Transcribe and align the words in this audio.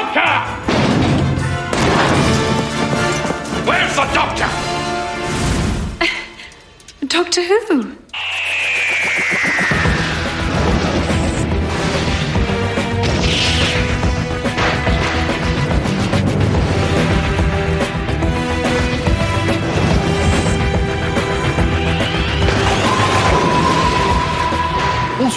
doctor? 0.00 0.30
Where's 3.68 3.94
the 3.94 4.06
doctor? 4.14 4.48
Doctor 7.06 7.42
Who? 7.42 7.99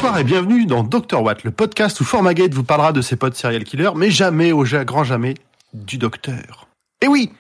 Bonsoir 0.04 0.20
et 0.20 0.26
bienvenue 0.26 0.66
dans 0.66 0.84
Dr 0.84 1.24
Watt, 1.24 1.46
le 1.46 1.52
podcast 1.52 2.02
où 2.02 2.04
Formagate 2.04 2.54
vous 2.54 2.66
parlera 2.66 2.92
de 2.92 3.00
ses 3.00 3.16
potes 3.16 3.36
serial 3.36 3.64
killers, 3.64 3.92
mais 3.96 4.12
jamais, 4.12 4.52
au 4.52 4.66
grand 4.66 5.06
jamais, 5.06 5.36
du 5.74 5.98
docteur. 5.98 6.68
Et 7.02 7.08
oui, 7.08 7.32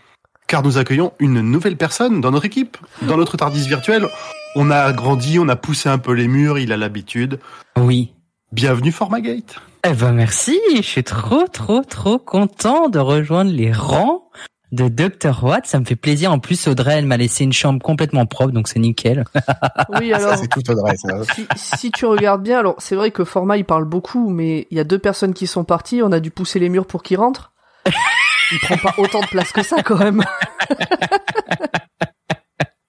car 0.47 0.63
nous 0.63 0.77
accueillons 0.77 1.11
une 1.19 1.41
nouvelle 1.41 1.75
personne 1.75 2.21
dans 2.21 2.31
notre 2.31 2.45
équipe, 2.45 2.77
dans 3.02 3.17
notre 3.17 3.35
Tardis 3.35 3.67
virtuel. 3.67 4.07
On 4.55 4.71
a 4.71 4.93
grandi, 4.93 5.39
on 5.39 5.49
a 5.49 5.57
poussé 5.57 5.89
un 5.89 5.97
peu 5.97 6.13
les 6.13 6.29
murs, 6.29 6.57
il 6.57 6.71
a 6.71 6.77
l'habitude. 6.77 7.38
Oui. 7.75 8.13
Bienvenue 8.53 8.93
Formagate. 8.93 9.59
Eh 9.85 9.91
ben 9.91 10.13
merci, 10.13 10.57
je 10.73 10.81
suis 10.83 11.03
trop 11.03 11.47
trop 11.52 11.81
trop 11.81 12.17
content 12.17 12.88
de 12.88 12.99
rejoindre 12.99 13.52
les 13.52 13.73
rangs 13.73 14.30
de 14.73 14.89
Dr 14.89 15.43
Watt. 15.43 15.65
Ça 15.65 15.79
me 15.79 15.85
fait 15.85 15.95
plaisir. 15.95 16.31
En 16.31 16.39
plus, 16.39 16.67
Audrey, 16.67 16.95
elle 16.97 17.05
m'a 17.05 17.17
laissé 17.17 17.43
une 17.43 17.53
chambre 17.53 17.81
complètement 17.81 18.25
propre, 18.25 18.51
donc 18.51 18.67
c'est 18.67 18.79
nickel. 18.79 19.23
Oui, 19.99 20.11
alors, 20.13 20.35
C'est 20.37 20.47
tout 20.47 20.69
Audrey, 20.69 20.95
ça. 20.97 21.09
si, 21.33 21.47
si 21.55 21.91
tu 21.91 22.05
regardes 22.05 22.43
bien, 22.43 22.59
alors 22.59 22.75
c'est 22.79 22.95
vrai 22.95 23.11
que 23.11 23.23
Format 23.23 23.57
il 23.57 23.65
parle 23.65 23.85
beaucoup, 23.85 24.29
mais 24.29 24.67
il 24.71 24.77
y 24.77 24.79
a 24.79 24.83
deux 24.83 24.99
personnes 24.99 25.33
qui 25.33 25.47
sont 25.47 25.63
parties, 25.63 26.01
on 26.03 26.11
a 26.11 26.19
dû 26.19 26.31
pousser 26.31 26.59
les 26.59 26.69
murs 26.69 26.87
pour 26.87 27.03
qu'ils 27.03 27.17
rentrent. 27.17 27.51
Il 28.51 28.59
prend 28.59 28.77
pas 28.77 28.93
autant 28.97 29.21
de 29.21 29.27
place 29.27 29.51
que 29.51 29.63
ça 29.63 29.81
quand 29.81 29.97
même. 29.97 30.23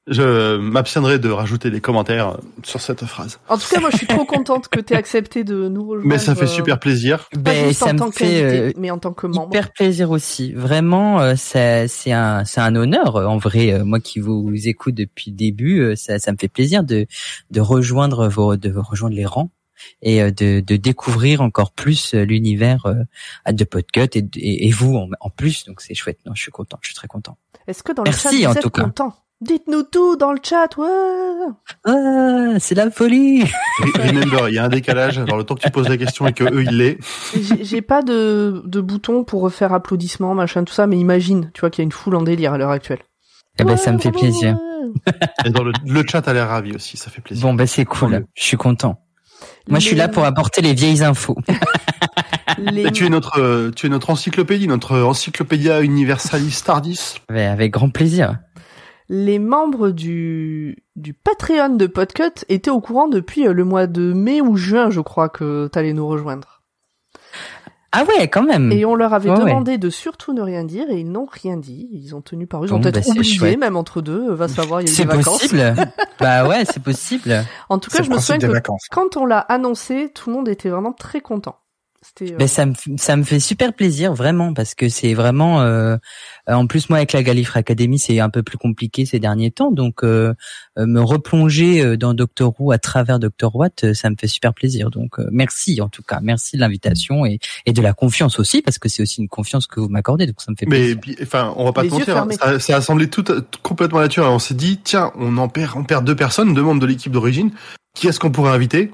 Je 0.07 0.59
m'abstiendrai 0.59 1.19
de 1.19 1.31
rajouter 1.31 1.71
des 1.71 1.81
commentaires 1.81 2.37
sur 2.63 2.79
cette 2.81 3.07
phrase. 3.07 3.39
En 3.49 3.57
tout 3.57 3.65
cas, 3.71 3.81
moi 3.81 3.89
je 3.91 3.97
suis 3.97 4.07
trop 4.07 4.27
contente 4.27 4.69
que 4.69 4.79
t'aies 4.81 4.97
accepté 4.97 5.45
de 5.45 5.69
nous 5.69 5.83
rejoindre. 5.83 6.07
Mais 6.07 6.19
ça 6.19 6.35
fait 6.35 6.45
euh, 6.45 6.47
super 6.47 6.79
plaisir. 6.79 7.27
Pas 7.33 7.39
Ben, 7.41 7.69
juste 7.69 7.81
ça 7.81 7.87
en 7.91 7.95
me 7.95 7.99
tant 7.99 8.11
fait 8.11 8.43
euh, 8.43 8.73
mais 8.77 8.91
en 8.91 8.99
tant 8.99 9.15
que 9.15 9.27
membre. 9.27 9.49
hyper 9.49 9.73
plaisir 9.73 10.11
aussi. 10.11 10.53
Vraiment, 10.53 11.21
euh, 11.23 11.35
c'est 11.39 11.89
c'est 11.89 12.13
un 12.13 12.45
c'est 12.45 12.61
un 12.61 12.77
honneur. 12.77 13.17
En 13.17 13.39
vrai, 13.39 13.73
euh, 13.73 13.85
moi 13.85 13.99
qui 13.99 14.21
vous, 14.21 14.53
écoute 14.69 14.95
depuis 14.95 15.31
le 15.31 15.37
début, 15.37 15.81
euh, 15.81 15.97
ça 15.97 16.19
ça 16.19 16.33
me 16.33 16.37
fait 16.39 16.49
plaisir 16.49 16.85
de 16.85 17.07
de 17.51 17.61
rejoindre 17.63 18.29
vos 18.29 18.57
de 18.57 18.71
rejoindre 18.77 19.17
les 19.17 19.25
rangs 19.25 19.51
et 20.03 20.21
euh, 20.23 20.31
de, 20.31 20.61
de 20.61 20.77
découvrir 20.77 21.41
encore 21.41 21.73
plus 21.73 22.13
l'univers 22.13 22.85
euh, 22.85 23.53
de 23.53 23.65
Podcut 23.65 24.09
et, 24.19 24.27
et, 24.37 24.67
et 24.67 24.71
vous 24.71 24.97
en, 24.97 25.09
en 25.21 25.31
plus. 25.31 25.65
Donc 25.65 25.81
c'est 25.81 25.95
chouette. 25.95 26.19
Non, 26.27 26.33
je 26.35 26.43
suis 26.43 26.53
content. 26.53 26.79
Je 26.83 26.89
suis 26.89 26.95
très 26.95 27.09
content. 27.09 27.39
Est-ce 27.67 27.83
que 27.83 27.93
dans 27.93 28.03
le 28.05 28.11
Merci, 28.11 28.43
chat 28.43 28.49
en 28.49 28.53
vous 28.53 28.57
êtes 28.59 28.63
tout 28.63 28.69
cas. 28.71 28.83
content? 28.83 29.15
Dites-nous 29.45 29.83
tout 29.85 30.17
dans 30.17 30.33
le 30.33 30.39
chat, 30.43 30.77
ouais. 30.79 30.87
Ah, 31.85 32.59
c'est 32.59 32.75
la 32.75 32.91
folie. 32.91 33.43
Re- 33.45 34.09
Remember, 34.09 34.49
il 34.49 34.55
y 34.55 34.59
a 34.59 34.65
un 34.65 34.69
décalage. 34.69 35.19
Alors 35.19 35.37
le 35.37 35.45
temps 35.45 35.55
que 35.55 35.61
tu 35.63 35.71
poses 35.71 35.89
la 35.89 35.97
question 35.97 36.27
et 36.27 36.33
que 36.33 36.45
eux 36.45 36.63
ils 36.63 36.77
l'aient. 36.77 36.99
J'ai 37.61 37.83
pas 37.83 38.03
de, 38.03 38.63
de 38.65 38.81
bouton 38.81 39.25
pour 39.25 39.43
refaire 39.43 39.73
applaudissements, 39.73 40.35
machin, 40.35 40.65
tout 40.65 40.73
ça, 40.73 40.87
mais 40.87 40.97
imagine, 40.99 41.51
tu 41.53 41.61
vois 41.61 41.71
qu'il 41.71 41.83
y 41.83 41.85
a 41.85 41.87
une 41.87 41.93
foule 41.93 42.15
en 42.17 42.23
délire 42.23 42.53
à 42.55 42.59
l'heure 42.59 42.71
actuelle. 42.71 43.01
Eh 43.59 43.65
ben, 43.65 43.77
ça 43.77 43.93
me 43.93 43.99
fait 43.99 44.09
Ouais, 44.09 44.19
plaisir. 44.21 44.57
Et 45.45 45.51
dans 45.51 45.63
le, 45.63 45.73
le 45.87 46.03
chat 46.09 46.27
a 46.29 46.33
l'air 46.33 46.49
ravi 46.49 46.75
aussi, 46.75 46.97
ça 46.97 47.11
fait 47.11 47.21
plaisir. 47.21 47.47
Bon, 47.47 47.55
ben 47.55 47.67
c'est 47.67 47.85
cool. 47.85 48.27
Je 48.35 48.43
suis 48.45 48.57
content. 48.57 49.01
Moi, 49.69 49.79
je 49.79 49.87
suis 49.87 49.97
là 49.97 50.09
pour 50.09 50.25
apporter 50.25 50.63
les 50.63 50.73
vieilles 50.75 51.03
infos. 51.05 51.37
les- 52.59 52.87
Et 52.87 52.93
tu 52.93 53.05
es 53.07 53.09
notre, 53.11 53.71
tu 53.71 53.87
es 53.87 53.89
notre 53.89 54.11
encyclopédie, 54.11 54.69
notre 54.69 55.01
encyclopédia 55.01 55.81
universalis 55.83 56.63
tardis. 56.65 57.17
avec 57.29 57.73
grand 57.73 57.91
plaisir. 57.91 58.39
Les 59.09 59.39
membres 59.39 59.91
du, 59.91 60.85
du 60.97 61.13
Patreon 61.15 61.71
de 61.77 61.87
Podcut 61.87 62.45
étaient 62.49 62.71
au 62.71 62.81
courant 62.81 63.09
depuis 63.09 63.47
euh, 63.47 63.53
le 63.53 63.65
mois 63.65 63.87
de 63.87 64.13
mai 64.13 64.41
ou 64.41 64.57
juin, 64.57 64.91
je 64.91 65.01
crois, 65.01 65.29
que 65.29 65.67
t'allais 65.69 65.93
nous 65.93 66.07
rejoindre. 66.07 66.63
Ah 67.97 68.03
ouais, 68.05 68.27
quand 68.27 68.43
même. 68.43 68.73
Et 68.73 68.85
on 68.85 68.97
leur 68.97 69.15
avait 69.15 69.31
Ouais, 69.31 69.37
ouais. 69.39 69.45
demandé 69.45 69.79
de 69.79 69.89
surtout 69.89 70.33
ne 70.33 70.41
rien 70.43 70.65
dire 70.65 70.91
et 70.91 70.99
ils 70.99 71.09
n'ont 71.11 71.29
rien 71.31 71.57
dit. 71.57 71.89
Ils 71.93 72.17
ont 72.17 72.23
tenu 72.23 72.49
par 72.49 72.65
eux. 72.65 72.67
Ils 72.67 72.73
ont 72.75 72.79
Bon, 72.79 72.83
peut-être 72.83 72.97
bah, 72.97 73.03
c'est 73.05 73.11
oublié, 73.11 73.35
chouette. 73.37 73.59
même 73.61 73.77
entre 73.77 74.03
deux. 74.03 74.33
Va 74.33 74.49
savoir, 74.49 74.81
il 74.81 74.87
y 74.87 74.91
a 74.91 74.93
eu 74.93 74.95
C'est 74.97 75.05
des 75.05 75.17
vacances. 75.17 75.39
possible. 75.43 75.75
bah 76.19 76.49
ouais, 76.49 76.65
c'est 76.65 76.83
possible. 76.83 77.45
En 77.69 77.79
tout 77.79 77.91
C'est 77.91 77.99
cas, 77.99 78.03
je 78.05 78.11
me 78.11 78.19
souviens 78.19 78.39
que 78.39 78.47
vacances. 78.53 78.87
quand 78.91 79.17
on 79.17 79.27
l'a 79.27 79.39
annoncé, 79.39 80.11
tout 80.13 80.29
le 80.31 80.35
monde 80.37 80.49
était 80.49 80.71
vraiment 80.71 80.93
très 80.93 81.21
content. 81.21 81.55
Euh, 82.21 82.37
Mais 82.39 82.47
ça 82.49 82.67
me 82.67 82.75
ça 82.97 83.17
me 83.17 83.23
fait 83.23 83.41
super 83.41 83.73
plaisir 83.73 84.15
vraiment 84.15 84.53
parce 84.55 84.75
que 84.75 84.89
c'est 84.89 85.15
vraiment 85.15 85.63
euh, 85.63 85.97
euh, 86.49 86.53
en 86.55 86.67
plus 86.67 86.89
moi 86.91 86.99
avec 86.99 87.13
la 87.13 87.23
Gallifrey 87.23 87.61
Academy 87.61 87.99
c'est 87.99 88.21
un 88.21 88.31
peu 88.31 88.43
plus 88.43 88.59
compliqué 88.59 89.07
ces 89.07 89.19
derniers 89.19 89.51
temps 89.51 89.71
donc 89.73 90.05
euh, 90.05 90.35
euh, 90.79 90.87
me 90.87 91.01
replonger 91.01 91.83
euh, 91.85 91.97
dans 91.97 92.15
Doctor 92.15 92.55
Who 92.59 92.73
à 92.73 92.79
travers 92.79 93.19
Doctor 93.19 93.55
Watt 93.57 93.85
euh, 93.85 93.95
ça 93.95 94.11
me 94.11 94.17
fait 94.21 94.29
super 94.29 94.55
plaisir 94.55 94.91
donc 94.91 95.19
euh, 95.19 95.29
merci 95.33 95.81
en 95.81 95.89
tout 95.89 96.03
cas 96.03 96.21
merci 96.23 96.57
de 96.57 96.61
l'invitation 96.61 97.25
et 97.27 97.39
et 97.67 97.73
de 97.73 97.81
la 97.83 97.93
confiance 97.95 98.39
aussi 98.39 98.61
parce 98.63 98.79
que 98.79 98.89
c'est 98.89 99.03
aussi 99.03 99.21
une 99.21 99.29
confiance 99.29 99.67
que 99.67 99.81
vous 99.81 99.89
m'accordez 99.89 100.27
donc 100.27 100.41
ça 100.41 100.51
me 100.53 100.57
fait 100.57 100.67
Mais 100.67 100.95
plaisir. 100.95 100.99
bi- 101.01 101.17
enfin, 101.23 101.53
on 101.57 101.65
va 101.65 101.73
pas 101.73 101.83
Les 101.83 101.89
te 101.89 101.95
mentir, 101.95 102.17
hein, 102.17 102.29
ça, 102.39 102.59
ça 102.61 102.77
a 102.77 102.81
semblé 102.81 103.09
tout, 103.09 103.23
tout 103.23 103.43
complètement 103.63 104.01
naturel. 104.01 104.29
On 104.31 104.39
s'est 104.39 104.55
dit, 104.55 104.79
tiens, 104.83 105.13
on 105.17 105.37
en 105.39 105.49
perd, 105.49 105.73
on 105.77 105.85
perd 105.85 106.05
deux 106.05 106.17
personnes, 106.17 106.55
deux 106.55 106.63
membres 106.63 106.81
de 106.81 106.87
l'équipe 106.87 107.13
d'origine. 107.13 107.51
Qui 107.95 108.09
est-ce 108.09 108.19
qu'on 108.21 108.31
pourrait 108.31 108.53
inviter? 108.53 108.91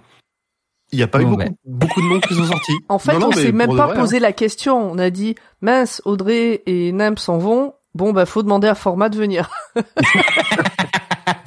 Il 0.92 0.96
n'y 0.96 1.02
a 1.02 1.06
pas 1.08 1.20
eu 1.20 1.24
beaucoup, 1.24 1.36
ben. 1.36 1.54
beaucoup 1.64 2.00
de 2.02 2.06
noms 2.06 2.20
qui 2.20 2.34
sont 2.34 2.44
sortis. 2.44 2.72
En 2.88 2.98
fait, 2.98 3.12
Non, 3.14 3.20
non, 3.20 3.28
on 3.28 3.32
s'est 3.32 3.52
même 3.52 3.76
pas 3.76 3.86
vrai, 3.86 3.96
hein. 3.96 4.00
posé 4.00 4.18
la 4.18 4.32
question. 4.32 4.90
On 4.90 4.98
a 4.98 5.10
dit, 5.10 5.34
mince, 5.60 6.02
Audrey 6.04 6.62
et 6.66 6.92
Nem 6.92 7.16
s'en 7.16 7.38
vont. 7.38 7.74
Bon, 7.94 8.12
bah, 8.12 8.26
faut 8.26 8.42
demander 8.42 8.68
à 8.68 8.74
Format 8.74 9.08
de 9.08 9.16
venir. 9.16 9.50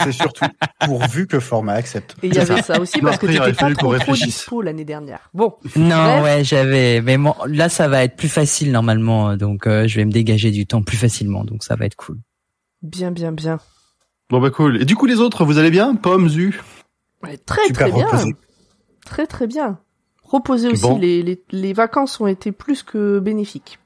C'est 0.04 0.12
surtout 0.12 0.46
pourvu 0.86 1.28
que 1.28 1.40
Format 1.40 1.74
accepte. 1.74 2.16
Et 2.24 2.28
il 2.28 2.36
y 2.36 2.40
avait 2.40 2.58
ça. 2.62 2.76
ça, 2.76 2.81
aussi 2.81 2.98
Non, 3.00 3.06
parce 3.06 3.18
que 3.18 3.28
t'étais 3.28 3.54
pas 3.54 3.74
trop, 3.74 3.98
trop 3.98 4.14
dispo 4.14 4.62
l'année 4.62 4.86
dernière. 4.86 5.30
Bon. 5.34 5.56
Non 5.75 6.20
Bref. 6.20 6.24
ouais 6.24 6.44
j'avais 6.44 7.02
mais 7.02 7.18
bon, 7.18 7.34
là 7.48 7.70
ça 7.70 7.88
va 7.88 8.04
être 8.04 8.16
plus 8.16 8.28
facile 8.30 8.72
normalement 8.72 9.36
donc 9.38 9.66
euh, 9.68 9.88
je 9.88 9.96
vais 9.98 10.06
me 10.06 10.12
dégager 10.12 10.52
du 10.52 10.66
temps 10.68 10.81
plus 10.81 10.98
facilement 10.98 11.44
donc 11.46 11.64
ça 11.64 11.75
va 11.75 11.86
être 11.86 11.96
cool. 11.96 12.18
Bien, 12.81 13.12
bien, 13.12 13.31
bien. 13.31 13.60
Bon 14.30 14.40
bah 14.42 14.50
cool. 14.50 14.81
Et 14.81 14.86
du 14.86 14.96
coup, 14.96 15.06
les 15.06 15.20
autres, 15.20 15.46
vous 15.46 15.58
allez 15.58 15.72
bien? 15.72 15.96
Pomme, 15.96 16.28
Zu? 16.28 16.60
Ouais, 17.24 17.38
très, 17.38 17.66
Super 17.68 17.88
très 17.90 17.92
bien. 17.98 18.06
reposé. 18.08 18.36
Très, 19.06 19.28
très 19.28 19.47
bien. 19.47 19.80
Reposer 20.24 20.69
aussi. 20.69 20.81
Bon. 20.81 20.97
Les, 20.97 21.22
les, 21.22 21.44
les 21.52 21.74
vacances 21.74 22.19
ont 22.19 22.28
été 22.28 22.52
plus 22.52 22.84
que 22.84 23.19
bénéfiques. 23.19 23.80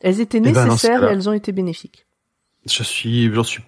Elles 0.00 0.20
étaient 0.20 0.40
ben, 0.40 0.52
dans 0.52 0.62
ce 0.62 0.68
nécessaires 0.68 1.04
et 1.04 1.12
elles 1.12 1.28
ont 1.28 1.32
été 1.32 1.52
bénéfiques. 1.52 2.06
Je 2.66 2.82
suis, 2.82 3.32
j'en 3.32 3.44
suis 3.44 3.62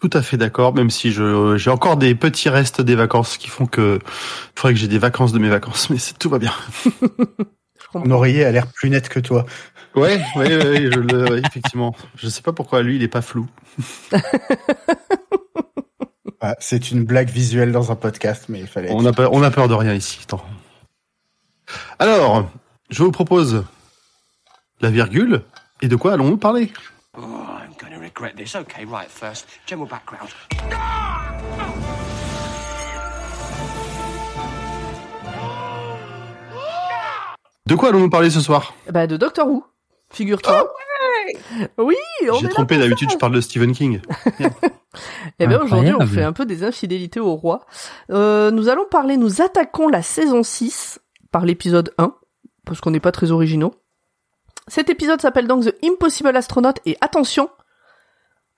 tout 0.00 0.10
à 0.12 0.22
fait 0.22 0.36
d'accord, 0.36 0.74
même 0.74 0.90
si 0.90 1.10
je, 1.10 1.56
j'ai 1.56 1.70
encore 1.70 1.96
des 1.96 2.14
petits 2.14 2.48
restes 2.48 2.80
des 2.80 2.94
vacances 2.94 3.38
qui 3.38 3.48
font 3.48 3.66
que, 3.66 3.98
il 4.02 4.60
faudrait 4.60 4.74
que 4.74 4.80
j'ai 4.80 4.88
des 4.88 4.98
vacances 4.98 5.32
de 5.32 5.38
mes 5.38 5.48
vacances, 5.48 5.90
mais 5.90 5.98
tout 6.18 6.28
va 6.28 6.38
bien. 6.38 6.52
Mon 7.94 8.10
oreiller 8.10 8.44
a 8.44 8.52
l'air 8.52 8.66
plus 8.66 8.90
net 8.90 9.08
que 9.08 9.20
toi. 9.20 9.46
Ouais, 9.94 10.20
ouais, 10.36 10.56
ouais, 10.56 10.90
je 10.92 10.98
le, 10.98 11.30
ouais, 11.30 11.40
effectivement. 11.46 11.94
Je 12.16 12.28
sais 12.28 12.42
pas 12.42 12.52
pourquoi 12.52 12.82
lui, 12.82 12.96
il 12.96 13.02
est 13.02 13.08
pas 13.08 13.22
flou. 13.22 13.46
Ah, 16.40 16.54
c'est 16.58 16.90
une 16.90 17.04
blague 17.04 17.30
visuelle 17.30 17.72
dans 17.72 17.90
un 17.90 17.96
podcast, 17.96 18.44
mais 18.48 18.60
il 18.60 18.66
fallait. 18.66 18.90
On 18.92 19.06
a 19.06 19.12
peur, 19.12 19.32
on 19.32 19.42
a 19.42 19.50
peur 19.50 19.68
de 19.68 19.74
rien 19.74 19.94
ici. 19.94 20.20
Attends. 20.22 20.44
Alors, 21.98 22.48
je 22.90 23.02
vous 23.02 23.10
propose 23.10 23.64
la 24.80 24.90
virgule. 24.90 25.42
Et 25.82 25.88
de 25.88 25.96
quoi 25.96 26.12
allons-nous 26.14 26.36
parler? 26.36 26.72
Oh, 27.18 27.22
I'm 27.22 27.72
going 27.78 27.92
to 27.94 28.00
regret 28.00 28.34
this. 28.34 28.54
Okay, 28.54 28.84
right, 28.84 29.10
first, 29.10 29.46
general 29.66 29.88
background. 29.88 30.30
De 37.66 37.74
quoi 37.74 37.88
allons-nous 37.88 38.10
parler 38.10 38.30
ce 38.30 38.40
soir? 38.40 38.74
Bah, 38.90 39.06
de 39.06 39.16
Doctor 39.16 39.46
Who. 39.48 39.64
Figure-toi. 40.10 40.66
Oui, 41.78 41.96
on 42.30 42.38
J'ai 42.38 42.48
trompé, 42.48 42.78
d'habitude 42.78 43.10
je 43.10 43.16
parle 43.16 43.34
de 43.34 43.40
Stephen 43.40 43.72
King. 43.72 44.00
Eh 45.38 45.46
bien, 45.46 45.60
aujourd'hui, 45.60 45.92
on 45.92 46.06
fait 46.06 46.22
un 46.22 46.32
peu 46.32 46.46
des 46.46 46.64
infidélités 46.64 47.20
au 47.20 47.34
roi. 47.34 47.66
Euh, 48.10 48.50
nous 48.50 48.70
allons 48.70 48.86
parler, 48.90 49.18
nous 49.18 49.42
attaquons 49.42 49.88
la 49.88 50.00
saison 50.00 50.42
6 50.42 51.00
par 51.30 51.44
l'épisode 51.44 51.92
1, 51.98 52.14
parce 52.64 52.80
qu'on 52.80 52.92
n'est 52.92 53.00
pas 53.00 53.12
très 53.12 53.30
originaux. 53.30 53.74
Cet 54.68 54.88
épisode 54.88 55.20
s'appelle 55.20 55.46
donc 55.48 55.64
The 55.64 55.74
Impossible 55.84 56.34
Astronaut, 56.34 56.72
et 56.86 56.96
attention, 57.02 57.50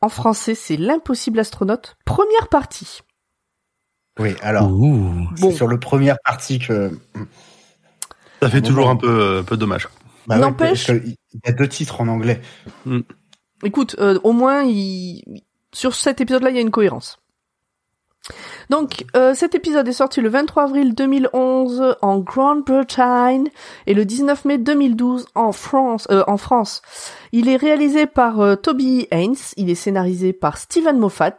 en 0.01 0.09
français, 0.09 0.55
c'est 0.55 0.77
l'impossible 0.77 1.41
astronaute, 1.41 1.97
première 2.05 2.47
partie. 2.49 3.01
Oui, 4.21 4.37
alors, 4.41 4.71
Ouh. 4.71 5.27
Bon. 5.41 5.51
c'est 5.51 5.57
sur 5.57 5.67
le 5.67 5.81
première 5.81 6.19
partie 6.25 6.61
que. 6.61 6.93
Ça 8.41 8.49
fait 8.49 8.61
Bon, 8.61 8.69
toujours 8.69 8.85
bon. 8.85 8.91
un 8.93 8.97
peu, 8.97 9.09
euh, 9.21 9.43
peu 9.43 9.57
dommage. 9.57 9.89
Bah 10.29 10.37
N'empêche- 10.39 10.89
Il 10.91 11.17
y 11.45 11.49
a 11.49 11.53
deux 11.53 11.69
titres 11.69 12.01
en 12.01 12.09
anglais. 12.09 12.41
Écoute, 13.65 13.97
euh, 13.99 14.19
au 14.25 14.33
moins, 14.33 14.63
il... 14.63 15.23
sur 15.73 15.95
cet 15.95 16.21
épisode-là, 16.21 16.51
il 16.51 16.57
y 16.57 16.59
a 16.59 16.63
une 16.63 16.71
cohérence. 16.71 17.19
Donc, 18.69 19.07
euh, 19.17 19.33
cet 19.35 19.55
épisode 19.55 19.89
est 19.89 19.93
sorti 19.93 20.21
le 20.21 20.29
23 20.29 20.65
avril 20.65 20.95
2011 20.95 21.97
en 22.03 22.19
Grande-Bretagne 22.19 23.49
et 23.87 23.95
le 23.95 24.05
19 24.05 24.45
mai 24.45 24.59
2012 24.59 25.27
en 25.35 25.53
France. 25.53 26.07
euh, 26.11 26.25
en 26.27 26.37
France. 26.37 26.83
Il 27.33 27.49
est 27.49 27.57
réalisé 27.57 28.07
par 28.07 28.41
euh, 28.41 28.55
Toby 28.57 29.09
Haynes, 29.11 29.35
il 29.57 29.71
est 29.71 29.75
scénarisé 29.75 30.33
par 30.35 30.59
Steven 30.59 30.99
Moffat. 30.99 31.39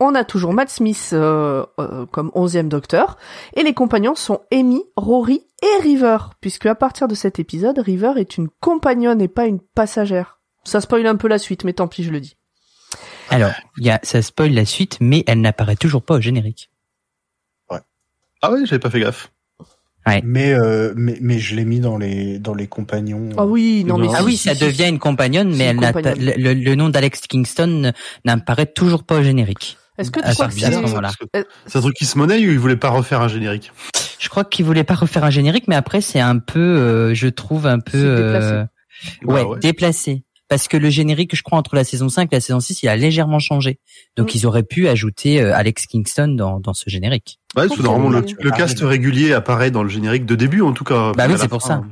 On 0.00 0.14
a 0.14 0.24
toujours 0.24 0.54
Matt 0.54 0.70
Smith 0.70 1.10
euh, 1.12 1.66
euh, 1.78 2.06
comme 2.06 2.30
onzième 2.34 2.70
docteur 2.70 3.18
et 3.54 3.62
les 3.62 3.74
compagnons 3.74 4.14
sont 4.14 4.40
Amy, 4.50 4.82
Rory 4.96 5.42
et 5.62 5.82
River, 5.82 6.16
puisque 6.40 6.64
à 6.64 6.74
partir 6.74 7.06
de 7.06 7.14
cet 7.14 7.38
épisode, 7.38 7.78
River 7.78 8.12
est 8.16 8.38
une 8.38 8.48
compagnonne 8.60 9.20
et 9.20 9.28
pas 9.28 9.44
une 9.44 9.60
passagère. 9.60 10.40
Ça 10.64 10.80
spoil 10.80 11.06
un 11.06 11.16
peu 11.16 11.28
la 11.28 11.38
suite, 11.38 11.64
mais 11.64 11.74
tant 11.74 11.86
pis, 11.86 12.02
je 12.02 12.10
le 12.10 12.20
dis. 12.20 12.38
Alors, 13.28 13.52
il 13.76 13.84
y 13.84 13.90
a, 13.90 14.00
ça 14.02 14.22
spoil 14.22 14.52
la 14.52 14.64
suite, 14.64 14.96
mais 15.00 15.22
elle 15.26 15.42
n'apparaît 15.42 15.76
toujours 15.76 16.02
pas 16.02 16.14
au 16.14 16.20
générique. 16.20 16.70
Ah 18.42 18.50
ouais, 18.50 18.64
j'avais 18.64 18.78
pas 18.78 18.88
fait 18.88 19.00
gaffe. 19.00 19.30
Mais, 20.24 20.54
euh, 20.54 20.94
mais, 20.96 21.18
mais 21.20 21.38
je 21.38 21.54
l'ai 21.54 21.66
mis 21.66 21.78
dans 21.78 21.98
les, 21.98 22.38
dans 22.38 22.54
les 22.54 22.66
compagnons. 22.66 23.28
Ah 23.36 23.44
oui, 23.44 23.84
non 23.84 23.98
mais 23.98 24.08
Ah 24.08 24.14
Ah 24.14 24.18
si, 24.20 24.24
oui, 24.24 24.36
si, 24.38 24.48
ça 24.48 24.54
si, 24.54 24.64
devient 24.64 24.88
une 24.88 24.98
compagnonne, 24.98 25.54
mais 25.54 25.70
une 25.70 25.82
elle 25.82 25.92
compagnonne. 25.92 26.32
le, 26.38 26.54
le 26.54 26.74
nom 26.74 26.88
d'Alex 26.88 27.20
Kingston 27.26 27.92
n'apparaît 28.24 28.66
toujours 28.66 29.04
pas 29.04 29.18
au 29.18 29.22
générique. 29.22 29.76
Est-ce 30.00 30.10
que 30.10 30.20
tu 30.20 30.26
Ah, 30.28 30.32
crois 30.32 30.46
ça 30.46 30.54
que 30.54 30.60
ce 30.60 30.66
c'est... 30.72 30.80
moment-là. 30.80 31.10
Euh, 31.36 31.42
C'est 31.66 31.78
un 31.78 31.82
truc 31.82 31.94
qui 31.94 32.06
se 32.06 32.18
monnaie 32.18 32.38
ou 32.38 32.50
il 32.50 32.58
voulait 32.58 32.76
pas 32.76 32.90
refaire 32.90 33.20
un 33.20 33.28
générique 33.28 33.70
Je 34.18 34.28
crois 34.28 34.44
qu'il 34.44 34.64
voulait 34.64 34.84
pas 34.84 34.94
refaire 34.94 35.24
un 35.24 35.30
générique, 35.30 35.64
mais 35.68 35.76
après 35.76 36.00
c'est 36.00 36.20
un 36.20 36.38
peu, 36.38 36.58
euh, 36.60 37.14
je 37.14 37.28
trouve 37.28 37.66
un 37.66 37.78
peu, 37.80 37.98
C'est 37.98 38.22
déplacé. 38.22 38.52
euh, 38.52 38.64
Bah 39.22 39.32
ouais, 39.34 39.42
ouais. 39.44 39.58
déplacé. 39.60 40.24
Parce 40.48 40.66
que 40.66 40.76
le 40.76 40.90
générique, 40.90 41.36
je 41.36 41.44
crois, 41.44 41.58
entre 41.58 41.76
la 41.76 41.84
saison 41.84 42.08
5 42.08 42.28
et 42.32 42.36
la 42.36 42.40
saison 42.40 42.58
6, 42.58 42.82
il 42.82 42.88
a 42.88 42.96
légèrement 42.96 43.38
changé. 43.38 43.78
Donc 44.16 44.34
Mm. 44.34 44.36
ils 44.38 44.46
auraient 44.46 44.62
pu 44.64 44.88
ajouter 44.88 45.40
euh, 45.40 45.54
Alex 45.54 45.86
Kingston 45.86 46.34
dans, 46.36 46.58
dans 46.58 46.74
ce 46.74 46.90
générique. 46.90 47.38
Ouais, 47.56 47.68
que 47.68 47.80
normalement, 47.82 48.08
le, 48.18 48.24
le 48.40 48.50
cast 48.50 48.80
régulier 48.80 49.32
apparaît 49.32 49.70
dans 49.70 49.84
le 49.84 49.88
générique 49.88 50.26
de 50.26 50.34
début, 50.34 50.62
en 50.62 50.72
tout 50.72 50.82
cas. 50.82 51.12
Bah 51.16 51.26
oui, 51.28 51.34
c'est 51.38 51.46
pour 51.46 51.62
fin, 51.62 51.68
ça. 51.68 51.82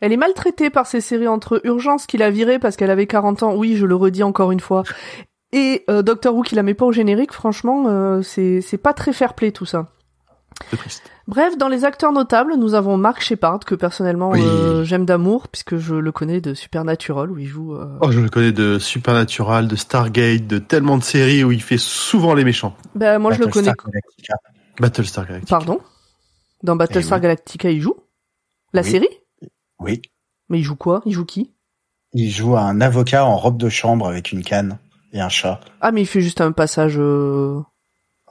Elle 0.00 0.12
est 0.12 0.16
maltraitée 0.16 0.70
par 0.70 0.86
ces 0.86 1.00
séries 1.02 1.28
entre 1.28 1.60
Urgence 1.64 2.06
qu'il 2.06 2.22
a 2.22 2.30
viré 2.30 2.58
parce 2.58 2.76
qu'elle 2.76 2.90
avait 2.90 3.06
40 3.06 3.42
ans, 3.42 3.54
oui, 3.54 3.76
je 3.76 3.84
le 3.86 3.94
redis 3.94 4.22
encore 4.22 4.50
une 4.50 4.60
fois, 4.60 4.82
et 5.56 5.84
euh, 5.88 6.02
Doctor 6.02 6.34
Who 6.34 6.42
qui 6.42 6.54
la 6.54 6.62
met 6.62 6.74
pas 6.74 6.84
au 6.84 6.92
générique, 6.92 7.32
franchement, 7.32 7.84
euh, 7.88 8.22
c'est 8.22 8.60
c'est 8.60 8.78
pas 8.78 8.92
très 8.92 9.12
fair 9.12 9.34
play 9.34 9.52
tout 9.52 9.66
ça. 9.66 9.88
C'est 10.70 10.76
triste. 10.76 11.02
Bref, 11.26 11.58
dans 11.58 11.68
les 11.68 11.84
acteurs 11.84 12.12
notables, 12.12 12.54
nous 12.56 12.74
avons 12.74 12.96
Mark 12.96 13.20
Shepard 13.20 13.60
que 13.60 13.74
personnellement 13.74 14.30
Oui. 14.30 14.40
euh, 14.42 14.84
j'aime 14.84 15.04
d'amour 15.04 15.48
puisque 15.48 15.76
je 15.78 15.94
le 15.94 16.12
connais 16.12 16.40
de 16.40 16.54
Supernatural 16.54 17.30
où 17.30 17.38
il 17.38 17.46
joue. 17.46 17.74
euh, 17.74 17.98
Oh, 18.02 18.10
je 18.12 18.20
le 18.20 18.28
connais 18.28 18.52
de 18.52 18.78
Supernatural, 18.78 19.66
de 19.66 19.74
Stargate, 19.76 20.46
de 20.46 20.58
tellement 20.58 20.96
de 20.98 21.02
séries 21.02 21.42
où 21.44 21.50
il 21.50 21.60
fait 21.62 21.78
souvent 21.78 22.34
les 22.34 22.44
méchants. 22.44 22.76
Bah 22.94 23.18
moi 23.18 23.32
je 23.32 23.40
le 23.40 23.48
connais. 23.48 23.70
Battlestar 23.72 23.90
Galactica. 23.90 24.34
Battlestar 24.80 25.26
Galactica. 25.26 25.50
Pardon? 25.56 25.80
Dans 26.62 26.76
Battlestar 26.76 27.16
Eh 27.16 27.20
oui. 27.20 27.22
Galactica, 27.22 27.70
il 27.70 27.80
joue? 27.80 27.96
La 28.72 28.82
Oui. 28.82 28.90
série? 28.90 29.08
Oui. 29.80 30.02
Mais 30.48 30.60
il 30.60 30.62
joue 30.62 30.76
quoi? 30.76 31.02
Il 31.04 31.12
joue 31.12 31.24
qui? 31.24 31.52
Il 32.12 32.30
joue 32.30 32.56
un 32.56 32.80
avocat 32.80 33.24
en 33.24 33.36
robe 33.36 33.56
de 33.58 33.68
chambre 33.68 34.06
avec 34.06 34.30
une 34.30 34.44
canne 34.44 34.78
et 35.14 35.20
un 35.20 35.30
chat. 35.30 35.60
Ah 35.80 35.90
mais 35.92 36.02
il 36.02 36.06
fait 36.06 36.20
juste 36.20 36.40
un 36.42 36.52
passage. 36.52 36.96
euh, 36.98 37.60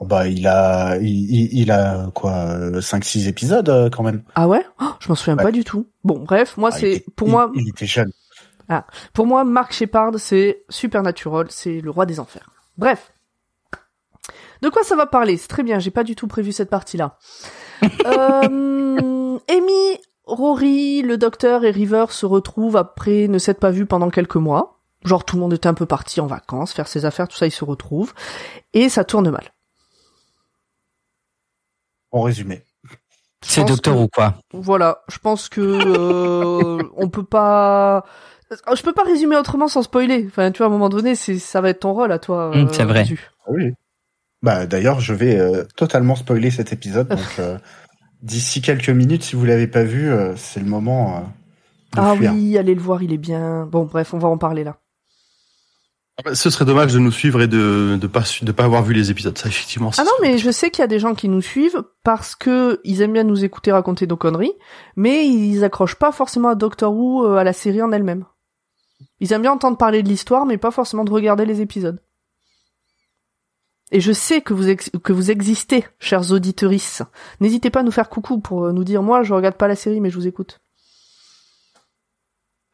Bah, 0.00 0.28
il 0.28 0.46
a, 0.46 0.96
il, 0.98 1.08
il- 1.08 1.60
il 1.62 1.70
a 1.72 2.10
quoi, 2.14 2.80
5-6 2.80 3.26
épisodes 3.28 3.68
euh, 3.68 3.90
quand 3.90 4.02
même. 4.04 4.22
Ah 4.36 4.46
ouais? 4.48 4.64
Oh, 4.80 4.90
Je 5.00 5.08
m'en 5.08 5.14
souviens 5.16 5.36
Ouais. 5.36 5.42
pas 5.44 5.52
du 5.52 5.64
tout. 5.64 5.86
Bon, 6.04 6.18
bref, 6.20 6.56
moi 6.56 6.70
Ah, 6.72 6.76
c'est 6.76 6.92
était- 6.92 7.10
pour 7.16 7.28
il- 7.28 7.30
moi 7.32 7.50
il 7.54 7.68
était 7.68 7.86
jeune. 7.86 8.12
pour 9.12 9.26
moi 9.26 9.44
Mark 9.44 9.72
Shepard 9.72 10.12
c'est 10.18 10.64
Supernatural, 10.68 11.46
c'est 11.50 11.80
le 11.80 11.90
roi 11.90 12.06
des 12.06 12.20
enfers. 12.20 12.50
Bref. 12.78 13.12
De 14.62 14.68
quoi 14.70 14.82
ça 14.82 14.96
va 14.96 15.06
parler? 15.06 15.36
C'est 15.36 15.48
très 15.48 15.62
bien, 15.62 15.78
j'ai 15.78 15.90
pas 15.90 16.04
du 16.04 16.16
tout 16.16 16.26
prévu 16.26 16.50
cette 16.52 16.70
partie-là. 16.70 17.18
euh, 18.06 19.38
Amy, 19.48 19.98
Rory, 20.24 21.02
le 21.02 21.18
docteur 21.18 21.64
et 21.64 21.70
River 21.70 22.06
se 22.10 22.24
retrouvent 22.24 22.76
après 22.76 23.28
ne 23.28 23.38
s'être 23.38 23.60
pas 23.60 23.70
vus 23.70 23.84
pendant 23.86 24.08
quelques 24.10 24.36
mois. 24.36 24.73
Genre 25.04 25.24
tout 25.24 25.36
le 25.36 25.40
monde 25.42 25.52
était 25.52 25.66
un 25.68 25.74
peu 25.74 25.86
parti 25.86 26.20
en 26.20 26.26
vacances, 26.26 26.72
faire 26.72 26.88
ses 26.88 27.04
affaires, 27.04 27.28
tout 27.28 27.36
ça, 27.36 27.46
ils 27.46 27.50
se 27.50 27.64
retrouvent. 27.64 28.14
Et 28.72 28.88
ça 28.88 29.04
tourne 29.04 29.30
mal. 29.30 29.52
En 32.10 32.22
résumé. 32.22 32.62
C'est 33.42 33.64
que- 33.66 33.90
Who 33.90 34.08
quoi? 34.08 34.34
Voilà, 34.52 35.02
je 35.08 35.18
pense 35.18 35.48
que 35.48 35.60
euh, 35.60 36.82
on 36.96 37.08
peut 37.08 37.24
pas. 37.24 38.04
Je 38.74 38.82
peux 38.82 38.92
pas 38.92 39.02
résumer 39.02 39.36
autrement 39.36 39.68
sans 39.68 39.82
spoiler. 39.82 40.24
Enfin, 40.28 40.50
tu 40.52 40.58
vois, 40.58 40.66
à 40.66 40.70
un 40.70 40.72
moment 40.72 40.88
donné, 40.88 41.14
c'est 41.14 41.38
ça 41.38 41.60
va 41.60 41.70
être 41.70 41.80
ton 41.80 41.92
rôle 41.92 42.12
à 42.12 42.18
toi. 42.18 42.54
Mm, 42.56 42.68
c'est 42.72 42.84
vrai. 42.84 43.04
Zu. 43.04 43.20
Ah 43.40 43.50
Oui. 43.50 43.72
Bah, 44.42 44.66
d'ailleurs, 44.66 45.00
je 45.00 45.12
vais 45.14 45.38
euh, 45.38 45.64
totalement 45.76 46.14
spoiler 46.16 46.50
cet 46.50 46.72
épisode. 46.72 47.08
donc, 47.08 47.18
euh, 47.38 47.58
d'ici 48.22 48.62
quelques 48.62 48.90
minutes, 48.90 49.22
si 49.24 49.36
vous 49.36 49.44
l'avez 49.44 49.66
pas 49.66 49.84
vu, 49.84 50.10
euh, 50.10 50.34
c'est 50.36 50.60
le 50.60 50.66
moment 50.66 51.16
euh, 51.16 51.20
de 51.96 52.00
Ah 52.00 52.14
fuir. 52.16 52.32
oui, 52.32 52.56
allez 52.56 52.74
le 52.74 52.80
voir, 52.80 53.02
il 53.02 53.12
est 53.12 53.18
bien. 53.18 53.66
Bon, 53.66 53.84
bref, 53.84 54.14
on 54.14 54.18
va 54.18 54.28
en 54.28 54.38
parler 54.38 54.64
là. 54.64 54.76
Ah 56.16 56.22
bah, 56.24 56.34
Ce 56.34 56.48
serait 56.48 56.64
dommage 56.64 56.92
de 56.94 56.98
nous 57.00 57.10
suivre 57.10 57.42
et 57.42 57.48
de 57.48 57.98
de 58.00 58.06
pas 58.06 58.22
de 58.42 58.52
pas 58.52 58.64
avoir 58.64 58.82
vu 58.84 58.94
les 58.94 59.10
épisodes. 59.10 59.36
Ça 59.36 59.48
effectivement. 59.48 59.90
Ah 59.98 60.04
non, 60.04 60.12
mais 60.22 60.38
je 60.38 60.50
sais 60.50 60.70
qu'il 60.70 60.82
y 60.82 60.84
a 60.84 60.88
des 60.88 61.00
gens 61.00 61.14
qui 61.14 61.28
nous 61.28 61.42
suivent 61.42 61.82
parce 62.04 62.34
que 62.36 62.80
ils 62.84 63.00
aiment 63.02 63.14
bien 63.14 63.24
nous 63.24 63.44
écouter 63.44 63.72
raconter 63.72 64.06
nos 64.06 64.16
conneries, 64.16 64.52
mais 64.96 65.26
ils 65.26 65.64
accrochent 65.64 65.96
pas 65.98 66.12
forcément 66.12 66.48
à 66.50 66.54
Doctor 66.54 66.94
Who, 66.94 67.26
euh, 67.26 67.36
à 67.36 67.44
la 67.44 67.52
série 67.52 67.82
en 67.82 67.90
elle-même. 67.90 68.24
Ils 69.20 69.32
aiment 69.32 69.42
bien 69.42 69.52
entendre 69.52 69.76
parler 69.76 70.02
de 70.04 70.08
l'histoire, 70.08 70.46
mais 70.46 70.56
pas 70.58 70.70
forcément 70.70 71.04
de 71.04 71.10
regarder 71.10 71.46
les 71.46 71.60
épisodes. 71.60 72.00
Et 73.90 74.00
je 74.00 74.12
sais 74.12 74.40
que 74.40 74.54
vous 74.54 74.68
ex- 74.68 74.90
que 75.02 75.12
vous 75.12 75.30
existez, 75.30 75.84
chers 75.98 76.30
auditorices. 76.32 77.02
N'hésitez 77.40 77.70
pas 77.70 77.80
à 77.80 77.82
nous 77.82 77.90
faire 77.92 78.08
coucou 78.08 78.38
pour 78.40 78.66
euh, 78.66 78.72
nous 78.72 78.84
dire 78.84 79.02
moi 79.02 79.22
je 79.24 79.34
regarde 79.34 79.56
pas 79.56 79.68
la 79.68 79.76
série 79.76 80.00
mais 80.00 80.10
je 80.10 80.16
vous 80.16 80.26
écoute. 80.28 80.60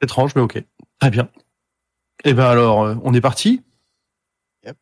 étrange, 0.03 0.35
mais 0.35 0.41
ok. 0.43 0.63
Très 0.99 1.11
bien. 1.11 1.29
Eh 2.25 2.35
ben 2.35 2.45
alors, 2.45 2.83
euh, 2.85 2.95
on 3.03 3.15
est 3.15 3.21
parti? 3.21 3.63
Yep. 4.65 4.77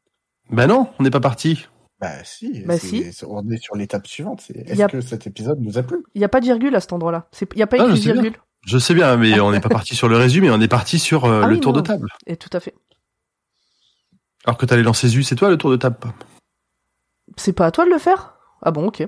Ben 0.51 0.67
non, 0.67 0.89
on 0.99 1.03
n'est 1.03 1.11
pas 1.11 1.21
parti. 1.21 1.67
Bah 2.01 2.23
si, 2.25 2.63
Bah, 2.65 2.75
on 3.27 3.51
est 3.51 3.59
sur 3.63 3.75
l'étape 3.77 4.07
suivante. 4.07 4.45
Est-ce 4.55 4.83
a- 4.83 4.87
que 4.89 5.01
cet 5.01 5.27
épisode 5.27 5.61
nous 5.61 5.79
a 5.79 5.83
plu? 5.83 6.05
Il 6.15 6.21
y 6.21 6.25
a 6.25 6.29
pas 6.29 6.41
de 6.41 6.45
virgule 6.45 6.75
à 6.77 6.81
cet 6.81 6.93
endroit-là. 6.93 7.29
Il 7.55 7.59
y 7.59 7.63
a 7.63 7.67
pas 7.67 7.77
Ah, 7.81 7.85
écrit 7.87 7.97
je 7.97 8.03
sais 8.03 8.13
bien. 8.13 8.23
virgule. 8.23 8.41
Je 8.67 8.79
sais 8.79 8.95
bien, 8.95 9.17
mais 9.17 9.39
on 9.41 9.51
n'est 9.51 9.61
pas 9.61 9.69
parti 9.69 9.95
sur 9.97 10.09
le 10.09 10.17
résumé, 10.17 10.51
on 10.51 10.61
est 10.61 10.69
parti 10.69 10.99
sur 10.99 11.25
euh, 11.25 11.43
Ah 11.45 11.47
le 11.49 11.55
oui, 11.55 11.61
tour 11.61 11.73
non. 11.73 11.81
de 11.81 11.87
table. 11.87 12.09
Et 12.27 12.37
tout 12.37 12.51
à 12.53 12.61
fait. 12.61 12.75
Alors 14.45 14.59
que 14.59 14.67
t'allais 14.67 14.83
lancer 14.83 15.09
Zu, 15.09 15.23
c'est 15.23 15.35
toi 15.37 15.49
le 15.49 15.57
tour 15.57 15.71
de 15.71 15.77
table? 15.77 15.97
C'est 17.37 17.53
pas 17.53 17.67
à 17.67 17.71
toi 17.71 17.85
de 17.85 17.91
le 17.91 17.99
faire? 17.99 18.35
Ah 18.63 18.71
bon, 18.71 18.87
OK. 18.87 19.07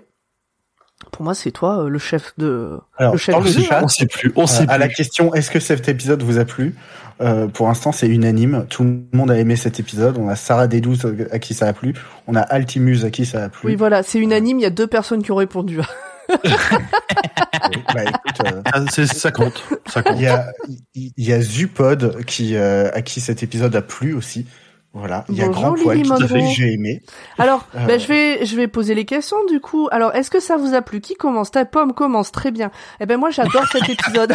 Pour 1.12 1.22
moi, 1.24 1.34
c'est 1.34 1.50
toi 1.50 1.84
euh, 1.84 1.88
le 1.88 1.98
chef 1.98 2.34
de 2.38 2.78
Alors, 2.96 3.12
Le 3.12 3.18
chef 3.18 3.34
dans 3.34 3.40
le 3.40 3.50
chat, 3.50 3.82
On 3.82 3.88
sait 3.88 4.06
plus, 4.06 4.32
on 4.36 4.42
euh, 4.42 4.46
sait 4.46 4.68
à 4.68 4.78
la 4.78 4.88
question 4.88 5.32
est-ce 5.34 5.50
que 5.50 5.60
cet 5.60 5.88
épisode 5.88 6.22
vous 6.22 6.38
a 6.38 6.44
plu? 6.44 6.74
Euh, 7.20 7.46
Pour 7.48 7.66
l'instant, 7.68 7.92
c'est 7.92 8.08
unanime. 8.08 8.66
Tout 8.68 8.84
le 8.84 9.02
monde 9.12 9.30
a 9.30 9.38
aimé 9.38 9.56
cet 9.56 9.78
épisode. 9.80 10.16
On 10.18 10.28
a 10.28 10.36
Sarah 10.36 10.66
Dedouze 10.68 11.06
à 11.30 11.38
qui 11.38 11.54
ça 11.54 11.66
a 11.68 11.72
plu. 11.72 11.94
On 12.26 12.34
a 12.36 12.40
Altimus 12.40 13.04
à 13.04 13.10
qui 13.10 13.26
ça 13.26 13.44
a 13.44 13.48
plu. 13.48 13.68
Oui, 13.68 13.74
voilà, 13.76 14.02
c'est 14.02 14.18
unanime, 14.18 14.58
il 14.58 14.62
y 14.62 14.66
a 14.66 14.70
deux 14.70 14.86
personnes 14.86 15.22
qui 15.22 15.32
ont 15.32 15.36
répondu. 15.36 15.78
Bah, 17.94 18.02
écoute, 18.04 18.46
euh, 18.46 18.62
Ah, 18.72 18.84
c'est- 18.90 19.06
ça 19.06 19.30
compte, 19.30 19.62
ça 19.86 20.02
compte. 20.02 20.16
Il 20.16 20.22
y 20.22 20.26
a, 20.26 20.46
il 20.94 21.12
y 21.16 21.32
a 21.32 21.40
Zupod 21.40 22.24
qui, 22.24 22.56
euh, 22.56 22.88
à 22.94 23.02
qui 23.02 23.20
cet 23.20 23.42
épisode 23.42 23.74
a 23.76 23.82
plu 23.82 24.12
aussi. 24.14 24.46
Voilà. 24.92 25.24
Il 25.28 25.36
y 25.36 25.42
a 25.42 25.46
Bonjour, 25.46 25.62
Grand 25.62 25.74
Poil 25.74 25.96
Lily 25.98 26.02
qui 26.02 26.08
Monroe. 26.10 26.28
que 26.28 26.54
j'ai 26.54 26.72
aimé. 26.72 27.02
Alors, 27.38 27.66
Euh. 27.76 27.86
ben, 27.86 28.00
je 28.00 28.06
vais 28.08 28.44
je 28.44 28.56
vais 28.56 28.66
poser 28.66 28.94
les 28.94 29.04
questions 29.04 29.36
du 29.48 29.60
coup. 29.60 29.88
Alors, 29.92 30.14
est-ce 30.16 30.30
que 30.30 30.40
ça 30.40 30.56
vous 30.56 30.74
a 30.74 30.82
plu? 30.82 31.00
Qui 31.00 31.14
commence? 31.14 31.52
Ta 31.52 31.64
pomme 31.64 31.92
commence 31.94 32.32
très 32.32 32.50
bien. 32.50 32.70
Eh 32.98 33.06
ben 33.06 33.16
moi, 33.16 33.30
j'adore 33.30 33.66
cet 33.70 33.88
épisode. 33.88 34.34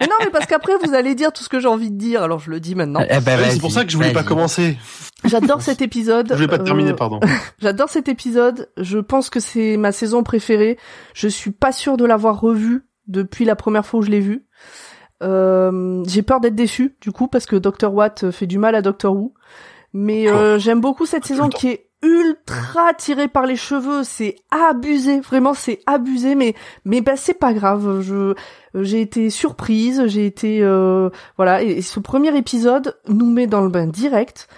mais 0.00 0.06
non, 0.08 0.14
mais 0.20 0.30
parce 0.30 0.46
qu'après 0.46 0.72
vous 0.84 0.92
allez 0.94 1.14
dire 1.14 1.32
tout 1.32 1.44
ce 1.44 1.48
que 1.48 1.60
j'ai 1.60 1.68
envie 1.68 1.90
de 1.92 1.96
dire. 1.96 2.22
Alors, 2.22 2.40
je 2.40 2.50
le 2.50 2.58
dis 2.58 2.74
maintenant. 2.74 3.00
Eh 3.08 3.20
ben, 3.20 3.36
vas-y, 3.38 3.52
c'est 3.52 3.60
pour 3.60 3.70
ça 3.70 3.84
que 3.84 3.90
je 3.92 3.96
voulais 3.96 4.12
pas 4.12 4.24
commencer. 4.24 4.76
J'adore 5.24 5.62
cet 5.62 5.82
épisode. 5.82 6.26
Je 6.30 6.34
voulais 6.34 6.48
pas 6.48 6.56
Euh, 6.58 6.64
terminer, 6.64 6.92
pardon. 6.94 7.20
J'adore 7.60 7.88
cet 7.88 8.08
épisode. 8.08 8.70
Je 8.76 8.98
pense 8.98 9.30
que 9.30 9.38
c'est 9.38 9.76
ma 9.76 9.92
saison 9.92 10.24
préférée. 10.24 10.78
Je 11.14 11.28
suis 11.28 11.52
pas 11.52 11.70
sûre 11.70 11.96
de 11.96 12.04
l'avoir 12.04 12.40
revu 12.40 12.82
depuis 13.06 13.44
la 13.44 13.54
première 13.54 13.86
fois 13.86 14.00
où 14.00 14.02
je 14.02 14.10
l'ai 14.10 14.18
vu. 14.20 14.46
Euh, 15.22 16.02
j'ai 16.06 16.22
peur 16.22 16.40
d'être 16.40 16.54
déçue 16.54 16.96
du 17.00 17.12
coup 17.12 17.28
parce 17.28 17.46
que 17.46 17.56
Dr 17.56 17.92
Watt 17.92 18.30
fait 18.30 18.46
du 18.46 18.58
mal 18.58 18.74
à 18.74 18.82
Doctor 18.82 19.14
Who. 19.14 19.34
Mais 19.92 20.28
euh, 20.28 20.58
j'aime 20.58 20.80
beaucoup 20.80 21.04
cette 21.04 21.24
saison 21.24 21.48
qui 21.48 21.68
est 21.68 21.86
ultra 22.02 22.94
tirée 22.94 23.28
par 23.28 23.46
les 23.46 23.56
cheveux. 23.56 24.04
C'est 24.04 24.36
abusé, 24.50 25.20
vraiment 25.20 25.54
c'est 25.54 25.80
abusé. 25.86 26.34
Mais 26.34 26.54
mais 26.84 27.00
bah 27.00 27.16
c'est 27.16 27.38
pas 27.38 27.52
grave. 27.52 28.00
Je 28.00 28.34
j'ai 28.74 29.00
été 29.00 29.30
surprise. 29.30 30.06
J'ai 30.06 30.26
été 30.26 30.62
euh, 30.62 31.10
voilà. 31.36 31.62
Et, 31.62 31.70
et 31.70 31.82
ce 31.82 32.00
premier 32.00 32.36
épisode 32.36 32.96
nous 33.06 33.30
met 33.30 33.46
dans 33.46 33.60
le 33.60 33.68
bain 33.68 33.86
direct. 33.86 34.48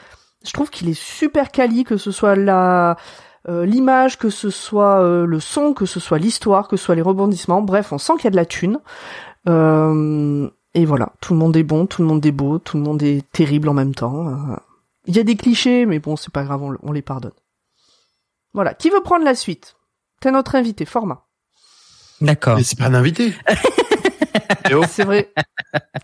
Je 0.45 0.53
trouve 0.53 0.71
qu'il 0.71 0.89
est 0.89 0.99
super 0.99 1.51
quali, 1.51 1.85
que 1.85 1.97
ce 1.97 2.11
soit 2.11 2.37
la 2.37 2.97
euh, 3.47 3.67
l'image, 3.67 4.19
que 4.19 4.31
ce 4.31 4.49
soit 4.49 5.03
euh, 5.03 5.27
le 5.27 5.39
son, 5.39 5.75
que 5.75 5.85
ce 5.85 6.01
soit 6.01 6.19
l'histoire, 6.19 6.67
que 6.67 6.77
ce 6.77 6.85
soit 6.85 6.95
les 6.95 7.03
rebondissements. 7.03 7.61
Bref, 7.61 7.93
on 7.93 7.99
sent 7.99 8.15
qu'il 8.17 8.25
y 8.25 8.29
a 8.29 8.31
de 8.31 8.37
la 8.37 8.47
thune. 8.47 8.79
Euh, 9.49 10.49
et 10.75 10.85
voilà, 10.87 11.13
tout 11.21 11.35
le 11.35 11.39
monde 11.39 11.57
est 11.57 11.63
bon, 11.63 11.87
tout 11.87 12.03
le 12.03 12.09
monde 12.09 12.25
est 12.25 12.33
beau, 12.33 12.59
tout 12.59 12.77
le 12.77 12.83
monde 12.83 13.03
est 13.03 13.31
terrible 13.33 13.69
en 13.69 13.75
même 13.75 13.95
temps. 13.95 14.29
Euh, 14.29 14.57
Il 15.07 15.17
y 15.17 15.21
a 15.21 15.23
des 15.23 15.37
clichés, 15.37 15.87
mais 15.87 15.99
bon, 15.99 16.17
c'est 16.17 16.33
pas 16.33 16.45
grave, 16.45 16.63
on, 16.63 16.77
on 16.83 16.93
les 16.93 17.03
pardonne. 17.03 17.33
Voilà. 18.55 18.75
Qui 18.75 18.91
veut 18.91 19.03
prendre 19.03 19.25
la 19.25 19.35
suite? 19.35 19.77
T'es 20.21 20.31
notre 20.31 20.55
invité, 20.55 20.85
format. 20.85 21.27
D'accord. 22.21 22.57
Mais 22.57 22.63
c'est 22.65 22.79
pas 22.79 22.87
un 22.87 22.95
invité. 22.95 23.35
C'est 24.89 25.05
vrai. 25.05 25.33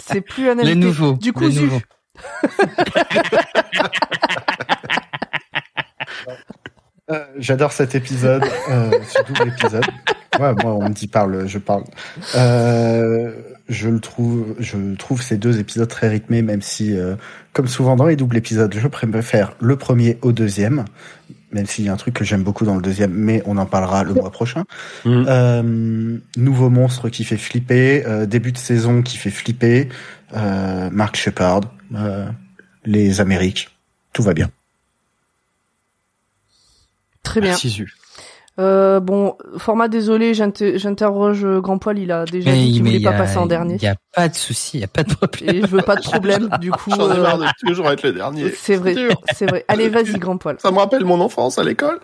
C'est 0.01 0.21
plus 0.21 0.49
un 0.49 0.53
invité. 0.53 0.69
Les 0.69 0.75
nouveaux. 0.75 1.13
Du 1.15 1.33
coup, 1.33 1.45
les 1.45 1.53
Zu. 1.53 1.63
nouveaux. 1.65 1.81
Euh, 7.11 7.25
J'adore 7.39 7.73
cet 7.73 7.95
épisode, 7.95 8.45
euh, 8.71 8.91
ce 9.09 9.23
double 9.27 9.49
épisode. 9.49 9.85
Ouais, 10.39 10.55
moi, 10.63 10.75
on 10.75 10.89
me 10.89 10.95
dit 10.95 11.09
parle, 11.09 11.47
je 11.47 11.59
parle. 11.59 11.85
Euh, 12.37 13.33
je 13.69 13.89
le 13.89 14.01
trouve, 14.01 14.57
je 14.59 14.77
trouve 14.97 15.23
ces 15.23 15.37
deux 15.37 15.59
épisodes 15.61 15.89
très 15.89 16.09
rythmés, 16.09 16.43
même 16.43 16.63
si, 16.63 16.97
euh, 16.97 17.15
comme 17.53 17.69
souvent 17.69 17.97
dans 17.97 18.07
les 18.07 18.17
doubles 18.17 18.37
épisodes, 18.37 18.75
je 18.77 18.89
préfère 18.89 19.53
le 19.61 19.77
premier 19.77 20.19
au 20.23 20.33
deuxième, 20.33 20.85
même 21.53 21.67
s'il 21.67 21.85
y 21.85 21.89
a 21.89 21.93
un 21.93 21.97
truc 21.97 22.15
que 22.15 22.25
j'aime 22.25 22.43
beaucoup 22.43 22.65
dans 22.65 22.75
le 22.75 22.83
deuxième, 22.83 23.13
mais 23.13 23.43
on 23.47 23.59
en 23.59 23.67
parlera 23.67 24.03
le 24.05 24.15
mois 24.15 24.31
prochain. 24.31 24.65
Mm. 25.05 25.25
Euh, 25.29 26.19
nouveau 26.37 26.71
monstre 26.71 27.09
qui 27.09 27.25
fait 27.25 27.37
flipper, 27.37 28.05
euh, 28.07 28.27
début 28.27 28.53
de 28.53 28.59
saison 28.59 29.03
qui 29.03 29.17
fait 29.17 29.31
flipper, 29.31 29.89
euh, 30.37 30.91
Mark 30.91 31.17
Shepard, 31.17 31.63
euh, 31.95 32.27
les 32.85 33.21
Amériques, 33.21 33.69
tout 34.13 34.23
va 34.23 34.35
bien. 34.35 34.51
Très 37.31 37.41
bien. 37.41 37.55
Euh, 38.59 39.01
bon, 39.01 39.37
format 39.57 39.89
désolé, 39.89 40.35
j'inter- 40.35 40.79
j'interroge 40.79 41.45
euh, 41.45 41.61
Grand 41.61 41.79
Poil, 41.79 41.99
il 41.99 42.11
a 42.13 42.25
déjà 42.27 42.53
dit 42.53 42.73
qu'il 42.73 42.83
voulait 42.83 43.01
pas 43.01 43.11
a- 43.11 43.19
passer 43.19 43.39
en 43.39 43.47
dernier. 43.47 43.77
Il 43.77 43.83
y 43.83 43.87
a 43.87 43.95
pas 44.13 44.29
de 44.29 44.35
souci, 44.35 44.79
il 44.79 44.81
y 44.81 44.85
a 44.85 44.89
pas 44.89 45.03
de 45.05 45.15
problème. 45.15 45.55
Et 45.57 45.61
je 45.63 45.67
veux 45.67 45.81
pas 45.83 45.97
de 45.97 46.03
problème, 46.03 46.51
du 46.61 46.71
coup. 46.73 46.91
J'en 46.91 47.11
ai 47.11 47.19
euh, 47.19 47.23
marre 47.23 47.39
de 47.39 47.47
toujours 47.67 47.89
être 47.91 48.03
le 48.03 48.13
dernier. 48.13 48.51
C'est 48.55 48.77
vrai, 48.77 48.95
c'est 49.35 49.47
vrai. 49.47 49.65
Allez, 49.69 49.89
vas-y, 49.89 50.19
Grand 50.19 50.37
Poil. 50.37 50.57
Ça 50.59 50.71
me 50.73 50.79
rappelle 50.79 51.05
mon 51.05 51.21
enfance 51.21 51.59
à 51.59 51.63
l'école. 51.65 52.01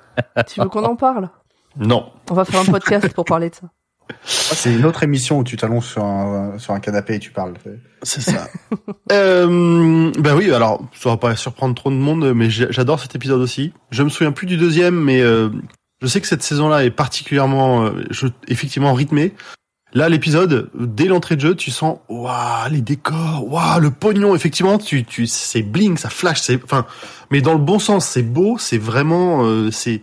Tu 0.46 0.60
veux 0.60 0.68
qu'on 0.68 0.84
en 0.84 0.96
parle? 0.96 1.28
Non. 1.76 2.06
On 2.30 2.34
va 2.34 2.44
faire 2.46 2.60
un 2.60 2.64
podcast 2.64 3.12
pour 3.12 3.24
parler 3.26 3.50
de 3.50 3.54
ça. 3.56 3.66
C'est 4.24 4.72
une 4.72 4.84
autre 4.84 5.02
émission 5.02 5.38
où 5.38 5.44
tu 5.44 5.56
t'allonges 5.56 5.86
sur 5.86 6.04
un, 6.04 6.58
sur 6.58 6.74
un 6.74 6.80
canapé 6.80 7.14
et 7.14 7.18
tu 7.18 7.30
parles. 7.30 7.54
C'est 8.02 8.20
ça. 8.20 8.48
euh, 9.12 10.12
ben 10.18 10.36
oui, 10.36 10.52
alors 10.52 10.82
ça 10.94 11.10
va 11.10 11.16
pas 11.16 11.36
surprendre 11.36 11.74
trop 11.74 11.90
de 11.90 11.96
monde, 11.96 12.32
mais 12.34 12.50
j'adore 12.50 13.00
cet 13.00 13.14
épisode 13.14 13.40
aussi. 13.40 13.72
Je 13.90 14.02
me 14.02 14.08
souviens 14.08 14.32
plus 14.32 14.46
du 14.46 14.56
deuxième, 14.56 14.94
mais 14.94 15.20
euh, 15.20 15.50
je 16.02 16.06
sais 16.06 16.20
que 16.20 16.26
cette 16.26 16.42
saison-là 16.42 16.84
est 16.84 16.90
particulièrement, 16.90 17.84
euh, 17.84 18.04
je, 18.10 18.26
effectivement 18.48 18.92
rythmée. 18.94 19.34
Là, 19.94 20.08
l'épisode, 20.08 20.68
dès 20.78 21.06
l'entrée 21.06 21.36
de 21.36 21.40
jeu, 21.40 21.54
tu 21.54 21.70
sens, 21.70 21.98
waouh, 22.08 22.70
les 22.70 22.82
décors, 22.82 23.46
waouh, 23.50 23.80
le 23.80 23.90
pognon. 23.90 24.34
Effectivement, 24.34 24.76
tu, 24.78 25.04
tu, 25.04 25.26
c'est 25.26 25.62
bling, 25.62 25.96
ça 25.96 26.10
flash, 26.10 26.40
c'est, 26.40 26.62
enfin, 26.62 26.84
mais 27.30 27.40
dans 27.40 27.52
le 27.52 27.60
bon 27.60 27.78
sens, 27.78 28.06
c'est 28.06 28.22
beau, 28.22 28.58
c'est 28.58 28.78
vraiment, 28.78 29.44
euh, 29.44 29.70
c'est 29.70 30.02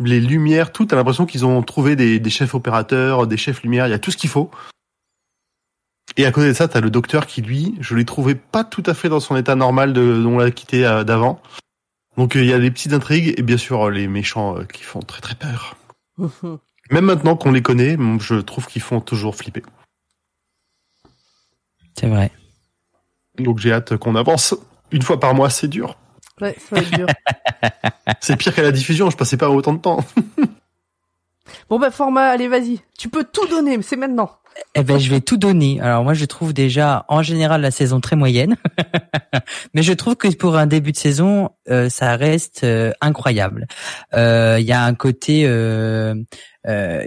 les 0.00 0.20
lumières, 0.20 0.72
tout. 0.72 0.86
T'as 0.86 0.96
l'impression 0.96 1.26
qu'ils 1.26 1.44
ont 1.44 1.62
trouvé 1.62 1.96
des, 1.96 2.18
des 2.18 2.30
chefs 2.30 2.54
opérateurs, 2.54 3.26
des 3.26 3.36
chefs 3.36 3.62
lumière. 3.62 3.86
Il 3.86 3.90
y 3.90 3.94
a 3.94 3.98
tout 3.98 4.10
ce 4.10 4.16
qu'il 4.16 4.30
faut. 4.30 4.50
Et 6.16 6.26
à 6.26 6.32
côté 6.32 6.48
de 6.48 6.52
ça, 6.52 6.68
t'as 6.68 6.80
le 6.80 6.90
docteur 6.90 7.26
qui, 7.26 7.40
lui, 7.42 7.76
je 7.80 7.94
l'ai 7.94 8.04
trouvé 8.04 8.34
pas 8.34 8.64
tout 8.64 8.82
à 8.86 8.94
fait 8.94 9.08
dans 9.08 9.20
son 9.20 9.36
état 9.36 9.54
normal 9.54 9.92
de, 9.92 10.20
dont 10.22 10.34
on 10.34 10.38
l'a 10.38 10.50
quitté 10.50 10.84
euh, 10.84 11.04
d'avant. 11.04 11.40
Donc 12.16 12.36
euh, 12.36 12.40
il 12.40 12.48
y 12.48 12.52
a 12.52 12.58
des 12.58 12.70
petites 12.70 12.92
intrigues 12.92 13.34
et 13.38 13.42
bien 13.42 13.56
sûr 13.56 13.90
les 13.90 14.08
méchants 14.08 14.58
euh, 14.58 14.64
qui 14.64 14.82
font 14.82 15.00
très 15.00 15.20
très 15.20 15.34
peur. 15.34 15.76
Même 16.90 17.04
maintenant 17.04 17.36
qu'on 17.36 17.52
les 17.52 17.62
connaît, 17.62 17.96
je 18.20 18.34
trouve 18.34 18.66
qu'ils 18.66 18.82
font 18.82 19.00
toujours 19.00 19.36
flipper. 19.36 19.62
C'est 21.98 22.08
vrai. 22.08 22.32
Donc 23.38 23.58
j'ai 23.58 23.72
hâte 23.72 23.96
qu'on 23.96 24.16
avance. 24.16 24.56
Une 24.90 25.02
fois 25.02 25.20
par 25.20 25.34
mois, 25.34 25.50
c'est 25.50 25.68
dur. 25.68 25.96
Ouais, 26.40 26.56
ça 26.58 26.76
va 26.76 26.82
être 26.82 26.90
dur. 26.90 27.06
C'est 28.20 28.36
pire 28.36 28.54
qu'à 28.54 28.62
la 28.62 28.72
diffusion, 28.72 29.10
je 29.10 29.16
passais 29.16 29.36
pas 29.36 29.48
autant 29.48 29.72
de 29.72 29.78
temps. 29.78 30.04
Bon, 31.68 31.78
bah, 31.78 31.90
format, 31.90 32.28
allez, 32.28 32.48
vas-y. 32.48 32.80
Tu 32.98 33.08
peux 33.08 33.24
tout 33.24 33.46
donner, 33.48 33.76
mais 33.76 33.82
c'est 33.82 33.96
maintenant. 33.96 34.30
Eh 34.74 34.82
ben, 34.82 34.98
je 34.98 35.10
vais 35.10 35.20
tout 35.20 35.36
donner. 35.36 35.80
Alors 35.80 36.04
moi, 36.04 36.14
je 36.14 36.24
trouve 36.24 36.52
déjà 36.52 37.04
en 37.08 37.22
général 37.22 37.60
la 37.60 37.70
saison 37.70 38.00
très 38.00 38.16
moyenne, 38.16 38.56
mais 39.74 39.82
je 39.82 39.92
trouve 39.92 40.16
que 40.16 40.28
pour 40.34 40.56
un 40.56 40.66
début 40.66 40.92
de 40.92 40.96
saison, 40.96 41.50
euh, 41.68 41.88
ça 41.88 42.16
reste 42.16 42.64
euh, 42.64 42.92
incroyable. 43.00 43.66
Euh, 44.14 44.58
Il 44.60 44.66
y 44.66 44.72
a 44.72 44.82
un 44.84 44.94
côté 44.94 45.44
euh, 45.46 46.14
euh, 46.66 47.04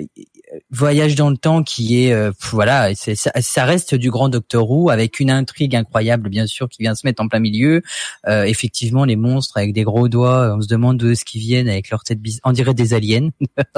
voyage 0.70 1.16
dans 1.16 1.30
le 1.30 1.38
temps 1.38 1.64
qui 1.64 2.04
est, 2.06 2.14
euh, 2.14 2.32
voilà, 2.52 2.94
c'est- 2.96 3.16
ça, 3.16 3.32
ça 3.42 3.66
reste 3.66 3.96
du 3.96 4.10
grand 4.12 4.30
Doctor 4.30 4.70
Who 4.70 4.90
avec 4.90 5.20
une 5.20 5.32
intrigue 5.32 5.76
incroyable, 5.76 6.30
bien 6.30 6.48
sûr, 6.48 6.70
qui 6.70 6.82
vient 6.84 6.96
se 6.96 7.06
mettre 7.06 7.22
en 7.24 7.28
plein 7.28 7.40
milieu. 7.40 7.82
Euh, 8.28 8.44
effectivement, 8.44 9.06
les 9.06 9.16
monstres 9.16 9.58
avec 9.58 9.74
des 9.74 9.84
gros 9.84 10.08
doigts, 10.10 10.56
on 10.58 10.62
se 10.62 10.68
demande 10.68 10.98
d'où 10.98 11.10
est-ce 11.12 11.26
qu'ils 11.26 11.42
viennent 11.42 11.70
avec 11.70 11.90
leur 11.90 12.04
tête 12.04 12.20
bizarre. 12.20 12.42
On 12.46 12.52
dirait 12.52 12.74
des 12.74 12.94
aliens. 12.94 13.30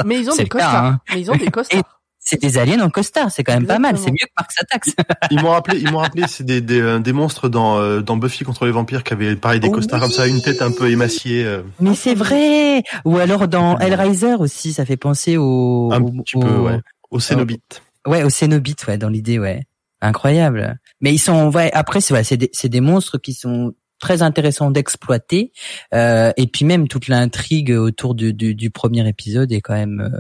Mais 0.06 0.20
ils 0.20 0.30
ont 0.30 0.36
des 0.38 0.48
costards. 0.48 0.84
hein. 0.86 1.00
Mais 1.14 1.22
ils 1.22 1.32
ont 1.32 1.36
des 1.36 1.48
costards. 1.52 1.95
C'est 2.28 2.42
des 2.42 2.58
aliens 2.58 2.82
en 2.82 2.90
costard, 2.90 3.30
c'est 3.30 3.44
quand 3.44 3.54
même 3.54 3.68
pas 3.68 3.78
mal. 3.78 4.00
C'est 4.00 4.10
mieux 4.10 4.18
que 4.18 4.32
Mark 4.36 4.52
Satax. 4.52 4.96
Ils 5.32 5.40
m'ont 5.42 5.52
rappelé, 5.52 5.80
ils 5.80 5.92
m'ont 5.92 6.00
rappelé, 6.00 6.24
c'est 6.28 6.44
des, 6.44 6.60
des, 6.60 6.82
euh, 6.82 6.98
des 7.00 7.14
monstres 7.14 7.50
dans, 7.50 7.78
euh, 7.80 8.02
dans 8.02 8.18
Buffy 8.18 8.44
contre 8.44 8.66
les 8.66 8.72
vampires 8.72 9.04
qui 9.04 9.14
avaient 9.14 9.36
pareil 9.36 9.60
des 9.60 9.68
Oh 9.70 9.74
costards 9.74 10.00
comme 10.00 10.10
ça, 10.12 10.26
une 10.28 10.42
tête 10.42 10.64
un 10.64 10.72
peu 10.72 10.90
émaciée. 10.90 11.46
euh, 11.46 11.62
Mais 11.80 11.94
c'est 11.94 12.16
vrai. 12.16 12.82
Ou 13.06 13.18
alors 13.20 13.48
dans 13.48 13.78
Hellraiser 13.78 14.34
aussi, 14.40 14.74
ça 14.74 14.86
fait 14.86 14.98
penser 14.98 15.38
au 15.38 15.92
un 15.94 16.02
au- 16.02 16.12
petit 16.24 16.36
au- 16.38 16.40
peu, 16.40 16.58
ouais. 16.58 16.80
Au 17.12 17.20
Cénobite. 17.20 17.84
Ouais, 18.08 18.24
au 18.24 18.30
Cénobite, 18.32 18.88
ouais, 18.88 18.98
dans 18.98 19.10
l'idée, 19.10 19.38
ouais. 19.38 19.62
Incroyable. 20.02 20.80
Mais 21.02 21.14
ils 21.14 21.20
sont, 21.20 21.52
ouais, 21.52 21.72
après, 21.74 22.02
c'est 22.02 22.14
ouais, 22.16 22.24
c'est 22.24 22.38
des, 22.38 22.50
c'est 22.54 22.70
des 22.70 22.82
monstres 22.82 23.20
qui 23.20 23.34
sont 23.34 23.74
très 24.00 24.24
intéressants 24.24 24.72
d'exploiter. 24.72 25.52
Euh, 25.94 26.32
et 26.38 26.48
puis 26.48 26.66
même 26.66 26.88
toute 26.88 27.08
l'intrigue 27.08 27.72
autour 27.72 28.16
du, 28.16 28.34
du, 28.34 28.56
du 28.56 28.70
premier 28.72 29.08
épisode 29.08 29.52
est 29.52 29.62
quand 29.62 29.74
même, 29.76 30.02
euh, 30.14 30.20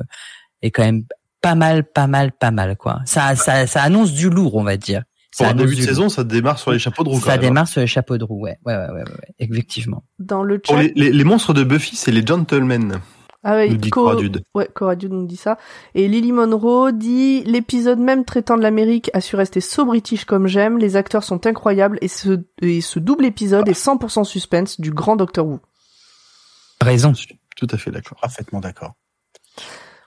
est 0.62 0.70
quand 0.72 0.84
même 0.84 1.04
pas 1.50 1.56
mal, 1.56 1.84
pas 1.84 2.08
mal, 2.08 2.32
pas 2.32 2.52
mal, 2.52 2.76
quoi. 2.76 3.02
Ça, 3.06 3.36
ça, 3.36 3.68
ça 3.68 3.82
annonce 3.84 4.12
du 4.14 4.30
lourd, 4.30 4.56
on 4.56 4.64
va 4.64 4.78
dire. 4.78 5.04
Ça 5.32 5.44
Pour 5.46 5.52
un 5.54 5.56
début 5.56 5.76
de 5.76 5.82
saison, 5.82 6.10
ça 6.10 6.24
démarre 6.24 6.58
sur 6.58 6.72
les 6.72 6.80
chapeaux 6.80 7.04
de 7.04 7.10
roue. 7.10 7.16
quand 7.20 7.26
Ça 7.26 7.32
même, 7.32 7.40
hein. 7.40 7.48
démarre 7.50 7.68
sur 7.68 7.82
les 7.82 7.88
chapeaux 7.88 8.18
de 8.18 8.24
roue, 8.24 8.42
ouais, 8.42 8.58
ouais, 8.66 8.74
ouais, 8.76 8.86
ouais, 8.88 8.94
ouais, 8.94 9.02
ouais, 9.04 9.36
effectivement. 9.40 10.04
Dans 10.18 10.42
le 10.44 10.60
Pour 10.60 10.76
chat. 10.76 10.82
les, 10.84 10.94
les, 10.96 11.12
les 11.12 11.24
monstres 11.24 11.54
de 11.54 11.64
Buffy, 11.64 11.96
c'est 11.98 12.12
les 12.12 12.26
gentlemen, 12.26 13.00
Ah 13.44 13.56
ouais, 13.56 13.70
nous 13.70 13.76
dit 13.78 13.90
Co- 13.90 14.06
Coradude. 14.06 14.42
Ouais, 14.56 14.68
Coradude 14.74 15.12
nous 15.12 15.28
dit 15.28 15.36
ça. 15.38 15.58
Et 15.94 16.08
Lily 16.08 16.32
Monroe 16.32 16.92
dit 16.94 17.44
l'épisode 17.44 18.00
même 18.00 18.24
traitant 18.26 18.58
de 18.58 18.64
l'Amérique 18.64 19.12
a 19.14 19.20
su 19.22 19.36
rester 19.36 19.60
so 19.62 19.86
british 19.86 20.26
comme 20.26 20.48
j'aime. 20.48 20.78
Les 20.80 20.96
acteurs 20.96 21.24
sont 21.24 21.46
incroyables 21.46 22.00
et 22.02 22.08
ce, 22.08 22.40
et 22.62 22.80
ce 22.82 22.98
double 23.00 23.26
épisode 23.26 23.68
est 23.70 23.80
100% 23.80 24.24
suspense 24.24 24.80
du 24.80 24.90
grand 24.92 25.16
Doctor 25.16 25.46
Who. 25.46 25.60
Raison. 26.82 27.14
Tout 27.58 27.68
à 27.72 27.78
fait 27.78 27.92
d'accord. 27.92 28.18
Parfaitement 28.22 28.62
d'accord. 28.62 28.94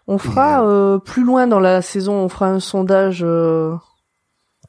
On 0.08 0.16
fera 0.18 0.64
euh, 0.66 0.98
plus 0.98 1.22
loin 1.22 1.46
dans 1.46 1.60
la 1.60 1.82
saison, 1.82 2.14
on 2.14 2.28
fera 2.28 2.46
un 2.48 2.60
sondage 2.60 3.20
euh, 3.22 3.74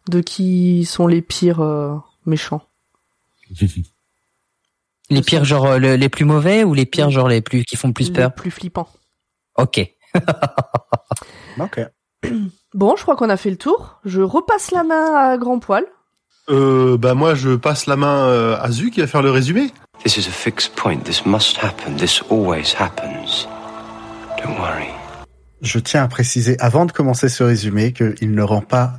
de 0.09 0.19
qui 0.21 0.83
sont 0.85 1.07
les 1.07 1.21
pires 1.21 1.61
euh, 1.61 1.95
méchants. 2.25 2.61
Les 5.11 5.21
pires 5.23 5.43
genre 5.43 5.65
euh, 5.65 5.77
le- 5.79 5.95
les 5.95 6.07
plus 6.09 6.23
mauvais 6.25 6.63
ou 6.63 6.75
les 6.75 6.85
pires 6.85 7.09
genre 7.09 7.27
les 7.27 7.41
plus 7.41 7.63
qui 7.63 7.75
font 7.77 7.91
plus 7.93 8.09
les 8.09 8.13
peur. 8.13 8.33
plus 8.35 8.51
flippants. 8.51 8.89
Ok. 9.57 9.81
Ok. 11.59 11.79
Bon, 12.75 12.95
je 12.95 13.01
crois 13.01 13.15
qu'on 13.15 13.29
a 13.31 13.35
fait 13.37 13.49
le 13.49 13.57
tour. 13.57 13.99
Je 14.05 14.21
repasse 14.21 14.69
la 14.69 14.83
main 14.83 15.15
à 15.15 15.37
Grand 15.37 15.57
Poil. 15.57 15.83
Euh, 16.49 16.97
bah 16.97 17.15
moi, 17.15 17.33
je 17.33 17.55
passe 17.55 17.87
la 17.87 17.95
main 17.95 18.27
euh, 18.27 18.57
à 18.61 18.69
Zu 18.71 18.91
qui 18.91 19.01
va 19.01 19.07
faire 19.07 19.23
le 19.23 19.31
résumé. 19.31 19.71
This 20.03 20.17
is 20.17 20.27
a 20.27 20.31
fixed 20.31 20.75
point. 20.75 20.99
This 21.03 21.25
must 21.25 21.57
happen. 21.57 21.95
This 21.97 22.21
always 22.29 22.75
happens. 22.77 23.47
Don't 24.37 24.59
worry. 24.59 24.87
Je 25.61 25.79
tiens 25.79 26.03
à 26.03 26.07
préciser 26.07 26.55
avant 26.59 26.85
de 26.85 26.91
commencer 26.91 27.29
ce 27.29 27.43
résumé 27.43 27.91
qu'il 27.93 28.31
ne 28.33 28.41
rend 28.41 28.61
pas 28.61 28.93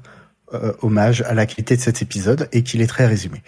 euh, 0.52 0.72
hommage 0.82 1.22
à 1.22 1.34
la 1.34 1.46
qualité 1.46 1.76
de 1.76 1.80
cet 1.80 2.02
épisode 2.02 2.48
et 2.52 2.62
qu'il 2.62 2.80
est 2.82 2.86
très 2.86 3.06
résumé. 3.06 3.42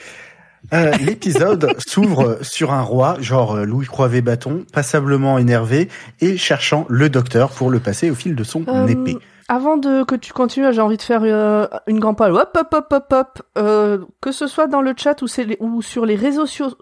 Euh, 0.73 0.92
L'épisode 1.00 1.75
s'ouvre 1.87 2.38
sur 2.42 2.73
un 2.73 2.83
roi, 2.83 3.16
genre 3.21 3.57
euh, 3.57 3.64
Louis 3.64 3.87
Croivet 3.87 4.21
Bâton, 4.23 4.64
passablement 4.73 5.37
énervé 5.38 5.88
et 6.21 6.37
cherchant 6.37 6.87
le 6.88 7.11
docteur 7.11 7.50
pour 7.50 7.71
le 7.71 7.81
passer 7.81 8.11
au 8.11 8.14
fil 8.14 8.35
de 8.37 8.45
son 8.45 8.64
Euh, 8.69 8.87
épée. 8.87 9.19
Avant 9.49 9.76
de 9.76 10.04
que 10.04 10.14
tu 10.14 10.33
continues, 10.33 10.73
j'ai 10.73 10.81
envie 10.81 10.97
de 10.97 11.02
faire 11.02 11.23
euh, 11.25 11.66
une 11.88 11.99
grande 11.99 12.16
pale. 12.16 12.33
Hop, 12.33 12.57
hop, 12.57 12.69
hop, 12.73 12.87
hop, 12.92 13.12
hop. 13.12 13.42
Euh, 13.59 13.99
que 14.23 14.31
ce 14.33 14.47
soit 14.47 14.69
dans 14.69 14.81
le 14.81 14.95
chat 14.97 15.21
ou, 15.21 15.26
c'est 15.26 15.45
les- 15.45 15.57
ou 15.61 15.83
sur 15.83 16.07
les 16.07 16.14
réseaux 16.14 16.47
sociaux. 16.47 16.75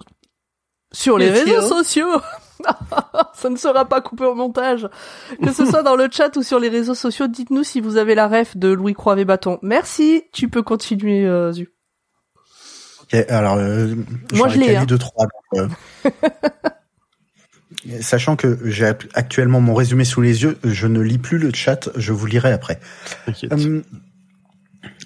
Sur 0.92 1.18
les 1.18 1.30
Les 1.30 1.40
réseaux 1.42 1.62
sociaux. 1.62 2.20
Ça 3.34 3.50
ne 3.50 3.56
sera 3.56 3.84
pas 3.84 4.00
coupé 4.00 4.24
au 4.24 4.34
montage. 4.34 4.88
Que 5.42 5.52
ce 5.52 5.64
soit 5.64 5.82
dans 5.82 5.96
le 5.96 6.08
chat 6.10 6.36
ou 6.36 6.42
sur 6.42 6.58
les 6.58 6.68
réseaux 6.68 6.94
sociaux, 6.94 7.26
dites-nous 7.26 7.64
si 7.64 7.80
vous 7.80 7.96
avez 7.96 8.14
la 8.14 8.28
ref 8.28 8.56
de 8.56 8.68
Louis 8.68 8.94
Croivet 8.94 9.24
Bâton. 9.24 9.58
Merci, 9.62 10.24
tu 10.32 10.48
peux 10.48 10.62
continuer, 10.62 11.26
euh, 11.26 11.52
Zu. 11.52 11.70
Ok, 13.02 13.14
alors, 13.28 13.56
euh, 13.56 13.94
Moi, 14.34 14.48
je 14.48 14.56
ai 14.56 14.58
l'ai, 14.58 14.76
hein. 14.76 14.84
deux, 14.84 14.98
trois. 14.98 15.26
donc, 15.54 15.70
euh. 16.04 16.08
Sachant 18.00 18.36
que 18.36 18.58
j'ai 18.64 18.92
actuellement 19.14 19.60
mon 19.60 19.74
résumé 19.74 20.04
sous 20.04 20.20
les 20.20 20.42
yeux, 20.42 20.58
je 20.64 20.86
ne 20.86 21.00
lis 21.00 21.18
plus 21.18 21.38
le 21.38 21.50
chat, 21.52 21.88
je 21.96 22.12
vous 22.12 22.26
lirai 22.26 22.52
après. 22.52 22.78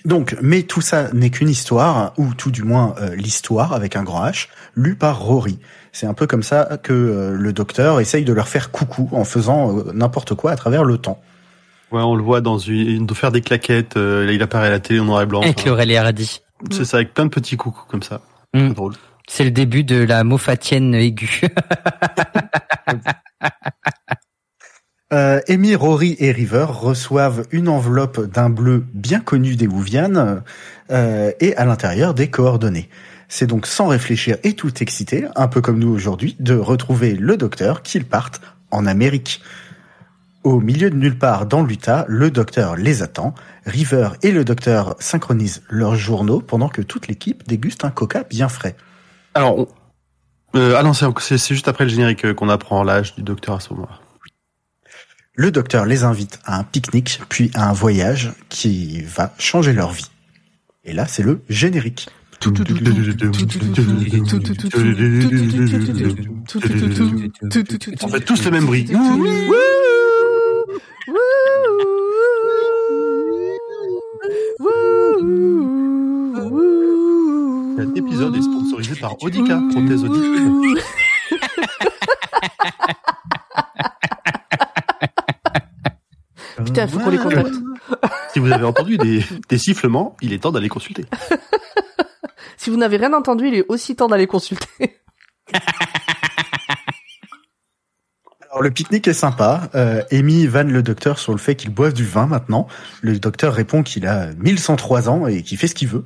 Donc, 0.05 0.37
mais 0.43 0.65
tout 0.65 0.83
ça 0.83 1.09
n'est 1.15 1.31
qu'une 1.31 1.49
histoire, 1.49 2.13
ou 2.19 2.35
tout 2.35 2.51
du 2.51 2.63
moins 2.63 2.95
euh, 3.01 3.15
l'histoire 3.17 3.73
avec 3.73 3.97
un 3.97 4.03
grand 4.03 4.27
H, 4.27 4.49
lue 4.75 4.97
par 4.97 5.19
Rory. 5.21 5.59
C'est 5.93 6.07
un 6.07 6.13
peu 6.13 6.27
comme 6.27 6.43
ça 6.43 6.79
que 6.83 6.93
euh, 6.93 7.31
le 7.31 7.53
docteur 7.53 8.01
essaye 8.01 8.25
de 8.25 8.33
leur 8.33 8.49
faire 8.49 8.71
coucou 8.71 9.09
en 9.13 9.25
faisant 9.25 9.79
euh, 9.79 9.93
n'importe 9.95 10.35
quoi 10.35 10.51
à 10.51 10.57
travers 10.57 10.85
le 10.85 10.99
temps. 10.99 11.23
Ouais, 11.91 12.03
on 12.03 12.15
le 12.17 12.23
voit 12.23 12.41
dans 12.41 12.59
une, 12.59 13.07
de 13.07 13.15
faire 13.15 13.31
des 13.33 13.41
claquettes. 13.41 13.97
euh, 13.97 14.27
là, 14.27 14.33
il 14.33 14.43
apparaît 14.43 14.67
à 14.67 14.71
la 14.71 14.81
télé 14.81 15.01
en 15.01 15.05
noir 15.05 15.23
et 15.23 15.27
blanc. 15.27 15.41
Avec 15.41 15.65
Laurel 15.65 15.97
Hardy. 15.97 16.43
C'est 16.71 16.85
ça, 16.85 16.99
avec 16.99 17.15
plein 17.15 17.25
de 17.27 17.31
petits 17.31 17.57
coucous 17.57 17.85
comme 17.89 18.03
ça. 18.03 18.21
Mm. 18.53 18.69
C'est 18.69 18.75
drôle. 18.75 18.95
C'est 19.27 19.45
le 19.45 19.51
début 19.53 19.85
de 19.85 20.03
la 20.03 20.23
moffatienne 20.25 20.95
aiguë. 20.95 21.43
Euh, 25.13 25.41
Amy, 25.49 25.75
Rory 25.75 26.17
et 26.19 26.33
River 26.33 26.67
reçoivent 26.69 27.47
une 27.51 27.69
enveloppe 27.69 28.21
d'un 28.25 28.49
bleu 28.49 28.85
bien 28.95 29.21
connu 29.21 29.55
des 29.55 29.67
Wouvianes 29.67 30.43
euh, 30.91 31.31
et 31.41 31.55
à 31.57 31.65
l'intérieur 31.65 32.15
des 32.15 32.31
coordonnées. 32.31 32.89
C'est 33.29 33.47
donc 33.47 33.67
sans 33.67 33.89
réfléchir 33.89 34.39
et 34.45 34.55
tout 34.55 34.83
excité, 34.83 35.27
un 35.37 35.49
peu 35.49 35.61
comme 35.61 35.79
nous 35.79 35.89
aujourd'hui, 35.89 36.37
de 36.41 36.55
retrouver 36.55 37.15
le 37.15 37.37
docteur 37.37 37.83
qu'ils 37.83 38.07
partent 38.07 38.41
en 38.71 38.87
Amérique. 38.87 39.43
Au 40.43 40.61
milieu 40.61 40.91
de 40.91 40.97
nulle 40.97 41.19
part 41.19 41.47
dans 41.47 41.63
l'Utah, 41.63 42.05
le 42.09 42.31
docteur 42.31 42.77
les 42.77 43.03
attend. 43.03 43.35
River 43.67 44.11
et 44.23 44.31
le 44.31 44.45
docteur 44.45 44.95
synchronisent 44.99 45.63
leurs 45.69 45.97
journaux 45.97 46.41
pendant 46.41 46.69
que 46.69 46.83
toute 46.83 47.09
l'équipe 47.09 47.47
déguste 47.47 47.85
un 47.85 47.91
coca 47.91 48.25
bien 48.25 48.49
frais. 48.49 48.77
Alors, 49.35 49.67
euh, 50.55 50.75
ah 50.77 50.83
non, 50.83 50.93
c'est 50.93 51.49
juste 51.49 51.69
après 51.69 51.85
le 51.85 51.91
générique 51.91 52.25
euh, 52.25 52.35
qu'on 52.35 52.49
apprend 52.49 52.85
l'âge 52.85 53.15
du 53.15 53.23
docteur 53.23 53.57
à 53.57 53.61
ce 53.61 53.73
moment-là. 53.73 54.04
Le 55.37 55.51
docteur 55.51 55.85
les 55.85 56.05
invite 56.05 56.39
à 56.45 56.61
un 56.61 56.63
pique-nique, 56.63 57.21
puis 57.29 57.51
à 57.55 57.69
un 57.69 57.73
voyage 57.73 58.33
qui 58.51 59.03
va 59.03 59.35
changer 59.37 59.73
leur 59.73 59.91
vie. 59.91 60.09
Et 60.85 60.93
là, 60.93 61.09
c'est 61.09 61.25
le 61.25 61.43
générique. 61.49 62.09
On 62.47 62.55
fait 68.09 68.21
tous 68.21 68.45
le 68.45 68.51
même 68.53 68.67
bruit. 68.67 68.87
Cet 77.77 77.97
épisode 77.97 78.37
est 78.37 78.43
sponsorisé 78.43 78.95
par 79.01 79.21
Audica, 79.21 79.61
prothèse 79.73 80.05
auditive. 80.05 80.81
Putain, 86.65 86.87
faut 86.87 86.99
qu'on 87.01 87.11
les 87.11 87.19
contacte. 87.19 87.53
Si 88.33 88.39
vous 88.39 88.51
avez 88.53 88.65
entendu 88.65 88.97
des, 88.99 89.25
des 89.49 89.59
sifflements, 89.59 90.17
il 90.23 90.33
est 90.33 90.39
temps 90.39 90.53
d'aller 90.53 90.69
consulter. 90.69 91.07
Si 92.57 92.71
vous 92.71 92.77
n'avez 92.79 92.97
rien 92.97 93.13
entendu, 93.13 93.49
il 93.49 93.55
est 93.57 93.65
aussi 93.69 93.95
temps 93.95 94.07
d'aller 94.09 94.27
consulter. 94.27 94.67
Alors 98.51 98.63
le 98.63 98.71
pique-nique 98.71 99.09
est 99.09 99.13
sympa. 99.13 99.69
Euh, 99.75 100.03
Amy 100.13 100.47
vanne 100.47 100.71
le 100.71 100.83
docteur 100.83 101.19
sur 101.19 101.33
le 101.33 101.39
fait 101.39 101.57
qu'il 101.57 101.71
boive 101.71 101.93
du 101.93 102.05
vin 102.05 102.27
maintenant. 102.27 102.67
Le 103.03 103.19
docteur 103.19 103.53
répond 103.53 103.83
qu'il 103.83 104.07
a 104.07 104.33
1103 104.39 105.09
ans 105.09 105.27
et 105.27 105.43
qu'il 105.43 105.59
fait 105.59 105.67
ce 105.67 105.75
qu'il 105.75 105.89
veut. 105.89 106.05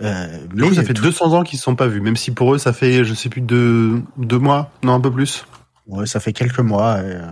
Euh, 0.00 0.26
Du 0.54 0.62
coup, 0.62 0.74
ça 0.74 0.82
fait 0.84 0.94
tout- 0.94 1.02
200 1.02 1.32
ans 1.34 1.42
qu'ils 1.42 1.58
se 1.58 1.64
sont 1.64 1.74
pas 1.76 1.88
vus, 1.88 2.00
même 2.00 2.16
si 2.16 2.30
pour 2.30 2.54
eux, 2.54 2.58
ça 2.58 2.72
fait, 2.72 3.04
je 3.04 3.12
sais 3.12 3.28
plus, 3.28 3.40
deux, 3.42 4.00
deux 4.16 4.38
mois, 4.38 4.70
non, 4.82 4.94
un 4.94 5.00
peu 5.00 5.10
plus. 5.10 5.44
ouais, 5.88 6.06
ça 6.06 6.20
fait 6.20 6.32
quelques 6.32 6.60
mois. 6.60 6.98
et, 7.00 7.16
euh, 7.16 7.26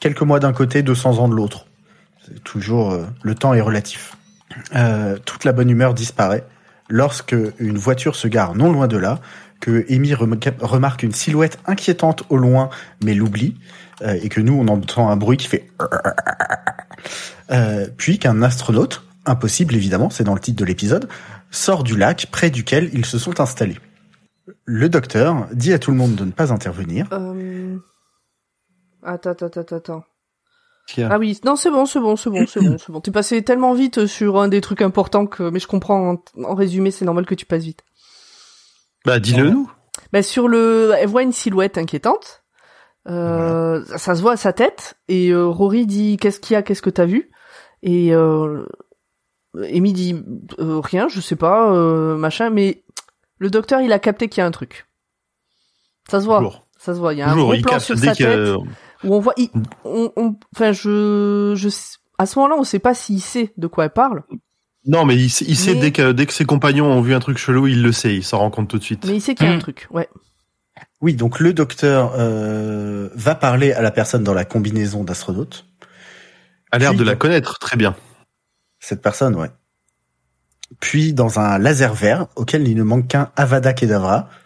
quelques 0.00 0.22
mois 0.22 0.38
d'un 0.40 0.52
côté, 0.52 0.82
200 0.82 1.18
ans 1.18 1.28
de 1.28 1.34
l'autre. 1.34 1.66
Toujours 2.44 2.92
euh, 2.92 3.06
le 3.22 3.34
temps 3.34 3.54
est 3.54 3.60
relatif. 3.60 4.16
Euh, 4.74 5.18
toute 5.24 5.44
la 5.44 5.52
bonne 5.52 5.70
humeur 5.70 5.94
disparaît 5.94 6.44
lorsque 6.88 7.34
une 7.58 7.78
voiture 7.78 8.14
se 8.14 8.28
gare 8.28 8.54
non 8.54 8.70
loin 8.72 8.86
de 8.88 8.96
là, 8.96 9.20
que 9.60 9.84
Amy 9.92 10.14
rem- 10.14 10.38
remarque 10.60 11.02
une 11.02 11.12
silhouette 11.12 11.58
inquiétante 11.66 12.24
au 12.28 12.36
loin, 12.36 12.68
mais 13.02 13.14
l'oublie, 13.14 13.56
euh, 14.02 14.18
et 14.22 14.28
que 14.28 14.40
nous 14.40 14.54
on 14.54 14.68
entend 14.68 15.08
un 15.10 15.16
bruit 15.16 15.36
qui 15.36 15.48
fait 15.48 15.68
puis 17.96 18.18
qu'un 18.18 18.42
astronaute, 18.42 19.02
impossible 19.26 19.74
évidemment, 19.74 20.10
c'est 20.10 20.24
dans 20.24 20.34
le 20.34 20.40
titre 20.40 20.58
de 20.58 20.64
l'épisode, 20.64 21.08
sort 21.50 21.84
du 21.84 21.96
lac 21.96 22.26
près 22.30 22.50
duquel 22.50 22.90
ils 22.92 23.06
se 23.06 23.18
sont 23.18 23.40
installés. 23.40 23.78
Le 24.66 24.88
docteur 24.88 25.46
dit 25.52 25.72
à 25.72 25.78
tout 25.78 25.90
le 25.90 25.96
monde 25.96 26.14
de 26.14 26.24
ne 26.24 26.32
pas 26.32 26.52
intervenir. 26.52 27.08
Attends, 29.02 29.30
attends, 29.30 29.46
attends, 29.46 29.76
attends. 29.76 30.04
Ah 30.98 31.18
oui, 31.18 31.40
non, 31.44 31.56
c'est 31.56 31.70
bon, 31.70 31.86
c'est 31.86 32.00
bon, 32.00 32.16
c'est 32.16 32.30
bon, 32.30 32.46
c'est 32.46 32.60
bon, 32.60 32.76
c'est 32.78 32.92
bon. 32.92 33.00
T'es 33.00 33.10
passé 33.10 33.42
tellement 33.42 33.72
vite 33.72 34.06
sur 34.06 34.38
un 34.38 34.48
des 34.48 34.60
trucs 34.60 34.82
importants 34.82 35.26
que, 35.26 35.48
mais 35.50 35.58
je 35.58 35.66
comprends, 35.66 36.12
en, 36.12 36.44
en 36.44 36.54
résumé, 36.54 36.90
c'est 36.90 37.04
normal 37.04 37.26
que 37.26 37.34
tu 37.34 37.46
passes 37.46 37.64
vite. 37.64 37.82
Bah, 39.04 39.18
dis-le 39.18 39.50
nous. 39.50 39.70
Bah, 40.12 40.22
sur 40.22 40.48
le, 40.48 40.92
elle 40.98 41.08
voit 41.08 41.22
une 41.22 41.32
silhouette 41.32 41.78
inquiétante. 41.78 42.42
Euh, 43.06 43.84
ça 43.96 44.14
se 44.14 44.22
voit 44.22 44.32
à 44.32 44.36
sa 44.36 44.54
tête 44.54 44.94
et 45.08 45.28
euh, 45.28 45.46
Rory 45.46 45.84
dit 45.86 46.16
qu'est-ce 46.16 46.40
qu'il 46.40 46.54
y 46.54 46.56
a, 46.56 46.62
qu'est-ce 46.62 46.80
que 46.80 46.88
t'as 46.88 47.04
vu? 47.04 47.30
Et 47.82 48.14
euh, 48.14 48.64
Amy 49.58 49.92
dit 49.92 50.16
euh, 50.58 50.80
rien, 50.80 51.08
je 51.08 51.20
sais 51.20 51.36
pas, 51.36 51.70
euh, 51.70 52.16
machin. 52.16 52.48
Mais 52.48 52.82
le 53.38 53.50
docteur, 53.50 53.82
il 53.82 53.92
a 53.92 53.98
capté 53.98 54.28
qu'il 54.28 54.40
y 54.40 54.42
a 54.42 54.46
un 54.46 54.50
truc. 54.50 54.86
Ça 56.10 56.20
se 56.20 56.24
voit, 56.24 56.64
ça 56.78 56.94
se 56.94 56.98
voit. 56.98 57.12
Il 57.12 57.18
y 57.18 57.22
a 57.22 57.30
un 57.30 57.36
gros 57.36 57.54
plan 57.62 57.78
sur 57.78 57.98
sa 57.98 58.14
tête 58.14 58.56
où 59.04 59.14
on 59.14 59.20
voit, 59.20 59.34
il- 59.36 59.50
on, 59.84 60.12
on- 60.16 60.36
enfin 60.54 60.72
je, 60.72 61.52
je, 61.56 61.68
à 62.18 62.26
ce 62.26 62.38
moment-là, 62.38 62.56
on 62.58 62.64
sait 62.64 62.78
pas 62.78 62.94
s'il 62.94 63.20
sait 63.20 63.52
de 63.56 63.66
quoi 63.66 63.84
elle 63.84 63.90
parle, 63.90 64.22
Non, 64.86 65.04
mais 65.04 65.16
il, 65.16 65.30
sait- 65.30 65.74
dès 65.74 65.92
que, 65.92 66.12
dès 66.12 66.26
que 66.26 66.32
ses 66.32 66.44
compagnons 66.44 66.86
ont 66.86 67.00
vu 67.00 67.14
un 67.14 67.20
truc 67.20 67.38
chelou, 67.38 67.66
il 67.66 67.82
le 67.82 67.92
sait, 67.92 68.14
il 68.14 68.24
s'en 68.24 68.38
rend 68.38 68.50
compte 68.50 68.68
tout 68.68 68.78
de 68.78 68.84
suite. 68.84 69.04
mais 69.06 69.16
il 69.16 69.20
sait 69.20 69.34
qu'il 69.34 69.46
y 69.46 69.50
a 69.50 69.52
un 69.52 69.56
Mm. 69.56 69.60
truc. 69.60 69.86
Ouais. 69.90 70.08
Oui, 71.00 71.14
donc 71.14 71.38
le 71.40 71.52
docteur 71.52 72.12
euh, 72.16 73.08
va 73.14 73.34
parler 73.34 73.72
à 73.72 73.82
la 73.82 73.90
personne 73.90 74.24
dans 74.24 74.34
la 74.34 74.44
combinaison 74.44 75.04
d'astronaute. 75.04 75.66
A 76.72 76.78
l'air 76.78 76.94
de 76.94 77.04
la 77.04 77.14
connaître 77.14 77.58
très 77.58 77.76
bien. 77.76 77.94
Cette 78.80 79.00
personne, 79.02 79.34
ouais. 79.36 79.50
Puis 80.80 81.12
dans 81.12 81.38
un 81.38 81.58
laser 81.58 81.94
vert 81.94 82.26
auquel 82.36 82.66
il 82.68 82.76
ne 82.76 82.82
manque 82.82 83.08
qu'un 83.08 83.30
Avada 83.36 83.72
Kedavra. 83.72 84.28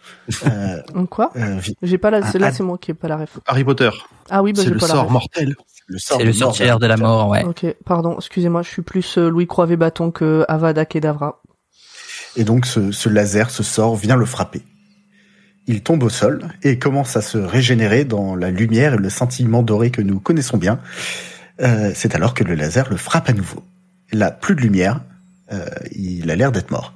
Euh, 0.45 1.05
quoi 1.09 1.31
euh, 1.37 1.59
J'ai 1.81 1.97
pas 1.97 2.11
la, 2.11 2.17
ad- 2.17 2.53
c'est 2.53 2.61
moi 2.61 2.77
qui 2.77 2.91
ai 2.91 2.93
pas 2.93 3.07
la 3.07 3.17
ref. 3.17 3.39
Harry 3.47 3.63
Potter, 3.63 3.89
Ah 4.29 4.43
oui, 4.43 4.53
bah 4.53 4.61
c'est 4.63 4.69
le 4.69 4.77
sort 4.77 5.09
mortel. 5.09 5.55
C'est 5.97 6.19
de 6.19 6.23
le 6.23 6.33
sorcière 6.33 6.77
de 6.77 6.85
la 6.85 6.97
mort, 6.97 7.29
ouais. 7.29 7.43
Ok, 7.45 7.65
pardon, 7.83 8.15
excusez-moi, 8.17 8.61
je 8.61 8.69
suis 8.69 8.83
plus 8.83 9.17
euh, 9.17 9.27
Louis 9.27 9.47
Croivet 9.47 9.75
Bâton 9.75 10.11
que 10.11 10.45
Avada 10.47 10.85
Kedavra. 10.85 11.41
Et 12.35 12.43
donc 12.43 12.67
ce, 12.67 12.91
ce 12.91 13.09
laser, 13.09 13.49
ce 13.49 13.63
sort, 13.63 13.95
vient 13.95 14.15
le 14.15 14.25
frapper. 14.25 14.61
Il 15.65 15.81
tombe 15.81 16.03
au 16.03 16.09
sol 16.09 16.47
et 16.61 16.77
commence 16.77 17.17
à 17.17 17.21
se 17.21 17.39
régénérer 17.39 18.05
dans 18.05 18.35
la 18.35 18.51
lumière 18.51 18.93
et 18.93 18.97
le 18.97 19.09
scintillement 19.09 19.63
doré 19.63 19.89
que 19.89 20.01
nous 20.03 20.19
connaissons 20.19 20.57
bien. 20.57 20.79
Euh, 21.61 21.91
C'est 21.95 22.13
alors 22.13 22.35
que 22.35 22.43
le 22.43 22.53
laser 22.53 22.87
le 22.89 22.97
frappe 22.97 23.29
à 23.29 23.33
nouveau. 23.33 23.63
Là, 24.11 24.29
plus 24.29 24.53
de 24.55 24.61
lumière. 24.61 25.01
Euh, 25.51 25.65
il 25.91 26.29
a 26.31 26.35
l'air 26.35 26.51
d'être 26.51 26.71
mort. 26.71 26.93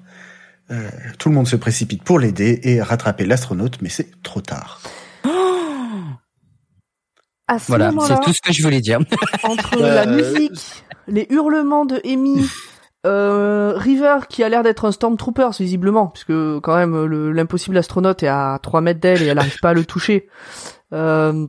Euh, 0.71 0.89
tout 1.19 1.29
le 1.29 1.35
monde 1.35 1.47
se 1.47 1.55
précipite 1.55 2.03
pour 2.03 2.19
l'aider 2.19 2.59
et 2.63 2.81
rattraper 2.81 3.25
l'astronaute, 3.25 3.81
mais 3.81 3.89
c'est 3.89 4.21
trop 4.23 4.41
tard. 4.41 4.81
À 7.47 7.59
ce 7.59 7.67
Voilà, 7.67 7.91
c'est 8.07 8.19
tout 8.21 8.31
ce 8.33 8.41
que 8.41 8.53
je 8.53 8.63
voulais 8.63 8.79
dire. 8.81 8.99
entre 9.43 9.77
Euh, 9.81 9.95
la 9.95 10.05
musique, 10.05 10.83
les 11.07 11.27
hurlements 11.29 11.85
de 11.85 11.99
Amy, 12.05 12.45
euh, 13.05 13.73
River 13.75 14.19
qui 14.29 14.43
a 14.43 14.49
l'air 14.49 14.63
d'être 14.63 14.85
un 14.85 14.91
Stormtrooper 14.93 15.49
visiblement, 15.59 16.07
puisque 16.07 16.31
quand 16.61 16.75
même 16.77 17.05
le- 17.05 17.31
l'impossible 17.33 17.77
astronaute 17.77 18.23
est 18.23 18.27
à 18.29 18.57
3 18.63 18.79
mètres 18.81 19.01
d'elle 19.01 19.21
et 19.21 19.25
elle 19.25 19.35
n'arrive 19.35 19.59
pas 19.61 19.69
à 19.69 19.73
le 19.73 19.83
toucher. 19.83 20.29
Euh, 20.93 21.45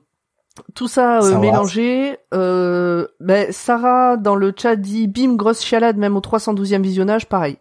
tout 0.75 0.89
ça, 0.89 1.21
euh, 1.21 1.39
mélangé. 1.39 2.17
Euh, 2.33 3.07
ben, 3.21 3.51
Sarah 3.53 4.17
dans 4.17 4.37
le 4.37 4.53
chat 4.57 4.77
dit 4.77 5.09
bim 5.09 5.35
grosse 5.37 5.63
chialade 5.65 5.97
même 5.97 6.17
au 6.17 6.21
312e 6.21 6.83
visionnage, 6.83 7.27
pareil. 7.27 7.59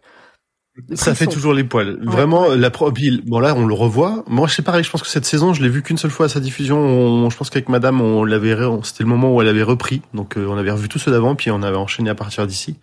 Ça 0.94 1.14
fait 1.14 1.26
toujours 1.28 1.54
les 1.54 1.62
poils. 1.62 1.98
Vraiment, 2.02 2.48
la 2.48 2.68
pro 2.68 2.90
bon 2.90 3.38
là, 3.38 3.54
on 3.56 3.64
le 3.64 3.74
revoit. 3.74 4.24
Moi, 4.26 4.48
sais 4.48 4.62
pareil, 4.62 4.82
je 4.82 4.90
pense 4.90 5.02
que 5.02 5.08
cette 5.08 5.24
saison, 5.24 5.52
je 5.54 5.62
l'ai 5.62 5.68
vu 5.68 5.82
qu'une 5.82 5.98
seule 5.98 6.10
fois 6.10 6.26
à 6.26 6.28
sa 6.28 6.40
diffusion. 6.40 6.78
On- 6.78 7.30
je 7.30 7.36
pense 7.36 7.48
qu'avec 7.48 7.68
madame, 7.68 8.00
on 8.00 8.24
l'avait, 8.24 8.56
c'était 8.82 9.04
le 9.04 9.08
moment 9.08 9.32
où 9.32 9.40
elle 9.40 9.46
avait 9.46 9.62
repris. 9.62 10.02
Donc, 10.14 10.36
euh, 10.36 10.46
on 10.48 10.56
avait 10.56 10.72
revu 10.72 10.88
tous 10.88 10.98
ceux 10.98 11.12
d'avant, 11.12 11.36
puis 11.36 11.52
on 11.52 11.62
avait 11.62 11.76
enchaîné 11.76 12.10
à 12.10 12.16
partir 12.16 12.48
d'ici. 12.48 12.76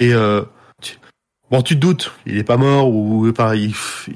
Et, 0.00 0.12
euh, 0.12 0.42
tu- 0.80 0.96
bon, 1.48 1.62
tu 1.62 1.76
te 1.76 1.80
doutes, 1.80 2.12
il 2.26 2.38
est 2.38 2.44
pas 2.44 2.56
mort 2.56 2.88
ou 2.92 3.32
pareil, 3.32 3.68
pff, 3.68 4.08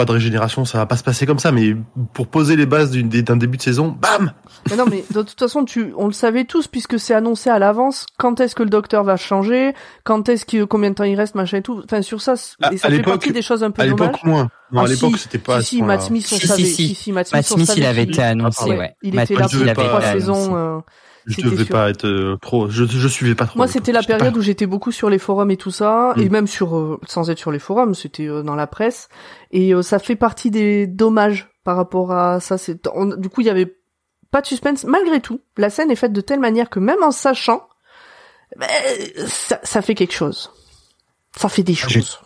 pas 0.00 0.06
de 0.06 0.12
régénération, 0.12 0.64
ça 0.64 0.78
va 0.78 0.86
pas 0.86 0.96
se 0.96 1.02
passer 1.04 1.26
comme 1.26 1.38
ça, 1.38 1.52
mais 1.52 1.76
pour 2.14 2.26
poser 2.28 2.56
les 2.56 2.66
bases 2.66 2.90
d'un 2.90 3.36
début 3.36 3.56
de 3.58 3.62
saison, 3.62 3.88
bam! 3.88 4.32
Mais 4.70 4.76
non, 4.76 4.84
mais 4.90 5.04
de 5.12 5.22
toute 5.22 5.38
façon, 5.38 5.64
tu, 5.64 5.92
on 5.96 6.06
le 6.06 6.12
savait 6.12 6.44
tous 6.44 6.66
puisque 6.68 6.98
c'est 6.98 7.14
annoncé 7.14 7.50
à 7.50 7.58
l'avance. 7.58 8.06
Quand 8.18 8.40
est-ce 8.40 8.54
que 8.54 8.62
le 8.62 8.70
docteur 8.70 9.04
va 9.04 9.16
changer 9.16 9.74
Quand 10.04 10.28
est-ce 10.28 10.44
que 10.46 10.64
combien 10.64 10.90
de 10.90 10.94
temps 10.94 11.04
il 11.04 11.14
reste, 11.16 11.34
machin 11.34 11.58
et 11.58 11.62
tout. 11.62 11.82
Enfin, 11.84 12.02
sur 12.02 12.20
ça, 12.22 12.36
c- 12.36 12.54
À- 12.62 12.72
et 12.72 12.76
ça 12.78 12.88
à 12.88 12.90
fait 12.90 12.96
l'époque- 12.96 13.14
partie 13.14 13.32
des 13.32 13.42
choses 13.42 13.62
un 13.62 13.70
peu 13.70 13.82
À 13.82 13.86
dommages. 13.86 14.06
l'époque, 14.08 14.24
moins. 14.24 14.48
Non, 14.72 14.80
Ah, 14.82 14.84
à 14.84 14.88
l'époque, 14.88 15.16
si, 15.16 15.22
c'était 15.24 15.38
pas. 15.38 15.60
Si, 15.60 15.76
si. 15.76 15.82
Matt 15.82 16.02
Smith, 16.02 16.28
on 16.32 16.36
Si, 16.36 16.46
savait. 16.46 16.62
si, 16.64 16.70
si. 16.74 16.86
Si, 16.88 16.94
si, 16.94 17.12
Matt 17.12 17.26
Smith, 17.28 17.36
Matt 17.38 17.50
on 17.50 17.54
Smith, 17.56 17.66
savait 17.66 17.80
il 17.80 17.86
avait 17.86 18.02
été 18.04 18.22
annoncé, 18.22 18.62
Ah, 18.66 18.68
ouais. 18.78 18.94
Il 19.02 19.14
Matt 19.14 19.30
était 19.30 19.40
là 19.40 19.48
pour 19.48 19.60
avait 19.62 19.74
trois 19.74 20.00
saisons. 20.02 20.82
Euh, 21.38 21.42
Je 21.44 21.48
devais 21.48 21.64
pas 21.64 21.90
être 21.90 22.04
euh, 22.06 22.36
trop. 22.40 22.68
Je, 22.68 22.84
je 22.84 23.08
suivais 23.08 23.34
pas 23.34 23.46
trop. 23.46 23.56
Moi, 23.58 23.66
c'était 23.68 23.92
la 23.92 24.02
période 24.02 24.32
pas- 24.32 24.38
où 24.38 24.42
j'étais 24.42 24.66
beaucoup 24.66 24.92
sur 24.92 25.10
les 25.10 25.18
forums 25.18 25.50
et 25.50 25.56
tout 25.56 25.70
ça, 25.70 26.12
et 26.16 26.28
Mm. 26.28 26.32
même 26.32 26.46
sur, 26.46 26.76
euh, 26.76 26.98
sans 27.06 27.30
être 27.30 27.38
sur 27.38 27.50
les 27.52 27.58
forums, 27.58 27.94
c'était 27.94 28.26
euh, 28.28 28.42
dans 28.42 28.54
la 28.56 28.66
presse, 28.66 29.08
et 29.50 29.74
euh, 29.74 29.82
ça 29.82 29.98
fait 29.98 30.16
partie 30.16 30.50
des 30.50 30.86
dommages 30.86 31.48
par 31.64 31.76
rapport 31.76 32.12
à 32.12 32.40
ça. 32.40 32.58
C'est, 32.58 32.82
du 33.18 33.28
coup, 33.28 33.40
il 33.40 33.46
y 33.46 33.50
avait 33.50 33.76
pas 34.30 34.40
de 34.40 34.46
suspense. 34.46 34.84
Malgré 34.84 35.20
tout, 35.20 35.40
la 35.56 35.70
scène 35.70 35.90
est 35.90 35.96
faite 35.96 36.12
de 36.12 36.20
telle 36.20 36.40
manière 36.40 36.70
que 36.70 36.78
même 36.80 37.02
en 37.02 37.10
sachant, 37.10 37.66
ben, 38.56 38.66
ça, 39.26 39.58
ça 39.62 39.82
fait 39.82 39.94
quelque 39.94 40.14
chose. 40.14 40.50
Ça 41.36 41.48
fait 41.48 41.62
des 41.62 41.74
choses. 41.74 42.18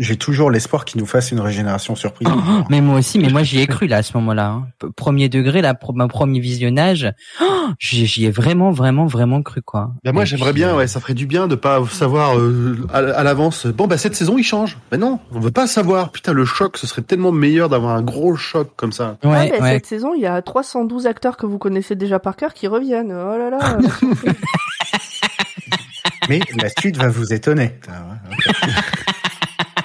J'ai 0.00 0.16
toujours 0.16 0.50
l'espoir 0.50 0.84
qu'il 0.84 1.00
nous 1.00 1.06
fasse 1.06 1.30
une 1.30 1.38
régénération 1.38 1.94
surprise. 1.94 2.26
Oh, 2.28 2.62
mais 2.68 2.80
moi 2.80 2.98
aussi, 2.98 3.20
mais 3.20 3.28
moi 3.28 3.44
j'y 3.44 3.60
ai 3.60 3.66
cru 3.68 3.86
là 3.86 3.98
à 3.98 4.02
ce 4.02 4.16
moment-là. 4.16 4.48
hein. 4.48 4.66
Premier 4.96 5.28
degré, 5.28 5.62
là, 5.62 5.72
pour 5.74 5.94
mon 5.94 6.08
premier 6.08 6.40
visionnage, 6.40 7.12
oh, 7.40 7.44
j'y 7.78 8.24
ai 8.24 8.30
vraiment, 8.32 8.72
vraiment, 8.72 9.06
vraiment 9.06 9.40
cru 9.42 9.62
quoi. 9.62 9.92
Bah 10.04 10.10
moi 10.10 10.24
j'aimerais 10.24 10.50
puis, 10.52 10.62
bien, 10.62 10.70
euh, 10.70 10.78
ouais, 10.78 10.88
ça 10.88 10.98
ferait 10.98 11.14
du 11.14 11.26
bien 11.26 11.46
de 11.46 11.54
pas 11.54 11.80
savoir 11.86 12.36
euh, 12.36 12.84
à, 12.92 12.98
à 12.98 13.22
l'avance. 13.22 13.66
Bon 13.66 13.86
bah 13.86 13.96
cette 13.96 14.16
saison 14.16 14.36
il 14.36 14.42
change. 14.42 14.78
Mais 14.90 14.98
non, 14.98 15.20
on 15.30 15.38
veut 15.38 15.52
pas 15.52 15.68
savoir. 15.68 16.10
Putain 16.10 16.32
le 16.32 16.44
choc, 16.44 16.76
ce 16.76 16.88
serait 16.88 17.02
tellement 17.02 17.30
meilleur 17.30 17.68
d'avoir 17.68 17.94
un 17.94 18.02
gros 18.02 18.34
choc 18.34 18.72
comme 18.76 18.90
ça. 18.92 19.16
Ah, 19.22 19.28
Ouais, 19.28 19.50
ben, 19.52 19.62
ouais. 19.62 19.72
Cette 19.74 19.86
saison, 19.86 20.12
il 20.16 20.22
y 20.22 20.26
a 20.26 20.42
312 20.42 21.06
acteurs 21.06 21.36
que 21.36 21.46
vous 21.46 21.58
connaissez 21.58 21.94
déjà 21.94 22.18
par 22.18 22.34
cœur 22.34 22.52
qui 22.52 22.66
reviennent. 22.66 23.12
Oh 23.12 23.38
là 23.38 23.48
là. 23.50 23.78
Mais 26.28 26.40
la 26.60 26.68
suite 26.80 26.96
va 26.96 27.08
vous 27.08 27.32
étonner. 27.32 27.74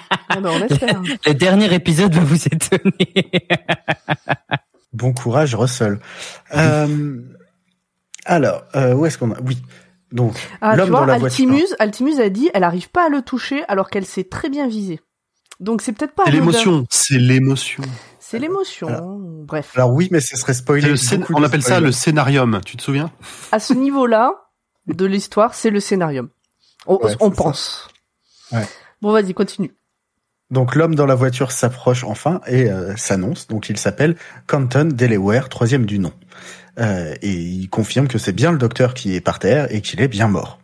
Ah. 0.11 0.17
Ah 0.29 0.39
ben, 0.41 0.49
on 0.49 0.63
espère. 0.65 1.01
Le 1.25 1.33
dernier 1.33 1.73
épisode 1.73 2.13
va 2.13 2.21
vous 2.21 2.45
étonner. 2.47 3.13
Bon 4.93 5.13
courage, 5.13 5.53
Russell. 5.55 5.99
Euh, 6.55 7.21
alors, 8.25 8.63
euh, 8.75 8.93
où 8.95 9.05
est-ce 9.05 9.17
qu'on 9.17 9.31
a? 9.31 9.39
Oui. 9.41 9.57
Donc, 10.11 10.33
Ah, 10.61 10.75
l'homme 10.75 10.89
dans 10.89 11.05
la 11.05 11.19
voiture. 11.19 11.47
Altimus, 11.47 11.75
Altimus 11.77 12.19
a 12.19 12.29
dit, 12.29 12.49
elle 12.55 12.63
arrive 12.63 12.89
pas 12.89 13.05
à 13.05 13.09
le 13.09 13.21
toucher 13.21 13.63
alors 13.67 13.89
qu'elle 13.91 14.05
sait 14.05 14.23
très 14.23 14.49
bien 14.49 14.67
viser. 14.67 14.99
Donc 15.59 15.81
c'est 15.81 15.91
peut-être 15.91 16.15
pas. 16.15 16.23
C'est 16.25 16.31
l'émotion, 16.31 16.85
c'est 16.89 17.19
l'émotion. 17.19 17.83
C'est 18.19 18.39
l'émotion. 18.39 18.87
Alors- 18.87 19.17
Bref. 19.19 19.71
Alors 19.75 19.91
oui, 19.93 20.07
mais 20.11 20.19
ce 20.21 20.37
serait 20.37 20.53
scén- 20.95 21.19
beaucoup 21.19 21.33
On 21.35 21.43
appelle 21.43 21.61
ça 21.63 21.79
le 21.79 21.91
scénarium. 21.91 22.59
Tu 22.65 22.75
te 22.77 22.81
souviens? 22.81 23.11
À 23.51 23.59
ce 23.59 23.73
niveau-là 23.73 24.31
de 24.87 25.05
l'histoire, 25.05 25.53
c'est 25.53 25.69
le 25.69 25.79
scénarium. 25.79 26.29
On, 26.87 26.97
Ouais, 26.97 27.15
pense. 27.35 27.87
Ouais. 28.51 28.67
Bon, 29.01 29.11
vas-y, 29.11 29.33
continue. 29.33 29.75
Donc 30.51 30.75
l'homme 30.75 30.95
dans 30.95 31.05
la 31.05 31.15
voiture 31.15 31.51
s'approche 31.51 32.03
enfin 32.03 32.41
et 32.47 32.69
euh, 32.69 32.95
s'annonce. 32.95 33.47
Donc 33.47 33.69
il 33.69 33.77
s'appelle 33.77 34.15
Canton 34.47 34.89
Delaware, 34.91 35.49
troisième 35.49 35.85
du 35.85 35.99
nom. 35.99 36.12
Euh, 36.79 37.13
et 37.21 37.33
il 37.33 37.69
confirme 37.69 38.07
que 38.07 38.17
c'est 38.17 38.31
bien 38.31 38.51
le 38.51 38.57
docteur 38.57 38.93
qui 38.93 39.13
est 39.15 39.21
par 39.21 39.39
terre 39.39 39.67
et 39.73 39.81
qu'il 39.81 40.01
est 40.01 40.07
bien 40.07 40.27
mort. 40.27 40.59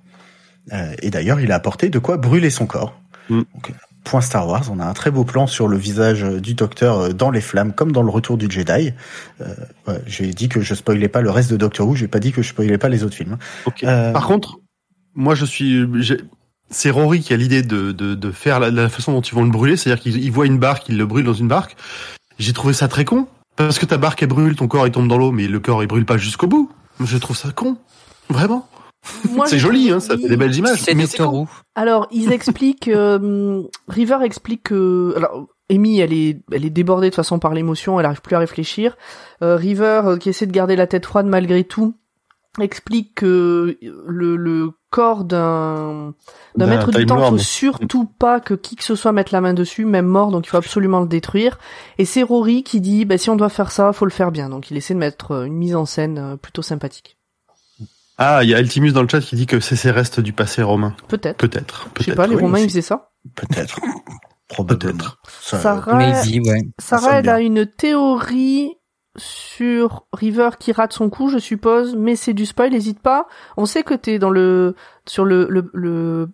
Euh, 0.74 0.94
et 1.02 1.10
d'ailleurs, 1.12 1.40
il 1.40 1.52
a 1.52 1.56
apporté 1.56 1.90
de 1.90 2.00
quoi 2.00 2.18
brûler 2.18 2.50
son 2.50 2.66
corps. 2.66 3.00
Mm. 3.30 3.42
Donc, 3.54 3.74
point 4.04 4.22
Star 4.22 4.48
Wars, 4.48 4.64
on 4.72 4.80
a 4.80 4.86
un 4.86 4.94
très 4.94 5.12
beau 5.12 5.24
plan 5.24 5.46
sur 5.46 5.68
le 5.68 5.78
visage 5.78 6.24
euh, 6.24 6.40
du 6.40 6.54
docteur 6.56 6.98
euh, 7.00 7.14
dans 7.14 7.30
les 7.30 7.42
flammes, 7.42 7.74
comme 7.74 7.92
dans 7.92 8.02
le 8.04 8.10
retour 8.10 8.38
du 8.38 8.48
Jedi. 8.50 8.94
Euh, 9.42 9.46
ouais, 9.88 10.02
j'ai 10.08 10.28
dit 10.34 10.50
que 10.50 10.62
je 10.62 10.74
spoilais 10.74 11.08
pas 11.10 11.22
le 11.22 11.30
reste 11.30 11.52
de 11.52 11.58
Doctor 11.58 11.88
Who, 11.88 11.96
j'ai 11.96 12.08
pas 12.08 12.20
dit 12.20 12.32
que 12.32 12.42
je 12.42 12.50
spoilais 12.50 12.78
pas 12.78 12.90
les 12.90 13.04
autres 13.04 13.16
films. 13.16 13.38
Ok. 13.66 13.84
Euh, 13.84 14.12
Par 14.12 14.26
contre, 14.26 14.58
moi 15.14 15.36
je 15.36 15.46
suis, 15.46 15.86
j'ai- 16.02 16.22
c'est 16.70 16.90
Rory 16.90 17.22
qui 17.22 17.34
a 17.34 17.38
l'idée 17.38 17.62
de, 17.62 17.92
de, 17.92 18.16
de 18.16 18.32
faire 18.32 18.60
la, 18.60 18.72
la 18.72 18.90
façon 18.90 19.14
dont 19.14 19.22
ils 19.22 19.34
vont 19.34 19.44
le 19.44 19.52
brûler, 19.52 19.78
c'est-à-dire 19.78 20.02
qu'il 20.02 20.24
il 20.24 20.32
voit 20.32 20.46
une 20.46 20.58
barque, 20.58 20.90
il 20.90 20.98
le 20.98 21.06
brûle 21.06 21.26
dans 21.26 21.34
une 21.34 21.48
barque. 21.48 21.76
J'ai 22.40 22.54
trouvé 22.54 22.74
ça 22.74 22.88
très 22.88 23.06
con 23.06 23.28
parce 23.56 23.80
que 23.80 23.86
ta 23.86 23.98
barque 23.98 24.22
elle 24.24 24.30
brûle, 24.30 24.56
ton 24.56 24.68
corps 24.68 24.86
il 24.88 24.92
tombe 24.92 25.08
dans 25.08 25.18
l'eau, 25.18 25.32
mais 25.32 25.48
le 25.48 25.60
corps 25.60 25.84
il 25.84 25.88
brûle 25.88 26.06
pas 26.06 26.18
jusqu'au 26.18 26.48
bout. 26.48 26.72
Je 27.04 27.18
trouve 27.18 27.38
ça 27.38 27.52
con, 27.52 27.78
vraiment. 28.30 28.68
Moi, 29.30 29.46
c'est 29.48 29.60
joli, 29.60 29.92
hein, 29.92 30.00
ça 30.00 30.18
fait 30.18 30.28
des 30.28 30.38
belles 30.38 30.56
images. 30.56 30.82
C'est 30.82 30.96
Doctor. 30.96 31.46
Alors, 31.76 32.08
ils 32.12 32.32
expliquent, 32.32 32.88
euh, 32.88 33.62
River 33.88 34.18
explique 34.24 34.64
que, 34.64 35.14
alors, 35.16 35.46
Amy, 35.70 36.00
elle 36.00 36.14
est, 36.14 36.42
elle 36.52 36.66
est 36.66 36.72
débordée 36.72 37.08
de 37.08 37.10
toute 37.12 37.18
façon 37.18 37.38
par 37.38 37.54
l'émotion, 37.54 38.00
elle 38.00 38.06
arrive 38.08 38.22
plus 38.22 38.36
à 38.36 38.40
réfléchir. 38.40 38.98
Euh, 39.44 39.58
River, 39.58 40.02
euh, 40.06 40.18
qui 40.18 40.30
essaie 40.30 40.48
de 40.48 40.52
garder 40.52 40.76
la 40.76 40.88
tête 40.88 41.06
froide 41.06 41.28
malgré 41.28 41.64
tout, 41.64 41.96
explique 42.60 43.16
que 43.16 43.78
le, 44.08 44.36
le 44.36 44.72
corps 44.90 45.26
d'un, 45.26 46.14
d'un 46.56 46.68
maître 46.68 46.92
du 46.92 47.06
temps, 47.06 47.30
faut 47.30 47.38
surtout 47.38 48.06
pas 48.06 48.40
que 48.40 48.54
qui 48.54 48.76
que 48.76 48.84
ce 48.84 48.96
soit 48.96 49.12
mette 49.12 49.32
la 49.32 49.42
main 49.42 49.54
dessus, 49.54 49.84
même 49.86 50.06
mort, 50.06 50.32
donc 50.32 50.46
il 50.46 50.50
faut 50.50 50.58
absolument 50.58 51.02
le 51.02 51.08
détruire. 51.08 51.58
Et 51.98 52.06
c'est 52.06 52.24
Rory 52.24 52.64
qui 52.64 52.80
dit, 52.82 53.04
bah, 53.06 53.18
si 53.18 53.30
on 53.30 53.36
doit 53.36 53.50
faire 53.50 53.72
ça, 53.72 53.92
faut 53.94 54.06
le 54.06 54.12
faire 54.12 54.32
bien. 54.32 54.50
Donc 54.50 54.72
il 54.72 54.78
essaie 54.78 54.94
de 54.94 55.00
mettre 55.00 55.32
euh, 55.32 55.44
une 55.46 55.56
mise 55.56 55.76
en 55.76 55.86
scène 55.86 56.18
euh, 56.18 56.36
plutôt 56.38 56.62
sympathique. 56.62 57.18
Ah, 58.18 58.44
il 58.44 58.50
y 58.50 58.54
a 58.54 58.58
Altimus 58.58 58.94
dans 58.94 59.02
le 59.02 59.10
chat 59.10 59.20
qui 59.20 59.36
dit 59.36 59.46
que 59.46 59.60
c'est 59.60 59.76
ces 59.76 59.92
restes 59.92 60.22
du 60.22 60.32
passé 60.32 60.62
romain. 60.64 60.96
Peut-être. 61.10 61.36
Peut-être. 61.38 61.90
Je 62.00 62.04
sais 62.06 62.16
pas, 62.16 62.28
les 62.28 62.36
oui, 62.36 62.42
Romains, 62.44 62.54
aussi. 62.60 62.64
ils 62.64 62.70
faisaient 62.70 62.82
ça. 62.82 63.10
Peut-être. 63.36 63.78
Probablement. 64.48 64.98
Peut-être. 65.00 65.20
Ça- 65.42 65.60
Sarah, 65.60 65.98
Maybe, 65.98 66.48
ouais. 66.48 66.62
Sarah, 66.80 67.20
elle 67.20 67.28
a 67.28 67.38
bien. 67.40 67.46
une 67.48 67.66
théorie 67.66 68.72
sur 69.18 70.06
River 70.14 70.50
qui 70.60 70.72
rate 70.72 70.94
son 70.94 71.10
coup, 71.10 71.30
je 71.30 71.38
suppose, 71.38 71.96
mais 71.96 72.16
c'est 72.16 72.34
du 72.34 72.46
spoil, 72.46 72.72
n'hésite 72.72 73.00
pas. 73.00 73.28
On 73.58 73.66
sait 73.66 73.84
que 73.84 73.94
t'es 73.94 74.20
dans 74.20 74.30
le, 74.30 74.76
sur 75.06 75.26
le, 75.26 75.48
le, 75.50 75.70
le 75.74 76.30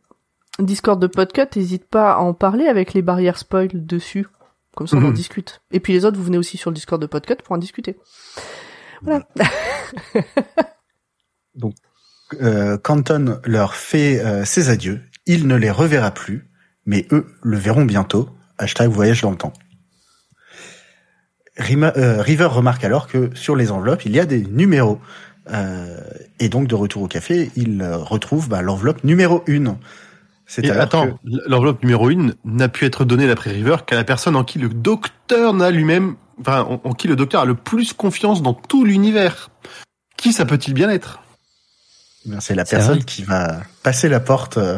Discord 0.60 1.00
de 1.02 1.08
Podcut, 1.08 1.48
n'hésite 1.56 1.86
pas 1.86 2.14
à 2.14 2.18
en 2.20 2.34
parler 2.34 2.68
avec 2.68 2.94
les 2.94 3.02
barrières 3.02 3.38
spoil 3.38 3.70
dessus. 3.74 4.28
Comme 4.76 4.88
ça, 4.88 4.96
on 4.98 5.04
en 5.04 5.08
Mhm. 5.10 5.14
discute. 5.14 5.62
Et 5.72 5.80
puis 5.80 5.94
les 5.94 6.06
autres, 6.06 6.18
vous 6.18 6.24
venez 6.24 6.38
aussi 6.38 6.58
sur 6.58 6.70
le 6.72 6.76
Discord 6.76 7.02
de 7.02 7.06
Podcut 7.08 7.36
pour 7.44 7.54
en 7.54 7.58
discuter. 7.58 7.98
Voilà. 9.02 9.28
euh, 12.42 12.78
Canton 12.78 13.40
leur 13.46 13.76
fait 13.76 14.20
euh, 14.24 14.46
ses 14.46 14.70
adieux. 14.70 15.02
Il 15.26 15.48
ne 15.48 15.56
les 15.56 15.72
reverra 15.72 16.12
plus, 16.12 16.50
mais 16.86 17.08
eux 17.12 17.28
le 17.44 17.58
verront 17.58 17.86
bientôt. 17.86 18.30
Hashtag 18.58 18.90
voyage 18.90 19.22
dans 19.22 19.32
le 19.32 19.38
temps. 19.38 19.54
Rima- 21.58 21.94
euh, 21.98 22.22
River 22.22 22.46
remarque 22.46 22.84
alors 22.84 23.08
que 23.08 23.30
sur 23.36 23.56
les 23.56 23.72
enveloppes, 23.72 24.06
il 24.06 24.16
y 24.16 24.20
a 24.20 24.26
des 24.26 24.42
numéros. 24.44 25.00
Euh, 25.52 26.00
et 26.40 26.50
donc, 26.50 26.68
de 26.68 26.76
retour 26.76 27.02
au 27.04 27.08
café, 27.08 27.52
il 27.56 27.84
retrouve 27.84 28.48
bah, 28.48 28.62
l'enveloppe 28.62 29.04
numéro 29.04 29.44
1. 29.50 29.78
C'est 30.46 30.70
attends, 30.70 31.08
que- 31.14 31.50
l'enveloppe 31.50 31.82
numéro 31.84 32.10
1 32.10 32.34
n'a 32.46 32.68
pu 32.70 32.86
être 32.86 33.06
donnée 33.06 33.28
d'après 33.28 33.52
River 33.52 33.78
qu'à 33.86 33.96
la 33.96 34.04
personne 34.04 34.36
en 34.36 34.44
qui 34.44 34.60
le 34.60 34.70
docteur 34.70 35.54
n'a 35.54 35.72
lui-même, 35.72 36.16
enfin, 36.40 36.62
en, 36.62 36.82
en 36.84 36.94
qui 36.94 37.08
le 37.08 37.16
docteur 37.16 37.42
a 37.42 37.46
le 37.46 37.56
plus 37.56 37.94
confiance 37.94 38.42
dans 38.42 38.54
tout 38.54 38.84
l'univers. 38.86 39.50
Qui 40.18 40.34
ça 40.34 40.46
peut-il 40.46 40.74
bien 40.74 40.90
être? 40.90 41.22
Ben, 42.26 42.40
c'est 42.40 42.54
la 42.56 42.66
personne 42.66 43.04
qui 43.04 43.24
va 43.24 43.62
passer 43.82 44.08
la 44.10 44.20
porte 44.20 44.58
euh, 44.58 44.78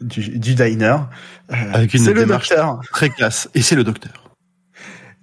du, 0.00 0.38
du 0.38 0.54
diner. 0.56 0.96
Euh, 1.52 1.54
Avec 1.72 1.94
une 1.94 2.02
c'est 2.04 2.12
le 2.12 2.20
démarche- 2.24 2.48
docteur. 2.48 2.80
Très 2.90 3.08
classe. 3.10 3.48
Et 3.54 3.62
c'est 3.62 3.76
le 3.76 3.84
docteur. 3.84 4.25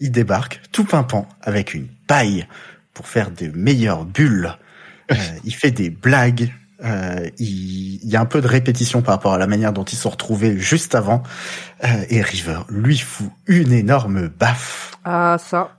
Il 0.03 0.11
débarque 0.11 0.61
tout 0.71 0.83
pimpant 0.83 1.27
avec 1.41 1.73
une 1.73 1.87
paille 2.07 2.45
pour 2.93 3.07
faire 3.07 3.31
des 3.31 3.47
meilleures 3.49 4.05
bulles. 4.05 4.53
Euh, 5.11 5.15
il 5.45 5.55
fait 5.55 5.71
des 5.71 5.89
blagues. 5.89 6.51
Euh, 6.83 7.29
il, 7.39 8.03
il 8.03 8.09
y 8.09 8.17
a 8.17 8.21
un 8.21 8.25
peu 8.25 8.41
de 8.41 8.47
répétition 8.47 9.01
par 9.01 9.15
rapport 9.15 9.33
à 9.33 9.37
la 9.37 9.47
manière 9.47 9.71
dont 9.71 9.85
ils 9.85 9.95
se 9.95 10.01
sont 10.01 10.09
retrouvés 10.09 10.57
juste 10.59 10.93
avant. 10.95 11.23
Euh, 11.85 11.87
et 12.09 12.21
River 12.21 12.59
lui 12.69 12.97
fout 12.97 13.29
une 13.47 13.71
énorme 13.71 14.27
baffe. 14.27 14.91
Ah, 15.05 15.37
ça. 15.39 15.77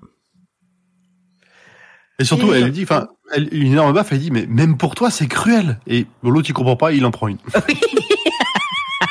Et 2.18 2.24
surtout, 2.24 2.54
Et- 2.54 2.60
elle 2.60 2.72
dit, 2.72 2.84
enfin, 2.84 3.08
elle- 3.34 3.52
une 3.52 3.72
énorme 3.72 3.92
baffe, 3.92 4.12
elle 4.12 4.20
dit, 4.20 4.30
mais 4.30 4.46
même 4.46 4.78
pour 4.78 4.94
toi, 4.94 5.10
c'est 5.10 5.26
cruel. 5.26 5.78
Et 5.87 6.06
l'autre, 6.22 6.48
il 6.48 6.52
comprend 6.54 6.76
pas, 6.76 6.92
il 6.92 7.04
en 7.04 7.10
prend 7.10 7.28
une. 7.28 7.38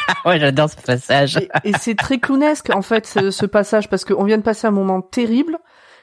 ouais, 0.26 0.40
j'adore 0.40 0.70
ce 0.70 0.76
passage. 0.78 1.38
Et, 1.38 1.50
et 1.70 1.74
c'est 1.80 1.96
très 1.96 2.20
clownesque 2.20 2.70
en 2.74 2.82
fait 2.82 3.06
ce, 3.08 3.32
ce 3.32 3.46
passage 3.46 3.90
parce 3.90 4.06
qu'on 4.06 4.24
vient 4.24 4.38
de 4.38 4.44
passer 4.44 4.68
un 4.68 4.72
moment 4.72 5.02
terrible 5.02 5.58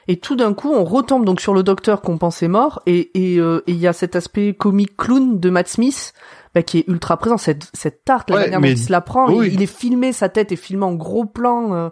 et 0.07 0.17
tout 0.17 0.35
d'un 0.35 0.53
coup 0.53 0.71
on 0.73 0.83
retombe 0.83 1.25
donc 1.25 1.41
sur 1.41 1.53
le 1.53 1.61
docteur 1.63 2.01
qu'on 2.01 2.17
pensait 2.17 2.47
mort 2.47 2.81
et 2.87 3.11
et 3.13 3.39
euh, 3.39 3.61
et 3.67 3.71
il 3.73 3.77
y 3.77 3.87
a 3.87 3.93
cet 3.93 4.15
aspect 4.15 4.53
comique 4.55 4.97
clown 4.97 5.39
de 5.39 5.49
Matt 5.51 5.67
Smith 5.67 6.13
bah, 6.55 6.63
qui 6.63 6.79
est 6.79 6.87
ultra 6.87 7.17
présent 7.17 7.37
cette 7.37 7.69
cette 7.73 8.03
tarte 8.03 8.31
la 8.31 8.35
Ouais, 8.37 8.41
manière 8.45 8.59
mais- 8.61 8.69
dont 8.73 8.79
il 8.79 8.83
se 8.83 8.91
la 8.91 9.01
prend 9.01 9.31
oui. 9.31 9.47
il, 9.49 9.53
il 9.53 9.61
est 9.61 9.67
filmé 9.67 10.11
sa 10.11 10.27
tête 10.27 10.51
est 10.51 10.55
filmée 10.55 10.85
en 10.85 10.93
gros 10.95 11.25
plan 11.25 11.73
euh, 11.75 11.89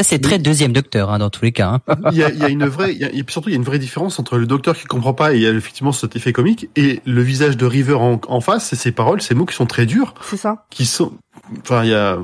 Ça, 0.00 0.04
c'est 0.04 0.18
très 0.18 0.38
deuxième 0.38 0.72
docteur, 0.72 1.10
hein, 1.10 1.18
dans 1.18 1.28
tous 1.28 1.44
les 1.44 1.52
cas. 1.52 1.68
hein. 1.86 1.96
Il 2.10 2.16
y 2.16 2.22
a, 2.24 2.30
il 2.30 2.38
y 2.38 2.44
a 2.44 2.48
une 2.48 2.64
vraie, 2.64 2.92
il 2.92 2.98
y 2.98 3.04
a- 3.04 3.10
et 3.12 3.22
puis 3.22 3.32
surtout, 3.32 3.50
il 3.50 3.52
y 3.52 3.54
a 3.54 3.58
une 3.58 3.64
vraie 3.64 3.78
différence 3.78 4.18
entre 4.18 4.38
le 4.38 4.46
docteur 4.46 4.74
qui 4.74 4.86
comprend 4.86 5.12
pas 5.12 5.34
et 5.34 5.36
il 5.36 5.42
y 5.42 5.46
a 5.46 5.50
effectivement 5.50 5.92
cet 5.92 6.16
effet 6.16 6.32
comique 6.32 6.70
et 6.74 7.00
le 7.04 7.20
visage 7.22 7.58
de 7.58 7.66
River 7.66 7.94
en, 7.94 8.18
en 8.26 8.40
face 8.40 8.72
et 8.72 8.76
ses 8.76 8.92
paroles, 8.92 9.20
ces 9.20 9.34
mots 9.34 9.44
qui 9.44 9.54
sont 9.54 9.66
très 9.66 9.84
durs, 9.84 10.14
c'est 10.22 10.38
ça 10.38 10.64
qui 10.70 10.86
sont, 10.86 11.12
enfin, 11.60 11.84
il 11.84 11.90
y 11.90 11.94
a, 11.94 12.18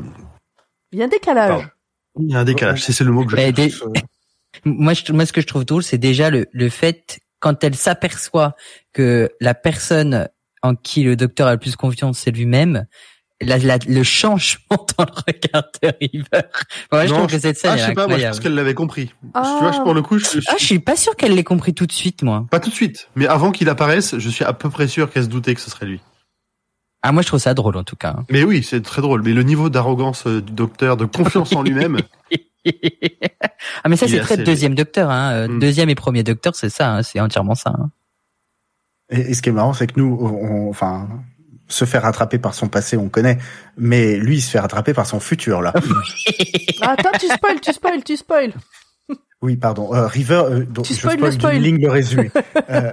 il 0.93 0.99
y 1.01 1.03
a 1.03 1.05
un 1.05 1.09
décalage 1.09 1.49
Pardon. 1.51 1.65
il 2.21 2.31
y 2.31 2.35
a 2.35 2.39
un 2.39 2.45
décalage. 2.45 2.83
C'est 2.83 2.93
c'est 2.93 3.05
le 3.05 3.13
mot 3.13 3.27
que 3.27 3.37
je 3.37 3.37
Euh, 3.37 3.53
moi, 4.65 4.95
je, 4.95 5.13
moi, 5.13 5.27
ce 5.27 5.33
que 5.35 5.43
je 5.43 5.47
trouve 5.47 5.67
drôle, 5.67 5.83
c'est 5.83 5.99
déjà 5.99 6.31
le, 6.31 6.47
le 6.53 6.69
fait 6.71 7.19
quand 7.41 7.63
elle 7.63 7.75
s'aperçoit 7.75 8.55
que 8.95 9.29
la 9.41 9.53
personne 9.53 10.29
en 10.63 10.75
qui 10.77 11.03
le 11.03 11.15
docteur 11.15 11.47
a 11.49 11.53
le 11.53 11.59
plus 11.59 11.77
confiance, 11.77 12.21
c'est 12.21 12.31
lui-même. 12.31 12.87
La, 13.41 13.59
la- 13.59 13.79
le 13.87 14.03
changement 14.03 14.87
dans 14.99 15.05
le 15.05 15.13
regard 15.27 15.65
de 15.83 15.93
River. 16.01 16.27
Ouais, 16.93 17.07
je 17.07 17.13
Non, 17.13 17.19
trouve 17.19 17.31
que 17.31 17.39
cette 17.39 17.59
scène 17.59 17.73
Ah, 17.75 17.77
est 17.77 17.81
je 17.81 17.87
sais 17.87 17.95
pas, 17.95 18.07
moi, 18.07 18.19
je 18.19 18.25
pense 18.27 18.41
qu'elle 18.41 18.55
l'avait 18.55 18.75
compris. 18.75 19.07
Tu 19.09 19.41
vois, 19.41 19.73
je- 19.73 19.81
pour 19.83 19.95
le 19.95 20.03
coup, 20.03 20.19
je, 20.19 20.25
je- 20.41 20.47
Ah, 20.49 20.55
je 20.59 20.65
suis 20.65 20.79
pas 20.79 20.97
sûr 20.97 21.15
qu'elle 21.17 21.35
l'ait 21.35 21.45
compris 21.45 21.75
tout 21.75 21.87
de 21.87 21.93
suite, 21.93 22.23
moi. 22.23 22.47
pas 22.51 22.61
tout 22.61 22.71
de 22.71 22.75
suite, 22.75 23.09
mais 23.15 23.27
avant 23.27 23.53
qu'il 23.53 23.69
apparaisse, 23.69 24.19
je 24.19 24.29
suis 24.31 24.45
à 24.45 24.53
peu 24.53 24.71
près 24.71 24.89
sûr 24.89 25.11
qu'elle 25.11 25.25
se 25.25 25.29
doutait 25.29 25.55
que 25.55 25.61
ce 25.61 25.71
serait 25.71 25.87
lui. 25.87 26.01
Ah, 27.03 27.13
moi, 27.13 27.23
je 27.23 27.29
trouve 27.29 27.39
ça 27.41 27.55
drôle, 27.55 27.77
en 27.77 27.85
tout 27.85 27.95
cas. 27.95 28.17
Mais 28.31 28.43
oui, 28.43 28.65
c'est 28.65 28.81
très 28.81 29.01
drôle. 29.03 29.23
Mais 29.23 29.33
le 29.33 29.43
niveau 29.45 29.69
d'arrogance 29.71 30.27
euh, 30.27 30.41
du 30.43 30.53
docteur, 30.53 30.97
de 30.97 31.05
confiance 31.05 31.55
en 31.55 31.63
lui-même, 31.63 31.99
ah, 33.85 33.89
mais 33.89 33.97
ça, 33.97 34.09
c'est 34.09 34.17
est 34.17 34.21
très 34.21 34.37
deuxième 34.39 34.75
docteur, 34.75 35.11
hein. 35.11 35.33
Euh, 35.33 35.49
Mm. 35.49 35.59
Deuxième 35.61 35.89
et 35.91 35.95
premier 35.95 36.23
docteur, 36.25 36.55
c'est 36.57 36.71
ça, 36.71 36.95
hein, 36.97 37.03
c'est 37.03 37.21
entièrement 37.21 37.55
ça. 37.55 37.71
hein. 37.79 37.91
Et, 39.11 39.21
et 39.21 39.35
ce 39.35 39.43
qui 39.43 39.51
est 39.51 39.53
marrant, 39.53 39.73
c'est 39.73 39.87
que 39.87 40.01
nous, 40.01 40.19
on, 40.21 40.69
enfin, 40.69 41.09
se 41.69 41.85
faire 41.85 42.03
rattraper 42.03 42.39
par 42.39 42.55
son 42.55 42.69
passé, 42.69 42.97
on 42.97 43.09
connaît, 43.09 43.39
mais 43.77 44.17
lui, 44.17 44.37
il 44.37 44.41
se 44.41 44.51
fait 44.51 44.61
rattraper 44.61 44.95
par 44.95 45.07
son 45.07 45.21
futur 45.21 45.63
là. 45.63 45.73
Ah, 46.83 46.95
attends, 46.99 47.11
tu 47.19 47.27
spoil, 47.27 47.61
tu 47.61 47.73
spoil, 47.73 48.05
tu 48.05 48.17
spoil. 48.17 48.53
Oui, 49.43 49.57
pardon. 49.57 49.95
Euh, 49.95 50.07
River, 50.07 50.43
euh, 50.47 50.65
donc, 50.65 50.85
Tu 50.85 50.95
je 50.95 50.99
spoil 50.99 51.19
le 51.19 51.31
spoil 51.31 51.57
ligne 51.59 51.81
le 51.81 51.91
résumé. 51.91 52.31
Euh, 52.71 52.93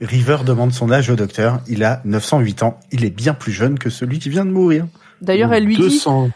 River 0.00 0.38
demande 0.44 0.72
son 0.72 0.90
âge 0.90 1.10
au 1.10 1.16
docteur. 1.16 1.60
Il 1.68 1.84
a 1.84 2.00
908 2.04 2.62
ans. 2.62 2.80
Il 2.92 3.04
est 3.04 3.10
bien 3.10 3.34
plus 3.34 3.52
jeune 3.52 3.78
que 3.78 3.90
celui 3.90 4.18
qui 4.18 4.30
vient 4.30 4.44
de 4.44 4.50
mourir. 4.50 4.86
D'ailleurs, 5.20 5.52
elle 5.52 5.64
lui 5.64 5.76
dit, 5.76 5.82
200. 5.82 6.30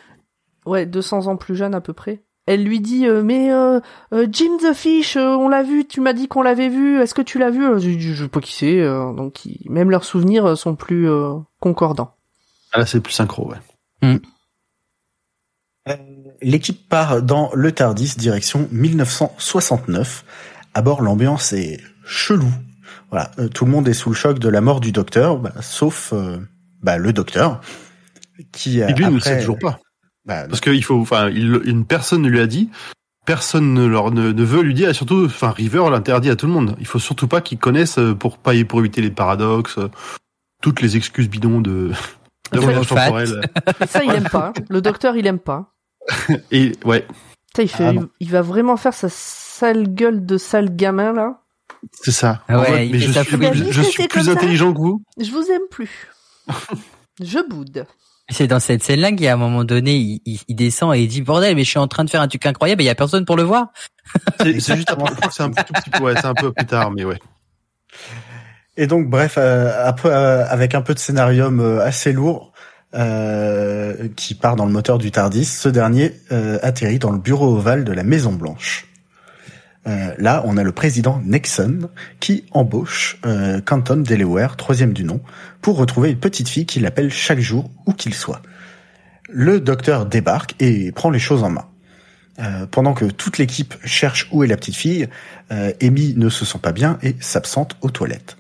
ouais, 0.67 0.87
200 0.87 1.27
ans 1.27 1.37
plus 1.37 1.57
jeune 1.57 1.75
à 1.75 1.81
peu 1.81 1.93
près. 1.93 2.23
Elle 2.47 2.65
lui 2.65 2.81
dit, 2.81 3.07
euh, 3.07 3.23
mais 3.23 3.53
euh, 3.53 3.81
euh, 4.13 4.27
Jim 4.31 4.57
the 4.61 4.73
Fish, 4.75 5.17
euh, 5.17 5.29
on 5.37 5.49
l'a 5.49 5.63
vu, 5.63 5.85
tu 5.87 6.01
m'as 6.01 6.13
dit 6.15 6.27
qu'on 6.27 6.43
l'avait 6.43 6.69
vu, 6.69 7.01
est-ce 7.01 7.15
que 7.15 7.23
tu 7.23 7.39
l'as 7.39 7.51
vu? 7.51 7.65
Euh, 7.65 7.79
Je 7.79 7.91
je 7.99 8.23
sais 8.25 8.29
pas 8.29 8.41
qui 8.41 8.53
c'est, 8.55 8.81
euh, 8.81 9.13
donc 9.13 9.45
ils- 9.45 9.71
même 9.71 9.91
leurs 9.91 10.05
souvenirs 10.05 10.57
sont 10.59 10.75
plus 10.75 11.09
euh, 11.09 11.35
concordants. 11.61 12.15
Ah, 12.73 12.79
là, 12.81 12.87
c'est 12.87 13.01
plus 13.01 13.13
synchro, 13.13 13.51
ouais. 13.51 14.19
L'équipe 16.43 16.89
part 16.89 17.23
dans 17.23 17.51
le 17.55 17.73
Tardis 17.73 18.15
direction 18.17 18.69
1969. 18.71 20.25
À 20.75 20.83
bord, 20.83 21.03
l'ambiance 21.03 21.53
est 21.53 21.81
chelou. 22.05 22.51
Voilà, 23.11 23.31
euh, 23.39 23.49
tout 23.49 23.65
le 23.65 23.71
monde 23.73 23.89
est 23.89 23.93
sous 23.93 24.11
le 24.11 24.15
choc 24.15 24.39
de 24.39 24.49
la 24.49 24.61
mort 24.61 24.81
du 24.81 24.93
docteur, 24.93 25.39
bah, 25.39 25.53
sauf 25.63 26.13
euh, 26.13 26.39
bah, 26.83 26.97
le 26.97 27.13
docteur 27.13 27.61
qui 28.53 28.81
Et 28.81 28.87
lui, 28.93 29.05
ne 29.07 29.11
le 29.11 29.17
après- 29.17 29.31
sait 29.31 29.41
toujours 29.41 29.59
pas. 29.59 29.81
Bah, 30.31 30.47
Parce 30.49 30.61
qu'il 30.61 30.83
faut, 30.85 31.01
enfin, 31.01 31.29
une 31.29 31.85
personne 31.85 32.23
ne 32.23 32.29
lui 32.29 32.41
a 32.41 32.47
dit, 32.47 32.71
personne 33.27 33.75
ne 33.75 33.85
leur 33.87 34.11
ne, 34.13 34.33
ne 34.33 34.45
veut 34.45 34.63
lui 34.63 34.75
dire, 34.75 34.89
et 34.89 34.95
surtout, 34.95 35.25
enfin, 35.27 35.51
River 35.51 35.85
l'interdit 35.91 36.31
à 36.31 36.37
tout 36.37 36.47
le 36.47 36.53
monde. 36.53 36.77
Il 36.81 36.87
faut 36.87 36.99
surtout 36.99 37.29
pas 37.29 37.41
qu'ils 37.41 37.59
connaissent 37.59 37.99
euh, 37.99 38.15
pour 38.15 38.39
pas 38.39 38.53
pour 38.69 38.81
éviter 38.81 39.03
les 39.03 39.11
paradoxes, 39.11 39.79
euh, 39.79 39.89
toutes 40.63 40.81
les 40.81 40.97
excuses 40.97 41.29
bidons 41.29 41.61
de, 41.61 41.91
de 42.53 42.61
Fat. 42.61 42.61
voyage 42.61 42.87
temporel. 42.89 43.41
Et 43.83 43.87
ça, 43.87 44.05
il 44.05 44.11
aime 44.11 44.29
pas. 44.29 44.53
hein. 44.57 44.63
Le 44.69 44.81
docteur, 44.81 45.17
il 45.17 45.27
aime 45.27 45.39
pas. 45.39 45.73
Et 46.51 46.73
ouais, 46.85 47.07
Ça, 47.57 47.63
il, 47.63 47.69
fait, 47.69 47.95
Ah 47.99 48.03
il, 48.21 48.31
va 48.31 48.43
vraiment 48.43 48.77
faire 48.77 48.95
sa 48.95 49.09
sale 49.11 49.95
gueule 49.95 50.25
de 50.25 50.39
sale 50.39 50.75
gamin 50.75 51.13
là. 51.13 51.41
c'est 51.93 52.11
ça. 52.13 52.43
Ah 52.49 52.59
En 52.59 52.63
mais 52.63 52.99
je 52.99 53.11
suis, 53.11 53.73
je, 53.73 53.83
suis 53.83 54.09
plus 54.09 54.25
ça. 54.25 54.33
intelligent 54.33 54.73
que 54.73 54.79
vous. 54.79 55.03
Je 55.21 55.31
vous 55.31 55.45
aime 55.51 55.69
plus. 55.71 56.09
Je 57.23 57.39
boude. 57.49 57.87
C'est 58.31 58.47
dans 58.47 58.61
cette 58.61 58.83
scène-là 58.85 59.13
qu'à 59.13 59.33
un 59.33 59.37
moment 59.37 59.65
donné, 59.65 59.97
il, 59.97 60.21
il- 60.25 60.41
il 60.49 60.55
descend 60.57 60.95
et 60.95 61.01
il 61.03 61.09
dit 61.09 61.23
bordel, 61.23 61.55
mais 61.57 61.65
je 61.65 61.71
suis 61.71 61.79
en 61.79 61.89
train 61.89 62.05
de 62.05 62.11
faire 62.11 62.21
un 62.21 62.29
truc 62.29 62.47
incroyable 62.47 62.81
et 62.83 62.85
il 62.85 62.89
y 62.89 62.91
a 62.91 62.95
personne 62.95 63.25
pour 63.25 63.37
le 63.37 63.43
voir. 63.43 63.69
C'est 64.41 64.59
c'est 64.61 64.77
juste 64.77 64.91
après, 64.91 65.13
c'est 65.31 65.43
un 65.43 65.51
tout 65.51 65.73
petit 65.73 65.91
peu, 65.91 66.03
ouais, 66.03 66.15
c'est 66.17 66.27
un 66.27 66.35
peu 66.35 66.53
plus 66.53 66.67
tard, 66.67 66.91
mais 66.91 67.05
ouais. 67.05 67.19
Et 68.77 68.87
donc, 68.87 69.09
bref, 69.09 69.35
euh, 69.37 69.91
euh, 70.05 70.45
avec 70.49 70.75
un 70.75 70.81
peu 70.83 70.95
de 70.95 70.99
scénarium 70.99 71.61
euh, 71.61 71.81
assez 71.85 72.13
lourd 72.13 72.53
euh, 72.95 74.09
qui 74.17 74.35
part 74.35 74.57
dans 74.57 74.65
le 74.67 74.73
moteur 74.73 74.99
du 74.99 75.11
Tardis, 75.11 75.45
ce 75.45 75.69
dernier 75.69 76.13
euh, 76.33 76.59
atterrit 76.63 76.99
dans 76.99 77.11
le 77.13 77.19
bureau 77.19 77.57
ovale 77.57 77.85
de 77.85 77.93
la 77.93 78.03
Maison 78.05 78.33
Blanche. 78.33 78.87
Euh, 79.87 80.15
là, 80.19 80.43
on 80.45 80.57
a 80.57 80.63
le 80.63 80.73
président 80.73 81.23
Nixon 81.25 81.89
qui 82.21 82.45
embauche 82.51 83.19
euh, 83.25 83.61
Canton 83.61 83.97
Delaware, 83.97 84.57
troisième 84.57 84.93
du 84.93 85.05
nom, 85.05 85.21
pour 85.63 85.77
retrouver 85.79 86.11
une 86.11 86.19
petite 86.19 86.49
fille 86.49 86.67
qu'il 86.67 86.85
appelle 86.85 87.11
chaque 87.11 87.41
jour 87.41 87.71
où 87.87 87.93
qu'il 87.93 88.15
soit. 88.15 88.43
Le 89.31 89.61
docteur 89.61 90.07
débarque 90.07 90.55
et 90.61 90.93
prend 90.93 91.11
les 91.11 91.19
choses 91.19 91.43
en 91.45 91.51
main. 91.51 91.67
Euh, 92.41 92.67
pendant 92.71 92.95
que 92.95 93.07
toute 93.07 93.39
l'équipe 93.39 93.75
cherche 93.85 94.29
où 94.33 94.45
est 94.45 94.47
la 94.47 94.57
petite 94.57 94.77
fille, 94.77 95.09
euh, 95.51 95.73
Amy 95.83 96.15
ne 96.17 96.29
se 96.29 96.45
sent 96.45 96.59
pas 96.61 96.73
bien 96.73 96.99
et 97.03 97.17
s'absente 97.21 97.77
aux 97.81 97.91
toilettes. 97.91 98.37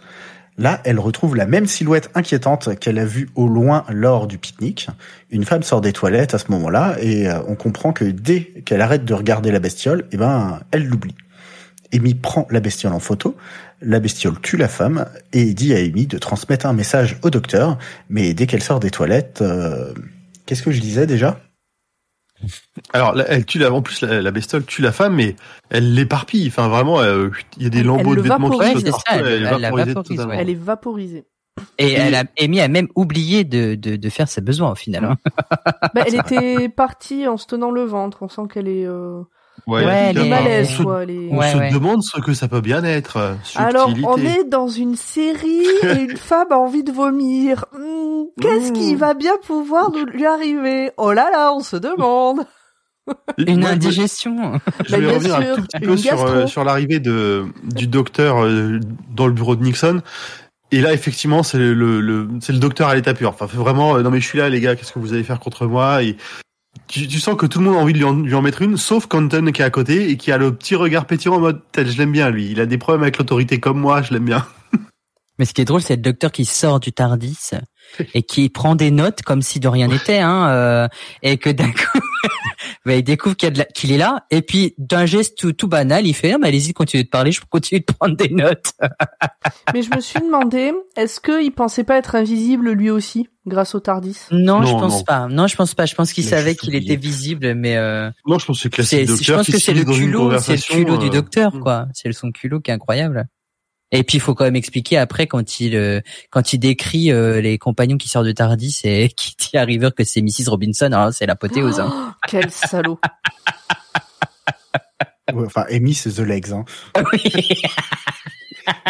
Là, 0.58 0.80
elle 0.84 0.98
retrouve 0.98 1.36
la 1.36 1.46
même 1.46 1.66
silhouette 1.66 2.10
inquiétante 2.14 2.78
qu'elle 2.78 2.98
a 2.98 3.04
vue 3.06 3.30
au 3.34 3.48
loin 3.48 3.86
lors 3.88 4.26
du 4.26 4.36
pique-nique. 4.36 4.88
Une 5.30 5.44
femme 5.44 5.62
sort 5.62 5.80
des 5.80 5.94
toilettes 5.94 6.34
à 6.34 6.38
ce 6.38 6.50
moment-là 6.50 6.96
et 7.00 7.30
on 7.48 7.54
comprend 7.54 7.94
que 7.94 8.04
dès 8.04 8.42
qu'elle 8.66 8.82
arrête 8.82 9.06
de 9.06 9.14
regarder 9.14 9.52
la 9.52 9.58
bestiole, 9.58 10.04
eh 10.12 10.18
ben, 10.18 10.60
elle 10.70 10.86
l'oublie. 10.86 11.14
Amy 11.94 12.14
prend 12.14 12.46
la 12.50 12.60
bestiole 12.60 12.92
en 12.92 13.00
photo, 13.00 13.36
la 13.82 13.98
bestiole 14.00 14.40
tue 14.40 14.56
la 14.56 14.68
femme 14.68 15.06
et 15.32 15.54
dit 15.54 15.72
à 15.74 15.78
Amy 15.78 16.06
de 16.06 16.18
transmettre 16.18 16.66
un 16.66 16.72
message 16.72 17.18
au 17.22 17.30
docteur, 17.30 17.78
mais 18.08 18.32
dès 18.34 18.46
qu'elle 18.46 18.62
sort 18.62 18.80
des 18.80 18.90
toilettes, 18.90 19.42
euh, 19.42 19.92
qu'est-ce 20.46 20.62
que 20.62 20.70
je 20.70 20.80
disais 20.80 21.06
déjà? 21.06 21.40
Alors, 22.92 23.14
là, 23.14 23.24
elle 23.28 23.44
tue 23.44 23.58
la, 23.58 23.70
en 23.72 23.82
plus, 23.82 24.00
la, 24.00 24.22
la 24.22 24.30
bestiole 24.30 24.64
tue 24.64 24.80
la 24.80 24.92
femme, 24.92 25.14
mais 25.16 25.36
elle 25.68 25.92
l'éparpille. 25.94 26.46
Enfin, 26.48 26.68
vraiment, 26.68 27.00
euh, 27.00 27.28
il 27.58 27.64
y 27.64 27.66
a 27.66 27.68
des 27.68 27.82
lambeaux 27.82 28.12
elle 28.12 28.16
de 28.16 28.22
vêtements 28.22 28.50
qui 28.50 28.58
partout, 28.58 28.70
ça, 29.06 29.16
elle- 29.18 29.26
elle 29.26 29.32
est 29.32 29.36
elle 29.36 29.42
vaporisée 29.60 29.92
vaporise, 29.94 29.94
totalement. 30.16 30.32
ouais. 30.32 30.38
Elle 30.40 30.50
est 30.50 30.54
vaporisée. 30.54 31.24
Et 31.76 31.92
elle 31.92 32.14
a, 32.14 32.24
Amy 32.40 32.60
a 32.60 32.68
même 32.68 32.88
oublié 32.94 33.44
de, 33.44 33.74
de, 33.74 33.96
de 33.96 34.08
faire 34.08 34.28
ses 34.28 34.40
besoins 34.40 34.70
au 34.72 34.74
final. 34.74 35.04
hein. 35.04 35.16
Bah, 35.94 36.04
elle 36.06 36.14
était 36.26 36.70
partie 36.70 37.26
en 37.28 37.36
se 37.36 37.46
tenant 37.46 37.70
le 37.70 37.82
ventre. 37.84 38.18
On 38.22 38.28
sent 38.30 38.42
qu'elle 38.52 38.68
est 38.68 38.86
euh, 38.86 39.20
Ouais, 39.66 40.10
est- 40.10 40.28
malaise. 40.28 40.68
on 40.72 40.76
se, 40.78 40.82
Quoi, 40.82 41.02
est- 41.04 41.28
on 41.30 41.38
Ouais, 41.38 41.52
se 41.52 41.56
ouais. 41.56 41.70
demande 41.70 42.02
ce 42.02 42.20
que 42.20 42.34
ça 42.34 42.48
peut 42.48 42.60
bien 42.60 42.82
être. 42.84 43.16
euh, 43.16 43.34
Alors, 43.56 43.90
on 44.04 44.16
est 44.18 44.44
dans 44.48 44.68
une 44.68 44.96
série 44.96 45.64
et 45.82 46.02
une 46.10 46.16
femme 46.16 46.48
a 46.50 46.56
envie 46.58 46.82
de 46.84 46.92
vomir. 46.92 47.64
Hmm, 47.72 48.24
Qu'est-ce 48.40 48.72
qui 48.72 48.94
Mmh. 48.94 48.98
va 48.98 49.14
bien 49.14 49.32
pouvoir 49.46 49.90
nous 49.90 50.04
lui 50.06 50.26
arriver? 50.26 50.90
Oh 50.96 51.12
là 51.12 51.30
là, 51.30 51.52
on 51.54 51.60
se 51.60 51.76
demande. 51.76 52.40
Une 53.38 53.64
indigestion. 53.66 54.60
Je 54.86 54.92
Bah, 54.92 54.98
vais 54.98 55.06
bien 55.06 55.14
revenir 55.14 55.36
sûr, 55.36 55.52
un 55.52 55.54
tout 55.56 55.62
petit 55.62 55.76
une 55.82 55.86
peu 55.88 55.96
sur, 55.96 56.22
euh, 56.26 56.46
sur 56.46 56.64
l'arrivée 56.64 57.00
de 57.00 57.46
du 57.64 57.86
docteur 57.88 58.44
euh, 58.44 58.78
dans 59.14 59.26
le 59.26 59.32
bureau 59.32 59.56
de 59.56 59.62
Nixon. 59.64 60.00
Et 60.70 60.80
là, 60.80 60.92
effectivement, 60.92 61.42
c'est 61.42 61.58
le, 61.58 61.74
le, 61.74 62.00
le- 62.00 62.28
c'est 62.40 62.52
le 62.52 62.60
docteur 62.60 62.88
à 62.88 62.94
l'état 62.94 63.12
pur. 63.14 63.30
Enfin, 63.30 63.46
vraiment, 63.46 63.96
euh, 63.96 64.02
non 64.02 64.10
mais 64.10 64.20
je 64.20 64.26
suis 64.28 64.38
là, 64.38 64.48
les 64.48 64.60
gars, 64.60 64.76
qu'est-ce 64.76 64.92
que 64.92 65.00
vous 65.00 65.12
allez 65.12 65.24
faire 65.24 65.40
contre 65.40 65.66
moi? 65.66 66.04
Et 66.04 66.16
tu, 66.86 67.06
tu 67.06 67.20
sens 67.20 67.36
que 67.36 67.46
tout 67.46 67.58
le 67.58 67.66
monde 67.66 67.76
a 67.76 67.78
envie 67.78 67.92
de 67.92 67.98
lui 67.98 68.04
en, 68.04 68.14
lui 68.14 68.34
en 68.34 68.42
mettre 68.42 68.62
une, 68.62 68.76
sauf 68.76 69.06
Canton 69.06 69.52
qui 69.52 69.62
est 69.62 69.64
à 69.64 69.70
côté 69.70 70.10
et 70.10 70.16
qui 70.16 70.32
a 70.32 70.38
le 70.38 70.54
petit 70.54 70.74
regard 70.74 71.06
pétillant 71.06 71.36
en 71.36 71.40
mode, 71.40 71.62
je 71.76 71.98
l'aime 71.98 72.12
bien, 72.12 72.30
lui. 72.30 72.50
Il 72.50 72.60
a 72.60 72.66
des 72.66 72.78
problèmes 72.78 73.02
avec 73.02 73.18
l'autorité 73.18 73.60
comme 73.60 73.78
moi, 73.78 74.02
je 74.02 74.12
l'aime 74.12 74.24
bien. 74.24 74.46
Mais 75.38 75.44
ce 75.44 75.54
qui 75.54 75.62
est 75.62 75.64
drôle, 75.64 75.82
c'est 75.82 75.96
le 75.96 76.02
docteur 76.02 76.32
qui 76.32 76.44
sort 76.44 76.80
du 76.80 76.92
Tardis 76.92 77.52
et 78.14 78.22
qui 78.22 78.48
prend 78.48 78.74
des 78.74 78.90
notes 78.90 79.22
comme 79.22 79.42
si 79.42 79.60
de 79.60 79.68
rien 79.68 79.88
n'était, 79.88 80.18
hein, 80.18 80.48
euh, 80.48 80.88
et 81.22 81.36
que 81.36 81.50
d'un 81.50 81.70
coup, 81.72 82.00
bah, 82.84 82.94
il 82.96 83.02
découvre 83.02 83.36
qu'il 83.36 83.46
y 83.46 83.50
a 83.50 83.52
de 83.52 83.58
la- 83.58 83.64
qu'il 83.64 83.92
est 83.92 83.98
là, 83.98 84.24
et 84.30 84.42
puis 84.42 84.74
d'un 84.78 85.06
geste 85.06 85.38
tout, 85.38 85.52
tout 85.52 85.68
banal, 85.68 86.06
il 86.06 86.14
fait, 86.14 86.32
ah, 86.32 86.38
mais 86.38 86.48
allez-y, 86.48 86.72
continuez 86.72 87.04
de 87.04 87.08
parler, 87.08 87.32
je 87.32 87.40
continue 87.48 87.80
de 87.80 87.84
prendre 87.84 88.16
des 88.16 88.28
notes. 88.28 88.72
Mais 89.74 89.82
je 89.82 89.94
me 89.94 90.00
suis 90.00 90.20
demandé, 90.20 90.72
est-ce 90.96 91.20
qu'il 91.20 91.52
pensait 91.52 91.84
pas 91.84 91.96
être 91.96 92.14
invisible 92.14 92.72
lui 92.72 92.90
aussi, 92.90 93.28
grâce 93.46 93.74
au 93.74 93.80
Tardis? 93.80 94.16
Non, 94.30 94.60
Non, 94.60 94.66
je 94.66 94.72
pense 94.72 94.98
non. 94.98 95.04
pas. 95.04 95.28
Non, 95.28 95.46
je 95.46 95.56
pense 95.56 95.74
pas. 95.74 95.86
Je 95.86 95.94
pense 95.94 96.12
qu'il 96.12 96.24
savait 96.24 96.56
qu'il 96.56 96.74
était 96.74 96.96
visible, 96.96 97.54
mais 97.54 97.76
euh, 97.76 98.10
Non, 98.26 98.38
je 98.38 98.46
pense 98.46 98.58
que 98.58 98.62
c'est 98.64 98.70
classique 98.70 98.98
c'est, 99.00 99.06
docteur 99.06 99.24
je 99.24 99.32
pense 99.34 99.46
que 99.46 99.60
c'est 99.60 99.74
le 99.74 99.84
culot, 99.84 100.38
c'est 100.40 100.56
le 100.56 100.84
culot 100.84 100.96
du 100.96 101.06
euh, 101.06 101.10
docteur, 101.10 101.54
hmm. 101.54 101.60
quoi. 101.60 101.86
C'est 101.92 102.12
son 102.12 102.32
culot 102.32 102.60
qui 102.60 102.70
est 102.70 102.74
incroyable. 102.74 103.26
Et 103.92 104.04
puis 104.04 104.18
il 104.18 104.20
faut 104.20 104.34
quand 104.34 104.44
même 104.44 104.56
expliquer 104.56 104.98
après 104.98 105.26
quand 105.26 105.58
il 105.60 105.74
euh, 105.74 106.00
quand 106.30 106.52
il 106.52 106.58
décrit 106.58 107.10
euh, 107.10 107.40
les 107.40 107.58
compagnons 107.58 107.96
qui 107.96 108.08
sortent 108.08 108.26
de 108.26 108.32
Tardis 108.32 108.80
et 108.84 109.08
qui 109.16 109.34
dit 109.36 109.56
à 109.56 109.64
River 109.64 109.90
que 109.96 110.04
c'est 110.04 110.22
Mrs 110.22 110.48
Robinson, 110.48 110.86
alors 110.92 111.12
c'est 111.12 111.26
l'apothéose. 111.26 111.80
Hein. 111.80 111.90
Oh, 111.92 112.12
Quel 112.28 112.50
salaud. 112.50 112.98
Ouais, 115.32 115.46
Enfin, 115.46 115.64
Amy, 115.70 115.94
c'est 115.94 116.10
The 116.10 116.20
Legs. 116.20 116.52
Hein. 116.52 116.64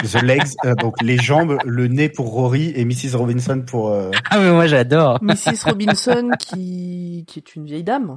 The 0.03 0.23
Legs, 0.23 0.55
euh, 0.65 0.75
donc 0.75 1.01
les 1.03 1.19
jambes, 1.19 1.59
le 1.65 1.87
nez 1.87 2.09
pour 2.09 2.31
Rory 2.31 2.73
et 2.75 2.85
Mrs. 2.85 3.17
Robinson 3.17 3.63
pour... 3.67 3.91
euh, 3.91 4.11
ah 4.31 4.39
mais 4.39 4.51
moi 4.51 4.67
j'adore. 4.67 5.19
Mrs. 5.23 5.65
Robinson 5.65 6.31
qui, 6.39 7.25
qui 7.27 7.39
est 7.39 7.55
une 7.55 7.67
vieille 7.67 7.85
dame. 7.85 8.17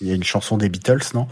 Il 0.00 0.08
y 0.08 0.10
a 0.10 0.14
une 0.14 0.24
chanson 0.24 0.56
des 0.56 0.68
Beatles, 0.68 1.02
non? 1.14 1.28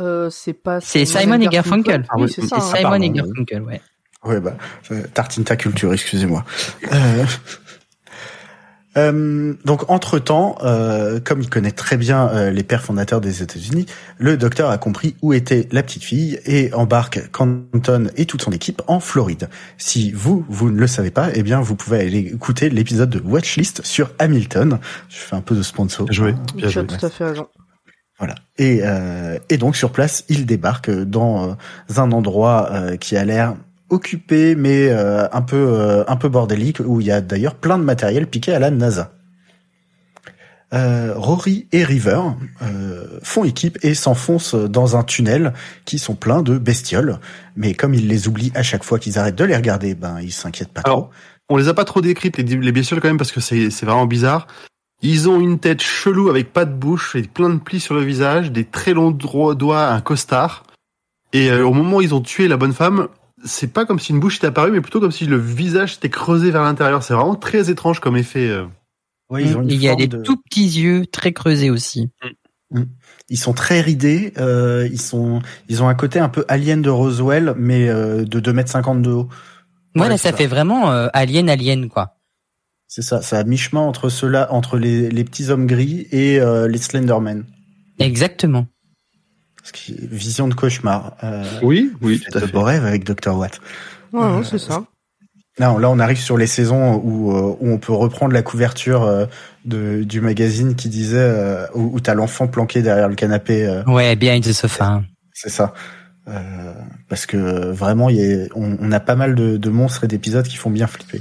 Euh, 0.00 0.28
c'est 0.30 0.52
pas. 0.54 0.80
C'est 0.80 1.04
Simon 1.04 1.40
et 1.40 1.48
Garfunkel. 1.48 2.06
Oui, 2.16 2.28
c'est 2.28 2.42
ça. 2.42 2.56
Hein. 2.56 2.60
Simon 2.60 2.82
pardon, 2.90 3.02
et. 3.04 3.10
Garfunkel, 3.10 3.62
ouais. 3.62 3.80
Ouais, 4.24 4.40
bah, 4.40 4.56
euh, 4.90 5.02
tartine 5.12 5.44
ta 5.44 5.56
culture, 5.56 5.92
excusez-moi. 5.92 6.44
Euh, 6.92 7.24
Euh, 8.96 9.54
donc, 9.64 9.90
entre-temps, 9.90 10.56
euh, 10.62 11.18
comme 11.18 11.40
il 11.40 11.50
connaît 11.50 11.72
très 11.72 11.96
bien 11.96 12.28
euh, 12.28 12.50
les 12.50 12.62
pères 12.62 12.82
fondateurs 12.82 13.20
des 13.20 13.42
États-Unis, 13.42 13.86
le 14.18 14.36
docteur 14.36 14.70
a 14.70 14.78
compris 14.78 15.16
où 15.20 15.32
était 15.32 15.68
la 15.72 15.82
petite 15.82 16.04
fille 16.04 16.38
et 16.46 16.72
embarque 16.74 17.28
Canton 17.32 18.08
et 18.16 18.24
toute 18.26 18.42
son 18.42 18.52
équipe 18.52 18.82
en 18.86 19.00
Floride. 19.00 19.48
Si 19.78 20.12
vous, 20.12 20.44
vous 20.48 20.70
ne 20.70 20.78
le 20.78 20.86
savez 20.86 21.10
pas, 21.10 21.30
eh 21.34 21.42
bien, 21.42 21.60
vous 21.60 21.74
pouvez 21.74 22.00
aller 22.00 22.18
écouter 22.18 22.70
l'épisode 22.70 23.10
de 23.10 23.20
Watchlist 23.20 23.84
sur 23.84 24.10
Hamilton. 24.20 24.78
Je 25.08 25.16
fais 25.16 25.34
un 25.34 25.40
peu 25.40 25.56
de 25.56 25.62
sponsor. 25.62 26.06
Bien 26.06 26.14
joué. 26.14 26.34
Bien 26.54 26.68
Tu 26.68 26.74
joué. 26.74 26.86
tout 26.86 27.04
à 27.04 27.10
fait 27.10 27.24
raison. 27.24 27.48
Voilà. 28.24 28.40
Et, 28.56 28.80
euh, 28.82 29.38
et 29.50 29.58
donc 29.58 29.76
sur 29.76 29.92
place, 29.92 30.24
il 30.30 30.46
débarque 30.46 30.90
dans 30.90 31.50
euh, 31.50 31.54
un 31.98 32.10
endroit 32.10 32.70
euh, 32.72 32.96
qui 32.96 33.18
a 33.18 33.24
l'air 33.26 33.54
occupé, 33.90 34.54
mais 34.54 34.88
euh, 34.88 35.28
un 35.30 35.42
peu 35.42 36.04
un 36.08 36.16
peu 36.16 36.30
bordélique, 36.30 36.80
où 36.80 37.02
il 37.02 37.06
y 37.06 37.12
a 37.12 37.20
d'ailleurs 37.20 37.54
plein 37.54 37.76
de 37.76 37.84
matériel 37.84 38.26
piqué 38.26 38.54
à 38.54 38.58
la 38.58 38.70
NASA. 38.70 39.12
Rory 40.72 41.68
et 41.70 41.84
River 41.84 42.20
font 43.22 43.44
équipe 43.44 43.78
et 43.82 43.94
s'enfoncent 43.94 44.56
dans 44.56 44.96
un 44.96 45.04
tunnel 45.04 45.52
qui 45.84 46.00
sont 46.00 46.16
pleins 46.16 46.42
de 46.42 46.58
bestioles. 46.58 47.20
Mais 47.54 47.74
comme 47.74 47.94
ils 47.94 48.08
les 48.08 48.26
oublient 48.26 48.50
à 48.56 48.64
chaque 48.64 48.82
fois 48.82 48.98
qu'ils 48.98 49.16
arrêtent 49.16 49.36
de 49.36 49.44
les 49.44 49.54
regarder, 49.54 49.94
ben 49.94 50.18
ils 50.20 50.32
s'inquiètent 50.32 50.72
pas 50.72 50.82
trop. 50.82 50.92
Alors, 50.92 51.10
on 51.48 51.56
les 51.58 51.68
a 51.68 51.74
pas 51.74 51.84
trop 51.84 52.00
décrites, 52.00 52.38
les, 52.38 52.42
les 52.42 52.72
bestioles 52.72 53.00
quand 53.00 53.06
même, 53.06 53.18
parce 53.18 53.30
que 53.30 53.38
c'est 53.40 53.68
vraiment 53.82 54.06
bizarre. 54.06 54.48
Ils 55.06 55.28
ont 55.28 55.38
une 55.38 55.58
tête 55.58 55.82
chelou 55.82 56.30
avec 56.30 56.52
pas 56.52 56.64
de 56.64 56.72
bouche 56.72 57.14
et 57.14 57.22
plein 57.22 57.50
de 57.50 57.58
plis 57.58 57.78
sur 57.80 57.94
le 57.94 58.00
visage, 58.02 58.50
des 58.52 58.64
très 58.64 58.94
longs 58.94 59.10
doigts, 59.10 59.88
un 59.88 60.00
costard. 60.00 60.64
Et 61.32 61.50
euh, 61.50 61.66
au 61.66 61.72
moment 61.72 61.98
où 61.98 62.00
ils 62.00 62.14
ont 62.14 62.20
tué 62.22 62.48
la 62.48 62.56
bonne 62.56 62.72
femme, 62.72 63.08
c'est 63.44 63.72
pas 63.72 63.84
comme 63.84 63.98
si 63.98 64.12
une 64.12 64.20
bouche 64.20 64.38
était 64.38 64.46
apparue, 64.46 64.70
mais 64.70 64.80
plutôt 64.80 65.00
comme 65.00 65.12
si 65.12 65.26
le 65.26 65.36
visage 65.36 65.94
s'était 65.94 66.08
creusé 66.08 66.50
vers 66.50 66.62
l'intérieur. 66.62 67.02
C'est 67.02 67.12
vraiment 67.14 67.34
très 67.34 67.68
étrange 67.70 68.00
comme 68.00 68.16
effet. 68.16 68.48
euh. 68.48 68.64
Ouais, 69.30 69.42
ils 69.44 69.56
ont 69.56 69.62
une 69.62 69.70
Il 69.70 69.82
y 69.82 69.88
a 69.88 69.94
des 69.94 70.06
de- 70.08 70.22
tout 70.22 70.36
petits 70.38 70.80
yeux 70.80 71.06
très 71.06 71.32
creusés 71.32 71.70
aussi. 71.70 72.10
Ils 73.28 73.38
sont 73.38 73.52
très 73.52 73.80
ridés. 73.80 74.32
Euh, 74.38 74.88
ils 74.90 75.00
sont, 75.00 75.40
ils 75.68 75.82
ont 75.82 75.88
un 75.88 75.94
côté 75.94 76.18
un 76.18 76.28
peu 76.28 76.44
alien 76.48 76.82
de 76.82 76.90
Roswell, 76.90 77.54
mais 77.56 77.88
euh, 77.88 78.24
de 78.24 78.40
2 78.40 78.52
mètres 78.52 78.70
50 78.70 79.02
de 79.02 79.10
haut. 79.10 79.28
Voilà, 79.94 80.14
Ouais, 80.14 80.18
ça 80.18 80.30
c'est 80.30 80.36
fait 80.38 80.46
vraiment 80.46 80.90
euh, 80.90 81.08
alien 81.12 81.48
alien 81.48 81.88
quoi. 81.88 82.16
C'est 82.96 83.02
ça, 83.02 83.22
ça 83.22 83.38
a 83.40 83.42
mi-chemin 83.42 83.80
entre 83.80 84.08
ceux-là, 84.08 84.52
entre 84.52 84.78
les, 84.78 85.10
les 85.10 85.24
petits 85.24 85.50
hommes 85.50 85.66
gris 85.66 86.06
et 86.12 86.38
euh, 86.40 86.68
les 86.68 86.78
Slendermen. 86.78 87.42
Exactement. 87.98 88.68
Ce 89.64 89.72
qui 89.72 89.94
est 89.94 90.06
vision 90.12 90.46
de 90.46 90.54
cauchemar. 90.54 91.16
Euh, 91.24 91.42
Oui, 91.64 91.90
oui, 92.02 92.18
faites 92.18 92.40
de 92.46 92.52
beaux 92.52 92.62
rêves 92.62 92.84
avec 92.84 93.02
Dr. 93.02 93.36
Watt. 93.36 93.58
Ouais, 94.12 94.22
Euh, 94.22 94.42
c'est 94.44 94.58
ça. 94.60 94.84
Non, 95.58 95.78
là 95.78 95.90
on 95.90 95.98
arrive 95.98 96.18
sur 96.20 96.36
les 96.36 96.46
saisons 96.46 96.94
où, 97.02 97.32
euh, 97.36 97.56
où 97.58 97.68
on 97.72 97.78
peut 97.78 97.92
reprendre 97.92 98.32
la 98.32 98.42
couverture 98.42 99.02
euh, 99.02 99.26
de, 99.64 100.04
du 100.04 100.20
magazine 100.20 100.76
qui 100.76 100.88
disait 100.88 101.66
où, 101.74 101.96
où 101.96 102.00
t'as 102.00 102.14
l'enfant 102.14 102.46
planqué 102.46 102.80
derrière 102.80 103.08
le 103.08 103.16
canapé. 103.16 103.82
Ouais, 103.88 104.14
behind 104.14 104.44
the 104.44 104.52
sofa. 104.52 105.02
c'est 105.32 105.50
ça. 105.50 105.74
Euh, 106.28 106.72
parce 107.08 107.26
que 107.26 107.72
vraiment, 107.72 108.08
il 108.08 108.16
y 108.16 108.34
a, 108.34 108.46
on, 108.54 108.76
on 108.80 108.92
a 108.92 109.00
pas 109.00 109.16
mal 109.16 109.34
de, 109.34 109.56
de 109.56 109.68
monstres 109.70 110.04
et 110.04 110.06
d'épisodes 110.06 110.46
qui 110.46 110.56
font 110.56 110.70
bien 110.70 110.86
flipper. 110.86 111.20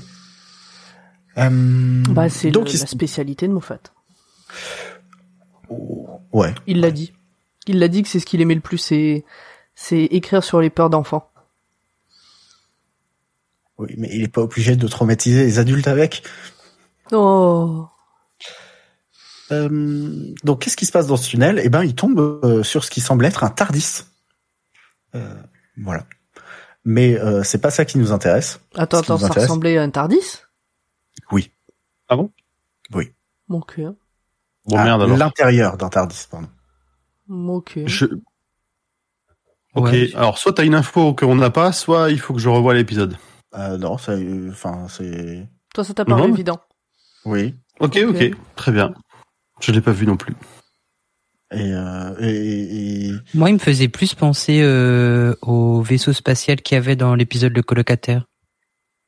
Euh, 1.37 2.03
Bah, 2.09 2.29
c'est 2.29 2.47
le- 2.47 2.51
donc 2.53 2.71
la 2.71 2.85
spécialité 2.85 3.47
de 3.47 3.53
Moffat. 3.53 3.79
ouais. 6.31 6.53
Il 6.67 6.81
l'a 6.81 6.91
dit. 6.91 7.13
Il 7.67 7.79
l'a 7.79 7.87
dit 7.87 8.03
que 8.03 8.09
c'est 8.09 8.19
ce 8.19 8.25
qu'il 8.25 8.41
aimait 8.41 8.55
le 8.55 8.61
plus, 8.61 8.77
c'est 8.77 9.23
c'est 9.75 10.03
écrire 10.03 10.43
sur 10.43 10.59
les 10.61 10.69
peurs 10.69 10.89
d'enfants. 10.89 11.29
Oui, 13.77 13.95
mais 13.97 14.09
il 14.13 14.21
est 14.23 14.27
pas 14.27 14.41
obligé 14.41 14.75
de 14.75 14.87
traumatiser 14.87 15.43
les 15.43 15.59
adultes 15.59 15.87
avec. 15.87 16.23
Oh. 17.11 17.87
Euh, 19.51 20.33
donc, 20.43 20.61
qu'est-ce 20.61 20.77
qui 20.77 20.85
se 20.85 20.91
passe 20.91 21.07
dans 21.07 21.17
ce 21.17 21.29
tunnel? 21.29 21.59
Eh 21.63 21.69
ben, 21.69 21.83
il 21.83 21.95
tombe 21.95 22.19
euh, 22.43 22.63
sur 22.63 22.83
ce 22.83 22.91
qui 22.91 23.01
semble 23.01 23.25
être 23.25 23.43
un 23.43 23.49
Tardis. 23.49 24.03
Euh, 25.15 25.33
voilà. 25.77 26.05
Mais 26.85 27.17
euh, 27.19 27.43
c'est 27.43 27.59
pas 27.59 27.71
ça 27.71 27.85
qui 27.85 27.97
nous 27.97 28.11
intéresse. 28.11 28.59
Attends, 28.75 28.99
attends, 28.99 29.17
ça 29.17 29.25
intéresse. 29.25 29.43
ressemblait 29.49 29.77
à 29.77 29.83
un 29.83 29.89
Tardis? 29.89 30.41
Oui. 31.31 31.51
Ah 32.09 32.15
bon? 32.15 32.31
Oui. 32.93 33.11
Ok. 33.49 33.79
Bon 34.65 34.77
Ah, 34.77 34.83
merde 34.83 35.01
alors. 35.03 35.17
L'intérieur 35.17 35.77
d'un 35.77 35.89
Tardis, 35.89 36.25
pardon. 36.29 36.47
Ok. 37.29 37.79
Je... 37.85 38.05
Ok, 39.75 39.85
Ouais. 39.87 40.13
alors 40.15 40.37
soit 40.37 40.53
t'as 40.53 40.65
une 40.65 40.75
info 40.75 41.13
qu'on 41.15 41.35
n'a 41.35 41.49
pas, 41.49 41.71
soit 41.71 42.11
il 42.11 42.19
faut 42.19 42.33
que 42.33 42.39
je 42.39 42.49
revoie 42.49 42.73
l'épisode. 42.75 43.17
Euh, 43.55 43.77
non, 43.77 43.97
ça, 43.97 44.11
euh, 44.13 44.49
enfin, 44.51 44.87
c'est. 44.87 45.47
Toi, 45.73 45.83
ça 45.83 45.93
t'a 45.93 46.05
paru 46.05 46.21
Non, 46.21 46.33
évident. 46.33 46.59
Oui. 47.25 47.55
Ok, 47.79 47.97
Ok. 48.07 48.15
ok, 48.15 48.31
très 48.55 48.71
bien. 48.71 48.93
Je 49.61 49.71
l'ai 49.71 49.81
pas 49.81 49.91
vu 49.91 50.05
non 50.05 50.17
plus. 50.17 50.35
Et, 51.51 51.71
euh, 51.73 52.15
et, 52.19 53.07
et- 53.07 53.11
Moi, 53.33 53.49
il 53.49 53.53
me 53.53 53.59
faisait 53.59 53.87
plus 53.87 54.13
penser 54.15 54.61
euh, 54.61 55.35
au 55.41 55.81
vaisseau 55.81 56.13
spatial 56.13 56.61
qu'il 56.61 56.75
y 56.75 56.77
avait 56.77 56.95
dans 56.95 57.15
l'épisode 57.15 57.53
Le 57.55 57.61
colocataire. 57.63 58.25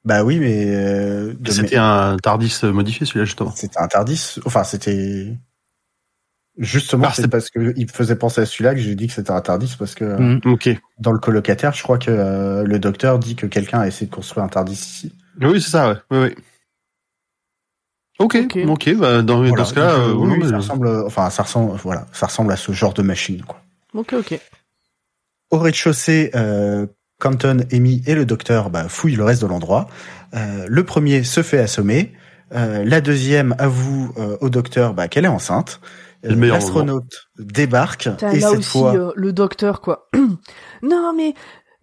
Bah 0.06 0.24
oui, 0.24 0.40
mais 0.40 0.66
euh, 0.76 1.34
C'était 1.50 1.78
un 1.78 2.18
Tardis 2.22 2.60
modifié 2.64 3.06
celui-là 3.06 3.26
justement. 3.26 3.52
c'était 3.56 3.80
un 3.80 3.88
Tardis. 3.88 4.36
Enfin, 4.46 4.64
c'était 4.64 5.36
justement 6.58 7.08
Ah, 7.08 7.14
c'est 7.14 7.24
c'est- 7.24 7.28
parce 7.28 7.50
que 7.50 7.74
il 7.76 7.86
me 7.88 7.92
faisait 7.92 8.16
penser 8.16 8.42
à 8.42 8.46
celui-là 8.46 8.74
que 8.76 8.80
j'ai 8.80 8.96
dit 8.96 9.08
que 9.08 9.14
c'était 9.14 9.32
un 9.32 9.42
Tardis 9.42 9.76
parce 9.78 9.94
que 9.96 10.06
Mm. 10.06 10.42
Ok. 10.46 10.70
dans 11.00 11.12
le 11.12 11.20
colocataire, 11.20 11.74
je 11.74 11.84
crois 11.84 11.98
que 11.98 12.12
euh, 12.12 12.64
le 12.64 12.80
docteur 12.80 13.20
dit 13.20 13.36
que 13.36 13.46
quelqu'un 13.48 13.80
a 13.82 13.88
essayé 13.88 14.08
de 14.10 14.16
construire 14.16 14.46
un 14.46 14.50
Tardis 14.50 14.74
ici. 14.74 15.14
Oui, 15.42 15.62
c'est 15.62 15.72
ça, 15.72 15.90
ouais. 15.90 15.98
Oui, 16.12 16.18
oui. 16.30 16.36
Ok, 18.20 18.38
Ok. 18.46 18.58
ok, 18.70 18.96
bah, 18.96 19.22
dans, 19.22 19.40
Voilà, 19.40 19.56
dans 19.58 19.66
ce 19.66 19.74
cas-là, 19.74 19.94
euh, 19.96 20.14
oui, 20.14 20.32
oui, 20.32 20.38
mais- 20.44 20.50
ça 20.50 20.58
ressemble, 20.58 20.88
enfin, 21.06 21.30
ça 21.30 21.44
ressemble, 21.44 21.76
voilà, 21.84 22.06
ça 22.14 22.28
ressemble 22.28 22.54
à 22.54 22.56
ce 22.56 22.72
genre 22.72 22.94
de 22.94 23.02
machine. 23.02 23.42
Quoi. 23.44 23.60
Ok, 23.94 24.14
ok. 24.14 24.40
Au 25.52 25.58
rez-de-chaussée, 25.60 26.32
euh, 26.34 26.88
Canton, 27.20 27.60
Amy 27.72 28.02
et 28.08 28.16
le 28.16 28.26
docteur 28.26 28.70
bah, 28.70 28.88
fouillent 28.90 29.16
le 29.16 29.24
reste 29.24 29.42
de 29.42 29.48
l'endroit. 29.48 29.88
Euh, 30.34 30.66
le 30.68 30.84
premier 30.84 31.24
se 31.24 31.42
fait 31.44 31.60
assommer. 31.60 32.14
Euh, 32.54 32.84
la 32.86 33.02
deuxième 33.02 33.56
avoue 33.58 34.14
euh, 34.18 34.38
au 34.42 34.50
docteur 34.50 34.94
bah, 34.94 35.08
qu'elle 35.08 35.26
est 35.26 35.30
enceinte. 35.30 35.80
L'astronaute 36.24 37.28
débarque 37.38 38.10
Putain, 38.10 38.32
et 38.32 38.40
là 38.40 38.50
cette 38.50 38.60
aussi, 38.60 38.70
fois, 38.80 38.96
euh, 38.96 39.12
le 39.16 39.32
docteur, 39.32 39.80
quoi. 39.82 40.10
non, 40.82 41.14
mais, 41.16 41.36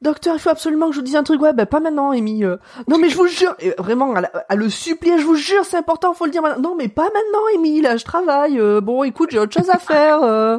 docteur, 0.03 0.35
il 0.35 0.41
faut 0.41 0.51
absolument 0.51 0.89
que 0.89 0.95
je 0.95 0.99
vous 0.99 1.05
dise 1.05 1.15
un 1.17 1.23
truc. 1.23 1.41
Ouais, 1.41 1.53
bah, 1.53 1.65
pas 1.67 1.79
maintenant, 1.81 2.11
Amy. 2.11 2.45
euh. 2.45 2.57
Non, 2.89 2.99
mais 2.99 3.09
je 3.09 3.17
vous 3.17 3.29
jure, 3.29 3.55
et 3.61 3.73
vraiment, 3.79 4.15
à, 4.15 4.21
la- 4.23 4.33
à 4.49 4.57
le 4.57 4.69
supplier, 4.69 5.19
je 5.19 5.25
vous 5.25 5.37
jure, 5.37 5.65
c'est 5.65 5.77
important, 5.77 6.13
faut 6.13 6.25
le 6.25 6.33
dire 6.33 6.43
maintenant. 6.43 6.71
Non, 6.71 6.77
mais 6.77 6.89
pas 6.89 7.05
maintenant, 7.05 7.45
Amy, 7.57 7.81
là, 7.83 7.97
je 7.97 8.05
travaille. 8.05 8.59
euh, 8.59 8.81
bon, 8.81 9.05
écoute, 9.05 9.29
j'ai 9.33 9.39
autre 9.39 9.55
chose 9.57 9.71
à 9.71 9.79
faire. 9.79 10.23
euh. 10.25 10.59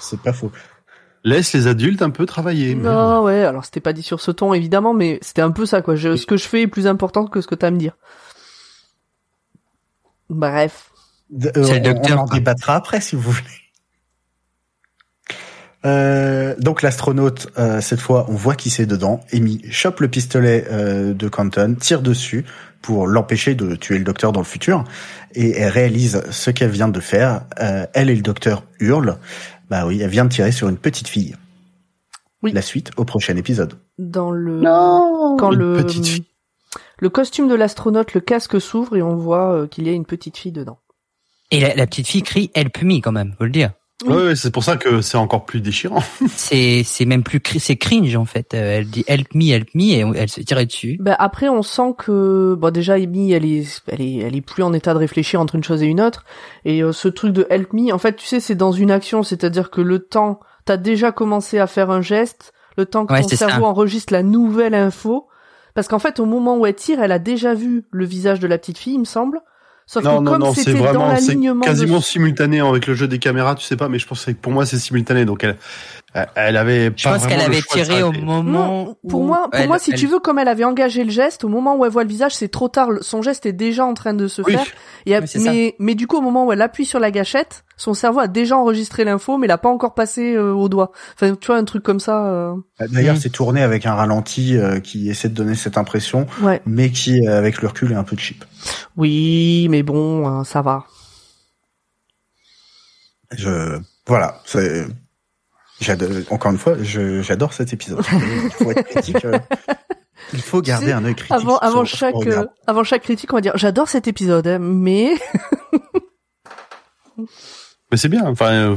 c'est 0.00 0.20
pas 0.20 0.32
faux. 0.32 0.50
Laisse 1.24 1.52
les 1.52 1.66
adultes 1.66 2.02
un 2.02 2.10
peu 2.10 2.26
travailler. 2.26 2.74
merde. 2.74 2.86
Non, 2.94 3.22
ouais, 3.24 3.44
alors 3.44 3.64
c'était 3.64 3.80
pas 3.80 3.92
dit 3.92 4.02
sur 4.02 4.20
ce 4.20 4.30
ton, 4.30 4.54
évidemment, 4.54 4.94
mais 4.94 5.18
c'était 5.22 5.42
un 5.42 5.50
peu 5.50 5.66
ça, 5.66 5.82
quoi. 5.82 5.96
Je- 5.96 6.16
ce 6.16 6.26
que 6.26 6.36
je 6.36 6.46
fais 6.46 6.62
est 6.62 6.66
plus 6.68 6.86
important 6.86 7.26
que 7.26 7.40
ce 7.40 7.46
que 7.46 7.54
t'as 7.54 7.68
à 7.68 7.70
me 7.70 7.78
dire. 7.78 7.96
Bref. 10.30 10.90
De- 11.30 11.50
euh, 11.56 11.64
C'est 11.64 11.80
le 11.80 11.90
on- 11.90 11.94
docteur, 11.94 12.18
On 12.20 12.22
en 12.22 12.26
débattra 12.26 12.74
après 12.76 13.00
si 13.00 13.16
vous 13.16 13.22
voulez. 13.30 13.44
Euh, 15.86 16.54
donc 16.58 16.82
l'astronaute, 16.82 17.48
euh, 17.58 17.80
cette 17.80 18.00
fois, 18.00 18.26
on 18.28 18.34
voit 18.34 18.56
qui 18.56 18.68
c'est 18.68 18.86
dedans. 18.86 19.20
Amy 19.32 19.62
chope 19.70 20.00
le 20.00 20.08
pistolet 20.08 20.66
euh, 20.70 21.14
de 21.14 21.28
Canton, 21.28 21.76
tire 21.78 22.02
dessus 22.02 22.44
pour 22.82 23.06
l'empêcher 23.06 23.54
de 23.54 23.76
tuer 23.76 23.98
le 23.98 24.04
docteur 24.04 24.32
dans 24.32 24.40
le 24.40 24.46
futur, 24.46 24.84
et 25.34 25.52
elle 25.56 25.68
réalise 25.70 26.22
ce 26.30 26.50
qu'elle 26.50 26.70
vient 26.70 26.88
de 26.88 27.00
faire. 27.00 27.42
Euh, 27.60 27.86
elle 27.94 28.10
et 28.10 28.14
le 28.16 28.22
docteur 28.22 28.64
hurlent. 28.80 29.18
Bah 29.70 29.86
oui, 29.86 30.00
elle 30.00 30.10
vient 30.10 30.24
de 30.24 30.30
tirer 30.30 30.52
sur 30.52 30.68
une 30.68 30.78
petite 30.78 31.08
fille. 31.08 31.36
Oui. 32.42 32.52
La 32.52 32.62
suite 32.62 32.90
au 32.96 33.04
prochain 33.04 33.36
épisode. 33.36 33.78
Dans 33.98 34.30
le... 34.30 34.60
Non 34.60 35.36
quand 35.38 35.52
Une 35.52 35.58
le... 35.58 35.82
petite 35.82 36.06
fille. 36.06 36.24
Le 36.98 37.10
costume 37.10 37.48
de 37.48 37.54
l'astronaute, 37.54 38.14
le 38.14 38.20
casque 38.20 38.60
s'ouvre 38.60 38.96
et 38.96 39.02
on 39.02 39.16
voit 39.16 39.52
euh, 39.52 39.66
qu'il 39.66 39.86
y 39.86 39.90
a 39.90 39.92
une 39.92 40.04
petite 40.06 40.36
fille 40.36 40.52
dedans. 40.52 40.78
Et 41.50 41.60
la, 41.60 41.74
la 41.74 41.86
petite 41.86 42.06
fille 42.06 42.22
crie 42.22 42.50
Help 42.54 42.82
me 42.82 43.00
quand 43.00 43.12
même, 43.12 43.34
faut 43.38 43.44
le 43.44 43.50
dire. 43.50 43.72
Oui. 44.06 44.14
Ouais, 44.14 44.36
c'est 44.36 44.52
pour 44.52 44.62
ça 44.62 44.76
que 44.76 45.00
c'est 45.00 45.16
encore 45.18 45.44
plus 45.44 45.60
déchirant. 45.60 46.02
C'est 46.28 46.82
c'est 46.84 47.04
même 47.04 47.24
plus 47.24 47.40
c'est 47.58 47.76
cringe 47.76 48.14
en 48.14 48.24
fait. 48.26 48.54
Euh, 48.54 48.78
Elle 48.78 48.86
dit 48.88 49.04
Help 49.08 49.34
me, 49.34 49.50
help 49.50 49.74
me 49.74 49.82
et 49.82 50.04
elle 50.16 50.28
se 50.28 50.40
tirait 50.40 50.66
dessus. 50.66 50.96
Bah 51.00 51.16
après, 51.18 51.48
on 51.48 51.62
sent 51.62 51.94
que 51.98 52.54
bon 52.56 52.72
déjà 52.72 52.94
Amy, 52.94 53.32
elle 53.32 53.44
est, 53.44 53.82
elle 53.88 54.00
est, 54.00 54.16
elle 54.18 54.36
est 54.36 54.40
plus 54.40 54.62
en 54.62 54.72
état 54.72 54.94
de 54.94 54.98
réfléchir 54.98 55.40
entre 55.40 55.56
une 55.56 55.64
chose 55.64 55.82
et 55.82 55.86
une 55.86 56.00
autre. 56.00 56.24
Et 56.64 56.82
euh, 56.82 56.92
ce 56.92 57.08
truc 57.08 57.32
de 57.32 57.46
help 57.50 57.72
me, 57.72 57.92
en 57.92 57.98
fait, 57.98 58.14
tu 58.14 58.26
sais, 58.26 58.38
c'est 58.38 58.54
dans 58.54 58.70
une 58.72 58.92
action, 58.92 59.24
c'est-à-dire 59.24 59.70
que 59.70 59.80
le 59.80 59.98
temps, 59.98 60.38
t'as 60.64 60.76
déjà 60.76 61.10
commencé 61.10 61.58
à 61.58 61.66
faire 61.66 61.90
un 61.90 62.00
geste, 62.00 62.52
le 62.76 62.86
temps 62.86 63.04
que 63.04 63.12
Ouais, 63.14 63.22
ton 63.22 63.28
cerveau 63.28 63.62
ça. 63.62 63.68
enregistre 63.68 64.12
la 64.12 64.22
nouvelle 64.22 64.74
info, 64.74 65.26
parce 65.74 65.88
qu'en 65.88 65.98
fait, 65.98 66.20
au 66.20 66.24
moment 66.24 66.56
où 66.56 66.66
elle 66.66 66.74
tire, 66.76 67.02
elle 67.02 67.10
a 67.12 67.18
déjà 67.18 67.54
vu 67.54 67.84
le 67.90 68.04
visage 68.04 68.38
de 68.38 68.46
la 68.46 68.58
petite 68.58 68.78
fille, 68.78 68.94
il 68.94 69.00
me 69.00 69.04
semble. 69.04 69.40
Sauf 69.90 70.04
non, 70.04 70.18
que 70.18 70.24
non, 70.24 70.32
comme 70.32 70.40
non, 70.42 70.52
c'est 70.52 70.64
c'était 70.64 70.78
dans 70.78 70.84
vraiment, 70.84 71.16
c'est 71.16 71.38
quasiment 71.62 71.96
de... 71.96 72.02
simultané 72.02 72.60
avec 72.60 72.86
le 72.86 72.94
jeu 72.94 73.08
des 73.08 73.18
caméras, 73.18 73.54
tu 73.54 73.64
sais 73.64 73.76
pas, 73.76 73.88
mais 73.88 73.98
je 73.98 74.06
pense 74.06 74.26
que 74.26 74.32
pour 74.32 74.52
moi 74.52 74.66
c'est 74.66 74.78
simultané. 74.78 75.24
Donc 75.24 75.44
elle, 75.44 75.56
Elle 76.34 76.56
avait. 76.56 76.90
Je 76.96 77.04
pas 77.04 77.14
pense 77.18 77.26
qu'elle 77.26 77.40
avait 77.40 77.60
tiré 77.60 78.02
au 78.02 78.12
moment. 78.12 78.42
Non, 78.42 78.96
pour 79.08 79.20
où 79.20 79.24
moi, 79.26 79.48
pour 79.50 79.60
elle- 79.60 79.68
moi, 79.68 79.78
si 79.78 79.92
elle- 79.92 79.98
tu 79.98 80.06
veux, 80.06 80.18
comme 80.20 80.38
elle 80.38 80.48
avait 80.48 80.64
engagé 80.64 81.04
le 81.04 81.10
geste, 81.10 81.44
au 81.44 81.48
moment 81.48 81.76
où 81.76 81.84
elle 81.84 81.90
voit 81.92 82.02
le 82.02 82.08
visage, 82.08 82.34
c'est 82.34 82.48
trop 82.48 82.68
tard. 82.68 82.88
Son 83.02 83.20
geste 83.20 83.44
est 83.44 83.52
déjà 83.52 83.84
en 83.84 83.92
train 83.92 84.14
de 84.14 84.26
se 84.26 84.40
Oui. 84.42 84.54
faire. 84.54 84.64
Et 85.04 85.12
elle- 85.12 85.26
mais, 85.36 85.76
mais 85.78 85.94
du 85.94 86.06
coup, 86.06 86.16
au 86.16 86.20
moment 86.22 86.46
où 86.46 86.52
elle 86.52 86.62
appuie 86.62 86.86
sur 86.86 86.98
la 86.98 87.10
gâchette, 87.10 87.64
son 87.76 87.92
cerveau 87.92 88.20
a 88.20 88.26
déjà 88.26 88.56
enregistré 88.56 89.04
l'info, 89.04 89.36
mais 89.36 89.46
l'a 89.46 89.58
pas 89.58 89.68
encore 89.68 89.94
passé 89.94 90.34
euh, 90.34 90.52
au 90.54 90.68
doigt. 90.70 90.92
Enfin, 91.14 91.34
tu 91.34 91.46
vois, 91.48 91.56
un 91.56 91.64
truc 91.64 91.82
comme 91.82 92.00
ça. 92.00 92.26
euh, 92.26 92.54
D'ailleurs, 92.90 93.14
Mm. 93.16 93.20
c'est 93.20 93.30
tourné 93.30 93.62
avec 93.62 93.84
un 93.84 93.94
ralenti 93.94 94.56
euh, 94.56 94.80
qui 94.80 95.10
essaie 95.10 95.28
de 95.28 95.34
donner 95.34 95.54
cette 95.54 95.76
impression, 95.76 96.26
Ouais. 96.42 96.62
mais 96.64 96.90
qui, 96.90 97.28
euh, 97.28 97.36
avec 97.38 97.60
le 97.60 97.68
recul, 97.68 97.92
est 97.92 97.96
un 97.96 98.02
peu 98.02 98.16
cheap. 98.16 98.44
Oui, 98.96 99.68
mais 99.70 99.82
bon, 99.82 100.40
euh, 100.40 100.44
ça 100.44 100.62
va. 100.62 100.84
Je, 103.32 103.78
voilà, 104.06 104.40
c'est, 104.46 104.86
encore 106.30 106.52
une 106.52 106.58
fois, 106.58 106.74
j'adore 106.82 107.52
cet 107.52 107.72
épisode. 107.72 108.04
Il 108.12 108.50
faut 108.50 108.70
être 108.70 108.84
critique. 108.88 109.24
euh, 109.24 109.38
il 110.32 110.40
faut 110.40 110.60
garder 110.60 110.86
sais, 110.86 110.92
un 110.92 111.04
œil 111.04 111.14
critique. 111.14 111.32
Avant, 111.32 111.58
avant 111.58 111.84
chaque, 111.84 112.14
euh, 112.14 112.46
avant 112.66 112.84
chaque 112.84 113.02
critique, 113.02 113.32
on 113.32 113.36
va 113.36 113.40
dire, 113.40 113.56
j'adore 113.56 113.88
cet 113.88 114.08
épisode, 114.08 114.46
hein, 114.46 114.58
mais 114.58 115.14
Mais 117.90 117.96
c'est 117.96 118.08
bien. 118.08 118.26
Enfin, 118.26 118.52
euh, 118.52 118.76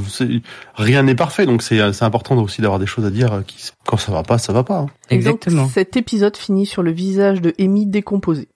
rien 0.76 1.04
n'est 1.04 1.16
parfait, 1.16 1.45
donc 1.45 1.62
c'est 1.62 1.82
important 2.02 2.38
aussi 2.38 2.62
d'avoir 2.62 2.80
des 2.80 2.86
choses 2.86 3.06
à 3.06 3.10
dire. 3.10 3.43
Qui, 3.45 3.72
quand 3.86 3.97
ça 3.97 4.12
va 4.12 4.24
pas, 4.24 4.38
ça 4.38 4.54
va 4.54 4.64
pas. 4.64 4.78
hein. 4.78 4.86
Donc, 4.86 4.91
Exactement. 5.10 5.68
cet 5.68 5.97
épisode 5.97 6.38
finit 6.38 6.66
sur 6.66 6.82
le 6.82 6.91
visage 6.91 7.41
de 7.41 7.54
Amy 7.60 7.86
décomposé. 7.86 8.47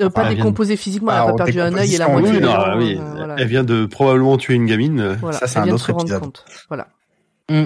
Euh, 0.00 0.10
pas 0.10 0.22
elle 0.22 0.26
vient 0.28 0.34
de- 0.34 0.40
décomposé 0.42 0.76
physiquement, 0.76 1.10
elle 1.12 1.16
a 1.18 1.22
Ah, 1.28 1.32
pas 1.32 1.44
perdu 1.44 1.60
un 1.60 1.74
œil 1.74 1.94
et 1.94 1.98
la 1.98 2.08
moitié 2.08 2.30
Oui, 2.32 2.36
des 2.38 2.42
non, 2.44 2.52
dents, 2.52 2.76
oui. 2.78 2.96
euh, 3.00 3.14
voilà. 3.16 3.36
Elle 3.38 3.48
vient 3.48 3.64
de 3.64 3.86
probablement 3.86 4.36
tuer 4.36 4.54
une 4.54 4.66
gamine. 4.66 5.16
Voilà, 5.20 5.38
Ça, 5.38 5.46
c'est 5.46 5.58
un 5.58 5.68
autre 5.70 5.88
épisode. 5.90 6.20
compte. 6.20 6.44
Voilà. 6.68 6.88
Mm. 7.50 7.64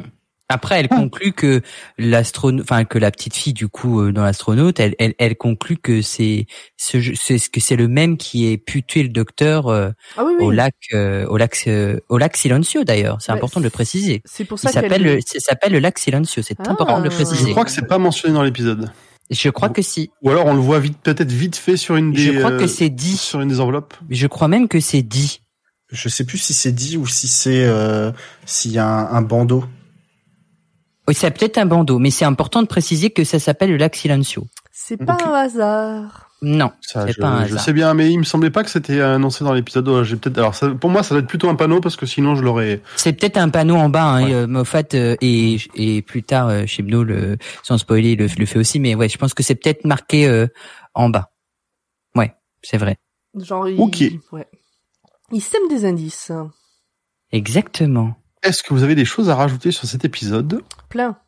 Après, 0.52 0.80
elle 0.80 0.88
conclut 0.88 1.32
que 1.32 1.62
l'astronaute, 1.96 2.62
enfin 2.62 2.84
que 2.84 2.98
la 2.98 3.12
petite 3.12 3.36
fille 3.36 3.52
du 3.52 3.68
coup 3.68 4.00
euh, 4.00 4.10
dans 4.12 4.24
l'astronaute, 4.24 4.80
elle, 4.80 4.96
elle, 4.98 5.14
elle 5.18 5.36
conclut 5.36 5.76
que 5.76 6.02
c'est 6.02 6.46
ce, 6.76 6.96
que 7.50 7.60
c'est 7.60 7.76
le 7.76 7.86
même 7.86 8.16
qui 8.16 8.50
ait 8.52 8.58
pu 8.58 8.82
tuer 8.82 9.04
le 9.04 9.10
docteur 9.10 9.68
euh, 9.68 9.90
Ah 10.16 10.24
oui, 10.24 10.32
oui. 10.40 10.44
au 10.46 10.50
lac, 10.50 10.74
euh, 10.92 11.24
au 11.28 11.36
lac, 11.36 11.56
euh, 11.68 12.00
au 12.08 12.18
lac 12.18 12.36
Silencio 12.36 12.82
d'ailleurs. 12.82 13.18
C'est 13.20 13.30
Ouais, 13.30 13.38
important 13.38 13.60
de 13.60 13.64
le 13.64 13.70
préciser. 13.70 14.22
C'est 14.24 14.44
pour 14.44 14.58
Il 14.58 14.62
ça 14.62 14.72
qu'elle 14.72 14.90
s'appelle, 14.90 15.20
s'appelle 15.38 15.72
le 15.72 15.78
lac 15.78 15.98
Silencio. 16.00 16.42
C'est 16.42 16.56
Ah. 16.66 16.70
important 16.72 16.98
de 16.98 17.04
le 17.04 17.10
Je 17.10 17.14
préciser. 17.14 17.50
crois 17.52 17.64
que 17.64 17.70
c'est 17.70 17.86
pas 17.86 17.98
mentionné 17.98 18.34
dans 18.34 18.42
l'épisode. 18.42 18.90
Je 19.30 19.48
crois 19.48 19.68
que 19.68 19.82
si. 19.82 20.10
Ou 20.22 20.30
alors 20.30 20.46
on 20.46 20.54
le 20.54 20.60
voit 20.60 20.80
vite, 20.80 20.98
peut-être 21.02 21.30
vite 21.30 21.56
fait 21.56 21.76
sur 21.76 21.96
une 21.96 22.12
des. 22.12 22.20
Je 22.20 22.38
crois 22.38 22.52
euh, 22.52 22.58
que 22.58 22.66
c'est 22.66 22.88
dit. 22.88 23.16
Sur 23.16 23.40
une 23.40 23.48
des 23.48 23.60
enveloppes. 23.60 23.94
Je 24.08 24.26
crois 24.26 24.48
même 24.48 24.66
que 24.66 24.80
c'est 24.80 25.02
dit. 25.02 25.40
Je 25.90 26.08
sais 26.08 26.24
plus 26.24 26.38
si 26.38 26.54
c'est 26.54 26.72
dit 26.72 26.96
ou 26.96 27.06
si 27.06 27.26
c'est, 27.26 27.64
euh, 27.64 28.12
s'il 28.46 28.72
y 28.72 28.78
a 28.78 28.86
un, 28.86 29.12
un 29.12 29.22
bandeau. 29.22 29.64
Oui, 31.08 31.14
c'est 31.14 31.30
peut-être 31.32 31.58
un 31.58 31.66
bandeau, 31.66 31.98
mais 31.98 32.10
c'est 32.10 32.24
important 32.24 32.62
de 32.62 32.68
préciser 32.68 33.10
que 33.10 33.24
ça 33.24 33.40
s'appelle 33.40 33.70
le 33.70 33.76
lac 33.76 33.96
Silencio. 33.96 34.46
C'est 34.70 34.96
pas 34.96 35.18
un 35.24 35.32
hasard. 35.32 36.29
Non, 36.42 36.72
Ça, 36.80 37.06
c'est 37.06 37.12
je, 37.12 37.20
pas 37.20 37.28
un 37.28 37.46
je 37.46 37.56
sais 37.58 37.72
bien, 37.74 37.92
mais 37.92 38.10
il 38.10 38.18
me 38.18 38.24
semblait 38.24 38.50
pas 38.50 38.64
que 38.64 38.70
c'était 38.70 39.00
annoncé 39.02 39.44
dans 39.44 39.52
l'épisode. 39.52 39.86
Oh, 39.88 40.02
J'ai 40.04 40.16
peut-être. 40.16 40.38
Alors, 40.38 40.54
ça, 40.54 40.70
pour 40.70 40.88
moi, 40.88 41.02
ça 41.02 41.10
doit 41.14 41.20
être 41.22 41.28
plutôt 41.28 41.50
un 41.50 41.54
panneau 41.54 41.80
parce 41.80 41.96
que 41.96 42.06
sinon, 42.06 42.34
je 42.34 42.42
l'aurais. 42.42 42.80
C'est 42.96 43.12
peut-être 43.12 43.36
un 43.36 43.50
panneau 43.50 43.76
en 43.76 43.90
bas. 43.90 44.04
Hein, 44.04 44.24
Ouais. 44.24 44.30
et, 44.30 44.34
euh, 44.34 44.46
Moffat 44.46 44.82
euh, 44.94 45.16
et, 45.20 45.58
et 45.74 46.00
plus 46.02 46.22
tard 46.22 46.48
euh, 46.48 46.64
Chibnall, 46.64 47.06
le 47.06 47.38
sans 47.62 47.76
spoiler, 47.76 48.16
le, 48.16 48.26
le 48.38 48.46
fait 48.46 48.58
aussi. 48.58 48.80
Mais 48.80 48.94
ouais, 48.94 49.08
je 49.10 49.18
pense 49.18 49.34
que 49.34 49.42
c'est 49.42 49.54
peut-être 49.54 49.84
marqué 49.84 50.26
euh, 50.26 50.46
en 50.94 51.10
bas. 51.10 51.30
Ouais, 52.14 52.34
c'est 52.62 52.78
vrai. 52.78 52.96
Genre, 53.38 53.68
il, 53.68 53.78
Ok. 53.78 54.02
ouais. 54.32 54.46
Il 55.32 55.40
sème 55.42 55.68
des 55.68 55.84
indices. 55.84 56.32
Exactement. 57.32 58.14
Est-ce 58.42 58.62
que 58.62 58.72
vous 58.74 58.82
avez 58.82 58.94
des 58.94 59.04
choses 59.04 59.28
à 59.30 59.34
rajouter 59.34 59.70
sur 59.70 59.86
cet 59.86 60.04
épisode? 60.04 60.62
Plein. 60.88 61.18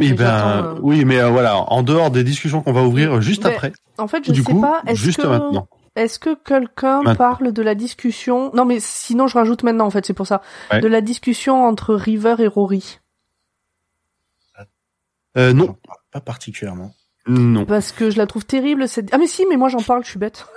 Eh 0.00 0.08
Mais 0.10 0.14
ben, 0.14 0.74
euh, 0.74 0.78
oui, 0.80 1.04
mais 1.04 1.20
euh, 1.20 1.28
voilà, 1.28 1.58
en 1.58 1.82
dehors 1.82 2.10
des 2.10 2.24
discussions 2.24 2.62
qu'on 2.62 2.72
va 2.72 2.82
ouvrir 2.82 3.20
juste 3.20 3.44
Mais 3.44 3.52
après. 3.54 3.72
En 3.98 4.08
fait, 4.08 4.24
je 4.24 4.32
du 4.32 4.42
sais 4.42 4.52
coup, 4.52 4.60
pas, 4.60 4.82
est-ce 4.86 5.00
juste 5.00 5.20
que, 5.20 5.26
maintenant. 5.26 5.68
est-ce 5.96 6.18
que 6.18 6.34
quelqu'un 6.34 7.02
parle 7.14 7.52
de 7.52 7.62
la 7.62 7.74
discussion, 7.74 8.50
non 8.54 8.64
mais 8.64 8.80
sinon 8.80 9.26
je 9.26 9.34
rajoute 9.34 9.62
maintenant 9.64 9.84
en 9.86 9.90
fait, 9.90 10.06
c'est 10.06 10.14
pour 10.14 10.26
ça, 10.26 10.40
Ouais. 10.72 10.80
de 10.80 10.88
la 10.88 11.02
discussion 11.02 11.66
entre 11.66 11.94
River 11.94 12.36
et 12.38 12.46
Rory. 12.46 13.00
Euh, 15.36 15.52
non, 15.52 15.76
Pas 16.10 16.20
particulièrement. 16.20 16.92
Non. 17.28 17.64
Parce 17.64 17.92
que 17.92 18.10
je 18.10 18.18
la 18.18 18.26
trouve 18.26 18.44
terrible 18.44 18.88
cette... 18.88 19.08
Ah 19.12 19.18
mais 19.18 19.26
si, 19.26 19.44
mais 19.48 19.56
moi 19.56 19.68
j'en 19.68 19.80
parle, 19.82 20.04
je 20.04 20.10
suis 20.10 20.18
bête. 20.18 20.46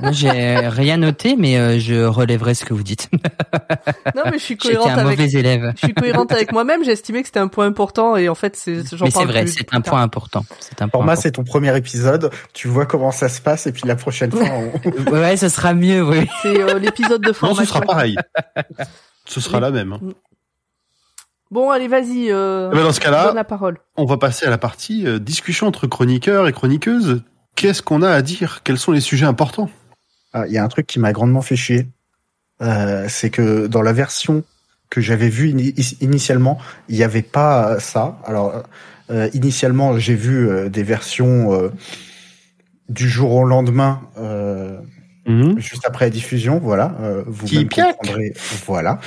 Moi, 0.00 0.12
j'ai 0.12 0.30
rien 0.30 0.96
noté, 0.96 1.36
mais 1.36 1.58
euh, 1.58 1.78
je 1.78 2.04
relèverai 2.04 2.54
ce 2.54 2.64
que 2.64 2.72
vous 2.72 2.82
dites. 2.82 3.08
Non 4.14 4.22
mais 4.26 4.32
je 4.38 4.38
suis 4.38 4.54
J'étais 4.60 4.74
cohérente 4.76 4.88
un 4.98 5.06
avec... 5.06 5.18
mauvais 5.18 5.30
élève. 5.38 5.72
Je 5.76 5.86
suis 5.86 5.94
cohérente 5.94 6.32
avec 6.32 6.52
moi-même, 6.52 6.84
j'ai 6.84 6.92
estimé 6.92 7.20
que 7.20 7.26
c'était 7.28 7.38
un 7.40 7.48
point 7.48 7.66
important 7.66 8.16
et 8.16 8.28
en 8.28 8.34
fait 8.34 8.56
c'est 8.56 8.82
Mais 9.00 9.10
c'est 9.10 9.24
vrai, 9.24 9.42
plus 9.44 9.52
c'est 9.52 9.64
plus 9.64 9.76
un 9.76 9.80
point 9.82 10.02
important. 10.02 10.44
C'est 10.58 10.80
un 10.82 10.88
point. 10.88 10.88
Pour 10.88 11.02
moi, 11.02 11.12
important. 11.12 11.22
c'est 11.22 11.32
ton 11.32 11.44
premier 11.44 11.76
épisode. 11.76 12.30
Tu 12.54 12.66
vois 12.68 12.86
comment 12.86 13.10
ça 13.12 13.28
se 13.28 13.40
passe 13.40 13.66
et 13.66 13.72
puis 13.72 13.82
la 13.86 13.96
prochaine 13.96 14.32
fois, 14.32 14.46
on... 14.48 15.10
Ouais, 15.12 15.36
ce 15.36 15.48
sera 15.48 15.74
mieux, 15.74 16.02
oui. 16.02 16.26
C'est 16.42 16.60
euh, 16.60 16.78
l'épisode 16.78 17.20
de 17.22 17.28
Non, 17.28 17.34
formation. 17.34 17.64
ce 17.64 17.68
sera 17.68 17.80
pareil. 17.82 18.16
ce 19.26 19.40
sera 19.40 19.58
Oui. 19.58 19.62
la 19.62 19.70
même. 19.70 19.98
Bon 21.50 21.70
allez 21.70 21.88
vas-y, 21.88 22.30
euh, 22.30 22.70
Eh 22.72 22.76
ben, 22.76 22.84
dans 22.84 22.92
ce 22.92 23.00
cas-là, 23.00 23.26
donne 23.26 23.34
la 23.34 23.44
parole. 23.44 23.78
on 23.96 24.04
va 24.04 24.16
passer 24.18 24.46
à 24.46 24.50
la 24.50 24.58
partie 24.58 25.06
euh, 25.06 25.18
discussion 25.18 25.66
entre 25.66 25.86
chroniqueurs 25.86 26.46
et 26.46 26.52
chroniqueuses. 26.52 27.22
Qu'est-ce 27.56 27.82
qu'on 27.82 28.02
a 28.02 28.10
à 28.10 28.22
dire? 28.22 28.60
Quels 28.62 28.78
sont 28.78 28.92
les 28.92 29.00
sujets 29.00 29.26
importants? 29.26 29.68
Ah, 30.32 30.46
il 30.46 30.52
y 30.52 30.58
a 30.58 30.64
un 30.64 30.68
truc 30.68 30.86
qui 30.86 31.00
m'a 31.00 31.12
grandement 31.12 31.42
fait 31.42 31.56
chier. 31.56 31.88
Euh, 32.62 33.06
c'est 33.08 33.30
que 33.30 33.66
dans 33.66 33.82
la 33.82 33.92
version 33.92 34.44
que 34.90 35.00
j'avais 35.00 35.28
vue 35.28 35.48
ini- 35.50 35.96
initialement, 36.00 36.58
il 36.88 36.94
n'y 36.96 37.02
avait 37.02 37.22
pas 37.22 37.80
ça. 37.80 38.18
Alors, 38.24 38.62
euh, 39.10 39.28
initialement, 39.34 39.98
j'ai 39.98 40.14
vu 40.14 40.48
euh, 40.48 40.68
des 40.68 40.82
versions 40.84 41.52
euh, 41.52 41.70
du 42.88 43.08
jour 43.08 43.32
au 43.34 43.44
lendemain, 43.44 44.02
euh, 45.28 45.54
juste 45.58 45.84
après 45.86 46.06
la 46.06 46.10
diffusion. 46.10 46.58
Voilà, 46.58 46.96
euh, 47.00 47.22
vous 47.26 47.46
Qui 47.46 47.66
comprendrez. 47.68 48.32
Voilà. 48.66 49.00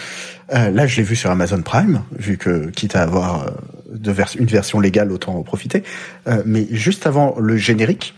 Euh, 0.54 0.70
là, 0.72 0.86
je 0.88 0.98
l'ai 0.98 1.04
vu 1.04 1.16
sur 1.16 1.32
Amazon 1.32 1.62
Prime, 1.62 2.04
vu 2.18 2.38
que 2.38 2.70
quitte 2.70 2.96
à 2.96 3.02
avoir 3.04 3.44
euh, 3.48 3.52
de 3.94 4.12
vers- 4.12 4.32
une 4.38 4.46
version 4.46 4.80
légale, 4.80 5.12
autant 5.12 5.36
en 5.36 5.44
profiter. 5.44 5.84
Euh, 6.28 6.44
mais 6.46 6.68
juste 6.72 7.08
avant 7.08 7.36
le 7.40 7.58
générique, 7.58 8.14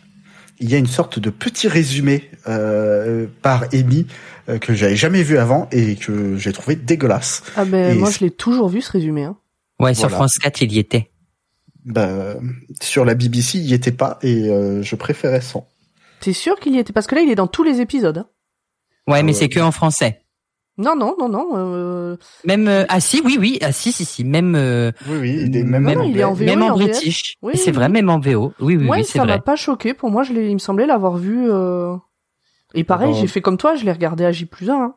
il 0.59 0.69
y 0.69 0.75
a 0.75 0.77
une 0.77 0.87
sorte 0.87 1.19
de 1.19 1.29
petit 1.29 1.67
résumé 1.67 2.29
euh, 2.47 3.27
par 3.41 3.65
Amy 3.73 4.07
euh, 4.49 4.57
que 4.57 4.73
j'avais 4.73 4.95
jamais 4.95 5.21
vu 5.23 5.37
avant 5.37 5.67
et 5.71 5.95
que 5.95 6.37
j'ai 6.37 6.53
trouvé 6.53 6.75
dégueulasse. 6.75 7.43
Ah 7.57 7.65
ben 7.65 7.91
Et 7.95 7.99
moi 7.99 8.09
je 8.11 8.19
l'ai 8.19 8.31
toujours 8.31 8.69
vu 8.69 8.81
ce 8.81 8.91
résumé. 8.91 9.23
Hein. 9.23 9.35
Ouais, 9.79 9.93
sur 9.93 10.03
Voilà. 10.07 10.15
France 10.17 10.37
4, 10.37 10.61
il 10.61 10.71
y 10.73 10.79
était. 10.79 11.09
Bah, 11.83 12.35
sur 12.81 13.05
la 13.05 13.13
BBC, 13.15 13.57
il 13.59 13.65
y 13.65 13.73
était 13.73 13.91
pas 13.91 14.17
et 14.23 14.49
euh, 14.49 14.81
je 14.81 14.95
préférais 14.95 15.41
sans. 15.41 15.67
T'es 16.25 16.33
sûr 16.33 16.59
qu'il 16.59 16.73
y 16.75 16.79
était? 16.79 16.91
Parce 16.91 17.05
que 17.05 17.13
là 17.15 17.21
il 17.21 17.29
est 17.29 17.35
dans 17.35 17.45
tous 17.47 17.63
les 17.63 17.81
épisodes. 17.81 18.17
hein. 18.17 18.27
Ouais, 19.07 19.21
mais 19.21 19.31
ouais. 19.31 19.37
c'est 19.37 19.47
que 19.49 19.59
en 19.59 19.71
français. 19.71 20.21
Non 20.77 20.95
non 20.95 21.15
non 21.19 21.29
non. 21.29 21.49
Euh... 21.55 22.17
Même 22.45 22.67
euh, 22.67 22.83
ah 22.89 22.99
si 22.99 23.21
oui 23.23 23.37
oui 23.39 23.59
ah 23.61 23.71
si 23.71 23.91
si 23.91 24.03
si 24.05 24.23
même 24.25 24.55
euh, 24.55 24.91
Oui, 25.07 25.17
oui, 25.21 25.43
il 25.45 25.55
est 25.55 25.63
même, 25.63 25.83
Même- 25.83 26.01
en 26.01 26.03
il 26.03 26.17
est 26.17 26.23
en. 26.23 26.33
VO, 26.33 26.43
même 26.45 26.63
en 26.63 26.69
en 26.69 26.73
british. 26.73 27.35
Oui, 27.43 27.53
c'est 27.55 27.67
oui, 27.67 27.71
vrai 27.73 27.89
même 27.89 28.09
en 28.09 28.19
VO. 28.19 28.53
Oui 28.59 28.75
oui 28.75 28.83
Moi, 28.83 28.97
oui 28.97 29.05
c'est 29.05 29.19
ça 29.19 29.25
m'a 29.25 29.33
vrai. 29.33 29.41
pas 29.41 29.55
choqué. 29.55 29.93
Pour 29.93 30.09
moi, 30.09 30.23
je 30.23 30.33
il 30.33 30.53
me 30.53 30.57
semblait 30.59 30.87
l'avoir 30.87 31.15
vu. 31.17 31.49
Euh... 31.49 31.95
Et 32.73 32.83
pareil, 32.83 33.11
Bon. 33.11 33.19
j'ai 33.21 33.27
fait 33.27 33.41
comme 33.41 33.57
toi, 33.57 33.75
je 33.75 33.85
l'ai 33.85 33.91
regardé 33.93 34.25
à 34.25 34.31
J 34.33 34.45
plus 34.47 34.69
1. 34.69 34.73
Hein. 34.73 34.95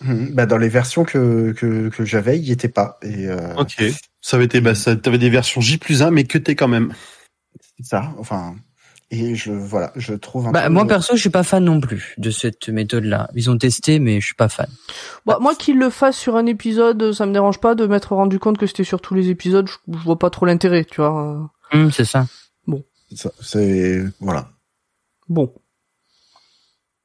Mhm. 0.00 0.30
Bah, 0.34 0.46
dans 0.46 0.58
les 0.58 0.68
versions 0.68 1.04
que, 1.04 1.52
que, 1.52 1.88
que 1.90 2.04
j'avais, 2.04 2.38
il 2.38 2.44
y 2.44 2.50
était 2.52 2.68
pas. 2.68 2.98
Et 3.02 3.28
euh, 3.28 3.54
Ok. 3.56 3.84
Ça 4.20 4.36
avait 4.36 4.46
été, 4.46 4.60
bah, 4.60 4.74
ça, 4.74 4.96
t'avais 4.96 5.18
des 5.18 5.30
versions 5.30 5.60
J 5.60 5.78
plus 5.78 6.02
1, 6.02 6.10
mais 6.10 6.24
que 6.24 6.38
t'es 6.38 6.56
quand 6.56 6.66
même. 6.66 6.92
c'est 7.78 7.86
ça. 7.86 8.12
Enfin, 8.18 8.56
et 9.10 9.34
je 9.34 9.52
voilà, 9.52 9.92
je 9.96 10.14
trouve 10.14 10.46
un 10.48 10.52
Bah, 10.52 10.64
peu- 10.66 10.72
moi 10.72 10.86
perso, 10.86 11.14
je 11.14 11.20
suis 11.20 11.30
pas 11.30 11.42
fan 11.42 11.64
non 11.64 11.80
plus 11.80 12.14
de 12.18 12.30
cette 12.30 12.68
méthode-là. 12.68 13.28
Ils 13.34 13.50
ont 13.50 13.58
testé, 13.58 13.98
mais 13.98 14.20
je 14.20 14.26
suis 14.26 14.34
pas 14.34 14.48
fan. 14.48 14.66
Bah, 15.26 15.38
moi, 15.40 15.54
qu'il 15.54 15.78
le 15.78 15.90
fasse 15.90 16.16
sur 16.16 16.36
un 16.36 16.46
épisode, 16.46 17.12
ça 17.12 17.26
me 17.26 17.32
dérange 17.32 17.60
pas 17.60 17.74
de 17.74 17.86
m'être 17.86 18.14
rendu 18.14 18.38
compte 18.38 18.58
que 18.58 18.66
c'était 18.66 18.84
sur 18.84 19.00
tous 19.00 19.14
les 19.14 19.28
épisodes. 19.30 19.68
Je, 19.68 19.74
je 19.92 19.98
vois 20.04 20.18
pas 20.18 20.30
trop 20.30 20.46
l'intérêt, 20.46 20.84
tu 20.84 21.00
vois. 21.00 21.48
euh. 21.72 21.76
Hum, 21.78 21.90
c'est 21.92 22.04
ça. 22.04 22.26
Ça, 23.14 23.30
c'est 23.40 24.02
voilà. 24.18 24.48
Bon. 25.28 25.52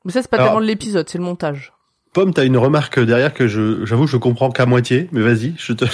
Mais 0.05 0.11
ça, 0.11 0.21
c'est 0.23 0.29
pas 0.31 0.37
Alors- 0.37 0.47
tellement 0.47 0.61
de 0.61 0.65
l'épisode, 0.65 1.07
c'est 1.07 1.19
le 1.19 1.23
montage. 1.23 1.71
Pomme, 2.13 2.33
t'as 2.33 2.45
une 2.45 2.57
remarque 2.57 2.99
derrière 2.99 3.31
que 3.33 3.47
je, 3.47 3.85
j'avoue, 3.85 4.07
je 4.07 4.17
comprends 4.17 4.49
qu'à 4.49 4.65
moitié, 4.65 5.07
mais 5.11 5.21
vas-y, 5.21 5.53
je 5.59 5.73
te. 5.73 5.85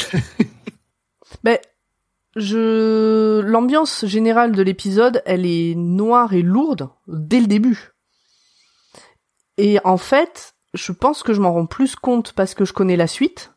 Mais 1.43 1.59
je, 2.35 3.39
l'ambiance 3.41 4.05
générale 4.05 4.51
de 4.51 4.61
l'épisode, 4.61 5.21
elle 5.25 5.45
est 5.45 5.73
noire 5.75 6.33
et 6.33 6.41
lourde 6.41 6.89
dès 7.07 7.39
le 7.39 7.47
début. 7.47 7.91
Et 9.57 9.79
en 9.85 9.97
fait, 9.97 10.55
je 10.73 10.91
pense 10.91 11.23
que 11.23 11.33
je 11.33 11.41
m'en 11.41 11.53
rends 11.53 11.65
plus 11.65 11.95
compte 11.95 12.33
parce 12.33 12.53
que 12.53 12.65
je 12.65 12.73
connais 12.73 12.97
la 12.97 13.07
suite. 13.07 13.53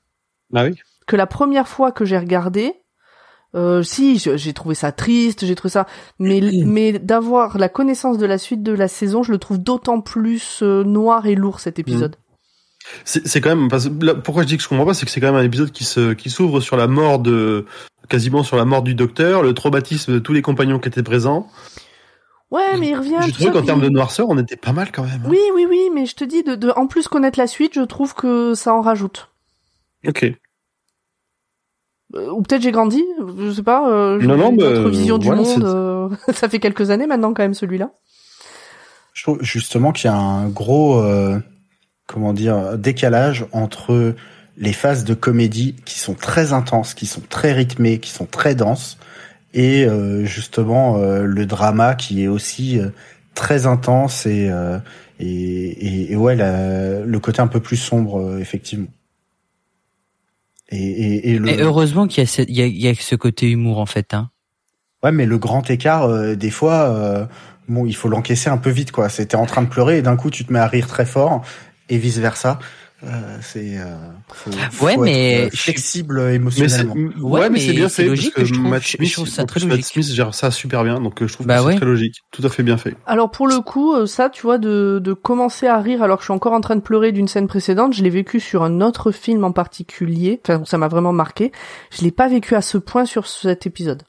Ah 0.55 0.65
oui. 0.65 0.77
que 1.07 1.17
la 1.17 1.27
première 1.27 1.69
fois 1.69 1.93
que 1.93 2.05
j'ai 2.07 2.17
regardé, 2.17 2.75
euh, 3.55 3.83
si 3.83 4.19
j'ai 4.19 4.53
trouvé 4.53 4.75
ça 4.75 4.93
triste, 4.93 5.45
j'ai 5.45 5.55
trouvé 5.55 5.73
ça, 5.73 5.87
mais 6.19 6.41
mais 6.65 6.99
d'avoir 6.99 7.59
la 7.59 7.69
connaissance 7.69 8.19
de 8.19 8.27
la 8.27 8.39
suite 8.39 8.63
de 8.63 8.73
la 8.73 8.89
saison, 8.89 9.23
je 9.23 9.33
le 9.33 9.39
trouve 9.39 9.59
d'autant 9.59 10.01
plus 10.01 10.63
euh, 10.63 10.85
noir 10.85 11.27
et 11.27 11.35
lourd 11.35 11.61
cet 11.61 11.79
épisode. 11.79 12.17
C'est 13.05 13.41
quand 13.41 13.55
même 13.55 13.69
parce, 13.69 13.89
là, 14.01 14.15
pourquoi 14.15 14.43
je 14.43 14.49
dis 14.49 14.57
que 14.57 14.63
je 14.63 14.69
comprends 14.69 14.87
pas, 14.87 14.95
c'est 14.95 15.05
que 15.07 15.11
c'est 15.13 15.21
quand 15.21 15.29
même 15.33 15.41
un 15.41 15.45
épisode 15.45 15.71
qui 15.73 15.85
se 15.85 16.13
qui 16.13 16.31
s'ouvre 16.31 16.61
sur 16.61 16.77
la 16.77 16.87
mort 16.87 17.19
de 17.19 17.65
quasiment 18.09 18.43
sur 18.43 18.57
la 18.57 18.65
mort 18.65 18.83
du 18.83 18.95
docteur, 18.95 19.43
le 19.43 19.55
traumatisme 19.55 20.13
de 20.15 20.19
tous 20.19 20.33
les 20.33 20.43
compagnons 20.43 20.79
qui 20.79 20.89
étaient 20.89 21.03
présents. 21.03 21.49
Ouais, 22.51 22.79
mais 22.79 22.89
il 22.89 22.97
revient. 22.97 23.19
je 23.27 23.45
ça, 23.45 23.51
qu'en 23.51 23.63
termes 23.63 23.83
de 23.83 23.91
noirceur, 23.91 24.27
on 24.31 24.39
était 24.39 24.57
pas 24.57 24.73
mal 24.73 24.91
quand 24.91 25.03
même. 25.05 25.21
hein. 25.25 25.29
Oui, 25.29 25.39
oui, 25.55 25.67
oui, 25.69 25.91
mais 25.95 26.07
je 26.07 26.15
te 26.15 26.25
dis, 26.25 26.43
de, 26.43 26.55
de, 26.55 26.71
en 26.71 26.87
plus 26.87 27.07
connaître 27.07 27.39
la 27.39 27.47
suite, 27.47 27.75
je 27.75 27.83
trouve 27.83 28.15
que 28.15 28.55
ça 28.55 28.73
en 28.73 28.81
rajoute. 28.81 29.29
Ok. 30.07 30.25
Euh, 32.15 32.31
ou 32.31 32.41
peut-être 32.41 32.63
j'ai 32.63 32.73
grandi, 32.73 33.05
je 33.39 33.51
sais 33.51 33.63
pas. 33.63 33.91
Euh, 33.91 34.19
j'ai 34.19 34.27
Non, 34.27 34.39
non, 34.39 34.51
une 34.53 34.57
bah, 34.57 34.65
autre 34.71 34.89
vision 34.89 35.19
du 35.19 35.29
monde. 35.31 35.63
euh, 35.63 36.09
ça 36.33 36.49
fait 36.49 36.59
quelques 36.59 36.89
années 36.89 37.07
maintenant 37.07 37.35
quand 37.35 37.43
même 37.43 37.53
celui-là. 37.53 37.91
Je 39.13 39.25
trouve 39.25 39.43
justement 39.43 39.93
qu'il 39.93 40.07
y 40.07 40.13
a 40.13 40.17
un 40.17 40.49
gros, 40.49 41.01
euh, 41.03 41.39
comment 42.09 42.33
dire, 42.33 42.77
décalage 42.77 43.47
entre 43.53 44.17
les 44.57 44.73
phases 44.73 45.05
de 45.05 45.15
comédie 45.15 45.77
qui 45.85 46.01
sont 46.01 46.15
très 46.15 46.53
intenses, 46.53 46.95
qui 46.95 47.07
sont 47.07 47.23
très 47.29 47.53
rythmées, 47.53 48.01
qui 48.01 48.11
sont 48.11 48.27
très 48.27 48.57
denses, 48.57 48.99
et 49.55 49.85
euh, 49.85 50.25
justement 50.25 50.97
euh, 50.97 51.23
le 51.23 51.47
drama 51.47 51.95
qui 51.95 52.25
est 52.25 52.29
aussi 52.29 52.81
euh, 52.81 52.89
très 53.35 53.67
intense 53.67 54.27
et, 54.27 54.49
euh, 54.51 54.79
et, 55.21 55.27
et, 55.29 56.13
et 56.13 56.17
ouais, 56.17 56.35
la- 56.35 57.01
le 57.01 57.19
côté 57.21 57.41
un 57.41 57.47
peu 57.47 57.61
plus 57.61 57.77
sombre, 57.77 58.21
euh, 58.21 58.39
effectivement. 58.41 58.89
Et, 60.71 60.79
et, 60.79 61.31
et 61.31 61.39
le... 61.39 61.49
Et 61.49 61.61
heureusement 61.61 62.09
qu'il 62.09 62.25
y 62.25 62.27
a, 62.27 62.27
ce, 62.27 62.43
il 62.43 62.57
y, 62.57 62.63
a, 62.63 62.67
il 62.67 62.81
y 62.81 62.89
a 62.89 62.95
ce 62.95 63.15
côté 63.15 63.49
humour 63.49 63.79
en 63.79 63.87
fait. 63.87 64.13
Hein. 64.13 64.31
Ouais, 65.05 65.13
mais 65.13 65.27
le 65.27 65.39
grand 65.39 65.71
écart, 65.71 66.05
euh, 66.05 66.35
des 66.35 66.51
fois, 66.51 66.91
euh, 66.91 67.27
bon, 67.69 67.87
il 67.87 67.95
faut 67.95 68.09
l'encaisser 68.09 68.51
un 68.51 68.59
peu 68.59 68.71
vite, 68.71 68.91
quoi. 68.91 69.09
C'était 69.09 69.37
en 69.37 69.47
train 69.47 69.63
de 69.63 69.69
pleurer 69.69 69.99
et 69.99 70.03
d'un 70.03 70.17
coup, 70.17 70.31
tu 70.31 70.45
te 70.45 70.53
mets 70.53 70.59
à 70.59 70.67
rire 70.67 70.89
très 70.89 71.07
fort 71.07 71.43
et 71.89 71.99
vice 71.99 72.19
versa. 72.19 72.59
Euh, 73.05 73.39
c'est 73.43 73.79
euh, 73.79 73.95
faut, 74.29 74.51
Ouais, 74.85 74.95
faut 74.97 75.03
mais 75.05 75.33
être, 75.35 75.47
euh, 75.47 75.51
je 75.57 75.63
flexible 75.63 76.17
Mais 76.21 76.31
c'est 76.31 76.35
émotionnellement. 76.35 76.95
ouais, 76.95 77.41
Ouais, 77.43 77.49
mais, 77.51 77.61
c'est 77.61 77.73
bien 77.73 77.89
c'est 77.89 78.03
fait 78.03 78.09
logique, 78.09 78.35
parce 78.35 78.49
que 78.49 78.55
je 78.55 78.55
trouve. 78.59 78.71
Matt 78.71 78.83
Je- 78.83 78.89
je 78.89 78.97
Smith, 78.97 79.13
trouve 79.13 79.29
ça 79.29 79.45
très 79.45 79.61
plus, 79.61 79.67
Matt 79.69 79.77
logique. 79.77 79.93
Smith 79.93 80.07
gère 80.07 80.35
ça 80.35 80.51
super 80.51 80.83
bien, 80.83 81.01
donc 81.01 81.23
euh, 81.23 81.29
je 81.29 81.33
trouve 81.35 81.47
Bah 81.47 81.61
que 81.61 81.65
ouais. 81.67 81.73
c'est 81.75 81.77
très 81.79 81.87
logique, 81.87 82.17
tout 82.33 82.45
à 82.45 82.49
fait 82.49 82.65
bien 82.65 82.77
fait. 82.77 82.97
Alors 83.07 83.31
pour 83.31 83.47
le 83.47 83.61
coup, 83.61 83.95
euh, 83.95 84.07
ça, 84.07 84.31
tu 84.31 84.43
vois, 84.43 84.59
de, 84.59 84.99
de 85.01 85.13
commencer 85.13 85.69
à 85.69 85.79
rire 85.81 86.03
alors 86.03 86.17
que 86.17 86.23
je 86.23 86.27
suis 86.27 86.33
encore 86.35 86.55
en 86.55 86.61
train 86.61 86.75
de 86.75 86.81
pleurer 86.81 87.13
d'une 87.13 87.29
scène 87.29 87.47
précédente, 87.47 87.93
je 87.95 88.03
l'ai 88.03 88.11
vécu 88.11 88.41
sur 88.41 88.65
un 88.65 88.81
autre 88.81 89.13
film 89.13 89.45
en 89.45 89.53
particulier. 89.53 90.41
Enfin, 90.45 90.65
ça 90.65 90.77
m'a 90.77 90.89
vraiment 90.89 91.13
marqué. 91.13 91.53
Je 91.97 92.03
l'ai 92.03 92.11
pas 92.11 92.27
vécu 92.27 92.57
à 92.57 92.63
ce 92.63 92.79
point 92.79 93.05
sur 93.05 93.29
cet 93.29 93.65
épisode. 93.65 94.03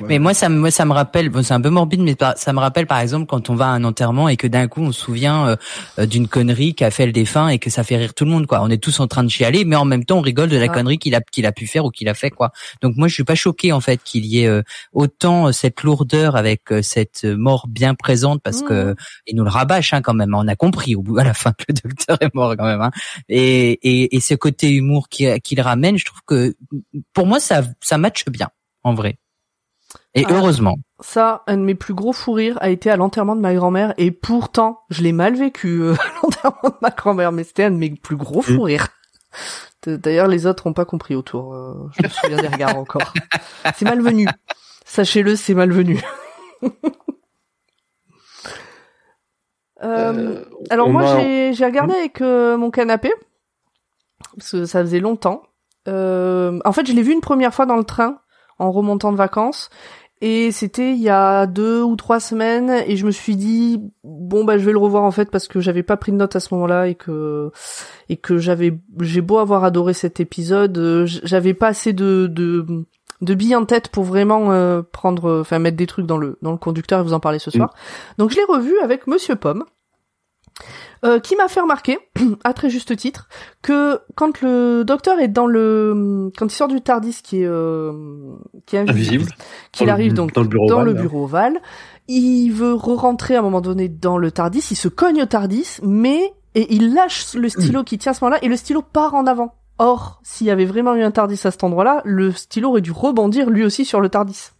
Ouais. 0.00 0.06
Mais 0.08 0.18
moi, 0.18 0.34
ça, 0.34 0.48
me- 0.48 0.58
moi, 0.58 0.70
ça 0.70 0.84
me 0.84 0.92
rappelle, 0.92 1.28
bon, 1.28 1.42
c'est 1.44 1.54
un 1.54 1.60
peu 1.60 1.70
morbide, 1.70 2.00
mais 2.00 2.16
ça 2.36 2.52
me 2.52 2.58
rappelle 2.58 2.86
par 2.86 2.98
exemple 2.98 3.26
quand 3.26 3.48
on 3.50 3.54
va 3.54 3.66
à 3.66 3.68
un 3.70 3.84
enterrement 3.84 4.28
et 4.28 4.36
que 4.36 4.46
d'un 4.46 4.66
coup 4.66 4.80
on 4.82 4.90
se 4.92 5.00
souvient 5.00 5.48
euh, 5.48 5.56
euh, 6.00 6.06
d'une 6.06 6.26
connerie 6.26 6.74
qu'a 6.74 6.90
fait 6.90 7.06
le 7.06 7.12
défunt 7.12 7.48
et 7.48 7.58
que 7.58 7.70
ça 7.70 7.84
fait 7.84 7.96
rire 7.96 8.12
tout 8.14 8.24
le 8.24 8.30
monde, 8.32 8.46
quoi. 8.46 8.60
On 8.62 8.70
est 8.70 8.82
tous 8.82 8.98
en 9.00 9.06
train 9.06 9.22
de 9.22 9.28
chialer, 9.30 9.64
mais 9.64 9.76
en 9.76 9.84
même 9.84 10.04
temps 10.04 10.18
on 10.18 10.20
rigole 10.20 10.48
de 10.48 10.56
la 10.56 10.64
Ah. 10.64 10.68
connerie 10.68 10.98
qu'il 10.98 11.14
a 11.14 11.20
qu'il 11.20 11.46
a 11.46 11.52
pu 11.52 11.66
faire 11.66 11.84
ou 11.84 11.90
qu'il 11.90 12.08
a 12.08 12.14
fait, 12.14 12.30
quoi. 12.30 12.50
Donc 12.82 12.96
moi, 12.96 13.06
je 13.08 13.14
suis 13.14 13.24
pas 13.24 13.34
choqué 13.36 13.72
en 13.72 13.80
fait 13.80 14.00
qu'il 14.02 14.24
y 14.26 14.40
ait 14.40 14.46
euh, 14.48 14.62
autant 14.92 15.48
euh, 15.48 15.52
cette 15.52 15.82
lourdeur 15.82 16.34
avec 16.36 16.72
euh, 16.72 16.82
cette 16.82 17.24
mort 17.24 17.66
bien 17.68 17.94
présente 17.94 18.42
parce 18.42 18.62
Mhm. 18.62 18.68
que 18.68 18.94
il 19.26 19.36
nous 19.36 19.44
le 19.44 19.50
rabâche 19.50 19.92
hein, 19.92 20.02
quand 20.02 20.14
même. 20.14 20.34
On 20.34 20.48
a 20.48 20.56
compris 20.56 20.96
au 20.96 21.02
bout 21.02 21.18
à 21.18 21.24
la 21.24 21.34
fin 21.34 21.52
que 21.52 21.64
le 21.68 21.74
docteur 21.74 22.16
est 22.20 22.34
mort 22.34 22.54
quand 22.56 22.64
même. 22.66 22.80
Hein. 22.80 22.90
Et, 23.28 23.72
et, 23.82 24.16
et 24.16 24.20
ce 24.20 24.34
côté 24.34 24.70
humour 24.70 25.08
qu'il 25.08 25.40
qu'il 25.40 25.60
ramène, 25.60 25.96
je 25.98 26.04
trouve 26.04 26.20
que 26.26 26.56
pour 27.12 27.26
moi 27.26 27.38
ça 27.40 27.62
ça 27.80 27.96
matche 27.98 28.24
bien 28.26 28.48
en 28.82 28.94
vrai. 28.94 29.18
Et 30.14 30.24
Ah. 30.28 30.32
heureusement. 30.34 30.76
Ça, 31.00 31.42
un 31.46 31.56
de 31.56 31.62
mes 31.62 31.74
plus 31.74 31.92
gros 31.94 32.12
fous 32.12 32.32
rires 32.32 32.56
a 32.60 32.70
été 32.70 32.90
à 32.90 32.96
l'enterrement 32.96 33.34
de 33.36 33.40
ma 33.40 33.52
grand-mère 33.54 33.94
et 33.98 34.10
pourtant, 34.10 34.80
je 34.90 35.02
l'ai 35.02 35.12
mal 35.12 35.34
vécu 35.34 35.80
euh, 35.82 35.94
à 36.00 36.04
l'enterrement 36.22 36.68
de 36.70 36.76
ma 36.82 36.90
grand-mère, 36.90 37.32
mais 37.32 37.44
c'était 37.44 37.64
un 37.64 37.70
de 37.72 37.76
mes 37.76 37.90
plus 37.90 38.16
gros 38.16 38.40
fous 38.42 38.62
rires. 38.62 38.88
D- 39.84 39.98
D'ailleurs, 39.98 40.28
les 40.28 40.46
autres 40.46 40.66
ont 40.66 40.72
pas 40.72 40.84
compris 40.84 41.14
autour. 41.16 41.54
euh, 41.54 41.74
je 41.98 42.04
me 42.04 42.08
souviens 42.08 42.36
des 42.40 42.48
regards 42.48 42.76
encore. 42.78 43.12
C'est 43.74 43.84
malvenu. 43.84 44.26
Sachez-le, 44.86 45.34
c'est 45.36 45.54
malvenu. 45.54 46.00
Euh, 49.82 50.44
alors 50.70 50.88
on 50.88 50.92
moi, 50.92 51.18
j'ai 51.18 51.64
regardé 51.64 51.94
avec 51.94 52.20
euh, 52.20 52.56
mon 52.56 52.70
canapé 52.70 53.12
parce 54.36 54.52
que 54.52 54.64
ça 54.64 54.80
faisait 54.80 55.00
longtemps. 55.00 55.42
Euh, 55.88 56.58
en 56.64 56.72
fait, 56.72 56.86
je 56.86 56.92
l'ai 56.92 57.02
vu 57.02 57.12
une 57.12 57.20
première 57.20 57.52
fois 57.52 57.66
dans 57.66 57.76
le 57.76 57.84
train 57.84 58.18
en 58.58 58.70
remontant 58.70 59.12
de 59.12 59.16
vacances. 59.16 59.68
Et 60.26 60.52
c'était 60.52 60.92
il 60.92 61.02
y 61.02 61.10
a 61.10 61.46
deux 61.46 61.82
ou 61.82 61.96
trois 61.96 62.18
semaines 62.18 62.70
et 62.86 62.96
je 62.96 63.04
me 63.04 63.10
suis 63.10 63.36
dit 63.36 63.78
bon 64.04 64.42
bah 64.42 64.56
je 64.56 64.64
vais 64.64 64.72
le 64.72 64.78
revoir 64.78 65.02
en 65.02 65.10
fait 65.10 65.30
parce 65.30 65.48
que 65.48 65.60
j'avais 65.60 65.82
pas 65.82 65.98
pris 65.98 66.12
de 66.12 66.16
notes 66.16 66.34
à 66.34 66.40
ce 66.40 66.54
moment-là 66.54 66.88
et 66.88 66.94
que 66.94 67.50
et 68.08 68.16
que 68.16 68.38
j'avais 68.38 68.80
j'ai 69.02 69.20
beau 69.20 69.36
avoir 69.36 69.64
adoré 69.64 69.92
cet 69.92 70.20
épisode 70.20 70.78
euh, 70.78 71.04
j'avais 71.04 71.52
pas 71.52 71.66
assez 71.66 71.92
de 71.92 72.26
de 72.26 72.64
de 73.20 73.34
billes 73.34 73.54
en 73.54 73.66
tête 73.66 73.90
pour 73.90 74.04
vraiment 74.04 74.50
euh, 74.50 74.80
prendre 74.80 75.40
enfin 75.42 75.58
mettre 75.58 75.76
des 75.76 75.86
trucs 75.86 76.06
dans 76.06 76.16
le 76.16 76.38
dans 76.40 76.52
le 76.52 76.58
conducteur 76.58 77.00
et 77.00 77.02
vous 77.02 77.12
en 77.12 77.20
parler 77.20 77.38
ce 77.38 77.50
soir. 77.50 77.74
Donc 78.16 78.30
je 78.30 78.36
l'ai 78.36 78.44
revu 78.44 78.78
avec 78.82 79.06
Monsieur 79.06 79.36
Pomme 79.36 79.64
euh, 81.04 81.18
qui 81.18 81.36
m'a 81.36 81.48
fait 81.48 81.60
remarquer, 81.60 81.98
à 82.44 82.52
très 82.54 82.70
juste 82.70 82.96
titre, 82.96 83.28
que 83.62 84.00
quand 84.14 84.40
le 84.40 84.84
docteur 84.84 85.20
est 85.20 85.28
dans 85.28 85.46
le, 85.46 86.30
quand 86.36 86.46
il 86.46 86.54
sort 86.54 86.68
du 86.68 86.80
Tardis 86.80 87.20
qui 87.22 87.42
est, 87.42 87.46
euh, 87.46 87.92
qui 88.66 88.76
est 88.76 88.80
invisible, 88.80 89.30
qu'il 89.72 89.86
le 89.86 89.92
arrive 89.92 90.14
donc 90.14 90.32
dans 90.32 90.42
le 90.42 90.48
bureau 90.48 90.66
dans 90.66 90.80
ovale, 90.80 90.86
le 90.86 90.94
bureau 90.94 91.24
ovale, 91.24 91.60
il 92.08 92.50
veut 92.50 92.74
re-rentrer 92.74 93.36
à 93.36 93.40
un 93.40 93.42
moment 93.42 93.60
donné 93.60 93.88
dans 93.88 94.18
le 94.18 94.30
Tardis, 94.30 94.66
il 94.70 94.76
se 94.76 94.88
cogne 94.88 95.22
au 95.22 95.26
Tardis, 95.26 95.78
mais 95.82 96.32
et 96.54 96.72
il 96.72 96.94
lâche 96.94 97.34
le 97.34 97.48
stylo 97.48 97.82
qui 97.82 97.98
tient 97.98 98.12
à 98.12 98.14
ce 98.14 98.24
moment-là 98.24 98.42
et 98.42 98.48
le 98.48 98.56
stylo 98.56 98.80
part 98.80 99.14
en 99.14 99.26
avant. 99.26 99.54
Or, 99.78 100.20
s'il 100.22 100.46
y 100.46 100.50
avait 100.50 100.66
vraiment 100.66 100.94
eu 100.94 101.02
un 101.02 101.10
Tardis 101.10 101.40
à 101.44 101.50
cet 101.50 101.64
endroit-là, 101.64 102.00
le 102.04 102.30
stylo 102.30 102.68
aurait 102.70 102.80
dû 102.80 102.92
rebondir 102.92 103.50
lui 103.50 103.64
aussi 103.64 103.84
sur 103.84 104.00
le 104.00 104.08
Tardis. 104.08 104.50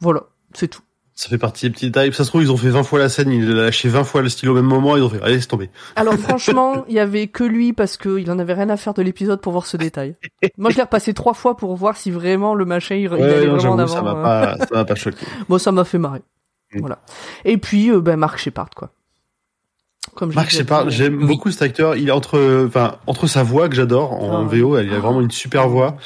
Voilà, 0.00 0.24
c'est 0.52 0.68
tout. 0.68 0.82
Ça 1.20 1.28
fait 1.28 1.36
partie 1.36 1.66
des 1.66 1.70
petits 1.70 1.84
détails. 1.84 2.14
Ça 2.14 2.24
se 2.24 2.30
trouve, 2.30 2.40
ils 2.40 2.50
ont 2.50 2.56
fait 2.56 2.70
20 2.70 2.82
fois 2.82 2.98
la 2.98 3.10
scène, 3.10 3.30
il 3.30 3.50
a 3.50 3.64
lâché 3.64 3.90
20 3.90 4.04
fois 4.04 4.22
le 4.22 4.30
stylo 4.30 4.52
au 4.52 4.54
même 4.54 4.64
moment, 4.64 4.96
ils 4.96 5.02
ont 5.02 5.10
fait, 5.10 5.20
allez, 5.22 5.34
laisse 5.34 5.48
tomber. 5.48 5.68
Alors 5.94 6.14
franchement, 6.18 6.86
il 6.88 6.94
y 6.94 6.98
avait 6.98 7.26
que 7.26 7.44
lui 7.44 7.74
parce 7.74 7.98
que 7.98 8.18
il 8.18 8.30
en 8.30 8.38
avait 8.38 8.54
rien 8.54 8.70
à 8.70 8.78
faire 8.78 8.94
de 8.94 9.02
l'épisode 9.02 9.38
pour 9.42 9.52
voir 9.52 9.66
ce 9.66 9.76
détail. 9.76 10.16
Moi, 10.56 10.70
je 10.70 10.76
l'ai 10.76 10.82
repassé 10.82 11.12
trois 11.12 11.34
fois 11.34 11.58
pour 11.58 11.76
voir 11.76 11.98
si 11.98 12.10
vraiment 12.10 12.54
le 12.54 12.64
machin 12.64 12.94
il, 12.94 13.02
il 13.02 13.08
Ouais, 13.10 13.22
allait 13.22 13.46
non, 13.48 13.56
vraiment 13.58 13.74
en 13.74 13.76
j'avoue, 13.86 13.92
ça 13.92 13.98
avant. 13.98 14.14
m'a 14.16 14.42
euh. 14.44 14.56
pas, 14.56 14.58
ça 14.66 14.74
m'a 14.74 14.84
pas 14.86 14.94
choqué. 14.94 15.26
Bon, 15.50 15.58
ça 15.58 15.72
m'a 15.72 15.84
fait 15.84 15.98
marrer. 15.98 16.22
Mm. 16.72 16.80
Voilà. 16.80 17.00
Et 17.44 17.58
puis, 17.58 17.90
euh, 17.90 18.00
ben 18.00 18.16
Marc 18.16 18.38
Shepard, 18.38 18.70
quoi. 18.74 18.88
Comme 20.14 20.32
Marc 20.32 20.48
Shepard, 20.50 20.86
dit, 20.86 20.96
j'aime 20.96 21.18
Oui. 21.18 21.26
beaucoup 21.26 21.50
cet 21.50 21.60
acteur. 21.60 21.96
Il 21.96 22.08
est 22.08 22.12
entre, 22.12 22.64
enfin, 22.66 22.96
entre 23.06 23.26
sa 23.26 23.42
voix 23.42 23.68
que 23.68 23.76
j'adore 23.76 24.12
en 24.12 24.46
Ah. 24.46 24.48
VO, 24.50 24.78
elle 24.78 24.86
il 24.86 24.94
a 24.94 24.98
vraiment 25.00 25.20
une 25.20 25.30
super 25.30 25.68
voix, 25.68 25.98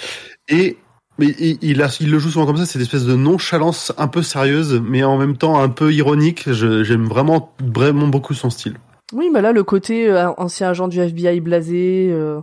et 0.48 0.76
mais 1.18 1.26
il, 1.38 1.58
il, 1.62 1.82
a, 1.82 1.88
il 2.00 2.10
le 2.10 2.18
joue 2.18 2.30
souvent 2.30 2.46
comme 2.46 2.56
ça, 2.56 2.66
cette 2.66 2.82
espèce 2.82 3.04
de 3.04 3.14
nonchalance 3.14 3.92
un 3.98 4.08
peu 4.08 4.22
sérieuse, 4.22 4.80
mais 4.84 5.04
en 5.04 5.16
même 5.16 5.36
temps 5.36 5.60
un 5.60 5.68
peu 5.68 5.92
ironique. 5.92 6.50
Je- 6.52 6.82
J'aime 6.84 7.04
vraiment, 7.06 7.54
vraiment 7.62 8.08
beaucoup 8.08 8.34
son 8.34 8.50
style. 8.50 8.76
Oui, 9.12 9.30
mais 9.32 9.42
là, 9.42 9.52
le 9.52 9.62
côté 9.64 10.08
euh, 10.10 10.30
ancien 10.38 10.70
agent 10.70 10.88
du 10.88 10.98
FBI 11.00 11.40
blasé, 11.40 12.08
euh, 12.10 12.40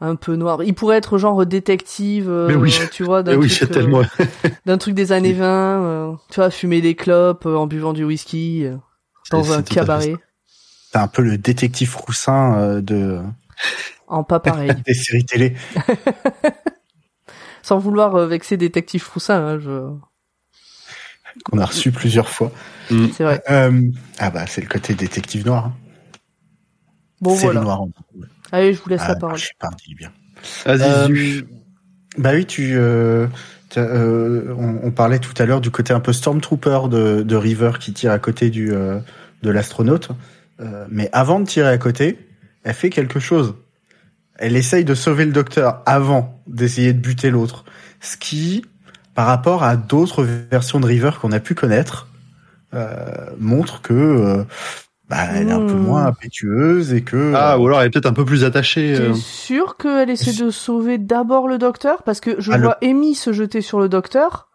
un 0.00 0.16
peu 0.16 0.34
noir. 0.34 0.62
Il 0.64 0.74
pourrait 0.74 0.96
être 0.96 1.16
genre 1.16 1.46
détective, 1.46 2.28
euh, 2.28 2.48
Mais 2.48 2.56
oui. 2.56 2.74
tu 2.90 3.04
vois, 3.04 3.22
d'un 3.22 3.36
oui, 3.36 3.48
truc, 3.48 3.68
c'est 3.70 3.76
euh, 3.78 4.02
d'un 4.66 4.76
truc 4.78 4.94
des 4.94 5.12
années 5.12 5.32
20, 5.32 5.46
euh, 5.46 6.12
tu 6.28 6.36
vois, 6.40 6.50
fumer 6.50 6.80
des 6.80 6.94
clopes 6.96 7.46
euh, 7.46 7.56
en 7.56 7.66
buvant 7.68 7.92
du 7.92 8.04
whisky 8.04 8.64
euh, 8.66 8.76
dans 9.30 9.44
c'est 9.44 9.52
un 9.54 9.62
cabaret. 9.62 10.16
C'est 10.92 10.98
un 10.98 11.06
peu 11.08 11.22
le 11.22 11.38
détective 11.38 11.96
Roussin 11.96 12.58
euh, 12.58 12.80
de 12.82 13.20
En 14.08 14.24
pas 14.24 14.40
pareil. 14.40 14.72
des 14.86 14.94
séries 14.94 15.24
télé. 15.24 15.54
Sans 17.62 17.78
vouloir 17.78 18.14
euh, 18.16 18.26
vexer 18.26 18.56
détective 18.56 19.02
Froussin, 19.02 19.36
hein, 19.40 19.58
je... 19.60 19.88
qu'on 21.44 21.58
a 21.58 21.64
reçu 21.66 21.92
plusieurs 21.92 22.28
fois. 22.28 22.52
c'est 22.88 23.22
vrai. 23.24 23.42
Euh, 23.50 23.82
ah 24.18 24.30
bah 24.30 24.46
c'est 24.46 24.60
le 24.60 24.68
côté 24.68 24.94
détective 24.94 25.46
noir. 25.46 25.66
hein. 25.66 25.74
Bon, 27.20 27.34
voilà. 27.34 27.60
noire. 27.60 27.84
Allez, 28.50 28.74
je 28.74 28.82
vous 28.82 28.88
laisse 28.90 29.00
Ah, 29.04 29.08
la 29.10 29.16
parole. 29.16 29.38
Je 29.38 29.46
sais 29.46 29.52
pas, 29.58 29.70
dis 29.86 29.94
bien. 29.94 30.10
Vas-y, 30.66 30.82
Euh, 30.82 31.42
bah 32.18 32.32
oui, 32.34 32.44
tu. 32.46 32.74
euh, 32.76 33.26
euh, 33.78 34.54
on, 34.58 34.80
on 34.88 34.90
parlait 34.90 35.20
tout 35.20 35.32
à 35.38 35.46
l'heure 35.46 35.60
du 35.62 35.70
côté 35.70 35.92
un 35.94 36.00
peu 36.00 36.12
Stormtrooper 36.12 36.80
de, 36.90 37.22
de 37.22 37.36
River 37.36 37.72
qui 37.80 37.92
tire 37.94 38.10
à 38.12 38.18
côté 38.18 38.50
du 38.50 38.72
euh, 38.74 38.98
de 39.42 39.50
l'astronaute. 39.50 40.10
Euh, 40.60 40.84
mais 40.90 41.08
avant 41.12 41.40
de 41.40 41.46
tirer 41.46 41.68
à 41.68 41.78
côté, 41.78 42.18
elle 42.64 42.74
fait 42.74 42.90
quelque 42.90 43.20
chose. 43.20 43.54
Elle 44.38 44.56
essaye 44.56 44.84
de 44.84 44.94
sauver 44.94 45.24
le 45.24 45.32
docteur 45.32 45.82
avant 45.86 46.40
d'essayer 46.46 46.92
de 46.92 46.98
buter 47.00 47.30
l'autre. 47.30 47.64
Ce 48.00 48.16
qui, 48.16 48.64
par 49.14 49.26
rapport 49.26 49.62
à 49.62 49.76
d'autres 49.76 50.24
versions 50.24 50.80
de 50.80 50.86
River 50.86 51.10
qu'on 51.20 51.32
a 51.32 51.40
pu 51.40 51.54
connaître, 51.54 52.08
euh, 52.74 53.30
montre 53.38 53.82
que 53.82 53.92
euh, 53.94 54.44
bah, 55.08 55.24
elle 55.34 55.48
est 55.48 55.52
un 55.52 55.60
peu 55.60 55.76
Hmm. 55.76 55.82
moins 55.84 56.06
impétueuse 56.06 56.92
et 56.94 57.02
que 57.02 57.32
Ah, 57.36 57.58
ou 57.58 57.66
alors 57.66 57.80
elle 57.80 57.88
est 57.88 57.90
peut-être 57.90 58.06
un 58.06 58.12
peu 58.14 58.24
plus 58.24 58.44
attachée. 58.44 58.94
T'es 58.94 59.02
euh. 59.02 59.14
sûr 59.14 59.76
qu'elle 59.76 60.10
essaie 60.10 60.32
de 60.32 60.50
sauver 60.50 60.98
d'abord 60.98 61.48
le 61.48 61.58
docteur? 61.58 62.02
Parce 62.02 62.20
que 62.20 62.40
je 62.40 62.52
Ah, 62.52 62.56
le- 62.58 62.64
vois 62.64 62.78
Amy 62.82 63.14
se 63.14 63.32
jeter 63.32 63.60
sur 63.60 63.78
le 63.80 63.88
docteur, 63.88 64.48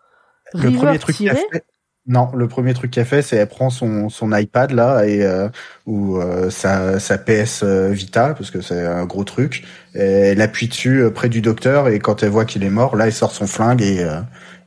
le 0.53 0.69
River 0.69 0.77
premier 0.79 0.99
truc 0.99 1.15
qu'elle 1.17 1.37
tirer. 1.37 1.45
fait, 1.51 1.65
Non, 2.09 2.31
le 2.33 2.47
premier 2.47 2.73
truc 2.73 2.91
qu'elle 2.91 3.05
fait, 3.05 3.21
c'est 3.21 3.35
elle 3.35 3.49
prend 3.49 3.69
son, 3.69 4.07
son 4.07 4.33
iPad 4.33 4.71
là 4.71 5.05
et 5.05 5.23
euh, 5.23 5.49
ou 5.85 6.17
euh, 6.17 6.49
sa, 6.49 6.99
sa 7.01 7.17
PS 7.17 7.63
euh, 7.63 7.89
Vita 7.91 8.33
parce 8.33 8.49
que 8.49 8.61
c'est 8.61 8.85
un 8.85 9.05
gros 9.05 9.25
truc. 9.25 9.65
Et 9.93 9.99
elle 9.99 10.41
appuie 10.41 10.69
dessus 10.69 11.01
euh, 11.01 11.09
près 11.11 11.27
du 11.27 11.41
docteur 11.41 11.89
et 11.89 11.99
quand 11.99 12.23
elle 12.23 12.29
voit 12.29 12.45
qu'il 12.45 12.63
est 12.63 12.69
mort, 12.69 12.95
là 12.95 13.07
elle 13.07 13.13
sort 13.13 13.31
son 13.33 13.45
flingue 13.45 13.81
et, 13.81 14.03
euh, 14.03 14.21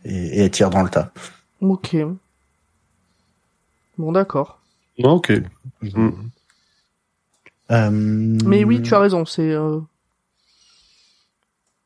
et, 0.05 0.15
et 0.15 0.41
elle 0.45 0.51
tire 0.51 0.69
dans 0.69 0.83
le 0.83 0.91
tas. 0.91 1.13
Ok. 1.63 1.97
Bon, 3.97 4.13
d'accord. 4.13 4.61
Ok. 5.03 5.33
Mm. 5.81 6.09
Mais 8.45 8.65
oui, 8.65 8.83
tu 8.83 8.95
as 8.95 8.99
raison, 8.99 9.25
c'est... 9.25 9.51
euh, 9.51 9.79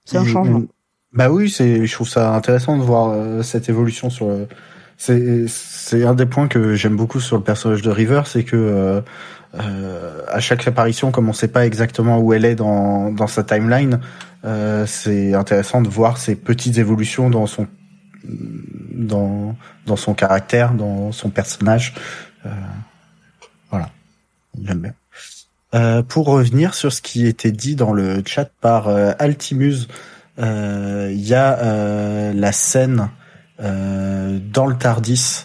C'est 0.04 0.16
un 0.18 0.24
Et- 0.24 0.28
changement. 0.28 0.62
Bah 1.12 1.30
oui, 1.30 1.48
c'est, 1.48 1.86
je 1.86 1.94
trouve 1.94 2.08
ça 2.08 2.34
intéressant 2.34 2.76
de 2.76 2.82
voir 2.82 3.10
euh, 3.10 3.42
cette 3.42 3.68
évolution 3.68 4.10
sur 4.10 4.26
le. 4.28 4.48
C'est, 4.96 6.04
un 6.04 6.14
des 6.14 6.26
points 6.26 6.48
que 6.48 6.74
j'aime 6.74 6.96
beaucoup 6.96 7.20
sur 7.20 7.36
le 7.36 7.42
personnage 7.42 7.82
de 7.82 7.90
River, 7.90 8.22
c'est 8.26 8.44
que 8.44 8.56
euh, 8.56 9.00
euh, 9.54 10.20
à 10.28 10.40
chaque 10.40 10.66
apparition, 10.66 11.10
comme 11.10 11.28
on 11.28 11.32
sait 11.32 11.48
pas 11.48 11.66
exactement 11.66 12.18
où 12.18 12.32
elle 12.32 12.44
est 12.44 12.54
dans 12.54 13.10
dans 13.10 13.26
sa 13.26 13.42
timeline, 13.42 14.00
euh, 14.44 14.86
c'est 14.86 15.34
intéressant 15.34 15.82
de 15.82 15.88
voir 15.88 16.16
ces 16.16 16.36
petites 16.36 16.78
évolutions 16.78 17.28
dans 17.28 17.46
son 17.46 17.66
dans 18.24 19.56
dans 19.86 19.96
son 19.96 20.14
caractère, 20.14 20.72
dans 20.72 21.12
son 21.12 21.30
personnage. 21.30 21.94
Euh, 22.46 22.50
voilà, 23.70 23.90
j'aime 24.62 24.80
bien. 24.80 24.94
Euh, 25.74 26.02
pour 26.02 26.26
revenir 26.26 26.72
sur 26.74 26.92
ce 26.92 27.02
qui 27.02 27.26
était 27.26 27.50
dit 27.50 27.74
dans 27.74 27.92
le 27.92 28.22
chat 28.24 28.48
par 28.60 28.86
euh, 28.88 29.12
euh, 30.38 31.08
il 31.12 31.20
y 31.20 31.34
a 31.34 31.58
euh, 31.58 32.32
la 32.32 32.52
scène 32.52 33.08
euh, 33.60 34.38
dans 34.40 34.66
le 34.66 34.76
Tardis. 34.76 35.44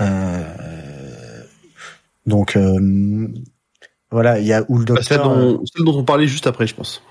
Euh, 0.00 1.44
donc 2.26 2.56
euh, 2.56 3.28
voilà, 4.10 4.38
il 4.38 4.46
y 4.46 4.52
a 4.52 4.64
où 4.68 4.78
le 4.78 4.84
Bah, 4.84 5.02
celle, 5.02 5.18
docteur. 5.18 5.36
dont, 5.36 5.64
celle 5.66 5.84
dont 5.84 5.96
on 5.98 6.04
parlait 6.04 6.26
juste 6.28 6.46
après, 6.46 6.66
je 6.66 6.74
pense. 6.74 7.02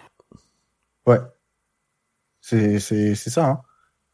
ouais, 1.06 1.20
c'est 2.42 2.80
c'est 2.80 3.16
c'est 3.16 3.30
ça. 3.30 3.48
Hein. 3.48 3.62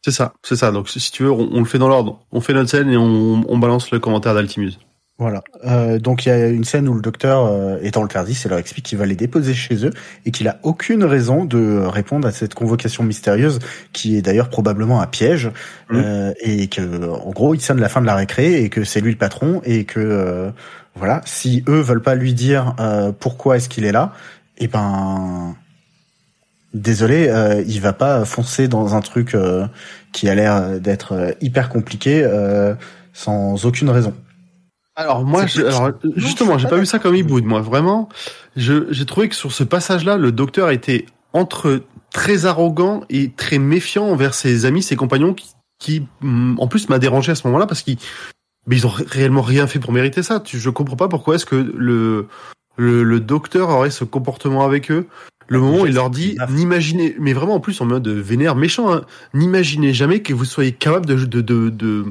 C'est 0.06 0.12
ça, 0.12 0.34
c'est 0.44 0.56
ça. 0.58 0.72
Donc 0.72 0.90
si 0.90 1.12
tu 1.12 1.24
veux, 1.24 1.32
on, 1.32 1.50
on 1.54 1.60
le 1.60 1.66
fait 1.66 1.78
dans 1.80 1.88
l'ordre. 1.88 2.26
On 2.32 2.42
fait 2.42 2.54
notre 2.54 2.70
scène 2.70 2.90
et 2.90 2.98
on, 2.98 3.44
on 3.50 3.58
balance 3.58 3.92
le 3.92 4.00
commentaire 4.00 4.34
d'Altimuse. 4.34 4.80
Voilà. 5.20 5.44
Euh, 5.64 6.00
donc 6.00 6.26
il 6.26 6.30
y 6.30 6.32
a 6.32 6.48
une 6.48 6.64
scène 6.64 6.90
où 6.90 6.94
le 6.96 7.02
docteur 7.02 7.46
euh, 7.46 7.78
est 7.82 7.92
dans 7.92 8.02
le 8.02 8.08
Tardis 8.10 8.38
et 8.46 8.50
leur 8.50 8.58
explique 8.58 8.86
qu'il 8.86 8.98
va 8.98 9.06
les 9.06 9.16
déposer 9.16 9.54
chez 9.54 9.86
eux 9.86 9.92
et 10.26 10.32
qu'il 10.32 10.48
a 10.48 10.58
aucune 10.64 11.04
raison 11.04 11.46
de 11.46 11.78
répondre 11.86 12.28
à 12.28 12.32
cette 12.32 12.56
convocation 12.56 13.04
mystérieuse 13.04 13.60
qui 13.94 14.18
est 14.18 14.24
d'ailleurs 14.24 14.50
probablement 14.50 15.02
un 15.02 15.08
piège 15.08 15.52
Mhm. 15.90 16.02
euh, 16.04 16.34
et 16.42 16.68
que 16.68 17.10
en 17.10 17.30
gros 17.32 17.54
il 17.54 17.62
sonne 17.62 17.80
la 17.80 17.90
fin 17.90 18.02
de 18.02 18.08
la 18.08 18.16
récré 18.16 18.64
et 18.64 18.70
que 18.70 18.84
c'est 18.84 19.02
lui 19.02 19.12
le 19.12 19.18
patron 19.18 19.62
et 19.66 19.86
que 19.86 20.00
euh, 20.00 20.50
voilà 20.96 21.22
si 21.26 21.64
eux 21.68 21.80
veulent 21.82 22.02
pas 22.02 22.16
lui 22.16 22.34
dire 22.34 22.76
euh, 22.80 23.12
pourquoi 23.18 23.58
est-ce 23.58 23.70
qu'il 23.70 23.86
est 23.86 23.92
là 23.92 24.14
et 24.58 24.68
ben 24.68 25.56
désolé 26.74 27.28
euh, 27.30 27.64
il 27.68 27.82
va 27.82 27.94
pas 27.94 28.26
foncer 28.26 28.68
dans 28.68 28.96
un 28.96 29.02
truc 29.02 29.36
euh, 29.36 29.68
qui 30.12 30.28
a 30.28 30.36
l'air 30.36 30.80
d'être 30.80 31.36
hyper 31.42 31.70
compliqué 31.70 32.24
euh, 32.24 32.74
sans 33.14 33.66
aucune 33.66 33.90
raison. 33.92 34.14
Alors 34.96 35.24
moi, 35.26 35.46
je- 35.48 35.62
alors, 35.64 35.92
justement, 36.16 36.58
j'ai 36.58 36.66
pas 36.66 36.72
pas 36.72 36.78
vu 36.78 36.86
ça 36.86 37.00
comme 37.00 37.16
Iboud. 37.16 37.44
Moi, 37.46 37.62
vraiment, 37.62 38.10
je 38.56 38.86
j'ai 38.92 39.06
trouvé 39.06 39.28
que 39.30 39.36
sur 39.36 39.52
ce 39.52 39.64
passage-là, 39.64 40.18
le 40.18 40.32
docteur 40.32 40.70
était 40.70 41.06
entre 41.34 41.82
très 42.12 42.46
arrogant 42.46 43.04
et 43.10 43.32
très 43.32 43.58
méfiant 43.58 44.06
envers 44.06 44.36
ses 44.36 44.66
amis, 44.66 44.84
ses 44.84 44.96
compagnons, 44.96 45.34
qui, 45.34 45.52
qui 45.80 46.04
hum, 46.22 46.56
en 46.60 46.68
plus 46.68 46.90
m'a 46.90 47.00
dérangé 47.00 47.32
à 47.32 47.36
ce 47.36 47.48
moment-là 47.48 47.66
parce 47.66 47.82
qu'ils 47.82 47.98
mais 48.68 48.78
ils 48.78 48.86
ont 48.86 48.92
ré- 48.92 49.04
réellement 49.08 49.42
rien 49.42 49.66
fait 49.68 49.80
pour 49.80 49.92
mériter 49.92 50.22
ça. 50.24 50.40
Tu, 50.40 50.60
je 50.60 50.70
comprends 50.70 50.96
pas 50.96 51.08
pourquoi 51.10 51.36
est-ce 51.36 51.46
que 51.48 51.56
le, 51.56 52.28
le 52.78 53.04
le 53.04 53.20
docteur 53.20 53.70
aurait 53.70 53.90
ce 53.90 54.04
comportement 54.04 54.64
avec 54.64 54.92
eux. 54.92 55.08
Le 55.50 55.60
moment 55.60 55.82
où 55.82 55.86
il 55.88 55.96
leur 55.96 56.10
dit, 56.10 56.38
n'imaginez, 56.50 57.16
mais 57.20 57.34
vraiment 57.34 57.56
en 57.56 57.60
plus 57.60 57.82
en 57.82 57.86
mode 57.86 58.08
vénère, 58.08 58.56
méchant, 58.56 58.94
hein, 58.94 59.02
n'imaginez 59.34 59.94
jamais 59.94 60.22
que 60.22 60.34
vous 60.34 60.46
soyez 60.46 60.72
capable 60.72 61.06
de, 61.06 61.16
de, 61.26 61.42
de, 61.42 61.70
de, 61.70 62.06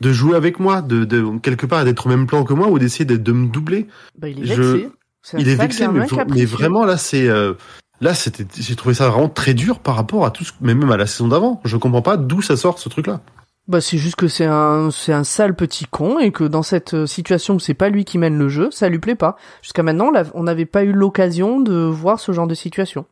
de 0.00 0.12
jouer 0.12 0.36
avec 0.36 0.60
moi, 0.60 0.82
de, 0.82 1.04
de 1.04 1.38
quelque 1.38 1.66
part 1.66 1.84
d'être 1.84 2.06
au 2.06 2.08
même 2.08 2.26
plan 2.26 2.44
que 2.44 2.52
moi 2.54 2.68
ou 2.68 2.78
d'essayer 2.78 3.04
de, 3.04 3.16
de 3.16 3.32
me 3.32 3.48
doubler. 3.48 3.86
Bah, 4.18 4.28
il 4.28 4.50
est 4.50 4.54
Je- 4.54 4.62
vexé. 4.62 4.90
Il 5.36 5.48
est 5.48 5.56
vexé, 5.56 5.86
mais, 5.88 6.44
vraiment 6.46 6.84
là, 6.86 6.96
c'est 6.96 7.28
euh, 7.28 7.52
là, 8.00 8.14
c'était, 8.14 8.46
j'ai 8.58 8.76
trouvé 8.76 8.94
ça 8.94 9.08
vraiment 9.08 9.28
très 9.28 9.52
dur 9.52 9.80
par 9.80 9.96
rapport 9.96 10.24
à 10.24 10.30
tout, 10.30 10.44
ce, 10.44 10.52
mais 10.62 10.74
même 10.74 10.90
à 10.90 10.96
la 10.96 11.06
saison 11.06 11.28
d'avant. 11.28 11.60
Je 11.64 11.76
comprends 11.76 12.00
pas 12.02 12.16
d'où 12.16 12.40
ça 12.40 12.56
sort 12.56 12.78
ce 12.78 12.88
truc-là. 12.88 13.20
Bah, 13.66 13.82
c'est 13.82 13.98
juste 13.98 14.16
que 14.16 14.28
c'est 14.28 14.46
un, 14.46 14.90
c'est 14.90 15.12
un 15.12 15.24
sale 15.24 15.54
petit 15.54 15.84
con 15.84 16.18
et 16.18 16.32
que 16.32 16.44
dans 16.44 16.62
cette 16.62 16.94
euh, 16.94 17.06
situation 17.06 17.56
où 17.56 17.60
c'est 17.60 17.74
pas 17.74 17.90
lui 17.90 18.06
qui 18.06 18.16
mène 18.16 18.38
le 18.38 18.48
jeu, 18.48 18.70
ça 18.70 18.88
lui 18.88 18.98
plaît 18.98 19.16
pas. 19.16 19.36
Jusqu'à 19.60 19.82
maintenant, 19.82 20.10
on 20.32 20.44
n'avait 20.44 20.64
pas 20.64 20.84
eu 20.84 20.92
l'occasion 20.92 21.60
de 21.60 21.74
voir 21.74 22.18
ce 22.20 22.32
genre 22.32 22.46
de 22.46 22.54
situation. 22.54 23.04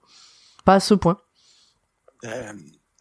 Pas 0.64 0.74
à 0.74 0.80
ce 0.80 0.94
point. 0.94 1.18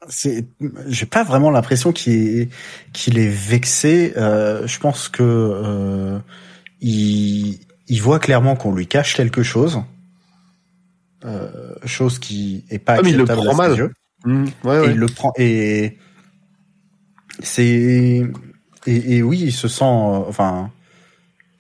C'est 0.09 0.45
j'ai 0.87 1.05
pas 1.05 1.23
vraiment 1.23 1.49
l'impression 1.49 1.91
qu'il 1.91 2.13
est 2.13 2.49
qu'il 2.93 3.17
est 3.17 3.27
vexé 3.29 4.13
euh, 4.17 4.67
je 4.67 4.79
pense 4.79 5.09
que 5.09 5.23
euh, 5.23 6.19
il 6.81 7.59
il 7.87 8.01
voit 8.01 8.19
clairement 8.19 8.55
qu'on 8.55 8.73
lui 8.73 8.87
cache 8.87 9.15
quelque 9.15 9.43
chose 9.43 9.81
euh, 11.23 11.49
chose 11.85 12.19
qui 12.19 12.65
est 12.69 12.79
pas 12.79 12.97
Ah, 12.97 13.01
mais 13.03 13.11
il 13.11 13.17
le 13.17 13.23
acceptable 13.23 13.47
prend 13.47 13.55
mal. 13.55 13.89
Mmh, 14.25 14.45
ouais, 14.63 14.75
et 14.75 14.79
ouais. 14.79 14.91
il 14.91 14.97
le 14.97 15.05
prend 15.07 15.33
et 15.37 15.97
c'est 17.41 18.23
et, 18.85 19.17
et 19.17 19.23
oui 19.23 19.39
il 19.39 19.51
se 19.53 19.67
sent 19.67 19.83
euh, 19.83 20.23
enfin 20.27 20.71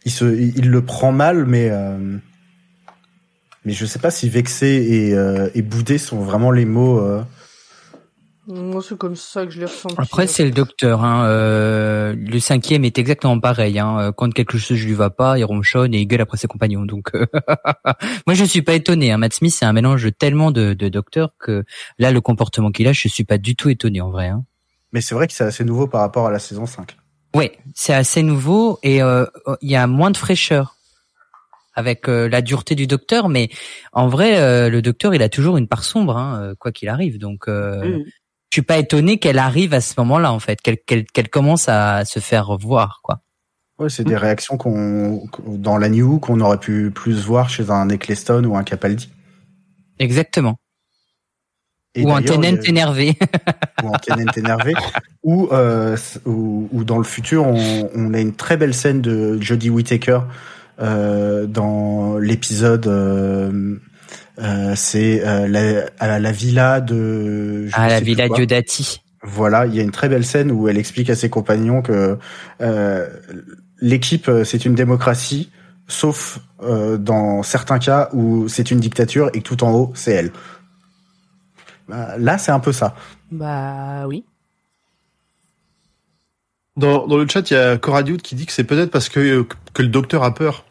il 0.03 0.11
se 0.11 0.25
il 0.25 0.69
le 0.69 0.81
prend 0.83 1.11
mal 1.11 1.45
mais 1.45 1.69
euh, 1.71 2.17
mais 3.65 3.73
je 3.73 3.85
sais 3.85 3.99
pas 3.99 4.11
si 4.11 4.29
vexé 4.29 4.67
et, 4.67 5.13
euh, 5.15 5.49
et 5.55 5.61
boudé 5.63 5.97
sont 5.97 6.19
vraiment 6.19 6.51
les 6.51 6.65
mots 6.65 6.99
euh, 6.99 7.23
Moi, 8.47 8.81
c'est 8.87 8.97
comme 8.97 9.15
ça 9.15 9.45
que 9.45 9.51
je 9.51 9.59
l'ai 9.59 9.65
ressenti. 9.65 9.95
Après, 9.97 10.27
c'est 10.27 10.45
le 10.45 10.51
docteur. 10.51 11.03
Hein. 11.03 11.25
euh, 11.25 12.15
le 12.15 12.39
cinquième 12.39 12.85
est 12.85 12.99
exactement 12.99 13.39
pareil. 13.39 13.79
Hein. 13.79 13.97
euh, 13.99 14.11
Quand 14.11 14.31
quelque 14.31 14.57
chose 14.57 14.79
ne 14.79 14.85
lui 14.85 14.93
va 14.93 15.09
pas, 15.09 15.39
il 15.39 15.43
ronchonne 15.43 15.93
et 15.93 15.99
il 16.01 16.05
gueule 16.05 16.21
après 16.21 16.37
ses 16.37 16.47
compagnons. 16.47 16.85
Donc, 16.85 17.09
euh, 17.15 17.25
moi, 18.27 18.35
je 18.35 18.43
suis 18.43 18.61
pas 18.61 18.73
étonné. 18.73 19.11
Hein. 19.11 19.17
Matt 19.17 19.33
Smith, 19.33 19.53
c'est 19.53 19.65
un 19.65 19.73
mélange 19.73 20.07
tellement 20.19 20.51
de, 20.51 20.73
de 20.73 20.89
docteurs 20.89 21.31
que 21.39 21.63
là, 21.97 22.11
le 22.11 22.21
comportement 22.21 22.71
qu'il 22.71 22.87
a, 22.87 22.93
je 22.93 23.07
suis 23.07 23.23
pas 23.23 23.37
du 23.39 23.55
tout 23.55 23.69
étonné 23.69 24.01
en 24.01 24.11
vrai. 24.11 24.27
Hein. 24.27 24.43
mais 24.91 25.01
c'est 25.01 25.15
vrai 25.15 25.27
que 25.27 25.33
c'est 25.33 25.43
assez 25.43 25.65
nouveau 25.65 25.87
par 25.87 26.01
rapport 26.01 26.27
à 26.27 26.31
la 26.31 26.39
saison 26.39 26.65
5 26.65 26.95
Ouais, 27.35 27.57
c'est 27.73 27.93
assez 27.93 28.23
nouveau 28.23 28.79
et 28.81 29.01
euh, 29.01 29.25
il 29.61 29.69
y 29.69 29.75
a 29.75 29.87
moins 29.87 30.09
de 30.11 30.15
fraîcheur 30.17 30.75
avec 31.73 32.07
euh, 32.07 32.29
la 32.29 32.41
dureté 32.41 32.75
du 32.75 32.87
docteur, 32.87 33.27
mais 33.27 33.49
en 33.91 34.07
vrai, 34.07 34.39
euh, 34.39 34.69
le 34.69 34.81
docteur, 34.81 35.13
il 35.13 35.21
a 35.21 35.27
toujours 35.29 35.57
une 35.57 35.67
part 35.67 35.83
sombre, 35.83 36.15
hein, 36.17 36.53
quoi 36.59 36.71
qu'il 36.71 36.87
arrive. 36.89 37.19
Donc, 37.19 37.47
euh, 37.47 37.99
Mmh. 37.99 38.03
Je 38.51 38.57
suis 38.57 38.61
pas 38.61 38.77
étonné 38.77 39.17
qu'elle 39.19 39.39
arrive 39.39 39.73
à 39.73 39.81
ce 39.81 39.93
moment-là, 39.97 40.31
en 40.31 40.39
fait, 40.39 40.61
qu'elle 40.61 40.77
qu'elle 40.85 41.05
qu'elle 41.05 41.29
commence 41.29 41.67
à 41.69 42.05
se 42.05 42.19
faire 42.19 42.57
voir, 42.57 42.99
quoi. 43.03 43.19
Ouais, 43.77 43.89
c'est 43.89 44.05
des 44.05 44.15
réactions 44.15 44.55
qu'on 44.57 45.25
dans 45.47 45.77
la 45.77 45.89
New 45.89 46.19
qu'on 46.19 46.39
aurait 46.39 46.59
pu 46.59 46.91
plus 46.91 47.25
voir 47.25 47.49
chez 47.49 47.69
un 47.69 47.89
Eccleston 47.89 48.45
ou 48.45 48.55
un 48.55 48.63
Capaldi. 48.63 49.09
Exactement. 49.99 50.55
Et 51.97 52.03
Ou 52.03 52.11
un 52.11 52.21
Tennant 52.21 52.55
a- 52.57 52.67
énervé. 52.69 53.17
ou 53.83 53.87
en 53.87 53.97
Tennant 53.97 54.31
énervé, 54.35 54.73
ou, 55.23 55.47
euh, 55.51 55.95
ou, 56.25 56.67
ou 56.71 56.83
dans 56.83 56.97
le 56.97 57.05
futur, 57.05 57.45
on, 57.47 57.89
on 57.95 58.13
a 58.13 58.19
une 58.19 58.33
très 58.35 58.57
belle 58.57 58.73
scène 58.73 59.01
de 59.01 59.39
Jodie 59.41 59.69
Whittaker 59.69 60.19
euh, 60.81 61.45
dans 61.45 62.17
l'épisode. 62.17 62.87
Euh, 62.87 63.77
c'est 64.75 65.25
euh, 65.25 65.47
la, 65.47 65.85
à 65.99 66.19
la 66.19 66.31
villa 66.31 66.81
de. 66.81 67.67
je 67.67 67.75
à 67.75 67.85
ne 67.85 67.89
la 67.89 67.99
Villa. 67.99 68.27
Diodati. 68.29 69.01
Voilà, 69.25 69.65
il 69.65 69.75
y 69.75 69.79
a 69.79 69.83
une 69.83 69.91
très 69.91 70.07
belle 70.07 70.25
scène 70.25 70.51
où 70.51 70.67
elle 70.67 70.77
explique 70.77 71.09
à 71.09 71.15
ses 71.15 71.29
compagnons 71.29 71.81
que 71.81 72.17
euh, 72.61 73.07
l'équipe 73.79 74.29
euh, 74.29 74.43
c'est 74.43 74.65
une 74.65 74.75
démocratie, 74.75 75.49
sauf 75.87 76.39
euh, 76.61 76.97
dans 76.97 77.41
certains 77.41 77.79
cas 77.79 78.09
où 78.13 78.47
c'est 78.47 78.69
une 78.69 78.79
dictature 78.79 79.29
et 79.33 79.41
que 79.41 79.47
tout 79.47 79.63
en 79.63 79.73
haut 79.73 79.91
c'est 79.95 80.11
elle. 80.11 80.31
Bah, 81.89 82.17
Là, 82.19 82.37
c'est 82.37 82.51
un 82.51 82.59
peu 82.59 82.71
ça. 82.71 82.95
Bah 83.31 84.05
oui. 84.07 84.25
Dans, 86.77 87.07
dans 87.07 87.17
le 87.17 87.27
chat, 87.27 87.49
il 87.49 87.53
y 87.53 87.57
a 87.57 87.77
Cora 87.77 88.03
Dude 88.03 88.21
qui 88.21 88.35
dit 88.35 88.45
que 88.45 88.51
c'est 88.51 88.63
peut-être 88.63 88.91
parce 88.91 89.09
que, 89.09 89.45
que 89.73 89.81
le 89.81 89.87
docteur 89.87 90.23
a 90.23 90.33
peur. 90.33 90.65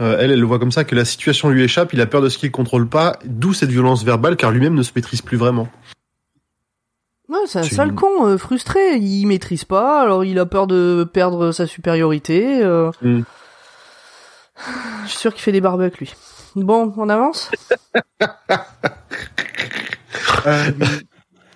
Euh, 0.00 0.16
elle, 0.20 0.30
elle 0.30 0.40
le 0.40 0.46
voit 0.46 0.58
comme 0.58 0.70
ça, 0.72 0.84
que 0.84 0.94
la 0.94 1.04
situation 1.04 1.48
lui 1.48 1.62
échappe, 1.64 1.92
il 1.92 2.00
a 2.00 2.06
peur 2.06 2.22
de 2.22 2.28
ce 2.28 2.38
qu'il 2.38 2.50
contrôle 2.52 2.88
pas, 2.88 3.18
d'où 3.24 3.52
cette 3.52 3.70
violence 3.70 4.04
verbale, 4.04 4.36
car 4.36 4.50
lui-même 4.52 4.74
ne 4.74 4.82
se 4.82 4.92
maîtrise 4.94 5.22
plus 5.22 5.36
vraiment. 5.36 5.68
Ouais, 7.28 7.38
c'est 7.46 7.58
un 7.58 7.62
C'est 7.64 7.74
sale 7.74 7.94
con, 7.94 8.26
euh, 8.26 8.38
frustré. 8.38 8.96
Il 8.96 9.26
maîtrise 9.26 9.64
pas, 9.64 10.00
alors 10.02 10.24
il 10.24 10.38
a 10.38 10.46
peur 10.46 10.66
de 10.66 11.06
perdre 11.12 11.52
sa 11.52 11.66
supériorité. 11.66 12.62
euh. 12.62 12.90
Mm. 13.02 13.22
Je 15.04 15.08
suis 15.10 15.18
sûr 15.18 15.32
qu'il 15.34 15.42
fait 15.42 15.52
des 15.52 15.60
barbecues, 15.60 16.04
lui. 16.04 16.14
Bon, 16.56 16.92
on 16.96 17.08
avance 17.08 17.50
Euh, 20.46 20.70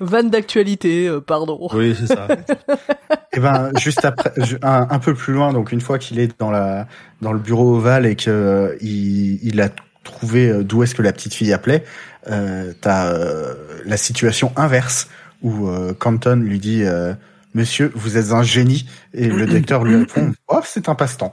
Vanne 0.01 0.30
d'actualité, 0.30 1.07
euh, 1.09 1.20
pardon. 1.20 1.68
Oui, 1.72 1.95
c'est 1.99 2.09
ça. 2.09 2.26
Et 3.35 3.41
ben 3.41 3.70
juste 3.80 4.05
après, 4.05 4.33
un, 4.62 4.87
un 4.91 4.99
peu 4.99 5.14
plus 5.14 5.33
loin, 5.33 5.53
donc 5.53 5.72
une 5.72 5.80
fois 5.80 5.99
qu'il 5.99 6.18
est 6.18 6.39
dans 6.39 6.51
la 6.51 6.87
dans 7.22 7.33
le 7.33 7.39
bureau 7.39 7.76
ovale 7.76 8.05
et 8.05 8.14
que 8.14 8.30
euh, 8.30 8.76
il, 8.83 9.43
il 9.43 9.61
a 9.61 9.70
trouvé 10.05 10.49
euh, 10.49 10.62
d'où 10.62 10.83
est-ce 10.83 10.95
que 10.95 11.03
la 11.03 11.12
petite 11.12 11.33
fille 11.33 11.53
appelait, 11.53 11.85
euh, 12.28 12.72
t'as 12.80 13.07
euh, 13.07 13.55
la 13.85 13.97
situation 13.97 14.53
inverse 14.57 15.09
où 15.43 15.68
euh, 15.68 15.95
Canton 15.95 16.37
lui 16.37 16.59
dit 16.59 16.85
euh, 16.85 17.14
Monsieur, 17.55 17.91
vous 17.95 18.16
êtes 18.16 18.33
un 18.33 18.43
génie 18.43 18.87
et 19.12 19.28
le 19.28 19.47
docteur 19.47 19.85
lui 19.85 19.97
répond 19.97 20.33
Oh, 20.49 20.61
c'est 20.64 20.89
un 20.89 20.95
passe-temps. 20.95 21.33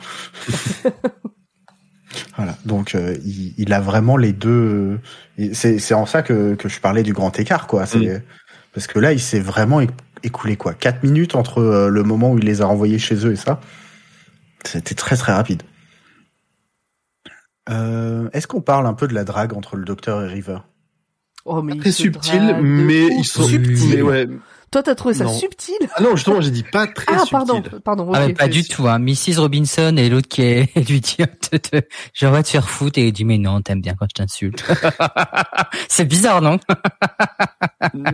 voilà, 2.38 2.58
donc 2.66 2.96
euh, 2.96 3.16
il, 3.26 3.54
il 3.58 3.74
a 3.74 3.80
vraiment 3.80 4.18
les 4.18 4.34
deux. 4.34 5.00
C'est 5.54 5.80
c'est 5.80 5.94
en 5.94 6.06
ça 6.06 6.22
que 6.22 6.56
que 6.56 6.70
je 6.70 6.80
parlais 6.80 7.04
du 7.04 7.14
grand 7.14 7.38
écart, 7.40 7.68
quoi. 7.68 7.86
C'est 7.86 8.22
parce 8.74 8.88
que 8.88 9.00
là, 9.00 9.14
il 9.14 9.20
s'est 9.20 9.40
vraiment 9.40 9.82
écoulé 10.24 10.56
quoi, 10.56 10.74
quatre 10.74 11.04
minutes 11.04 11.36
entre 11.36 11.60
euh, 11.60 11.90
le 11.90 12.04
moment 12.04 12.32
où 12.32 12.38
il 12.38 12.46
les 12.46 12.62
a 12.62 12.66
renvoyés 12.66 13.00
chez 13.00 13.26
eux 13.26 13.32
et 13.32 13.36
ça. 13.36 13.60
C'était 14.66 14.96
très 14.96 15.16
très 15.16 15.32
rapide. 15.34 15.64
Euh, 17.70 18.30
Est-ce 18.34 18.48
qu'on 18.48 18.62
parle 18.62 18.88
un 18.88 18.94
peu 18.94 19.08
de 19.08 19.14
la 19.14 19.24
drague 19.24 19.54
entre 19.54 19.76
le 19.76 19.86
docteur 19.86 20.24
et 20.24 20.28
River? 20.28 20.60
Oh, 21.46 21.62
mais 21.62 21.78
Très 21.78 21.92
subtil, 21.92 22.58
mais 22.62 23.08
ils 23.08 23.24
sont 23.26 23.44
subtil. 23.44 23.90
mais 23.96 24.02
ouais. 24.02 24.28
Toi, 24.72 24.84
t'as 24.84 24.94
trouvé 24.94 25.16
ça 25.16 25.24
Non. 25.24 25.34
subtil 25.34 25.74
Ah 25.96 26.02
non, 26.04 26.16
justement, 26.16 26.42
j'ai 26.42 26.52
dit 26.52 26.64
pas 26.64 26.86
très 26.86 27.06
Ah, 27.08 27.20
subtil. 27.20 27.32
pardon, 27.32 27.64
pardon. 27.84 28.12
Ah, 28.14 28.28
mais 28.28 28.34
pas 28.34 28.48
du 28.48 28.64
tout, 28.64 28.88
hein. 28.88 29.00
Mrs. 29.00 29.38
Robinson 29.40 29.96
et 29.98 30.10
l'autre 30.10 30.28
qui 30.28 30.44
est, 30.44 30.76
lui 30.90 31.02
dit, 31.02 31.18
j'aimerais 32.14 32.44
te 32.44 32.50
faire 32.50 32.70
foutre 32.70 33.00
et 33.00 33.08
il 33.08 33.12
dit, 33.12 33.26
mais 33.26 33.38
non, 33.40 33.62
t'aimes 33.62 33.82
bien 33.82 33.96
quand 33.98 34.06
je 34.10 34.22
t'insulte. 34.22 34.64
c'est 35.88 36.06
bizarre, 36.06 36.42
non? 36.42 36.60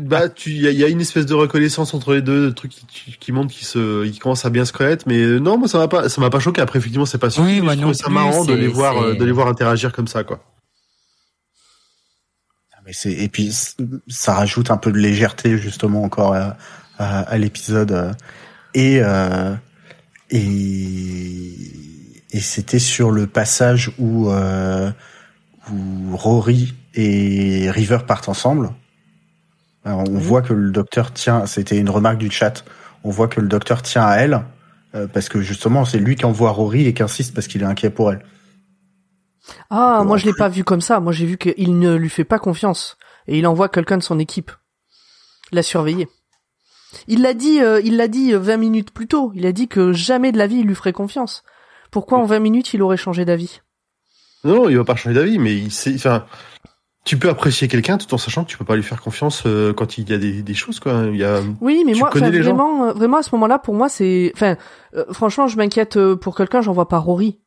bah, 0.01 0.29
tu, 0.29 0.51
il 0.51 0.61
y, 0.61 0.67
a- 0.67 0.71
y 0.71 0.83
a 0.83 0.87
une 0.87 1.01
espèce 1.01 1.25
de 1.25 1.33
reconnaissance 1.33 1.93
entre 1.93 2.13
les 2.13 2.21
deux, 2.21 2.47
le 2.47 2.53
truc 2.53 2.71
qui, 2.71 2.85
qui, 2.85 3.17
qui 3.19 3.31
montre 3.31 3.53
qu'ils 3.53 3.67
se, 3.67 4.05
ils 4.05 4.17
commencent 4.19 4.45
à 4.45 4.49
bien 4.49 4.63
se 4.65 4.71
connaître, 4.73 5.03
mais 5.07 5.17
euh, 5.17 5.39
non, 5.39 5.57
moi 5.57 5.67
ça 5.67 5.77
m'a 5.77 5.87
pas, 5.87 6.07
ça 6.09 6.21
m'a 6.21 6.29
pas 6.29 6.39
choqué. 6.39 6.61
Après, 6.61 6.79
effectivement, 6.79 7.05
c'est 7.05 7.17
pas 7.17 7.29
sûr. 7.29 7.43
Oui, 7.43 7.55
mais 7.55 7.61
moi 7.61 7.75
je 7.75 7.81
non 7.81 7.93
ça 7.93 8.09
marrant 8.09 8.45
de 8.45 8.53
les 8.53 8.67
voir, 8.67 8.97
euh, 9.01 9.13
de 9.15 9.25
les 9.25 9.31
voir 9.31 9.47
interagir 9.47 9.91
comme 9.91 10.07
ça, 10.07 10.23
quoi. 10.23 10.39
Mais 12.85 12.93
c'est 12.93 13.11
et 13.11 13.29
puis 13.29 13.51
ça 14.07 14.33
rajoute 14.33 14.69
un 14.69 14.77
peu 14.77 14.91
de 14.91 14.97
légèreté 14.97 15.57
justement 15.57 16.03
encore 16.03 16.33
à, 16.35 16.55
à, 16.99 17.21
à 17.21 17.37
l'épisode 17.37 17.91
euh, 17.91 18.13
et 18.73 18.99
euh, 19.01 19.55
et 20.29 21.55
et 22.31 22.39
c'était 22.39 22.79
sur 22.79 23.11
le 23.11 23.27
passage 23.27 23.91
où 23.97 24.29
euh, 24.29 24.91
où 25.71 26.15
Rory 26.15 26.75
et 26.93 27.69
River 27.71 27.99
partent 28.05 28.29
ensemble. 28.29 28.69
Alors, 29.83 30.03
on 30.09 30.17
voit 30.17 30.41
que 30.41 30.53
le 30.53 30.71
docteur 30.71 31.13
tient, 31.13 31.45
c'était 31.45 31.77
une 31.77 31.89
remarque 31.89 32.17
du 32.17 32.31
chat. 32.31 32.65
On 33.03 33.11
voit 33.11 33.27
que 33.27 33.39
le 33.39 33.47
docteur 33.47 33.83
tient 33.83 34.05
à 34.05 34.15
elle 34.15 34.41
euh, 34.95 35.07
parce 35.07 35.29
que 35.29 35.41
justement 35.41 35.85
c'est 35.85 35.99
lui 35.99 36.15
qui 36.15 36.25
envoie 36.25 36.51
Rory 36.51 36.87
et 36.87 36.93
qui 36.93 37.03
insiste 37.03 37.33
parce 37.33 37.47
qu'il 37.47 37.61
est 37.61 37.65
inquiet 37.65 37.89
pour 37.89 38.11
elle. 38.11 38.23
Ah, 39.69 40.03
moi 40.05 40.17
je 40.17 40.25
l'ai 40.25 40.33
pas 40.33 40.49
vu 40.49 40.63
comme 40.63 40.81
ça. 40.81 40.99
Moi 40.99 41.11
j'ai 41.11 41.25
vu 41.25 41.37
qu'il 41.37 41.79
ne 41.79 41.95
lui 41.95 42.09
fait 42.09 42.23
pas 42.23 42.39
confiance 42.39 42.97
et 43.27 43.37
il 43.37 43.47
envoie 43.47 43.69
quelqu'un 43.69 43.97
de 43.97 44.03
son 44.03 44.19
équipe 44.19 44.51
la 45.51 45.63
surveiller. 45.63 46.07
Il 47.07 47.21
l'a 47.21 47.33
dit, 47.33 47.61
euh, 47.61 47.81
il 47.83 47.97
l'a 47.97 48.07
dit 48.07 48.33
euh, 48.33 48.39
20 48.39 48.57
minutes 48.57 48.91
plus 48.91 49.07
tôt. 49.07 49.31
Il 49.35 49.45
a 49.45 49.51
dit 49.51 49.67
que 49.67 49.93
jamais 49.93 50.31
de 50.31 50.37
la 50.37 50.47
vie 50.47 50.57
il 50.57 50.65
lui 50.65 50.75
ferait 50.75 50.93
confiance. 50.93 51.43
Pourquoi 51.91 52.17
en 52.17 52.25
20 52.25 52.39
minutes 52.39 52.73
il 52.73 52.81
aurait 52.81 52.97
changé 52.97 53.25
d'avis? 53.25 53.61
Non, 54.43 54.69
il 54.69 54.77
va 54.77 54.83
pas 54.83 54.95
changer 54.95 55.15
d'avis, 55.15 55.39
mais 55.39 55.55
il 55.55 55.71
sait, 55.71 55.93
enfin, 55.95 56.25
tu 57.05 57.17
peux 57.17 57.29
apprécier 57.29 57.67
quelqu'un 57.67 57.97
tout 57.97 58.11
en 58.13 58.17
sachant 58.17 58.43
que 58.43 58.49
tu 58.49 58.57
peux 58.57 58.65
pas 58.65 58.75
lui 58.75 58.83
faire 58.83 58.99
confiance 58.99 59.43
euh, 59.45 59.73
quand 59.73 59.97
il 59.97 60.09
y 60.09 60.13
a 60.13 60.17
des, 60.17 60.41
des 60.41 60.53
choses, 60.55 60.79
quoi. 60.79 61.05
Il 61.11 61.17
y 61.17 61.23
a, 61.23 61.39
Oui, 61.61 61.83
mais 61.85 61.93
Tu 61.93 61.99
moi, 61.99 62.09
les 62.15 62.41
vraiment, 62.41 62.85
euh, 62.85 62.93
vraiment 62.93 63.17
à 63.17 63.23
ce 63.23 63.29
moment-là, 63.35 63.59
pour 63.59 63.75
moi, 63.75 63.89
c'est, 63.89 64.31
enfin, 64.35 64.57
euh, 64.95 65.05
franchement, 65.13 65.47
je 65.47 65.55
m'inquiète 65.55 65.97
euh, 65.97 66.15
pour 66.15 66.35
quelqu'un. 66.35 66.61
J'en 66.61 66.73
vois 66.73 66.87
pas 66.87 66.97
Rory. 66.97 67.39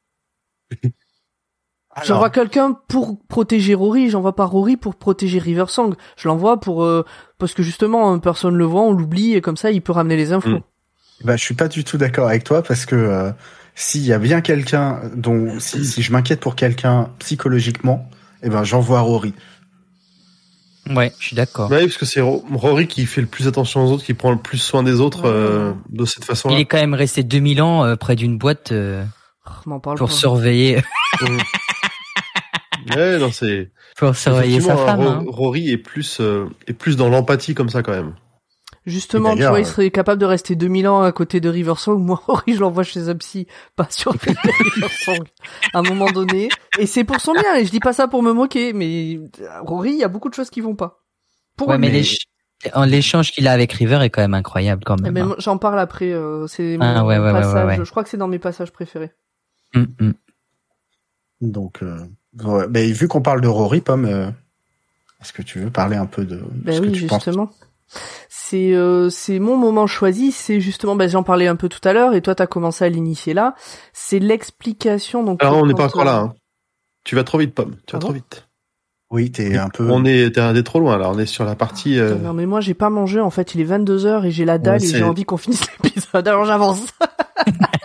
J'envoie 2.04 2.30
quelqu'un 2.30 2.76
pour 2.88 3.18
protéger 3.28 3.74
Rory, 3.74 4.10
j'envoie 4.10 4.34
pas 4.34 4.44
Rory 4.44 4.76
pour 4.76 4.94
protéger 4.96 5.38
Riversong. 5.38 5.94
Je 6.16 6.28
l'envoie 6.28 6.60
pour 6.60 6.84
euh, 6.84 7.04
parce 7.38 7.54
que 7.54 7.62
justement 7.62 8.14
euh, 8.14 8.18
personne 8.18 8.54
le 8.56 8.64
voit, 8.64 8.82
on 8.82 8.92
l'oublie 8.92 9.34
et 9.34 9.40
comme 9.40 9.56
ça 9.56 9.70
il 9.70 9.82
peut 9.82 9.92
ramener 9.92 10.16
les 10.16 10.32
infos. 10.32 10.48
Mm. 10.50 10.62
Bah, 11.24 11.36
je 11.36 11.42
suis 11.42 11.54
pas 11.54 11.68
du 11.68 11.84
tout 11.84 11.98
d'accord 11.98 12.28
avec 12.28 12.44
toi 12.44 12.62
parce 12.62 12.86
que 12.86 12.94
euh, 12.94 13.30
s'il 13.74 14.02
y 14.04 14.12
a 14.12 14.18
bien 14.18 14.40
quelqu'un 14.40 15.00
dont 15.14 15.58
si, 15.58 15.84
si 15.84 16.02
je 16.02 16.12
m'inquiète 16.12 16.40
pour 16.40 16.54
quelqu'un 16.56 17.10
psychologiquement, 17.18 18.08
eh 18.42 18.48
ben 18.48 18.64
j'envoie 18.64 19.00
Rory. 19.00 19.34
Ouais, 20.94 21.12
je 21.18 21.26
suis 21.26 21.36
d'accord. 21.36 21.70
Ouais, 21.70 21.80
parce 21.82 21.98
que 21.98 22.06
c'est 22.06 22.20
Ro- 22.20 22.44
Rory 22.50 22.86
qui 22.86 23.04
fait 23.04 23.20
le 23.20 23.26
plus 23.26 23.46
attention 23.46 23.84
aux 23.84 23.92
autres, 23.92 24.04
qui 24.04 24.14
prend 24.14 24.30
le 24.30 24.38
plus 24.38 24.58
soin 24.58 24.82
des 24.82 25.00
autres 25.00 25.26
euh, 25.26 25.72
de 25.90 26.04
cette 26.06 26.24
façon-là. 26.24 26.54
Il 26.54 26.60
est 26.60 26.64
quand 26.64 26.78
même 26.78 26.94
resté 26.94 27.22
2000 27.22 27.60
ans 27.60 27.84
euh, 27.84 27.96
près 27.96 28.16
d'une 28.16 28.38
boîte 28.38 28.72
euh, 28.72 29.04
m'en 29.66 29.80
parle 29.80 29.98
pour 29.98 30.08
pas. 30.08 30.14
surveiller, 30.14 30.82
Ouais, 32.94 33.18
non, 33.18 33.30
c'est. 33.32 33.70
pour 33.96 34.14
surveiller 34.16 34.60
sa 34.60 34.72
Effectivement, 34.74 34.86
femme. 34.86 35.00
Hein. 35.00 35.24
Rory 35.28 35.70
est 35.70 35.78
plus, 35.78 36.20
euh, 36.20 36.46
est 36.66 36.72
plus 36.72 36.96
dans 36.96 37.08
l'empathie 37.08 37.54
comme 37.54 37.68
ça 37.68 37.82
quand 37.82 37.92
même. 37.92 38.14
Justement, 38.86 39.36
tu 39.36 39.42
vois, 39.44 39.58
il 39.60 39.66
euh, 39.66 39.68
serait 39.68 39.90
capable 39.90 40.18
de 40.18 40.24
rester 40.24 40.54
2000 40.54 40.88
ans 40.88 41.02
à 41.02 41.12
côté 41.12 41.40
de 41.40 41.48
Riversong. 41.50 41.98
Moi, 42.02 42.18
Rory, 42.26 42.54
je 42.54 42.60
l'envoie 42.60 42.84
chez 42.84 43.08
un 43.10 43.16
psy, 43.16 43.46
pas 43.76 43.86
surveiller 43.90 44.38
Riversong 44.74 45.26
à 45.74 45.80
un 45.80 45.82
moment 45.82 46.10
donné. 46.10 46.48
Et 46.78 46.86
c'est 46.86 47.04
pour 47.04 47.20
son 47.20 47.34
bien. 47.34 47.56
Et 47.56 47.66
je 47.66 47.70
dis 47.70 47.80
pas 47.80 47.92
ça 47.92 48.08
pour 48.08 48.22
me 48.22 48.32
moquer, 48.32 48.72
mais 48.72 49.18
euh, 49.40 49.60
Rory, 49.66 49.90
il 49.90 49.98
y 49.98 50.04
a 50.04 50.08
beaucoup 50.08 50.30
de 50.30 50.34
choses 50.34 50.48
qui 50.48 50.62
vont 50.62 50.76
pas. 50.76 51.02
Pour 51.56 51.68
Ouais, 51.68 51.76
lui. 51.76 51.90
mais 51.90 52.86
l'échange 52.86 53.32
qu'il 53.32 53.46
a 53.48 53.52
avec 53.52 53.72
River 53.74 53.98
est 54.02 54.08
quand 54.10 54.22
même 54.22 54.34
incroyable 54.34 54.82
quand 54.86 54.96
Eh 55.00 55.02
même. 55.02 55.14
ben, 55.14 55.30
hein. 55.32 55.34
J'en 55.38 55.58
parle 55.58 55.78
après. 55.80 56.10
euh, 56.12 56.46
c'est 56.46 56.78
mon 56.78 56.84
Ah, 56.86 57.04
ouais, 57.04 57.18
ouais, 57.18 57.24
ouais, 57.26 57.32
passage. 57.32 57.66
ouais, 57.66 57.76
ouais. 57.78 57.84
Je 57.84 57.90
crois 57.90 58.02
que 58.04 58.08
c'est 58.08 58.16
dans 58.16 58.28
mes 58.28 58.38
passages 58.38 58.70
préférés. 58.72 59.10
Hum, 59.74 59.86
hum. 60.00 60.14
Donc, 61.40 61.82
euh, 61.82 61.98
ouais. 62.42 62.66
mais 62.68 62.90
vu 62.90 63.06
qu'on 63.08 63.22
parle 63.22 63.40
de 63.40 63.48
Rory, 63.48 63.80
Pomme, 63.80 64.06
euh, 64.06 64.30
est-ce 65.20 65.32
que 65.32 65.42
tu 65.42 65.58
veux 65.60 65.70
parler 65.70 65.96
un 65.96 66.06
peu 66.06 66.24
de 66.24 66.42
Ben 66.52 66.74
ce 66.76 66.80
oui, 66.80 66.92
que 66.92 66.96
tu 66.96 67.06
penses? 67.06 67.24
justement. 67.24 67.50
C'est 68.28 68.74
euh, 68.74 69.08
c'est 69.08 69.38
mon 69.38 69.56
moment 69.56 69.86
choisi. 69.86 70.30
C'est 70.32 70.60
justement, 70.60 70.94
ben 70.96 71.08
j'en 71.08 71.22
parlais 71.22 71.46
un 71.46 71.56
peu 71.56 71.68
tout 71.70 71.80
à 71.88 71.92
l'heure 71.94 72.14
et 72.14 72.20
toi 72.20 72.34
t'as 72.34 72.46
commencé 72.46 72.84
à 72.84 72.88
l'initier 72.90 73.32
là. 73.34 73.54
C'est 73.94 74.18
l'explication 74.18 75.22
donc. 75.24 75.42
Alors, 75.42 75.58
on 75.58 75.66
n'est 75.66 75.74
pas 75.74 75.86
encore 75.86 76.04
là. 76.04 76.18
Hein. 76.18 76.34
Tu 77.04 77.14
vas 77.14 77.24
trop 77.24 77.38
vite, 77.38 77.54
Pomme. 77.54 77.76
Tu 77.86 77.92
vas 77.92 77.98
Ah 77.98 78.00
trop 78.00 78.12
vite. 78.12 78.46
Oui, 79.10 79.30
t'es 79.30 79.56
un 79.56 79.70
peu. 79.70 79.88
On 79.90 80.04
est, 80.04 80.34
t'es 80.34 80.40
un 80.42 80.52
des 80.52 80.62
trop 80.62 80.80
loin 80.80 80.98
là. 80.98 81.08
On 81.10 81.18
est 81.18 81.24
sur 81.24 81.46
la 81.46 81.54
partie. 81.54 81.98
euh, 81.98 82.16
Non 82.16 82.34
mais 82.34 82.44
moi 82.44 82.60
j'ai 82.60 82.74
pas 82.74 82.90
mangé 82.90 83.20
en 83.20 83.30
fait. 83.30 83.54
Il 83.54 83.62
est 83.62 83.64
22 83.64 84.04
h 84.06 84.26
et 84.26 84.30
j'ai 84.30 84.44
la 84.44 84.58
dalle 84.58 84.80
Ouais, 84.80 84.86
et 84.86 84.96
j'ai 84.98 85.02
envie 85.04 85.24
qu'on 85.24 85.36
finisse 85.38 85.62
l'épisode. 85.82 86.28
Alors 86.28 86.44
j'avance. 86.44 86.80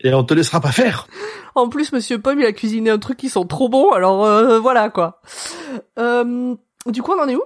Et 0.00 0.14
on 0.14 0.24
te 0.24 0.34
laissera 0.34 0.60
pas 0.60 0.72
faire. 0.72 1.08
En 1.54 1.68
plus, 1.68 1.92
Monsieur 1.92 2.20
Pomme, 2.20 2.38
il 2.38 2.46
a 2.46 2.52
cuisiné 2.52 2.90
un 2.90 2.98
truc 2.98 3.18
qui 3.18 3.28
sent 3.28 3.46
trop 3.48 3.68
bon, 3.68 3.90
alors 3.90 4.24
euh, 4.24 4.60
voilà 4.60 4.90
quoi. 4.90 5.20
Euh, 5.98 6.54
du 6.86 7.02
coup, 7.02 7.12
on 7.12 7.22
en 7.22 7.28
est 7.28 7.34
où? 7.34 7.42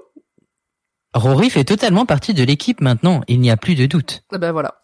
Rory 1.15 1.51
fait 1.51 1.65
totalement 1.65 2.07
partie 2.07 2.35
de 2.35 2.43
l'équipe 2.43 2.81
maintenant. 2.81 3.23
Il 3.29 3.41
n'y 3.41 3.51
a 3.51 3.57
plus 3.57 3.75
de 3.75 3.87
doute. 3.87 4.23
Ah 4.33 4.39
Ben 4.39 4.53
voilà. 4.53 4.82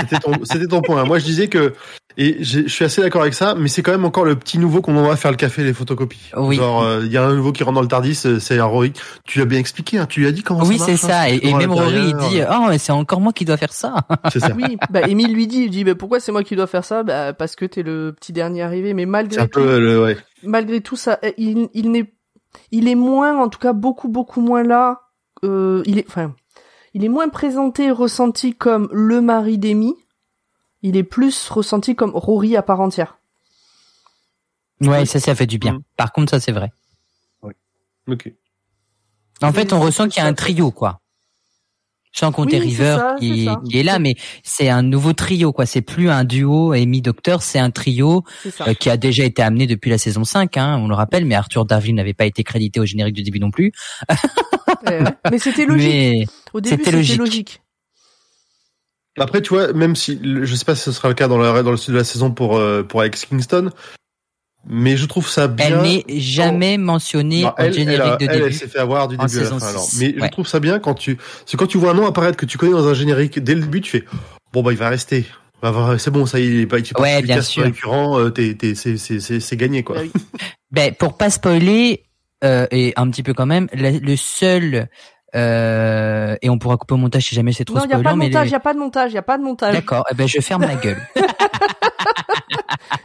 C'était 0.00 0.18
ton, 0.18 0.32
c'était 0.44 0.66
ton 0.66 0.80
point. 0.82 1.04
Moi, 1.04 1.18
je 1.18 1.24
disais 1.24 1.48
que, 1.48 1.72
et 2.16 2.42
je 2.44 2.68
suis 2.68 2.84
assez 2.84 3.00
d'accord 3.02 3.22
avec 3.22 3.34
ça, 3.34 3.54
mais 3.54 3.68
c'est 3.68 3.82
quand 3.82 3.90
même 3.92 4.04
encore 4.04 4.24
le 4.24 4.36
petit 4.36 4.58
nouveau 4.58 4.80
qu'on 4.82 4.96
envoie 4.96 5.16
faire 5.16 5.30
le 5.30 5.36
café 5.36 5.62
et 5.62 5.64
les 5.64 5.72
photocopies. 5.74 6.30
Oui. 6.36 6.56
Genre, 6.56 6.82
euh, 6.82 7.02
il 7.04 7.10
y 7.12 7.16
a 7.16 7.24
un 7.24 7.34
nouveau 7.34 7.52
qui 7.52 7.64
rentre 7.64 7.74
dans 7.74 7.82
le 7.82 7.88
Tardis, 7.88 8.20
euh, 8.26 8.38
c'est 8.38 8.60
Rory. 8.60 8.92
Tu 9.24 9.38
l'as 9.38 9.44
bien 9.46 9.58
expliqué, 9.58 9.98
hein, 9.98 10.06
tu 10.06 10.20
lui 10.20 10.26
as 10.28 10.32
dit 10.32 10.42
comment 10.42 10.64
oui, 10.64 10.78
ça 10.78 10.84
c'est 10.86 10.90
marche. 10.92 11.00
ça. 11.02 11.20
hein, 11.22 11.26
Et, 11.42 11.48
et 11.48 11.54
même 11.54 11.72
Rory 11.72 12.10
il 12.10 12.16
dit, 12.28 12.40
oh, 12.48 12.66
mais 12.68 12.78
c'est 12.78 12.92
encore 12.92 13.20
moi 13.20 13.32
qui 13.32 13.44
dois 13.44 13.56
faire 13.56 13.72
ça. 13.72 13.94
C'est 14.32 14.40
ça. 14.40 14.52
Oui, 14.56 14.76
bah 14.90 15.08
Émile 15.08 15.32
lui 15.34 15.46
dit, 15.46 15.62
il 15.64 15.70
dit, 15.70 15.84
bah, 15.84 15.94
pourquoi 15.94 16.20
c'est 16.20 16.32
moi 16.32 16.42
qui 16.44 16.54
dois 16.56 16.66
faire 16.66 16.84
ça? 16.84 17.02
Bah 17.02 17.32
parce 17.32 17.56
que 17.56 17.64
t'es 17.64 17.82
le 17.82 18.12
petit 18.18 18.32
dernier 18.32 18.62
arrivé. 18.62 18.94
Mais 18.94 19.02
C'est 19.02 19.06
malgré 19.06 19.40
un 19.42 19.46
tout, 19.48 19.60
peu, 19.60 19.78
le, 19.80 20.02
ouais. 20.04 20.16
malgré 20.42 20.80
tout 20.80 20.96
ça, 20.96 21.18
euh, 21.24 21.30
il, 21.36 21.68
il 21.74 21.90
n'est, 21.90 22.12
il 22.70 22.88
est 22.88 22.94
moins, 22.94 23.36
en 23.42 23.48
tout 23.48 23.58
cas 23.58 23.72
beaucoup 23.72 24.08
beaucoup 24.08 24.40
moins 24.40 24.62
là. 24.62 25.00
Euh, 25.44 25.82
il 25.84 25.98
est, 25.98 26.06
enfin, 26.08 26.32
il 26.94 27.04
est 27.04 27.08
moins 27.08 27.28
présenté 27.28 27.86
et 27.86 27.90
ressenti 27.90 28.54
comme 28.54 28.88
le 28.92 29.20
mari 29.20 29.58
d'Amy. 29.58 29.94
Il 30.82 30.96
est 30.96 31.02
plus 31.02 31.48
ressenti 31.50 31.96
comme 31.96 32.12
Rory 32.14 32.56
à 32.56 32.62
part 32.62 32.80
entière. 32.80 33.18
Ouais, 34.80 35.04
ça, 35.06 35.18
ça 35.20 35.34
fait 35.34 35.46
du 35.46 35.58
bien. 35.58 35.74
Mm. 35.74 35.82
Par 35.96 36.12
contre, 36.12 36.30
ça, 36.30 36.40
c'est 36.40 36.52
vrai. 36.52 36.72
Ok. 38.06 38.30
En 39.42 39.52
fait, 39.52 39.72
on 39.72 39.80
ressent 39.80 40.08
qu'il 40.08 40.22
y 40.22 40.26
a 40.26 40.28
un 40.28 40.34
trio, 40.34 40.70
quoi. 40.70 41.00
Sans 42.16 42.30
compter 42.30 42.60
Oui, 42.60 42.68
River 42.68 42.96
ça, 42.96 43.16
qui, 43.18 43.48
est 43.72 43.82
là, 43.82 43.98
mais 43.98 44.14
c'est 44.44 44.68
un 44.68 44.82
nouveau 44.82 45.12
trio, 45.14 45.52
quoi. 45.52 45.66
C'est 45.66 45.82
plus 45.82 46.08
un 46.10 46.22
duo 46.22 46.70
Amy 46.70 47.02
Docteur, 47.02 47.42
c'est 47.42 47.58
un 47.58 47.70
trio 47.70 48.22
euh, 48.66 48.74
qui 48.74 48.88
a 48.88 48.96
déjà 48.96 49.24
été 49.24 49.42
amené 49.42 49.66
depuis 49.66 49.90
la 49.90 49.98
saison 49.98 50.22
5, 50.22 50.56
hein, 50.56 50.78
on 50.80 50.86
le 50.86 50.94
rappelle, 50.94 51.24
mais 51.24 51.34
Arthur 51.34 51.64
Darville 51.64 51.96
n'avait 51.96 52.14
pas 52.14 52.24
été 52.24 52.44
crédité 52.44 52.78
au 52.78 52.86
générique 52.86 53.14
du 53.16 53.24
début 53.24 53.40
non 53.40 53.50
plus. 53.50 53.72
Ouais, 54.86 55.02
ouais. 55.02 55.10
Mais 55.32 55.38
c'était 55.38 55.66
logique. 55.66 55.90
Mais 55.92 56.26
Au 56.52 56.60
début, 56.60 56.76
c'était 56.84 56.96
logique. 56.96 57.18
logique. 57.18 57.60
Après, 59.18 59.42
tu 59.42 59.54
vois, 59.54 59.72
même 59.72 59.96
si, 59.96 60.20
je 60.22 60.54
sais 60.54 60.64
pas 60.64 60.74
si 60.74 60.82
ce 60.82 60.92
sera 60.92 61.08
le 61.08 61.14
cas 61.14 61.26
dans 61.28 61.38
le, 61.38 61.62
dans 61.62 61.70
le 61.70 61.76
sud 61.76 61.94
de 61.94 61.98
la 61.98 62.04
saison 62.04 62.30
pour, 62.30 62.56
euh, 62.56 62.82
pour 62.84 63.00
Alex 63.00 63.24
Kingston, 63.26 63.70
mais 64.66 64.96
je 64.96 65.06
trouve 65.06 65.28
ça 65.28 65.48
bien. 65.48 65.66
Elle 65.66 65.82
n'est 65.82 66.04
jamais 66.20 66.78
mentionnée 66.78 67.42
Non, 67.42 67.48
en 67.48 67.54
elle, 67.58 67.66
elle, 67.66 67.72
générique 67.74 68.00
a- 68.02 68.16
de 68.16 68.24
elle, 68.24 68.30
elle 68.30 68.42
début. 68.44 68.52
s'est 68.54 68.68
fait 68.68 68.78
avoir 68.78 69.08
du 69.08 69.16
début 69.16 69.38
à 69.38 69.42
la 69.42 69.58
fin. 69.58 69.66
Alors. 69.66 69.88
Mais 69.98 70.14
je 70.18 70.26
trouve 70.28 70.46
ça 70.46 70.60
bien 70.60 70.78
quand 70.78 70.94
tu, 70.94 71.18
c'est 71.46 71.56
quand 71.56 71.66
tu 71.66 71.78
vois 71.78 71.90
un 71.90 71.94
nom 71.94 72.06
apparaître 72.06 72.36
que 72.36 72.46
tu 72.46 72.58
connais 72.58 72.72
dans 72.72 72.86
un 72.88 72.94
générique 72.94 73.38
dès 73.38 73.54
le 73.54 73.60
début, 73.62 73.80
tu 73.80 73.90
fais 73.90 74.04
bon 74.52 74.62
bah 74.62 74.72
il 74.72 74.78
va 74.78 74.88
rester. 74.88 75.24
Bah, 75.62 75.96
c'est 75.98 76.10
bon, 76.10 76.26
ça 76.26 76.38
il 76.40 76.60
est 76.60 76.66
pas, 76.66 76.76
Ouais, 76.98 77.22
bien 77.22 77.40
sûr. 77.40 77.62
récurrent, 77.62 78.18
euh, 78.18 78.28
t'es, 78.28 78.54
t'es, 78.54 78.74
c'est, 78.74 78.98
c'est, 78.98 79.18
c'est, 79.20 79.40
c'est 79.40 79.56
gagné 79.56 79.82
quoi. 79.82 79.96
Bah. 79.96 80.20
Ben 80.70 80.94
pour 80.94 81.16
pas 81.16 81.30
spoiler 81.30 82.04
euh, 82.42 82.66
et 82.70 82.92
un 82.96 83.08
petit 83.10 83.22
peu 83.22 83.32
quand 83.32 83.46
même, 83.46 83.68
la- 83.72 83.90
le 83.92 84.16
seul 84.16 84.88
euh, 85.34 86.36
et 86.42 86.48
on 86.50 86.58
pourra 86.58 86.76
couper 86.76 86.94
au 86.94 86.98
montage 86.98 87.24
si 87.24 87.34
jamais 87.34 87.52
c'est 87.52 87.64
trop 87.64 87.76
Non, 87.78 87.84
il 87.84 87.90
y 87.90 87.92
a 87.92 87.98
spoilant. 87.98 88.10
pas 88.10 88.12
de 88.14 88.18
mais 88.18 88.24
montage, 88.26 88.42
il 88.42 88.46
les- 88.46 88.52
y 88.52 88.56
a 88.56 88.60
pas 88.60 88.74
de 88.74 88.78
montage, 88.78 89.10
il 89.12 89.14
y 89.14 89.18
a 89.18 89.22
pas 89.22 89.38
de 89.38 89.42
montage. 89.42 89.74
D'accord, 89.74 90.04
eh 90.10 90.14
ben 90.14 90.26
je 90.28 90.40
ferme 90.40 90.62
ma 90.66 90.74
gueule. 90.76 90.98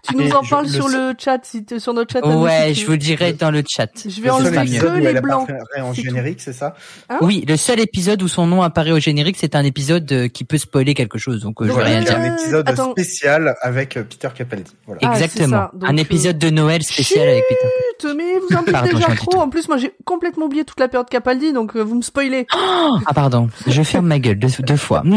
Tu 0.08 0.16
nous 0.16 0.24
Et 0.28 0.34
en 0.34 0.42
je- 0.44 0.50
parles 0.50 0.66
le 0.66 0.72
sur 0.72 0.88
le 0.88 1.14
chat, 1.18 1.40
si 1.44 1.64
sur 1.78 1.94
notre 1.94 2.12
chat. 2.14 2.26
ouais, 2.26 2.74
je 2.74 2.86
vous 2.86 2.98
dirai 2.98 3.34
dans 3.34 3.52
le 3.52 3.64
chat. 3.68 3.90
Je 4.08 4.22
vais 4.22 4.28
Le 4.30 4.34
enlever 4.34 4.56
seul 4.56 4.66
que 4.66 4.70
épisode 4.72 4.94
où 4.96 5.00
les 5.00 5.06
elle 5.06 5.22
blancs. 5.22 5.50
apparaît 5.50 5.82
en 5.82 5.94
générique, 5.94 6.42
c'est 6.42 6.54
ça 6.54 6.76
Oui, 7.22 7.46
le 7.48 7.56
seul 7.58 7.80
épisode 7.80 8.22
où 8.24 8.28
son 8.28 8.48
nom 8.48 8.62
apparaît 8.64 8.92
au 8.92 9.00
générique, 9.00 9.38
c'est 9.40 9.56
un 9.56 9.64
épisode 9.64 10.12
euh, 10.12 10.28
qui 10.28 10.44
peut 10.46 10.58
spoiler 10.58 10.94
quelque 10.96 11.18
chose, 11.20 11.42
donc 11.42 11.62
euh, 11.62 11.66
je 11.66 11.70
Donc, 11.70 11.78
vais 11.80 11.86
rien 11.86 12.02
dire. 12.02 12.18
un 12.18 12.34
épisode 12.36 12.68
attends. 12.70 12.92
spécial 12.92 13.56
avec 13.62 13.94
Peter 13.94 14.30
Capaldi. 14.36 14.72
Voilà. 14.88 15.02
Ah, 15.04 15.14
Exactement. 15.14 15.70
Donc, 15.74 15.90
un 15.90 15.98
euh, 15.98 16.02
épisode 16.02 16.38
de 16.40 16.50
Noël 16.50 16.84
spécial 16.84 17.28
avec 17.28 17.44
Peter. 17.48 17.68
Putain, 18.00 18.14
mais 18.16 18.40
vous 18.40 18.56
en 18.58 18.64
dites 18.64 18.94
déjà 18.96 19.16
trop. 19.16 19.40
En 19.40 19.50
plus, 19.50 19.68
moi, 19.68 19.78
j'ai 19.78 19.94
complètement 20.06 20.46
oublié 20.48 20.66
toute 20.66 20.80
la 20.80 20.88
période 20.88 21.10
Capaldi, 21.10 21.54
donc 21.54 21.76
vous 21.76 21.96
me 21.96 22.02
spoilez. 22.02 22.19
Ah 23.08 23.14
pardon, 23.14 23.50
je 23.68 23.82
ferme 23.84 24.08
ma 24.08 24.20
gueule 24.20 24.40
deux, 24.40 24.50
deux 24.60 24.78
fois. 24.78 25.04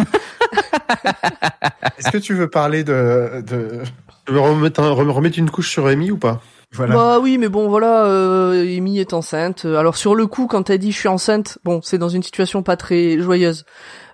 Est-ce 1.98 2.10
que 2.10 2.18
tu 2.18 2.34
veux 2.34 2.48
parler 2.48 2.84
de, 2.84 3.42
de... 3.46 3.82
Tu 4.26 4.32
veux 4.32 4.40
remettre, 4.40 4.80
un- 4.80 4.90
rem- 4.92 5.10
remettre 5.10 5.38
une 5.38 5.50
couche 5.50 5.70
sur 5.70 5.86
Amy 5.86 6.10
ou 6.10 6.16
pas? 6.18 6.40
Voilà. 6.74 6.94
Bah 6.94 7.18
oui, 7.20 7.36
mais 7.38 7.48
bon, 7.48 7.68
voilà, 7.68 8.04
euh, 8.06 8.62
Amy 8.78 8.98
est 8.98 9.12
enceinte. 9.12 9.64
Alors 9.66 9.96
sur 9.96 10.14
le 10.14 10.26
coup, 10.26 10.46
quand 10.46 10.70
elle 10.70 10.78
dit 10.78 10.92
je 10.92 10.98
suis 10.98 11.08
enceinte, 11.08 11.58
bon, 11.64 11.80
c'est 11.82 11.98
dans 11.98 12.08
une 12.08 12.22
situation 12.22 12.62
pas 12.62 12.76
très 12.76 13.18
joyeuse. 13.20 13.64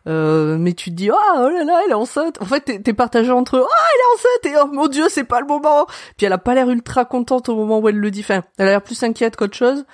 Euh, 0.07 0.57
mais 0.59 0.73
tu 0.73 0.91
te 0.91 0.95
dis 0.97 1.11
ah 1.11 1.35
oh 1.37 1.49
là 1.51 1.65
là 1.65 1.81
elle 1.85 1.91
est 1.91 1.95
enceinte. 1.95 2.39
En 2.41 2.47
fait 2.47 2.61
t'es, 2.63 2.79
t'es 2.81 2.95
partagé 2.95 3.31
entre 3.31 3.59
ah 3.59 3.85
elle 3.93 4.01
est 4.01 4.15
enceinte 4.15 4.47
et 4.47 4.65
oh 4.71 4.75
mon 4.75 4.87
dieu 4.89 5.05
c'est 5.11 5.25
pas 5.25 5.41
le 5.41 5.47
moment. 5.47 5.87
Puis 6.17 6.25
elle 6.25 6.33
a 6.33 6.39
pas 6.39 6.55
l'air 6.55 6.71
ultra 6.71 7.05
contente 7.05 7.51
au 7.51 7.57
moment 7.57 7.79
où 7.81 7.89
elle 7.91 7.99
le 7.99 8.11
dit. 8.11 8.21
Enfin 8.21 8.43
elle 8.57 8.69
a 8.69 8.71
l'air 8.71 8.83
plus 8.83 9.03
inquiète 9.03 9.37
qu'autre 9.37 9.57
chose 9.57 9.85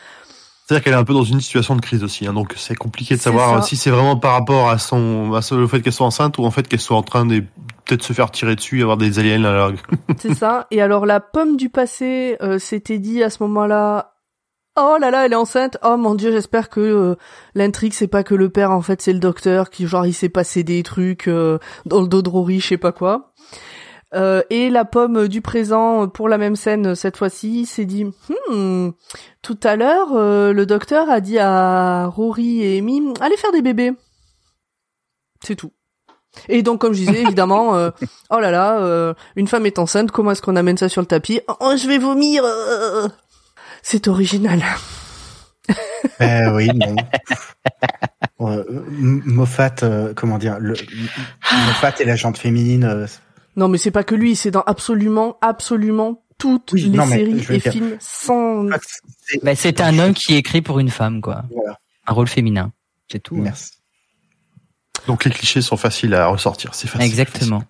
C'est-à-dire 0.66 0.82
qu'elle 0.84 0.92
est 0.94 0.96
un 0.96 1.04
peu 1.04 1.12
dans 1.12 1.24
une 1.24 1.40
situation 1.42 1.76
de 1.76 1.82
crise 1.82 2.02
aussi, 2.02 2.26
hein, 2.26 2.32
donc 2.32 2.54
c'est 2.56 2.74
compliqué 2.74 3.16
de 3.16 3.20
savoir 3.20 3.50
ça. 3.50 3.56
euh, 3.58 3.62
si 3.62 3.76
c'est 3.76 3.90
vraiment 3.90 4.16
par 4.16 4.32
rapport 4.32 4.70
à 4.70 4.78
son, 4.78 5.34
à 5.34 5.42
ce- 5.42 5.54
le 5.54 5.66
fait 5.66 5.82
qu'elle 5.82 5.92
soit 5.92 6.06
enceinte 6.06 6.38
ou 6.38 6.44
en 6.46 6.50
fait 6.50 6.66
qu'elle 6.66 6.80
soit 6.80 6.96
en 6.96 7.02
train 7.02 7.26
de 7.26 7.40
peut-être 7.84 8.02
se 8.02 8.14
faire 8.14 8.30
tirer 8.30 8.56
dessus, 8.56 8.80
avoir 8.80 8.96
des 8.96 9.18
aliens 9.18 9.44
à 9.44 9.52
la... 9.52 9.70
C'est 10.18 10.32
ça. 10.34 10.66
Et 10.70 10.80
alors 10.80 11.04
la 11.04 11.20
pomme 11.20 11.58
du 11.58 11.68
passé 11.68 12.38
euh, 12.40 12.58
s'était 12.58 12.98
dit 12.98 13.22
à 13.22 13.28
ce 13.28 13.42
moment-là. 13.42 14.12
Oh 14.76 14.96
là 15.00 15.12
là, 15.12 15.24
elle 15.26 15.32
est 15.32 15.36
enceinte. 15.36 15.76
Oh 15.84 15.96
mon 15.96 16.16
dieu, 16.16 16.32
j'espère 16.32 16.68
que 16.68 16.80
euh, 16.80 17.14
l'intrigue 17.54 17.92
c'est 17.92 18.08
pas 18.08 18.24
que 18.24 18.34
le 18.34 18.48
père 18.48 18.72
en 18.72 18.80
fait 18.80 19.00
c'est 19.02 19.12
le 19.12 19.20
docteur 19.20 19.68
qui 19.70 19.86
genre 19.86 20.04
il 20.06 20.14
s'est 20.14 20.28
passé 20.30 20.64
des 20.64 20.82
trucs 20.82 21.28
euh, 21.28 21.58
dans 21.86 22.00
le 22.00 22.08
dos 22.08 22.22
de 22.22 22.28
Rory, 22.30 22.58
je 22.58 22.68
sais 22.68 22.76
pas 22.78 22.90
quoi. 22.90 23.33
Euh, 24.14 24.42
et 24.50 24.70
la 24.70 24.84
pomme 24.84 25.28
du 25.28 25.40
présent 25.40 26.08
pour 26.08 26.28
la 26.28 26.38
même 26.38 26.56
scène 26.56 26.88
euh, 26.88 26.94
cette 26.94 27.16
fois-ci 27.16 27.66
s'est 27.66 27.84
dit 27.84 28.04
hmm, 28.50 28.90
tout 29.42 29.58
à 29.64 29.74
l'heure 29.76 30.12
euh, 30.14 30.52
le 30.52 30.66
docteur 30.66 31.10
a 31.10 31.20
dit 31.20 31.38
à 31.38 32.06
Rory 32.06 32.62
et 32.62 32.78
Amy 32.78 33.02
allez 33.20 33.36
faire 33.36 33.52
des 33.52 33.62
bébés. 33.62 33.92
C'est 35.44 35.56
tout. 35.56 35.72
Et 36.48 36.62
donc, 36.62 36.80
comme 36.80 36.92
je 36.94 37.00
disais, 37.00 37.22
évidemment, 37.26 37.76
euh, 37.76 37.90
oh 38.30 38.40
là 38.40 38.50
là, 38.50 38.78
euh, 38.78 39.14
une 39.36 39.48
femme 39.48 39.66
est 39.66 39.78
enceinte, 39.78 40.10
comment 40.10 40.32
est-ce 40.32 40.42
qu'on 40.42 40.56
amène 40.56 40.76
ça 40.76 40.88
sur 40.88 41.00
le 41.00 41.06
tapis? 41.06 41.40
Oh, 41.60 41.74
je 41.76 41.86
vais 41.86 41.98
vomir 41.98 42.42
euh. 42.44 43.08
C'est 43.82 44.08
original. 44.08 44.62
Ben 46.18 46.52
oui, 46.54 46.68
bon. 46.74 46.96
Euh, 48.40 48.64
M- 48.68 49.22
Moffat, 49.24 49.76
euh, 49.84 50.12
comment 50.14 50.36
dire, 50.38 50.58
le, 50.58 50.74
Moffat 51.66 51.94
et 52.00 52.04
la 52.04 52.16
jante 52.16 52.36
féminine. 52.36 53.06
Non, 53.56 53.68
mais 53.68 53.78
c'est 53.78 53.90
pas 53.90 54.04
que 54.04 54.14
lui, 54.14 54.34
c'est 54.36 54.50
dans 54.50 54.62
absolument, 54.62 55.38
absolument 55.40 56.24
toutes 56.38 56.72
Oui, 56.72 56.82
les 56.82 56.96
non, 56.98 57.06
séries 57.06 57.38
et 57.50 57.58
dire- 57.58 57.72
films 57.72 57.96
sans... 58.00 58.66
c'est- 59.22 59.44
Ben, 59.44 59.54
c'est 59.54 59.80
un 59.80 59.98
homme 59.98 60.14
qui 60.14 60.34
écrit 60.34 60.60
pour 60.62 60.78
une 60.80 60.90
femme, 60.90 61.20
quoi. 61.20 61.44
Voilà. 61.54 61.78
Un 62.06 62.12
rôle 62.12 62.26
féminin. 62.28 62.72
C'est 63.10 63.22
tout. 63.22 63.36
hein. 63.36 63.42
Merci. 63.44 63.70
Donc 65.06 65.24
les 65.24 65.30
clichés 65.30 65.60
sont 65.62 65.76
faciles 65.76 66.14
à 66.14 66.26
ressortir, 66.26 66.74
c'est 66.74 66.88
facile. 66.88 67.06
Exactement. 67.06 67.62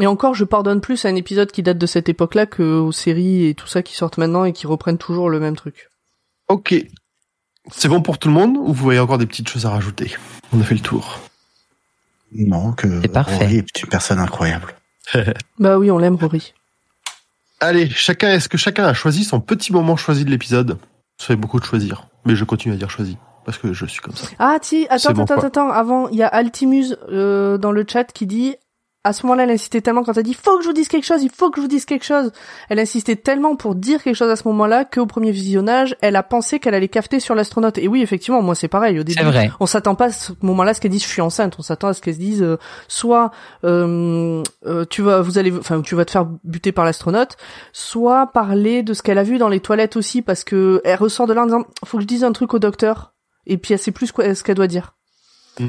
Et 0.00 0.06
encore, 0.06 0.34
je 0.34 0.44
pardonne 0.44 0.80
plus 0.80 1.04
à 1.04 1.08
un 1.08 1.14
épisode 1.16 1.50
qui 1.50 1.62
date 1.62 1.78
de 1.78 1.86
cette 1.86 2.08
époque-là 2.08 2.46
que 2.46 2.62
aux 2.80 2.92
séries 2.92 3.46
et 3.46 3.54
tout 3.54 3.66
ça 3.66 3.82
qui 3.82 3.94
sortent 3.94 4.18
maintenant 4.18 4.44
et 4.44 4.52
qui 4.52 4.66
reprennent 4.66 4.98
toujours 4.98 5.30
le 5.30 5.40
même 5.40 5.56
truc. 5.56 5.88
Ok. 6.48 6.74
C'est 7.72 7.88
bon 7.88 8.00
pour 8.02 8.18
tout 8.18 8.28
le 8.28 8.34
monde 8.34 8.56
ou 8.56 8.66
vous 8.68 8.74
voyez 8.74 9.00
encore 9.00 9.18
des 9.18 9.26
petites 9.26 9.48
choses 9.48 9.66
à 9.66 9.70
rajouter? 9.70 10.12
On 10.52 10.60
a 10.60 10.64
fait 10.64 10.74
le 10.74 10.80
tour. 10.80 11.20
Non, 12.32 12.72
que 12.72 13.00
C'est 13.02 13.08
parfait. 13.08 13.36
Rory 13.38 13.56
est 13.58 13.82
une 13.82 13.88
personne 13.88 14.18
incroyable. 14.18 14.74
Bah 15.58 15.78
oui, 15.78 15.90
on 15.90 15.98
l'aime, 15.98 16.16
Rory. 16.16 16.54
Allez, 17.60 17.88
chacun, 17.90 18.30
est-ce 18.30 18.48
que 18.48 18.58
chacun 18.58 18.84
a 18.84 18.94
choisi 18.94 19.24
son 19.24 19.40
petit 19.40 19.72
moment 19.72 19.96
choisi 19.96 20.24
de 20.24 20.30
l'épisode? 20.30 20.78
Ça 21.18 21.26
fait 21.26 21.36
beaucoup 21.36 21.58
de 21.58 21.64
choisir, 21.64 22.06
mais 22.24 22.36
je 22.36 22.44
continue 22.44 22.74
à 22.74 22.76
dire 22.76 22.90
choisi 22.90 23.16
parce 23.44 23.58
que 23.58 23.72
je 23.72 23.86
suis 23.86 24.00
comme 24.00 24.14
ça. 24.14 24.28
Ah, 24.38 24.58
si, 24.62 24.86
attends, 24.90 25.10
attends, 25.10 25.24
quoi. 25.24 25.44
attends, 25.46 25.70
avant, 25.70 26.08
il 26.08 26.16
y 26.16 26.22
a 26.22 26.28
Altimuse 26.28 26.98
euh, 27.10 27.58
dans 27.58 27.72
le 27.72 27.84
chat 27.88 28.04
qui 28.04 28.26
dit, 28.26 28.54
à 29.08 29.12
ce 29.12 29.24
moment-là, 29.24 29.44
elle 29.44 29.50
insistait 29.50 29.80
tellement 29.80 30.02
quand 30.02 30.16
elle 30.16 30.22
dit, 30.22 30.34
faut 30.34 30.56
que 30.58 30.62
je 30.62 30.68
vous 30.68 30.74
dise 30.74 30.88
quelque 30.88 31.04
chose, 31.04 31.22
il 31.22 31.30
faut 31.30 31.50
que 31.50 31.56
je 31.56 31.62
vous 31.62 31.68
dise 31.68 31.84
quelque 31.84 32.04
chose. 32.04 32.30
Elle 32.68 32.78
insistait 32.78 33.16
tellement 33.16 33.56
pour 33.56 33.74
dire 33.74 34.02
quelque 34.02 34.14
chose 34.14 34.30
à 34.30 34.36
ce 34.36 34.46
moment-là 34.48 34.84
qu'au 34.84 35.06
premier 35.06 35.30
visionnage, 35.30 35.96
elle 36.00 36.16
a 36.16 36.22
pensé 36.22 36.58
qu'elle 36.60 36.74
allait 36.74 36.88
cafeter 36.88 37.20
sur 37.20 37.34
l'astronaute. 37.34 37.78
Et 37.78 37.88
oui, 37.88 38.02
effectivement, 38.02 38.42
moi 38.42 38.54
c'est 38.54 38.68
pareil. 38.68 38.98
Au 39.00 39.02
début, 39.02 39.18
C'est 39.18 39.24
vrai. 39.24 39.50
on 39.60 39.66
s'attend 39.66 39.94
pas 39.94 40.06
à 40.06 40.12
ce 40.12 40.32
moment-là 40.42 40.70
à 40.72 40.74
ce 40.74 40.80
qu'elle 40.80 40.90
dise 40.90 41.02
je 41.02 41.08
suis 41.08 41.22
enceinte. 41.22 41.56
On 41.58 41.62
s'attend 41.62 41.88
à 41.88 41.94
ce 41.94 42.02
qu'elle 42.02 42.14
se 42.14 42.18
dise 42.18 42.42
euh, 42.42 42.58
soit 42.86 43.30
euh, 43.64 44.42
euh, 44.66 44.84
tu 44.90 45.02
vas, 45.02 45.20
vous 45.22 45.38
allez, 45.38 45.52
enfin 45.56 45.80
tu 45.80 45.94
vas 45.94 46.04
te 46.04 46.10
faire 46.10 46.26
buter 46.44 46.72
par 46.72 46.84
l'astronaute, 46.84 47.36
soit 47.72 48.26
parler 48.28 48.82
de 48.82 48.92
ce 48.94 49.02
qu'elle 49.02 49.18
a 49.18 49.22
vu 49.22 49.38
dans 49.38 49.48
les 49.48 49.60
toilettes 49.60 49.96
aussi 49.96 50.22
parce 50.22 50.44
que 50.44 50.80
elle 50.84 50.98
ressort 50.98 51.26
de 51.26 51.32
là 51.32 51.42
en 51.42 51.46
disant 51.46 51.64
faut 51.84 51.96
que 51.96 52.02
je 52.02 52.08
dise 52.08 52.24
un 52.24 52.32
truc 52.32 52.52
au 52.54 52.58
docteur. 52.58 53.14
Et 53.46 53.56
puis 53.56 53.72
elle 53.72 53.80
sait 53.80 53.92
plus 53.92 54.12
quoi, 54.12 54.34
ce 54.34 54.44
qu'elle 54.44 54.56
doit 54.56 54.66
dire. 54.66 54.94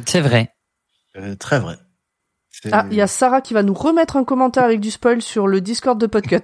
C'est 0.06 0.20
vrai. 0.22 0.54
Euh, 1.18 1.36
très 1.36 1.60
vrai. 1.60 1.78
Ah, 2.72 2.86
il 2.92 2.98
y 2.98 3.02
a 3.02 3.08
Sarah 3.08 3.42
qui 3.42 3.54
va 3.54 3.64
nous 3.64 3.74
remettre 3.74 4.18
un 4.18 4.24
commentaire 4.24 4.64
avec 4.64 4.80
du 4.80 4.92
spoil 4.92 5.22
sur 5.22 5.48
le 5.48 5.62
Discord 5.62 6.00
de 6.00 6.08
Podcut. 6.08 6.42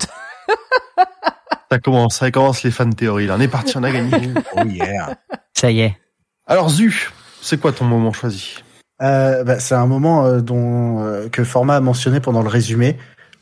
Ça 1.72 1.80
commence, 1.80 2.18
ça 2.18 2.32
commence 2.32 2.64
les 2.64 2.72
fan 2.72 2.94
théories. 2.94 3.26
Là, 3.26 3.36
on 3.38 3.42
est 3.42 3.48
parti, 3.48 3.76
on 3.76 3.84
a 3.84 3.92
gagné. 3.92 4.12
Oh 4.56 4.62
yeah. 4.66 5.18
Ça 5.54 5.72
y 5.72 5.82
est. 5.82 5.98
Alors 6.46 6.70
Zu, 6.70 7.12
c'est 7.42 7.60
quoi 7.60 7.72
ton 7.72 7.86
moment 7.86 8.14
choisi? 8.14 8.64
Euh, 9.02 9.44
bah, 9.44 9.60
c'est 9.60 9.76
un 9.76 9.88
moment 9.88 10.26
euh, 10.26 10.42
dont 10.42 11.04
euh, 11.04 11.28
que 11.28 11.44
Format 11.44 11.78
a 11.78 11.82
mentionné 11.82 12.20
pendant 12.20 12.44
le 12.44 12.50
résumé 12.50 12.98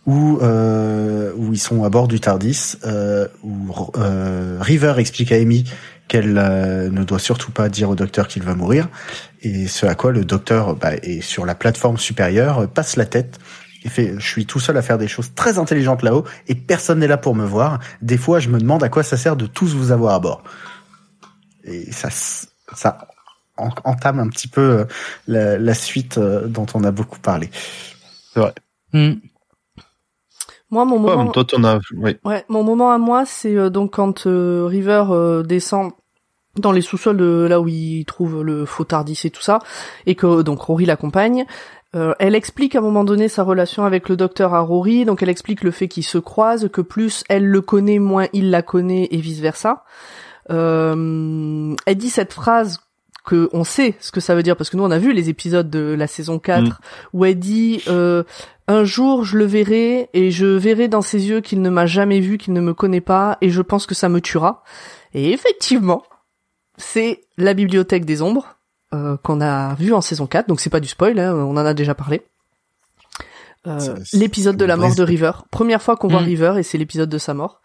où 0.06 0.40
euh, 0.42 1.32
où 1.36 1.54
ils 1.54 1.60
sont 1.60 1.84
à 1.84 1.90
bord 1.90 2.08
du 2.08 2.20
Tardis 2.20 2.76
euh, 2.86 3.28
où 3.44 3.68
euh, 3.98 4.58
River 4.60 4.96
explique 4.98 5.32
à 5.32 5.36
Amy 5.36 5.66
qu'elle 6.08 6.38
euh, 6.38 6.90
ne 6.90 7.04
doit 7.04 7.20
surtout 7.20 7.52
pas 7.52 7.70
dire 7.70 7.90
au 7.90 7.96
docteur 7.96 8.28
qu'il 8.28 8.44
va 8.44 8.56
mourir 8.56 8.90
et 9.44 9.68
ce 9.68 9.86
à 9.86 9.94
quoi 9.96 10.12
le 10.12 10.26
docteur 10.26 10.76
bah, 10.76 10.96
est 10.96 11.22
sur 11.22 11.46
la 11.46 11.54
plateforme 11.56 11.98
supérieure 11.98 12.60
euh, 12.60 12.68
passe 12.68 12.96
la 12.96 13.06
tête 13.06 13.40
et 13.84 13.90
fait 13.90 14.16
je 14.18 14.26
suis 14.28 14.46
tout 14.46 14.60
seul 14.60 14.78
à 14.78 14.82
faire 14.82 14.98
des 14.98 15.08
choses 15.08 15.34
très 15.36 15.60
intelligentes 15.60 16.02
là-haut 16.02 16.24
et 16.48 16.56
personne 16.56 17.00
n'est 17.00 17.08
là 17.08 17.18
pour 17.18 17.36
me 17.36 17.46
voir 17.46 17.80
des 18.02 18.18
fois 18.18 18.40
je 18.40 18.50
me 18.50 18.60
demande 18.60 18.84
à 18.84 18.90
quoi 18.90 19.04
ça 19.04 19.18
sert 19.18 19.36
de 19.36 19.46
tous 19.46 19.76
vous 19.76 19.92
avoir 19.92 20.16
à 20.16 20.20
bord 20.20 20.44
et 21.66 21.92
ça 21.92 22.10
ça 22.74 23.08
en- 23.58 23.70
entame 23.84 24.20
un 24.20 24.30
petit 24.30 24.48
peu 24.48 24.62
euh, 24.62 24.86
la, 25.28 25.58
la 25.60 25.74
suite 25.74 26.18
euh, 26.18 26.48
dont 26.48 26.66
on 26.74 26.84
a 26.84 26.92
beaucoup 26.92 27.20
parlé. 27.20 27.50
Hmm. 28.94 29.14
Moi, 30.72 30.86
mon 30.86 30.98
moment, 30.98 31.26
Pomme, 31.26 31.32
toi, 31.32 31.46
t'en 31.46 31.64
as. 31.64 31.80
Oui. 31.96 32.18
ouais, 32.24 32.46
mon 32.50 32.64
moment 32.64 32.92
à 32.92 32.98
moi, 32.98 33.26
c'est 33.28 33.56
euh, 33.56 33.70
donc 33.70 33.94
quand 33.94 34.26
euh, 34.26 34.66
River 34.66 35.04
euh, 35.12 35.44
descend 35.44 35.92
dans 36.58 36.72
les 36.72 36.82
sous-sols 36.82 37.18
de 37.18 37.48
là 37.50 37.60
où 37.60 37.68
il 37.68 38.06
trouve 38.06 38.44
le 38.44 38.66
faux 38.66 38.84
Tardis 38.84 39.20
et 39.24 39.30
tout 39.32 39.42
ça, 39.42 39.60
et 40.06 40.16
que 40.16 40.42
donc 40.42 40.62
Rory 40.62 40.86
l'accompagne. 40.86 41.46
Euh, 41.96 42.14
elle 42.18 42.34
explique 42.34 42.76
à 42.76 42.80
un 42.80 42.82
moment 42.82 43.04
donné 43.04 43.28
sa 43.28 43.44
relation 43.44 43.86
avec 43.86 44.10
le 44.10 44.16
docteur 44.16 44.56
à 44.56 44.62
Rory, 44.62 45.06
donc 45.06 45.22
elle 45.22 45.30
explique 45.30 45.64
le 45.64 45.70
fait 45.70 45.88
qu'ils 45.88 46.04
se 46.04 46.18
croisent, 46.18 46.68
que 46.70 46.82
plus 46.82 47.24
elle 47.30 47.46
le 47.46 47.62
connaît, 47.62 48.00
moins 48.00 48.28
il 48.34 48.50
la 48.50 48.64
connaît 48.64 49.08
et 49.12 49.18
vice 49.18 49.40
versa. 49.40 49.84
Euh, 50.50 51.76
elle 51.86 51.96
dit 51.96 52.10
cette 52.10 52.34
phrase 52.34 52.80
que 53.26 53.50
on 53.54 53.64
sait 53.64 53.96
ce 54.00 54.12
que 54.12 54.20
ça 54.20 54.36
veut 54.36 54.44
dire 54.44 54.58
parce 54.58 54.70
que 54.70 54.76
nous 54.76 54.84
on 54.84 54.92
a 54.92 54.98
vu 54.98 55.14
les 55.14 55.30
épisodes 55.30 55.70
de 55.70 55.96
la 55.98 56.08
saison 56.08 56.40
4 56.40 56.64
Mm. 56.64 56.74
où 57.14 57.26
elle 57.26 57.40
dit 57.40 57.82
euh, 57.88 58.24
un 58.68 58.84
jour 58.84 59.24
je 59.24 59.38
le 59.38 59.46
verrai 59.46 60.10
et 60.14 60.30
je 60.32 60.46
verrai 60.46 60.90
dans 60.90 61.02
ses 61.02 61.30
yeux 61.30 61.40
qu'il 61.40 61.62
ne 61.62 61.70
m'a 61.70 61.86
jamais 61.86 62.20
vu, 62.20 62.38
qu'il 62.38 62.52
ne 62.54 62.60
me 62.60 62.74
connaît 62.74 63.02
pas 63.02 63.38
et 63.40 63.50
je 63.50 63.62
pense 63.62 63.86
que 63.86 63.96
ça 63.96 64.10
me 64.10 64.20
tuera. 64.20 64.64
Et 65.14 65.32
effectivement, 65.32 66.04
c'est 66.78 67.22
la 67.38 67.54
bibliothèque 67.54 68.06
des 68.06 68.22
ombres 68.22 68.58
euh, 68.94 69.18
qu'on 69.18 69.42
a 69.42 69.76
vu 69.76 69.94
en 69.94 70.02
saison 70.02 70.28
4, 70.28 70.48
donc 70.48 70.60
c'est 70.60 70.70
pas 70.70 70.80
du 70.80 70.88
spoil, 70.88 71.20
hein, 71.20 71.34
on 71.36 71.52
en 71.52 71.66
a 71.66 71.74
déjà 71.74 71.96
parlé. 71.96 72.24
Euh, 73.66 73.96
l'épisode 74.12 74.58
de 74.58 74.66
la 74.66 74.76
mort 74.76 74.94
de 74.94 75.04
River. 75.04 75.32
Première 75.50 75.82
fois 75.82 75.96
qu'on 75.96 76.10
voit 76.10 76.22
Mm. 76.22 76.26
River 76.26 76.54
et 76.58 76.64
c'est 76.64 76.78
l'épisode 76.78 77.10
de 77.10 77.18
sa 77.18 77.34
mort. 77.34 77.62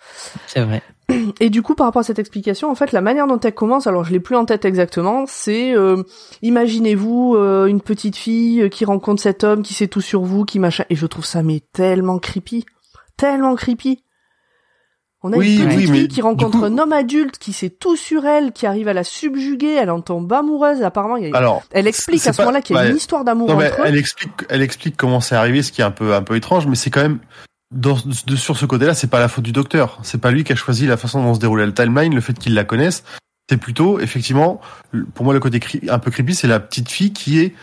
C'est 0.47 0.61
vrai. 0.61 0.81
Et 1.41 1.51
du 1.51 1.61
coup, 1.63 1.75
par 1.75 1.87
rapport 1.87 2.01
à 2.01 2.05
cette 2.05 2.21
explication, 2.21 2.71
en 2.71 2.77
fait, 2.77 2.93
la 2.93 3.01
manière 3.01 3.27
dont 3.27 3.41
elle 3.41 3.55
commence, 3.55 3.89
alors 3.89 4.05
je 4.05 4.13
l'ai 4.13 4.21
plus 4.21 4.37
en 4.37 4.45
tête 4.45 4.65
exactement, 4.65 5.25
c'est 5.27 5.75
euh, 5.75 6.03
imaginez-vous 6.43 7.35
euh, 7.35 7.67
une 7.67 7.81
petite 7.81 8.15
fille 8.15 8.71
qui 8.71 8.85
rencontre 8.85 9.21
cet 9.21 9.43
homme 9.43 9.63
qui 9.63 9.75
sait 9.75 9.89
tout 9.89 10.01
sur 10.01 10.23
vous, 10.23 10.45
qui 10.45 10.61
machin, 10.61 10.85
et 10.89 10.95
je 10.95 11.07
trouve 11.07 11.25
ça 11.25 11.43
mais 11.43 11.63
tellement 11.73 12.19
creepy, 12.19 12.65
tellement 13.17 13.57
creepy. 13.57 14.05
On 15.25 15.33
a 15.33 15.37
Oui, 15.37 15.57
une 15.57 15.67
petite 15.69 15.91
oui, 15.91 15.99
fille 15.99 16.09
qui 16.09 16.23
rencontre 16.23 16.59
coup- 16.61 16.65
un 16.65 16.79
homme 16.79 16.93
adulte 16.93 17.39
qui 17.39 17.53
sait 17.53 17.71
tout 17.71 17.97
sur 17.97 18.25
elle, 18.25 18.53
qui 18.53 18.67
arrive 18.67 18.87
à 18.87 18.93
la 18.93 19.03
subjuguer, 19.03 19.75
elle 19.75 19.91
en 19.91 20.01
tombe 20.01 20.33
amoureuse. 20.33 20.83
Apparemment, 20.83 21.17
il 21.17 21.29
y 21.29 21.33
a- 21.33 21.37
Alors, 21.37 21.63
elle 21.73 21.89
explique 21.89 22.25
à 22.27 22.33
ce 22.33 22.37
pas- 22.37 22.45
moment-là 22.45 22.63
qu'il 22.63 22.77
y 22.77 22.79
a 22.79 22.87
une 22.89 22.97
histoire 22.97 23.25
d'amour 23.25 23.51
entre 23.51 23.61
eux. 23.81 23.85
elle 23.85 23.97
explique, 23.97 24.31
elle 24.49 24.63
explique 24.63 24.97
comment 24.97 25.21
c'est 25.21 25.35
arrivé, 25.35 25.63
ce 25.63 25.73
qui 25.73 25.81
est 25.81 25.85
un 25.85 25.91
peu, 25.91 26.15
un 26.15 26.23
peu 26.23 26.37
étrange, 26.37 26.69
mais 26.69 26.77
c'est 26.77 26.91
quand 26.91 27.03
même, 27.03 27.19
dans, 27.75 27.99
de, 28.27 28.37
sur 28.37 28.57
ce 28.57 28.65
côté-là, 28.65 28.95
c'est 28.95 29.09
pas 29.11 29.19
la 29.19 29.27
faute 29.29 29.43
du 29.45 29.53
docteur. 29.53 29.99
C'est 30.05 30.21
pas 30.21 30.31
lui 30.31 30.45
qui 30.45 30.53
a 30.53 30.57
choisi 30.57 30.87
la 30.87 30.97
façon 30.97 31.21
dont 31.23 31.35
se 31.35 31.41
déroulait 31.41 31.67
le 31.67 31.75
timeline, 31.75 32.15
le 32.15 32.21
fait 32.21 32.39
qu'il 32.39 32.55
la 32.55 32.63
connaisse. 32.65 33.03
C'est 33.51 33.57
plutôt, 33.57 33.99
effectivement, 33.99 34.61
pour 35.15 35.25
moi, 35.25 35.35
le 35.35 35.41
côté 35.41 35.61
un 35.89 35.99
peu 35.99 36.11
creepy, 36.13 36.35
c'est 36.37 36.47
la 36.47 36.61
petite 36.61 36.91
fille 36.91 37.13
qui 37.13 37.41
est, 37.41 37.55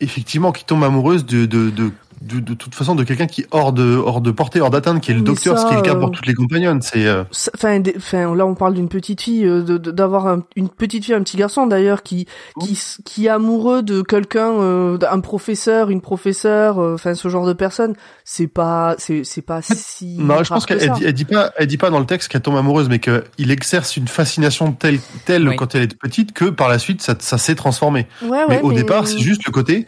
effectivement, 0.00 0.52
qui 0.52 0.64
tombe 0.64 0.84
amoureuse 0.84 1.24
de, 1.24 1.46
de, 1.46 1.70
de, 1.70 1.92
de, 2.20 2.38
de 2.38 2.54
toute 2.54 2.74
façon, 2.74 2.94
de 2.94 3.02
quelqu'un 3.04 3.26
qui 3.26 3.40
est 3.42 3.46
hors 3.50 3.72
de, 3.72 3.96
hors 3.96 4.20
de 4.20 4.30
portée, 4.30 4.60
hors 4.60 4.68
d'atteinte, 4.70 5.00
qui 5.00 5.10
est 5.10 5.14
le 5.14 5.20
Mais 5.20 5.26
docteur, 5.26 5.56
ça, 5.56 5.62
ce 5.64 5.68
qui 5.68 5.72
est 5.74 5.76
le 5.76 5.82
cas 5.82 5.94
euh, 5.94 6.00
pour 6.00 6.10
toutes 6.10 6.26
les 6.26 6.34
compagnonnes. 6.34 6.82
C'est, 6.82 7.06
euh, 7.06 7.24
Enfin, 7.54 7.80
enfin, 7.96 8.34
là, 8.34 8.44
on 8.46 8.54
parle 8.54 8.74
d'une 8.74 8.88
petite 8.90 9.22
fille, 9.22 9.46
euh, 9.46 9.62
d'avoir 9.78 10.26
un- 10.26 10.42
une 10.56 10.68
petite 10.68 11.04
fille, 11.06 11.14
un 11.14 11.22
petit 11.22 11.38
garçon 11.38 11.66
d'ailleurs, 11.66 12.02
qui, 12.02 12.26
qui, 12.60 12.72
s- 12.72 13.00
qui 13.06 13.26
est 13.26 13.30
amoureux 13.30 13.82
de 13.82 14.02
quelqu'un, 14.02 14.50
euh, 14.52 14.98
d'un 14.98 15.20
professeur, 15.20 15.88
une 15.90 16.02
professeure, 16.02 16.78
euh, 16.78 16.94
enfin, 16.94 17.14
ce 17.14 17.28
genre 17.28 17.46
de 17.46 17.52
personne. 17.54 17.94
C'est 18.24 18.46
pas, 18.48 18.94
c'est, 18.98 19.24
c'est 19.24 19.42
pas 19.42 19.62
si. 19.62 20.16
Non, 20.18 20.42
je 20.44 20.50
pense 20.50 20.66
qu'elle 20.66 20.78
dit, 20.92 21.04
elle 21.04 21.12
dit 21.14 21.24
pas, 21.24 21.52
elle 21.56 21.66
dit 21.66 21.78
pas 21.78 21.90
dans 21.90 22.00
le 22.00 22.06
texte 22.06 22.28
qu'elle 22.28 22.42
tombe 22.42 22.56
amoureuse, 22.56 22.88
mais 22.88 22.98
qu'il 22.98 23.50
exerce 23.50 23.96
une 23.96 24.08
fascination 24.08 24.72
telle, 24.72 24.98
telle 25.24 25.48
Oui. 25.48 25.56
quand 25.56 25.74
elle 25.74 25.82
est 25.82 25.98
petite 25.98 26.32
que 26.32 26.44
par 26.46 26.68
la 26.68 26.78
suite 26.78 27.00
ça, 27.02 27.14
ça 27.18 27.38
s'est 27.38 27.54
transformé. 27.54 28.06
Ouais, 28.22 28.38
mais 28.48 28.56
ouais, 28.56 28.62
au 28.62 28.72
départ, 28.72 29.06
c'est 29.06 29.18
juste 29.18 29.44
le 29.46 29.52
côté. 29.52 29.86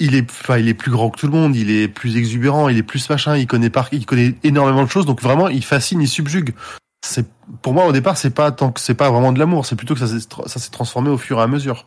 Il 0.00 0.14
est, 0.14 0.28
enfin, 0.30 0.58
il 0.58 0.68
est 0.68 0.74
plus 0.74 0.90
grand 0.90 1.10
que 1.10 1.18
tout 1.20 1.26
le 1.26 1.32
monde, 1.32 1.54
il 1.54 1.70
est 1.70 1.86
plus 1.86 2.16
exubérant, 2.16 2.68
il 2.68 2.76
est 2.78 2.82
plus 2.82 3.08
machin, 3.08 3.36
il 3.36 3.46
connaît 3.46 3.70
par, 3.70 3.88
il 3.92 4.04
connaît 4.06 4.34
énormément 4.42 4.82
de 4.82 4.88
choses, 4.90 5.06
donc 5.06 5.20
vraiment, 5.22 5.48
il 5.48 5.64
fascine, 5.64 6.00
il 6.00 6.08
subjugue. 6.08 6.54
C'est, 7.06 7.26
pour 7.62 7.72
moi, 7.74 7.86
au 7.86 7.92
départ, 7.92 8.16
c'est 8.16 8.30
pas 8.30 8.50
tant 8.52 8.72
que 8.72 8.80
c'est 8.80 8.94
pas 8.94 9.10
vraiment 9.10 9.32
de 9.32 9.38
l'amour, 9.38 9.66
c'est 9.66 9.76
plutôt 9.76 9.94
que 9.94 10.00
ça 10.00 10.06
s'est, 10.06 10.26
ça 10.46 10.58
s'est 10.58 10.70
transformé 10.70 11.10
au 11.10 11.18
fur 11.18 11.38
et 11.38 11.42
à 11.42 11.46
mesure. 11.46 11.86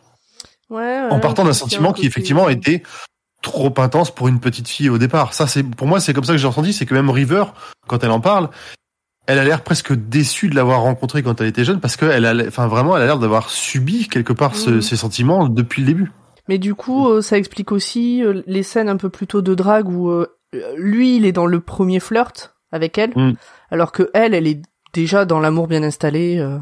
Ouais, 0.70 0.78
ouais, 0.82 1.08
en 1.12 1.20
partant 1.20 1.44
d'un 1.44 1.54
sentiment 1.54 1.94
qui 1.94 2.06
effectivement 2.08 2.50
était 2.50 2.84
trop 3.42 3.74
intense 3.78 4.14
pour 4.14 4.28
une 4.28 4.40
petite 4.40 4.68
fille 4.68 4.90
au 4.90 4.98
départ. 4.98 5.34
Ça, 5.34 5.46
c'est 5.48 5.64
pour 5.64 5.88
moi, 5.88 6.00
c'est 6.00 6.14
comme 6.14 6.24
ça 6.24 6.32
que 6.34 6.38
j'ai 6.38 6.48
ressenti, 6.48 6.74
c'est 6.74 6.86
que 6.86 6.94
même 6.94 7.10
River, 7.10 7.46
quand 7.88 8.04
elle 8.04 8.12
en 8.12 8.20
parle, 8.22 8.50
elle 9.28 9.40
a 9.40 9.44
l'air 9.44 9.62
presque 9.64 9.94
déçue 9.94 10.50
de 10.50 10.56
l'avoir 10.56 10.82
rencontré 10.82 11.22
quand 11.24 11.40
elle 11.42 11.48
était 11.48 11.64
jeune, 11.66 11.80
parce 11.80 11.96
que 11.98 12.06
elle 12.06 12.26
a, 12.26 12.34
l'air- 12.34 12.48
enfin 12.48 12.68
vraiment, 12.68 12.96
elle 12.96 13.04
a 13.04 13.06
l'air 13.08 13.20
d'avoir 13.20 13.50
subi 13.50 14.08
quelque 14.08 14.34
part 14.34 14.56
ce- 14.56 14.70
Mhm. 14.70 14.82
ces 14.82 14.96
sentiments 14.96 15.48
depuis 15.48 15.82
le 15.82 15.88
début. 15.88 16.12
Mais 16.48 16.58
du 16.58 16.76
coup, 16.76 17.08
euh, 17.10 17.22
ça 17.22 17.38
explique 17.38 17.72
aussi 17.72 18.24
euh, 18.24 18.42
les 18.46 18.64
scènes 18.64 18.90
un 18.90 18.98
peu 18.98 19.10
plus 19.10 19.28
tôt 19.28 19.42
de 19.42 19.56
drague 19.56 19.90
où 19.90 20.10
euh, 20.10 20.28
lui, 20.78 21.16
il 21.18 21.26
est 21.26 21.32
dans 21.32 21.48
le 21.48 21.60
premier 21.60 22.00
flirt 22.00 22.56
avec 22.72 22.98
elle, 22.98 23.12
Mm. 23.16 23.34
alors 23.72 23.92
que 23.92 24.10
elle, 24.14 24.34
elle 24.34 24.48
est 24.48 24.62
déjà 24.94 25.26
dans 25.26 25.40
l'amour 25.40 25.68
bien 25.68 25.84
installé. 25.84 26.38
euh. 26.40 26.58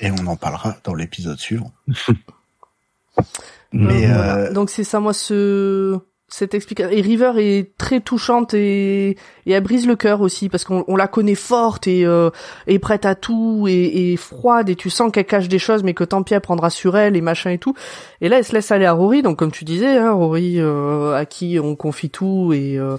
Et 0.00 0.10
on 0.10 0.26
en 0.26 0.36
parlera 0.36 0.76
dans 0.84 0.94
l'épisode 0.94 1.38
suivant. 1.38 1.72
Mm. 1.86 1.92
Mais 3.72 4.06
Euh, 4.06 4.14
voilà. 4.14 4.36
euh, 4.38 4.52
Donc 4.52 4.70
c'est 4.70 4.84
ça, 4.84 5.00
moi, 5.00 5.12
ce 5.12 5.98
cette 6.28 6.54
explication. 6.54 6.92
Et 6.92 7.00
River 7.00 7.32
est 7.36 7.76
très 7.78 8.00
touchante 8.00 8.52
et, 8.54 9.10
et 9.46 9.52
elle 9.52 9.62
brise 9.62 9.86
le 9.86 9.96
cœur 9.96 10.20
aussi 10.20 10.48
parce 10.48 10.64
qu'on 10.64 10.84
on 10.86 10.96
la 10.96 11.08
connaît 11.08 11.34
forte 11.34 11.86
et, 11.86 12.04
euh, 12.04 12.30
et 12.66 12.78
prête 12.78 13.06
à 13.06 13.14
tout 13.14 13.66
et, 13.68 14.12
et 14.12 14.16
froide 14.16 14.68
et 14.68 14.76
tu 14.76 14.90
sens 14.90 15.10
qu'elle 15.10 15.24
cache 15.24 15.48
des 15.48 15.58
choses 15.58 15.82
mais 15.82 15.94
que 15.94 16.04
tant 16.04 16.22
pis 16.22 16.34
elle 16.34 16.40
prendra 16.40 16.70
sur 16.70 16.96
elle 16.96 17.16
et 17.16 17.22
machin 17.22 17.50
et 17.50 17.58
tout. 17.58 17.74
Et 18.20 18.28
là 18.28 18.38
elle 18.38 18.44
se 18.44 18.52
laisse 18.52 18.70
aller 18.70 18.84
à 18.84 18.92
Rory 18.92 19.22
donc 19.22 19.38
comme 19.38 19.50
tu 19.50 19.64
disais, 19.64 19.96
hein, 19.96 20.12
Rory 20.12 20.60
euh, 20.60 21.14
à 21.14 21.24
qui 21.24 21.58
on 21.58 21.76
confie 21.76 22.10
tout 22.10 22.52
et, 22.52 22.78
euh, 22.78 22.98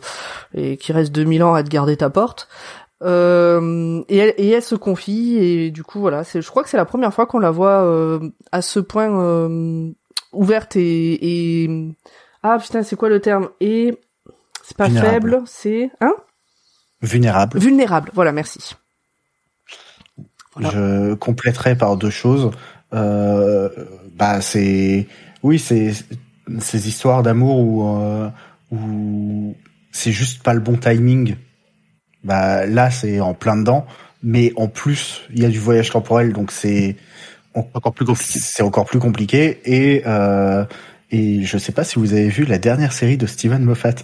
et 0.55 0.77
qui 0.77 0.91
reste 0.91 1.11
2000 1.11 1.43
ans 1.43 1.53
à 1.53 1.63
te 1.63 1.69
garder 1.69 1.97
ta 1.97 2.09
porte. 2.09 2.47
Euh, 3.01 4.03
et, 4.09 4.17
elle, 4.17 4.33
et 4.37 4.49
elle 4.49 4.63
se 4.63 4.75
confie 4.75 5.37
et 5.37 5.71
du 5.71 5.83
coup 5.83 5.99
voilà, 6.01 6.25
c'est, 6.25 6.41
je 6.41 6.49
crois 6.49 6.63
que 6.63 6.69
c'est 6.69 6.77
la 6.77 6.85
première 6.85 7.13
fois 7.13 7.25
qu'on 7.27 7.39
la 7.39 7.51
voit 7.51 7.83
euh, 7.83 8.19
à 8.51 8.61
ce 8.61 8.81
point 8.81 9.09
euh, 9.09 9.89
ouverte 10.33 10.75
et, 10.75 11.63
et 11.63 11.69
ah 12.43 12.57
putain 12.59 12.83
c'est 12.83 12.95
quoi 12.95 13.09
le 13.09 13.19
terme? 13.19 13.49
Et 13.59 13.97
c'est 14.63 14.77
pas 14.77 14.85
Vulnérable. 14.85 15.11
faible 15.31 15.41
c'est 15.45 15.91
hein? 16.01 16.13
Vulnérable. 17.01 17.59
vulnérable 17.59 18.11
voilà 18.13 18.31
merci 18.31 18.75
Voilà. 20.55 20.69
Je 20.71 21.13
compléterai 21.15 21.75
par 21.75 21.95
deux 21.97 22.09
choses. 22.09 22.51
Euh, 22.93 23.69
bah 24.15 24.41
c'est 24.41 25.07
oui 25.43 25.59
c'est 25.59 25.93
ces 26.59 26.87
histoires 26.87 27.23
d'amour 27.23 27.59
où 27.59 27.97
euh, 27.97 28.29
où 28.71 29.55
c'est 29.91 30.11
juste 30.11 30.43
pas 30.43 30.53
le 30.53 30.59
bon 30.59 30.77
timing. 30.77 31.35
Bah 32.23 32.65
là 32.65 32.91
c'est 32.91 33.19
en 33.21 33.33
plein 33.33 33.55
dedans, 33.57 33.85
mais 34.23 34.51
en 34.55 34.67
plus 34.67 35.21
il 35.33 35.41
y 35.41 35.45
a 35.45 35.49
du 35.49 35.59
voyage 35.59 35.89
temporel 35.91 36.33
donc 36.33 36.51
c'est 36.51 36.97
Encore 37.53 37.93
plus 37.93 38.05
compliqué. 38.05 38.39
c'est 38.39 38.63
encore 38.63 38.85
plus 38.85 38.99
compliqué 38.99 39.59
et 39.65 40.03
euh, 40.05 40.65
et 41.11 41.43
je 41.43 41.57
sais 41.57 41.71
pas 41.71 41.83
si 41.83 41.99
vous 41.99 42.13
avez 42.13 42.29
vu 42.29 42.45
la 42.45 42.57
dernière 42.57 42.93
série 42.93 43.17
de 43.17 43.25
Steven 43.25 43.63
Moffat. 43.63 43.95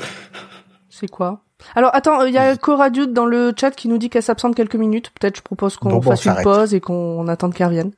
c'est 0.89 1.09
quoi? 1.09 1.41
Alors 1.75 1.91
attends 1.95 2.23
il 2.25 2.33
y 2.33 2.37
a 2.37 2.55
Cora 2.57 2.89
Dude 2.89 3.13
dans 3.13 3.25
le 3.25 3.53
chat 3.59 3.71
qui 3.71 3.87
nous 3.87 3.97
dit 3.97 4.09
qu'elle 4.09 4.23
s'absente 4.23 4.55
quelques 4.55 4.75
minutes 4.75 5.11
peut-être 5.19 5.37
je 5.37 5.41
propose 5.41 5.77
qu'on 5.77 5.89
Bon, 5.89 5.99
bon, 5.99 6.11
on 6.11 6.15
fasse 6.15 6.25
une 6.25 6.35
pause 6.43 6.73
et 6.73 6.81
qu'on 6.81 7.27
attende 7.27 7.53
qu'elle 7.53 7.67
revienne 7.67 7.91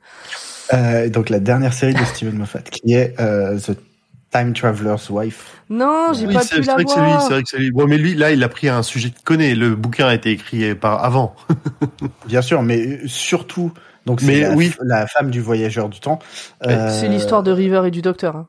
Euh, 0.74 1.08
donc 1.08 1.30
la 1.30 1.40
dernière 1.40 1.72
série 1.72 1.94
de 1.94 2.04
Steven 2.04 2.36
Moffat 2.36 2.60
qui 2.62 2.92
est 2.94 3.18
euh, 3.20 3.58
The 3.58 3.76
Time 4.30 4.52
Traveler's 4.52 5.08
Wife. 5.10 5.62
non 5.70 6.12
j'ai 6.12 6.26
Oui, 6.26 6.34
pas 6.34 6.42
c'est 6.42 6.56
pu 6.56 6.62
c'est 6.62 6.66
la 6.66 6.74
vrai 6.74 6.84
que 6.84 6.90
c'est 6.90 7.00
lui, 7.00 7.06
voir 7.08 7.22
c'est 7.22 7.32
vrai 7.32 7.42
que 7.42 7.48
c'est 7.48 7.58
lui. 7.58 7.70
Bon, 7.70 7.86
mais 7.86 7.96
lui, 7.96 8.14
là, 8.14 8.30
il 8.30 8.44
a 8.44 8.48
pris 8.50 8.68
un 8.68 8.82
sujet 8.82 9.08
qu'il 9.08 9.22
connaît. 9.24 9.54
Le 9.54 9.74
bouquin 9.74 10.06
a 10.06 10.14
été 10.14 10.30
écrit 10.30 10.74
par 10.74 11.02
avant. 11.02 11.34
Bien 12.26 12.42
sûr, 12.42 12.62
mais 12.62 13.00
surtout 13.06 13.72
donc 14.04 14.20
c'est 14.20 14.26
Mais 14.26 14.40
la, 14.40 14.54
oui. 14.54 14.72
la 14.82 15.06
femme 15.06 15.30
du 15.30 15.40
voyageur 15.40 15.88
du 15.88 16.00
temps. 16.00 16.18
Euh, 16.66 16.90
c'est 16.90 17.08
l'histoire 17.08 17.42
de 17.42 17.50
River 17.52 17.82
et 17.86 17.90
du 17.90 18.02
docteur 18.02 18.36
hein. 18.36 18.48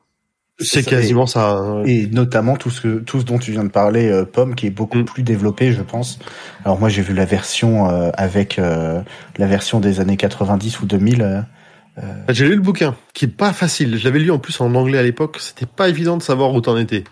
C'est 0.60 0.84
quasiment 0.84 1.26
ça. 1.26 1.50
hein. 1.50 1.82
Et 1.84 2.06
notamment 2.06 2.56
tout 2.56 2.70
ce 2.70 2.80
que 2.80 2.98
tout 2.98 3.20
ce 3.20 3.24
dont 3.24 3.38
tu 3.38 3.52
viens 3.52 3.64
de 3.64 3.70
parler, 3.70 4.08
euh, 4.10 4.24
Pomme, 4.24 4.54
qui 4.54 4.66
est 4.66 4.70
beaucoup 4.70 4.98
Mm. 4.98 5.04
plus 5.04 5.22
développé, 5.22 5.72
je 5.72 5.82
pense. 5.82 6.18
Alors 6.64 6.78
moi, 6.78 6.88
j'ai 6.88 7.02
vu 7.02 7.14
la 7.14 7.24
version 7.24 7.88
euh, 7.90 8.10
avec 8.14 8.58
euh, 8.58 9.00
la 9.38 9.46
version 9.46 9.80
des 9.80 10.00
années 10.00 10.16
90 10.16 10.80
ou 10.80 10.86
2000. 10.86 11.22
euh, 11.22 12.02
J'ai 12.28 12.46
lu 12.48 12.54
le 12.56 12.60
bouquin, 12.62 12.94
qui 13.14 13.24
est 13.26 13.28
pas 13.28 13.52
facile. 13.52 13.96
Je 13.98 14.04
l'avais 14.04 14.20
lu 14.20 14.30
en 14.30 14.38
plus 14.38 14.60
en 14.60 14.74
anglais 14.74 14.98
à 14.98 15.02
l'époque. 15.02 15.36
C'était 15.40 15.66
pas 15.66 15.88
évident 15.88 16.16
de 16.16 16.22
savoir 16.22 16.52
où 16.54 16.60
t'en 16.60 16.76
étais. 16.76 17.04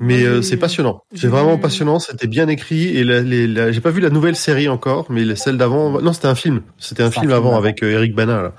Mais 0.00 0.24
euh, 0.24 0.42
c'est 0.42 0.56
passionnant. 0.56 1.02
C'est 1.14 1.28
vraiment 1.28 1.56
passionnant. 1.56 2.00
C'était 2.00 2.26
bien 2.26 2.48
écrit. 2.48 2.88
Et 2.96 3.04
la, 3.04 3.22
la- 3.22 3.70
j'ai 3.70 3.80
pas 3.80 3.90
vu 3.90 4.00
la 4.00 4.10
nouvelle 4.10 4.34
série 4.34 4.68
encore, 4.68 5.06
mais 5.08 5.36
celle 5.36 5.56
d'avant. 5.56 6.00
Non, 6.02 6.12
c'était 6.12 6.26
un 6.26 6.34
film. 6.34 6.62
C'était 6.78 7.04
un 7.04 7.10
film 7.12 7.22
film 7.26 7.32
avant 7.32 7.50
avant. 7.50 7.58
avec 7.58 7.82
euh, 7.84 7.92
Eric 7.92 8.12
Bana. 8.14 8.42
Là. 8.42 8.52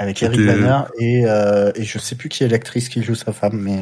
Avec 0.00 0.22
Eric 0.22 0.40
Banner 0.40 0.80
et 0.98 1.26
euh, 1.26 1.72
et 1.74 1.84
je 1.84 1.98
sais 1.98 2.16
plus 2.16 2.30
qui 2.30 2.42
est 2.42 2.48
l'actrice 2.48 2.88
qui 2.88 3.02
joue 3.02 3.14
sa 3.14 3.34
femme, 3.34 3.60
mais 3.60 3.78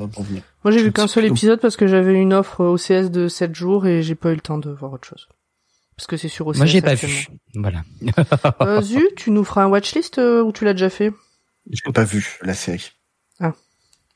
euh, 0.00 0.06
venir. 0.18 0.42
moi 0.64 0.72
j'ai 0.72 0.78
Je 0.78 0.84
vu 0.84 0.92
qu'un 0.92 1.06
seul 1.06 1.26
épisode 1.26 1.60
parce 1.60 1.76
que 1.76 1.86
j'avais 1.86 2.14
une 2.14 2.32
offre 2.32 2.64
au 2.64 2.76
CS 2.76 3.10
de 3.10 3.28
7 3.28 3.54
jours 3.54 3.86
et 3.86 4.02
j'ai 4.02 4.14
pas 4.14 4.30
eu 4.30 4.34
le 4.34 4.40
temps 4.40 4.56
de 4.56 4.70
voir 4.70 4.94
autre 4.94 5.06
chose 5.06 5.28
parce 5.94 6.06
que 6.06 6.16
c'est 6.16 6.28
sur 6.28 6.46
OCS 6.46 6.56
Moi, 6.56 6.66
j'ai 6.66 6.80
pas 6.80 6.94
vu. 6.94 7.28
Voilà. 7.54 7.82
Euh, 8.62 8.80
Zu, 8.80 9.02
tu 9.14 9.30
nous 9.30 9.44
feras 9.44 9.64
un 9.64 9.68
watchlist 9.68 10.18
euh, 10.18 10.42
ou 10.42 10.52
tu 10.52 10.64
l'as 10.64 10.72
déjà 10.72 10.88
fait? 10.88 11.12
J'ai 11.70 11.92
pas 11.92 12.04
vu 12.04 12.38
la 12.42 12.54
série. 12.54 12.92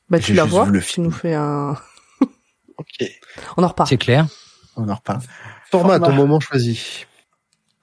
Bah 0.09 0.19
tu 0.19 0.33
la 0.33 0.45
vois, 0.45 0.65
vu 0.65 0.71
le 0.71 0.79
tu 0.79 0.85
film. 0.85 1.05
nous 1.05 1.11
fais 1.11 1.33
un... 1.35 1.75
Ok, 2.77 3.07
On 3.57 3.63
en 3.63 3.67
reparle. 3.67 3.89
C'est 3.89 3.97
clair. 3.97 4.25
on 4.75 4.89
en 4.89 4.95
reparle. 4.95 5.21
Format, 5.69 5.93
Format. 5.99 6.07
ton 6.07 6.13
moment 6.15 6.39
choisi. 6.39 7.05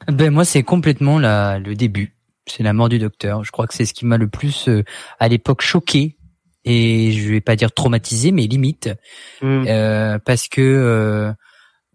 Ben 0.09 0.30
moi, 0.32 0.44
c'est 0.44 0.62
complètement 0.62 1.18
la, 1.18 1.59
le 1.59 1.74
début. 1.76 2.14
C'est 2.47 2.62
la 2.62 2.72
mort 2.72 2.88
du 2.88 2.99
docteur. 2.99 3.45
Je 3.45 3.51
crois 3.51 3.66
que 3.66 3.74
c'est 3.74 3.84
ce 3.84 3.95
qui 3.95 4.07
m'a 4.07 4.18
le 4.18 4.28
plus 4.28 4.68
euh, 4.68 4.84
à 5.18 5.28
l'époque 5.28 5.62
choqué. 5.62 6.16
Et 6.66 7.12
je 7.12 7.30
vais 7.30 7.42
pas 7.42 7.57
dire 7.57 7.72
traumatisé, 7.72 8.32
mais 8.32 8.47
limite. 8.47 8.88
Hmm. 9.42 9.64
euh, 9.66 10.18
parce 10.18 10.49
que 10.49 10.62
euh, 10.62 11.32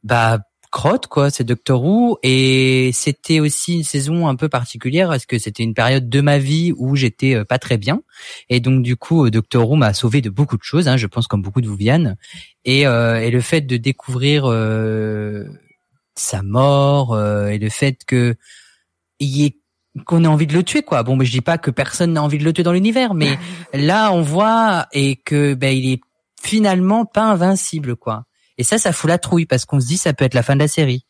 bah 0.04 0.40
crotte 0.72 1.08
quoi, 1.08 1.30
c'est 1.30 1.44
Doctor 1.44 1.84
Who. 1.84 2.20
Et 2.24 2.92
c'était 2.94 3.40
aussi 3.40 3.76
une 3.76 3.84
saison 3.84 4.28
un 4.28 4.36
peu 4.36 4.50
particulière 4.50 5.10
parce 5.10 5.26
que 5.26 5.38
c'était 5.38 5.64
une 5.64 5.74
période 5.74 6.10
de 6.10 6.22
ma 6.22 6.38
vie 6.38 6.74
où 6.78 6.96
j'étais 6.96 7.36
euh, 7.36 7.46
pas 7.46 7.60
très 7.60 7.78
bien. 7.78 8.02
Et 8.50 8.60
donc 8.60 8.84
du 8.84 8.96
coup 8.96 9.26
euh, 9.26 9.32
Doctor 9.32 9.70
Who 9.70 9.76
m'a 9.76 9.94
sauvé 9.94 10.22
de 10.22 10.30
beaucoup 10.30 10.58
de 10.58 10.64
choses, 10.64 10.88
hein, 10.88 10.98
je 10.98 11.08
pense 11.08 11.28
comme 11.28 11.42
beaucoup 11.42 11.62
de 11.62 11.68
vous 11.68 11.76
Viviane 11.76 12.18
et, 12.66 12.86
euh, 12.86 13.20
et 13.20 13.32
le 13.32 13.42
fait 13.42 13.62
de 13.62 13.78
découvrir 13.78 14.46
euh, 14.46 15.46
sa 16.16 16.44
mort 16.44 17.14
euh, 17.14 17.48
et 17.48 17.58
le 17.58 17.70
fait 17.70 18.04
que 18.06 18.36
il 19.20 19.30
y 19.30 19.46
ait 19.46 19.59
qu'on 20.06 20.24
ait 20.24 20.28
envie 20.28 20.48
de 20.48 20.54
le 20.54 20.64
tuer 20.64 20.84
quoi. 20.84 21.04
Bon, 21.04 21.16
mais 21.16 21.26
je 21.26 21.32
dis 21.32 21.42
pas 21.42 21.58
que 21.58 21.72
personne 21.72 22.14
n'a 22.14 22.24
envie 22.24 22.38
de 22.38 22.44
le 22.44 22.54
tuer 22.54 22.64
dans 22.64 22.74
l'univers, 22.74 23.14
mais 23.14 23.38
là 23.74 24.12
on 24.12 24.22
voit 24.22 24.88
et 24.92 25.16
que 25.18 25.54
ben 25.54 25.76
il 25.76 25.92
est 25.92 26.02
finalement 26.42 27.06
pas 27.06 27.24
invincible, 27.24 27.96
quoi. 27.96 28.24
Et 28.58 28.64
ça, 28.64 28.78
ça 28.78 28.92
fout 28.92 29.10
la 29.10 29.18
trouille 29.18 29.46
parce 29.46 29.66
qu'on 29.66 29.80
se 29.80 29.88
dit 29.88 29.98
ça 29.98 30.14
peut 30.14 30.26
être 30.26 30.34
la 30.34 30.44
fin 30.44 30.56
de 30.56 30.60
la 30.60 30.68
série. 30.68 31.06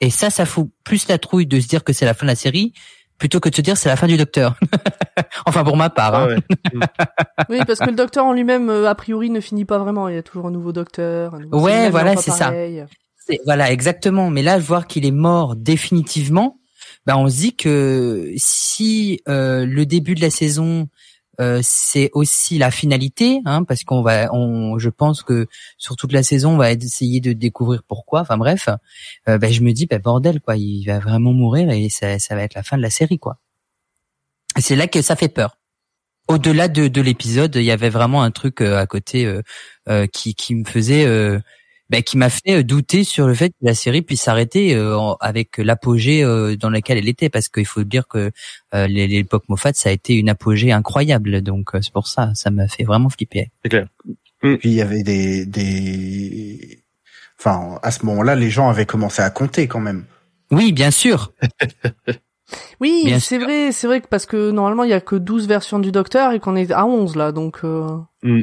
Et 0.00 0.10
ça, 0.10 0.30
ça 0.30 0.46
fout 0.46 0.68
plus 0.84 1.08
la 1.08 1.18
trouille 1.18 1.46
de 1.46 1.58
se 1.58 1.66
dire 1.66 1.82
que 1.82 1.92
c'est 1.92 2.04
la 2.04 2.14
fin 2.14 2.24
de 2.24 2.30
la 2.30 2.36
série 2.36 2.72
plutôt 3.18 3.40
que 3.40 3.48
de 3.48 3.54
se 3.54 3.60
dire 3.60 3.76
c'est 3.76 3.88
la 3.88 3.96
fin 3.96 4.06
du 4.06 4.16
docteur. 4.16 4.54
enfin 5.46 5.64
pour 5.64 5.76
ma 5.76 5.90
part. 5.90 6.14
Hein. 6.14 6.36
oui, 7.48 7.58
parce 7.66 7.80
que 7.80 7.90
le 7.90 7.96
docteur 7.96 8.24
en 8.24 8.32
lui-même, 8.32 8.70
euh, 8.70 8.88
a 8.88 8.94
priori, 8.94 9.28
ne 9.28 9.40
finit 9.40 9.64
pas 9.64 9.78
vraiment. 9.78 10.08
Il 10.08 10.14
y 10.14 10.18
a 10.18 10.22
toujours 10.22 10.46
un 10.46 10.50
nouveau 10.50 10.72
docteur. 10.72 11.34
Un 11.34 11.40
nouveau 11.40 11.60
ouais, 11.60 11.90
voilà, 11.90 12.16
c'est 12.16 12.30
ça. 12.30 12.52
Voilà, 13.44 13.70
exactement. 13.70 14.30
Mais 14.30 14.42
là, 14.42 14.58
voir 14.58 14.86
qu'il 14.86 15.04
est 15.04 15.10
mort 15.10 15.56
définitivement, 15.56 16.58
ben 17.08 17.16
on 17.16 17.26
se 17.30 17.36
dit 17.36 17.56
que 17.56 18.34
si 18.36 19.22
euh, 19.30 19.64
le 19.64 19.86
début 19.86 20.14
de 20.14 20.20
la 20.20 20.28
saison 20.28 20.90
euh, 21.40 21.60
c'est 21.62 22.10
aussi 22.12 22.58
la 22.58 22.70
finalité, 22.70 23.40
hein, 23.46 23.64
parce 23.64 23.82
qu'on 23.82 24.02
va, 24.02 24.28
on, 24.34 24.78
je 24.78 24.90
pense 24.90 25.22
que 25.22 25.46
sur 25.78 25.96
toute 25.96 26.12
la 26.12 26.22
saison, 26.22 26.54
on 26.54 26.56
va 26.58 26.72
essayer 26.72 27.20
de 27.20 27.32
découvrir 27.32 27.82
pourquoi. 27.88 28.20
Enfin 28.20 28.36
bref, 28.36 28.68
euh, 29.26 29.38
ben, 29.38 29.50
je 29.50 29.62
me 29.62 29.72
dis, 29.72 29.86
ben, 29.86 30.00
bordel, 30.00 30.40
quoi, 30.40 30.56
il 30.56 30.84
va 30.84 30.98
vraiment 30.98 31.32
mourir 31.32 31.70
et 31.70 31.88
ça, 31.88 32.18
ça 32.18 32.34
va 32.34 32.42
être 32.42 32.54
la 32.54 32.62
fin 32.62 32.76
de 32.76 32.82
la 32.82 32.90
série, 32.90 33.18
quoi. 33.18 33.38
C'est 34.58 34.76
là 34.76 34.86
que 34.86 35.00
ça 35.00 35.16
fait 35.16 35.28
peur. 35.28 35.56
Au-delà 36.26 36.68
de, 36.68 36.88
de 36.88 37.00
l'épisode, 37.00 37.54
il 37.54 37.62
y 37.62 37.70
avait 37.70 37.88
vraiment 37.88 38.22
un 38.22 38.32
truc 38.32 38.60
à 38.60 38.84
côté 38.86 39.32
qui, 40.12 40.34
qui 40.34 40.54
me 40.54 40.64
faisait 40.64 41.06
bah, 41.90 42.02
qui 42.02 42.18
m'a 42.18 42.28
fait 42.28 42.58
euh, 42.58 42.62
douter 42.62 43.02
sur 43.02 43.26
le 43.26 43.34
fait 43.34 43.48
que 43.50 43.56
la 43.62 43.74
série 43.74 44.02
puisse 44.02 44.22
s'arrêter 44.22 44.74
euh, 44.74 44.98
avec 45.20 45.56
l'apogée 45.56 46.22
euh, 46.22 46.56
dans 46.56 46.68
laquelle 46.68 46.98
elle 46.98 47.08
était, 47.08 47.30
parce 47.30 47.48
qu'il 47.48 47.64
faut 47.64 47.84
dire 47.84 48.06
que 48.06 48.30
l'époque 48.72 49.44
Moffat, 49.48 49.72
ça 49.74 49.88
a 49.88 49.92
été 49.92 50.14
une 50.14 50.28
apogée 50.28 50.72
incroyable, 50.72 51.40
donc 51.40 51.70
c'est 51.80 51.92
pour 51.92 52.06
ça, 52.06 52.32
ça 52.34 52.50
m'a 52.50 52.68
fait 52.68 52.84
vraiment 52.84 53.08
flipper. 53.08 53.50
C'est 53.62 53.70
clair. 53.70 53.88
Et 54.42 54.56
puis 54.58 54.70
il 54.70 54.74
y 54.74 54.82
avait 54.82 55.02
des, 55.02 55.46
des, 55.46 56.84
enfin, 57.38 57.78
à 57.82 57.90
ce 57.90 58.04
moment-là, 58.06 58.34
les 58.34 58.50
gens 58.50 58.68
avaient 58.68 58.86
commencé 58.86 59.22
à 59.22 59.30
compter 59.30 59.66
quand 59.66 59.80
même. 59.80 60.04
Oui, 60.50 60.72
bien 60.72 60.90
sûr. 60.90 61.32
oui, 62.80 63.14
c'est 63.20 63.38
vrai, 63.38 63.72
c'est 63.72 63.86
vrai 63.86 64.00
que 64.00 64.08
parce 64.08 64.26
que 64.26 64.50
normalement 64.50 64.84
il 64.84 64.90
y 64.90 64.94
a 64.94 65.00
que 65.00 65.16
12 65.16 65.48
versions 65.48 65.78
du 65.78 65.90
Docteur 65.90 66.32
et 66.32 66.40
qu'on 66.40 66.54
est 66.54 66.70
à 66.70 66.84
11 66.84 67.16
là, 67.16 67.32
donc. 67.32 67.62
Mm. 68.22 68.42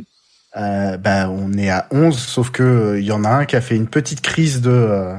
Euh, 0.58 0.98
ben, 0.98 1.30
on 1.30 1.54
est 1.54 1.70
à 1.70 1.88
11, 1.92 2.18
sauf 2.18 2.50
que 2.50 2.98
il 2.98 3.02
euh, 3.02 3.02
y 3.02 3.12
en 3.12 3.24
a 3.24 3.30
un 3.30 3.46
qui 3.46 3.56
a 3.56 3.62
fait 3.62 3.76
une 3.76 3.88
petite 3.88 4.22
crise 4.22 4.62
de, 4.62 4.70
euh, 4.70 5.16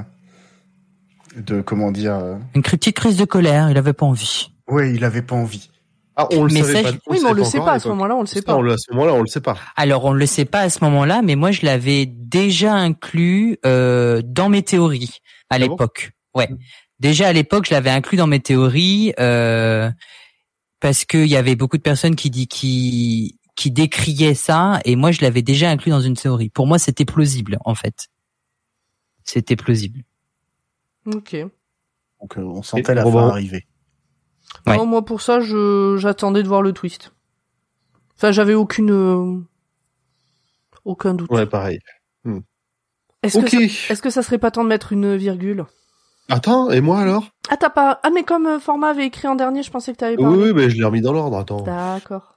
de 1.36 1.60
comment 1.60 1.92
dire. 1.92 2.18
Une 2.54 2.62
petite 2.62 2.96
crise 2.96 3.16
de 3.16 3.24
colère. 3.24 3.70
Il 3.70 3.76
avait 3.76 3.92
pas 3.92 4.06
envie. 4.06 4.50
Oui, 4.68 4.92
il 4.94 5.04
avait 5.04 5.22
pas 5.22 5.36
envie. 5.36 5.68
Ah, 6.16 6.26
on 6.32 6.44
le 6.44 6.50
savait 6.50 6.82
pas. 6.82 6.90
Oui, 7.08 7.18
mais 7.22 7.28
on 7.28 7.34
le 7.34 7.44
sait 7.44 7.58
pas 7.58 7.72
à 7.72 7.78
ce 7.78 7.88
moment-là, 7.88 8.16
on 8.16 8.22
le 8.22 8.26
sait 8.26 8.40
pas. 8.40 8.54
à 8.54 8.76
ce 8.78 8.92
moment-là, 8.92 9.12
on 9.12 9.20
le 9.20 9.26
sait 9.26 9.42
pas. 9.42 9.56
Alors, 9.76 10.06
on 10.06 10.12
le 10.12 10.24
sait 10.24 10.46
pas 10.46 10.60
à 10.60 10.70
ce 10.70 10.82
moment-là, 10.84 11.20
mais 11.22 11.36
moi, 11.36 11.50
je 11.50 11.66
l'avais 11.66 12.06
déjà 12.06 12.72
inclus 12.72 13.58
euh, 13.66 14.22
dans 14.24 14.48
mes 14.48 14.62
théories 14.62 15.18
à 15.50 15.56
ah 15.56 15.58
l'époque. 15.58 16.12
ouais. 16.34 16.48
Déjà 16.98 17.28
à 17.28 17.32
l'époque, 17.34 17.66
je 17.68 17.74
l'avais 17.74 17.90
inclus 17.90 18.16
dans 18.16 18.26
mes 18.26 18.40
théories 18.40 19.12
euh, 19.20 19.90
parce 20.80 21.04
qu'il 21.04 21.26
y 21.26 21.36
avait 21.36 21.54
beaucoup 21.54 21.76
de 21.76 21.82
personnes 21.82 22.16
qui 22.16 22.30
dit 22.30 22.48
qui 22.48 23.35
qui 23.56 23.70
décriait 23.70 24.34
ça 24.34 24.80
et 24.84 24.94
moi 24.94 25.10
je 25.10 25.22
l'avais 25.22 25.42
déjà 25.42 25.70
inclus 25.70 25.90
dans 25.90 26.00
une 26.00 26.14
théorie. 26.14 26.50
Pour 26.50 26.66
moi, 26.66 26.78
c'était 26.78 27.06
plausible 27.06 27.58
en 27.64 27.74
fait. 27.74 28.08
C'était 29.24 29.56
plausible. 29.56 30.04
Ok. 31.06 31.36
Donc 32.20 32.38
euh, 32.38 32.42
on 32.42 32.62
sentait 32.62 32.94
la 32.94 33.04
fin 33.04 33.28
arriver. 33.28 33.66
Non, 34.66 34.86
moi 34.86 35.04
pour 35.04 35.20
ça, 35.20 35.40
je 35.40 35.96
j'attendais 35.98 36.42
de 36.42 36.48
voir 36.48 36.62
le 36.62 36.72
twist. 36.72 37.12
Enfin, 38.16 38.30
j'avais 38.30 38.54
aucune 38.54 38.90
euh, 38.92 39.40
aucun 40.84 41.14
doute. 41.14 41.30
Ouais, 41.30 41.46
pareil. 41.46 41.80
Hmm. 42.24 42.40
Est-ce 43.22 43.38
que 43.38 43.48
ça, 43.48 43.92
est-ce 43.92 44.02
que 44.02 44.10
ça 44.10 44.22
serait 44.22 44.38
pas 44.38 44.50
temps 44.50 44.64
de 44.64 44.68
mettre 44.68 44.92
une 44.92 45.16
virgule? 45.16 45.64
Attends, 46.28 46.70
et 46.70 46.80
moi 46.80 47.00
alors? 47.00 47.28
Ah 47.48 47.56
t'as 47.56 47.70
pas 47.70 48.00
Ah 48.02 48.10
mais 48.10 48.24
comme 48.24 48.46
euh, 48.46 48.58
format 48.58 48.90
avait 48.90 49.06
écrit 49.06 49.28
en 49.28 49.34
dernier, 49.34 49.62
je 49.62 49.70
pensais 49.70 49.92
que 49.92 49.98
t'avais 49.98 50.16
pas. 50.16 50.28
Oui, 50.28 50.48
oui, 50.48 50.52
mais 50.54 50.68
je 50.68 50.76
l'ai 50.76 50.84
remis 50.84 51.00
dans 51.00 51.12
l'ordre. 51.12 51.38
Attends. 51.38 51.62
D'accord. 51.62 52.35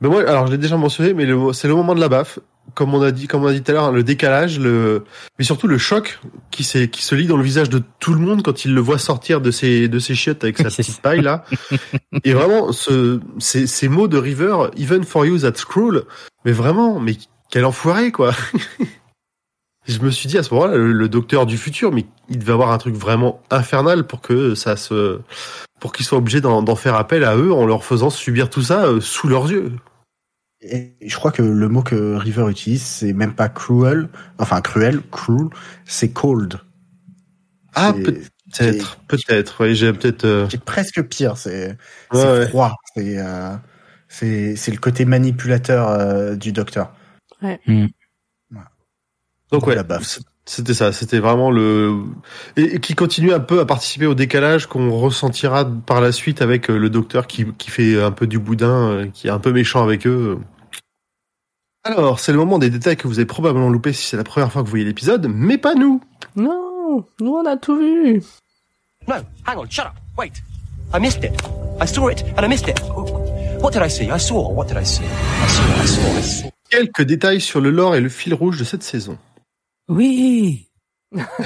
Mais 0.00 0.08
moi, 0.08 0.28
alors 0.28 0.46
je 0.46 0.52
l'ai 0.52 0.58
déjà 0.58 0.76
mentionné, 0.76 1.14
mais 1.14 1.26
c'est 1.52 1.68
le 1.68 1.74
moment 1.74 1.94
de 1.94 2.00
la 2.00 2.08
baffe. 2.08 2.38
Comme 2.74 2.94
on 2.94 3.02
a 3.02 3.10
dit, 3.12 3.28
comme 3.28 3.44
on 3.44 3.46
a 3.46 3.52
dit 3.52 3.62
tout 3.62 3.70
à 3.70 3.74
l'heure, 3.74 3.92
le 3.92 4.02
décalage, 4.02 4.58
le, 4.58 5.04
mais 5.38 5.44
surtout 5.44 5.68
le 5.68 5.78
choc 5.78 6.18
qui 6.50 6.64
s'est, 6.64 6.88
qui 6.88 7.02
se 7.02 7.14
lit 7.14 7.26
dans 7.26 7.36
le 7.36 7.44
visage 7.44 7.68
de 7.68 7.82
tout 8.00 8.14
le 8.14 8.20
monde 8.20 8.42
quand 8.42 8.64
il 8.64 8.74
le 8.74 8.80
voit 8.80 8.98
sortir 8.98 9.40
de 9.40 9.50
ses, 9.50 9.86
de 9.86 9.98
ses 9.98 10.14
chiottes 10.14 10.42
avec 10.42 10.58
sa 10.58 10.64
petite 10.76 11.00
paille 11.00 11.20
là. 11.20 11.44
Et 12.24 12.32
vraiment, 12.32 12.72
ce, 12.72 13.20
ces, 13.38 13.66
ces 13.66 13.88
mots 13.88 14.08
de 14.08 14.16
River, 14.16 14.70
even 14.76 15.04
for 15.04 15.26
you 15.26 15.38
that's 15.38 15.64
cruel. 15.64 16.02
Mais 16.44 16.52
vraiment, 16.52 16.98
mais 16.98 17.16
quel 17.50 17.64
enfoiré 17.64 18.10
quoi. 18.10 18.32
je 19.86 19.98
me 20.00 20.10
suis 20.10 20.28
dit 20.28 20.38
à 20.38 20.42
ce 20.42 20.52
moment-là, 20.54 20.76
le, 20.76 21.08
docteur 21.08 21.46
du 21.46 21.58
futur, 21.58 21.92
mais 21.92 22.06
il 22.28 22.38
devait 22.38 22.52
avoir 22.52 22.72
un 22.72 22.78
truc 22.78 22.94
vraiment 22.94 23.40
infernal 23.50 24.06
pour 24.06 24.20
que 24.20 24.54
ça 24.54 24.76
se, 24.76 25.20
pour 25.80 25.92
qu'ils 25.92 26.06
soient 26.06 26.18
obligés 26.18 26.40
d'en 26.40 26.76
faire 26.76 26.94
appel 26.94 27.24
à 27.24 27.36
eux 27.36 27.52
en 27.52 27.66
leur 27.66 27.84
faisant 27.84 28.10
subir 28.10 28.48
tout 28.48 28.62
ça 28.62 28.86
euh, 28.86 29.00
sous 29.00 29.28
leurs 29.28 29.50
yeux. 29.50 29.72
Et 30.62 30.96
je 31.06 31.14
crois 31.16 31.30
que 31.30 31.42
le 31.42 31.68
mot 31.68 31.82
que 31.82 32.14
River 32.14 32.46
utilise, 32.48 32.82
c'est 32.82 33.12
même 33.12 33.34
pas 33.34 33.50
cruel, 33.50 34.08
enfin 34.38 34.62
cruel, 34.62 35.02
cruel, 35.10 35.48
c'est 35.84 36.10
cold. 36.10 36.58
Ah, 37.74 37.92
peut-être, 37.92 38.98
peut-être, 39.08 39.64
oui, 39.64 39.74
j'ai 39.74 39.92
peut-être. 39.92 40.24
Euh... 40.24 40.46
C'est 40.50 40.64
presque 40.64 41.02
pire, 41.02 41.36
c'est 41.36 41.76
froid, 42.10 42.74
c'est 42.94 43.18
euh, 43.18 43.56
c'est 44.08 44.70
le 44.70 44.78
côté 44.78 45.04
manipulateur 45.04 45.88
euh, 45.90 46.34
du 46.36 46.52
docteur. 46.52 46.94
Ouais. 47.42 47.60
Hmm. 47.66 47.86
Donc 49.52 49.66
ouais, 49.66 49.74
la 49.74 49.82
baffe. 49.82 50.20
C'était 50.46 50.74
ça, 50.74 50.92
c'était 50.92 51.20
vraiment 51.20 51.50
le 51.50 52.02
et, 52.56 52.78
qui 52.78 52.94
continue 52.94 53.32
un 53.32 53.40
peu 53.40 53.60
à 53.60 53.64
participer 53.64 54.06
au 54.06 54.14
décalage 54.14 54.66
qu'on 54.66 54.90
ressentira 54.90 55.64
par 55.64 56.02
la 56.02 56.12
suite 56.12 56.42
avec 56.42 56.70
euh, 56.70 56.76
le 56.76 56.90
docteur 56.90 57.26
qui, 57.26 57.46
qui 57.56 57.70
fait 57.70 58.02
un 58.02 58.10
peu 58.10 58.26
du 58.26 58.38
boudin, 58.38 58.90
euh, 58.90 59.06
qui 59.06 59.28
est 59.28 59.30
un 59.30 59.38
peu 59.38 59.52
méchant 59.52 59.82
avec 59.82 60.06
eux. 60.06 60.38
Alors, 61.82 62.20
c'est 62.20 62.32
le 62.32 62.38
moment 62.38 62.58
des 62.58 62.68
détails 62.68 62.96
que 62.96 63.08
vous 63.08 63.18
avez 63.18 63.26
probablement 63.26 63.70
loupé 63.70 63.94
si 63.94 64.06
c'est 64.06 64.16
la 64.18 64.24
première 64.24 64.52
fois 64.52 64.62
que 64.62 64.66
vous 64.66 64.70
voyez 64.70 64.84
l'épisode, 64.84 65.26
mais 65.28 65.56
pas 65.56 65.74
nous. 65.74 66.02
Non, 66.36 67.06
nous 67.20 67.32
on 67.32 67.46
a 67.46 67.56
tout 67.56 67.78
vu. 67.78 68.22
No, 69.08 69.14
hang 69.46 69.58
on, 69.58 69.68
shut 69.68 69.86
up, 69.86 69.92
wait. 70.18 70.32
I 70.94 71.00
missed 71.00 71.24
it. 71.24 71.32
I 71.80 71.86
saw 71.86 72.08
it 72.08 72.22
and 72.36 72.44
I 72.44 72.48
missed 72.48 72.68
it. 72.68 72.80
What 73.60 73.72
did 73.72 73.82
I 73.82 73.88
see? 73.88 74.10
I 74.10 74.18
saw. 74.18 74.50
What 74.52 74.66
did 74.68 74.76
I 74.76 74.84
see? 74.84 75.04
I 75.04 75.48
saw. 75.48 75.82
I 75.82 75.86
saw. 75.86 76.18
I 76.18 76.22
saw. 76.22 76.50
Quelques 76.70 77.02
détails 77.02 77.40
sur 77.40 77.60
le 77.60 77.70
lore 77.70 77.96
et 77.96 78.00
le 78.00 78.08
fil 78.08 78.34
rouge 78.34 78.58
de 78.58 78.64
cette 78.64 78.82
saison. 78.82 79.18
Oui. 79.88 80.68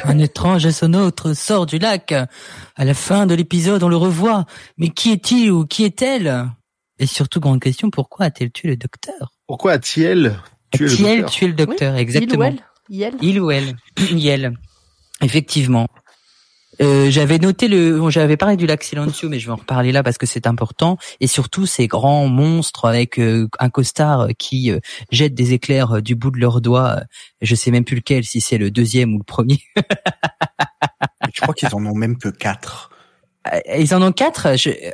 Un 0.05 0.19
étrange 0.19 0.67
autre 0.95 1.35
sort 1.35 1.67
du 1.67 1.79
lac. 1.79 2.13
À 2.13 2.85
la 2.85 2.95
fin 2.95 3.27
de 3.27 3.35
l'épisode, 3.35 3.83
on 3.83 3.89
le 3.89 3.97
revoit. 3.97 4.47
Mais 4.77 4.89
qui 4.89 5.13
est-il 5.13 5.51
ou 5.51 5.67
qui 5.67 5.85
est-elle? 5.85 6.47
Et 6.99 7.07
surtout, 7.07 7.41
grande 7.41 7.61
question, 7.61 7.91
pourquoi 7.91 8.27
a-t-elle 8.27 8.51
tué 8.51 8.69
le 8.69 8.77
docteur? 8.77 9.33
Pourquoi 9.47 9.73
a-t-il 9.73 10.37
tué 10.73 10.95
le 10.95 10.97
docteur? 10.97 11.31
tué 11.31 11.47
le 11.47 11.53
docteur, 11.55 11.97
exactement. 11.97 12.53
Il 12.89 13.01
ou 13.01 13.01
elle? 13.01 13.15
Il 13.21 13.41
ou 13.41 13.51
elle? 13.51 13.77
Il 14.11 14.53
Effectivement. 15.21 15.87
Euh, 16.81 17.11
j'avais 17.11 17.39
noté 17.39 17.69
le, 17.69 18.09
j'avais 18.11 18.37
parlé 18.37 18.57
du 18.57 18.67
lac 18.67 18.83
Silencio, 18.83 19.29
mais 19.29 19.39
je 19.39 19.47
vais 19.47 19.53
en 19.53 19.57
reparler 19.57 19.93
là 19.93 20.03
parce 20.03 20.19
que 20.19 20.27
c'est 20.27 20.47
important. 20.47 20.99
Et 21.21 21.27
surtout 21.27 21.67
ces 21.67 21.87
grands 21.87 22.27
monstres 22.29 22.85
avec 22.85 23.19
euh, 23.19 23.49
un 23.59 23.71
costard 23.71 24.29
qui 24.39 24.71
euh, 24.71 24.79
jette 25.11 25.35
des 25.35 25.53
éclairs 25.53 26.03
du 26.03 26.15
bout 26.15 26.31
de 26.31 26.39
leurs 26.39 26.61
doigts. 26.61 27.01
Je 27.41 27.55
sais 27.55 27.71
même 27.71 27.85
plus 27.85 27.97
lequel, 27.97 28.25
si 28.25 28.41
c'est 28.41 28.59
le 28.59 28.71
deuxième 28.71 29.15
ou 29.15 29.19
le 29.19 29.25
premier. 29.25 29.61
je 31.35 31.41
crois 31.41 31.55
qu'ils 31.55 31.75
en 31.75 31.85
ont 31.85 31.95
même 31.95 32.17
que 32.17 32.29
quatre. 32.29 32.91
Ils 33.77 33.95
en 33.95 34.03
ont 34.03 34.13
quatre. 34.13 34.49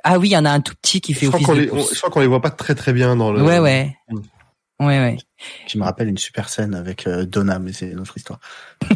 Ah 0.05 0.18
oui, 0.18 0.28
il 0.28 0.32
y 0.32 0.37
en 0.37 0.45
a 0.45 0.51
un 0.51 0.61
tout 0.61 0.74
petit 0.80 1.01
qui 1.01 1.12
fait 1.12 1.26
je 1.26 1.30
crois 1.30 2.11
qu'on 2.11 2.20
les 2.20 2.26
voit 2.26 2.41
pas 2.41 2.51
très 2.51 2.74
très 2.74 2.93
bien 2.93 3.16
dans 3.16 3.32
le. 3.32 3.43
Ouais 3.43 3.59
ouais. 3.59 3.97
Mm. 4.09 4.18
Ouais 4.80 4.99
ouais. 4.99 5.16
Qui 5.66 5.78
me 5.78 5.85
rappelle 5.85 6.09
une 6.09 6.18
super 6.18 6.49
scène 6.49 6.74
avec 6.74 7.09
Donna, 7.09 7.59
mais 7.59 7.72
c'est 7.72 7.89
une 7.89 8.01
autre 8.01 8.16
histoire. 8.16 8.39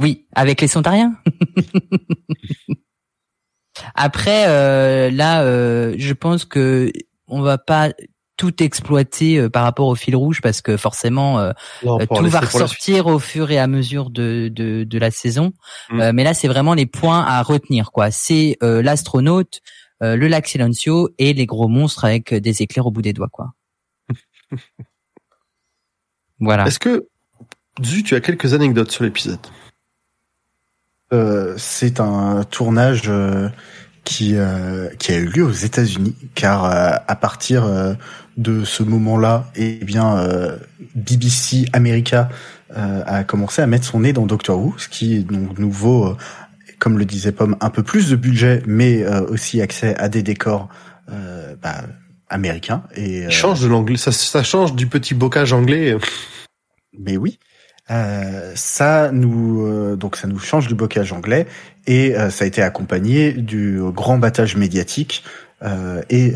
Oui, 0.00 0.26
avec 0.34 0.60
les 0.60 0.68
Sontariens. 0.68 1.14
Après, 3.94 4.44
euh, 4.48 5.10
là, 5.10 5.42
euh, 5.42 5.94
je 5.96 6.12
pense 6.12 6.44
que 6.44 6.92
on 7.26 7.40
va 7.40 7.58
pas 7.58 7.92
tout 8.36 8.62
exploiter 8.62 9.38
euh, 9.38 9.48
par 9.48 9.62
rapport 9.64 9.88
au 9.88 9.94
fil 9.94 10.16
rouge 10.16 10.40
parce 10.40 10.60
que 10.60 10.76
forcément 10.76 11.52
tout 11.82 12.26
va 12.26 12.40
ressortir 12.40 13.06
au 13.06 13.18
fur 13.18 13.50
et 13.50 13.58
à 13.58 13.66
mesure 13.66 14.10
de 14.10 14.48
de, 14.48 14.84
de 14.84 14.98
la 14.98 15.10
saison. 15.10 15.52
Mm. 15.90 16.12
mais 16.12 16.24
là, 16.24 16.34
c'est 16.34 16.48
vraiment 16.48 16.74
les 16.74 16.86
points 16.86 17.24
à 17.24 17.42
retenir, 17.42 17.92
quoi. 17.92 18.10
C'est 18.10 18.58
l'astronaute, 18.60 19.60
le 20.00 20.26
lac 20.26 20.46
Silencio 20.46 21.10
et 21.18 21.32
les 21.32 21.46
gros 21.46 21.68
monstres 21.68 22.04
avec 22.04 22.34
des 22.34 22.62
éclairs 22.62 22.86
au 22.86 22.90
bout 22.90 23.02
des 23.02 23.12
doigts, 23.12 23.30
quoi. 23.30 23.52
voilà. 26.40 26.66
Est-ce 26.66 26.78
que 26.78 27.08
Zu, 27.82 28.02
tu 28.02 28.14
as 28.14 28.20
quelques 28.20 28.52
anecdotes 28.52 28.90
sur 28.90 29.04
l'épisode? 29.04 29.40
Euh, 31.12 31.54
c'est 31.58 32.00
un 32.00 32.44
tournage 32.44 33.02
euh, 33.06 33.48
qui 34.04 34.34
euh, 34.34 34.88
qui 34.98 35.12
a 35.12 35.16
eu 35.16 35.26
lieu 35.26 35.44
aux 35.44 35.50
États-Unis, 35.50 36.16
car 36.34 36.64
euh, 36.64 36.96
à 37.06 37.16
partir 37.16 37.64
euh, 37.64 37.94
de 38.36 38.64
ce 38.64 38.82
moment-là, 38.82 39.50
eh 39.54 39.84
bien 39.84 40.16
euh, 40.18 40.56
BBC 40.94 41.66
America 41.72 42.28
a 42.74 43.22
commencé 43.22 43.60
à 43.60 43.66
mettre 43.66 43.84
son 43.84 44.00
nez 44.00 44.14
dans 44.14 44.24
Doctor 44.24 44.58
Who, 44.58 44.74
ce 44.78 44.88
qui 44.88 45.24
donc 45.24 45.58
nouveau, 45.58 46.16
comme 46.78 46.98
le 46.98 47.04
disait 47.04 47.30
Pomme, 47.30 47.54
un 47.60 47.68
peu 47.68 47.82
plus 47.82 48.08
de 48.08 48.16
budget, 48.16 48.62
mais 48.66 49.06
aussi 49.06 49.60
accès 49.60 49.94
à 49.96 50.08
des 50.08 50.22
décors 50.22 50.70
bah, 51.06 51.82
américains. 52.30 52.84
Et 52.96 53.28
change 53.28 53.60
de 53.60 53.68
l'anglais, 53.68 53.98
ça, 53.98 54.10
ça 54.10 54.42
change 54.42 54.74
du 54.74 54.86
petit 54.86 55.12
bocage 55.12 55.52
anglais. 55.52 55.98
Mais 56.98 57.18
oui. 57.18 57.38
Euh, 57.90 58.52
ça 58.54 59.10
nous 59.10 59.66
euh, 59.66 59.96
donc 59.96 60.14
ça 60.14 60.28
nous 60.28 60.38
change 60.38 60.68
du 60.68 60.74
bocage 60.76 61.12
anglais 61.12 61.48
et 61.88 62.16
euh, 62.16 62.30
ça 62.30 62.44
a 62.44 62.46
été 62.46 62.62
accompagné 62.62 63.32
du 63.32 63.80
grand 63.82 64.18
battage 64.18 64.56
médiatique 64.56 65.24
et 66.10 66.32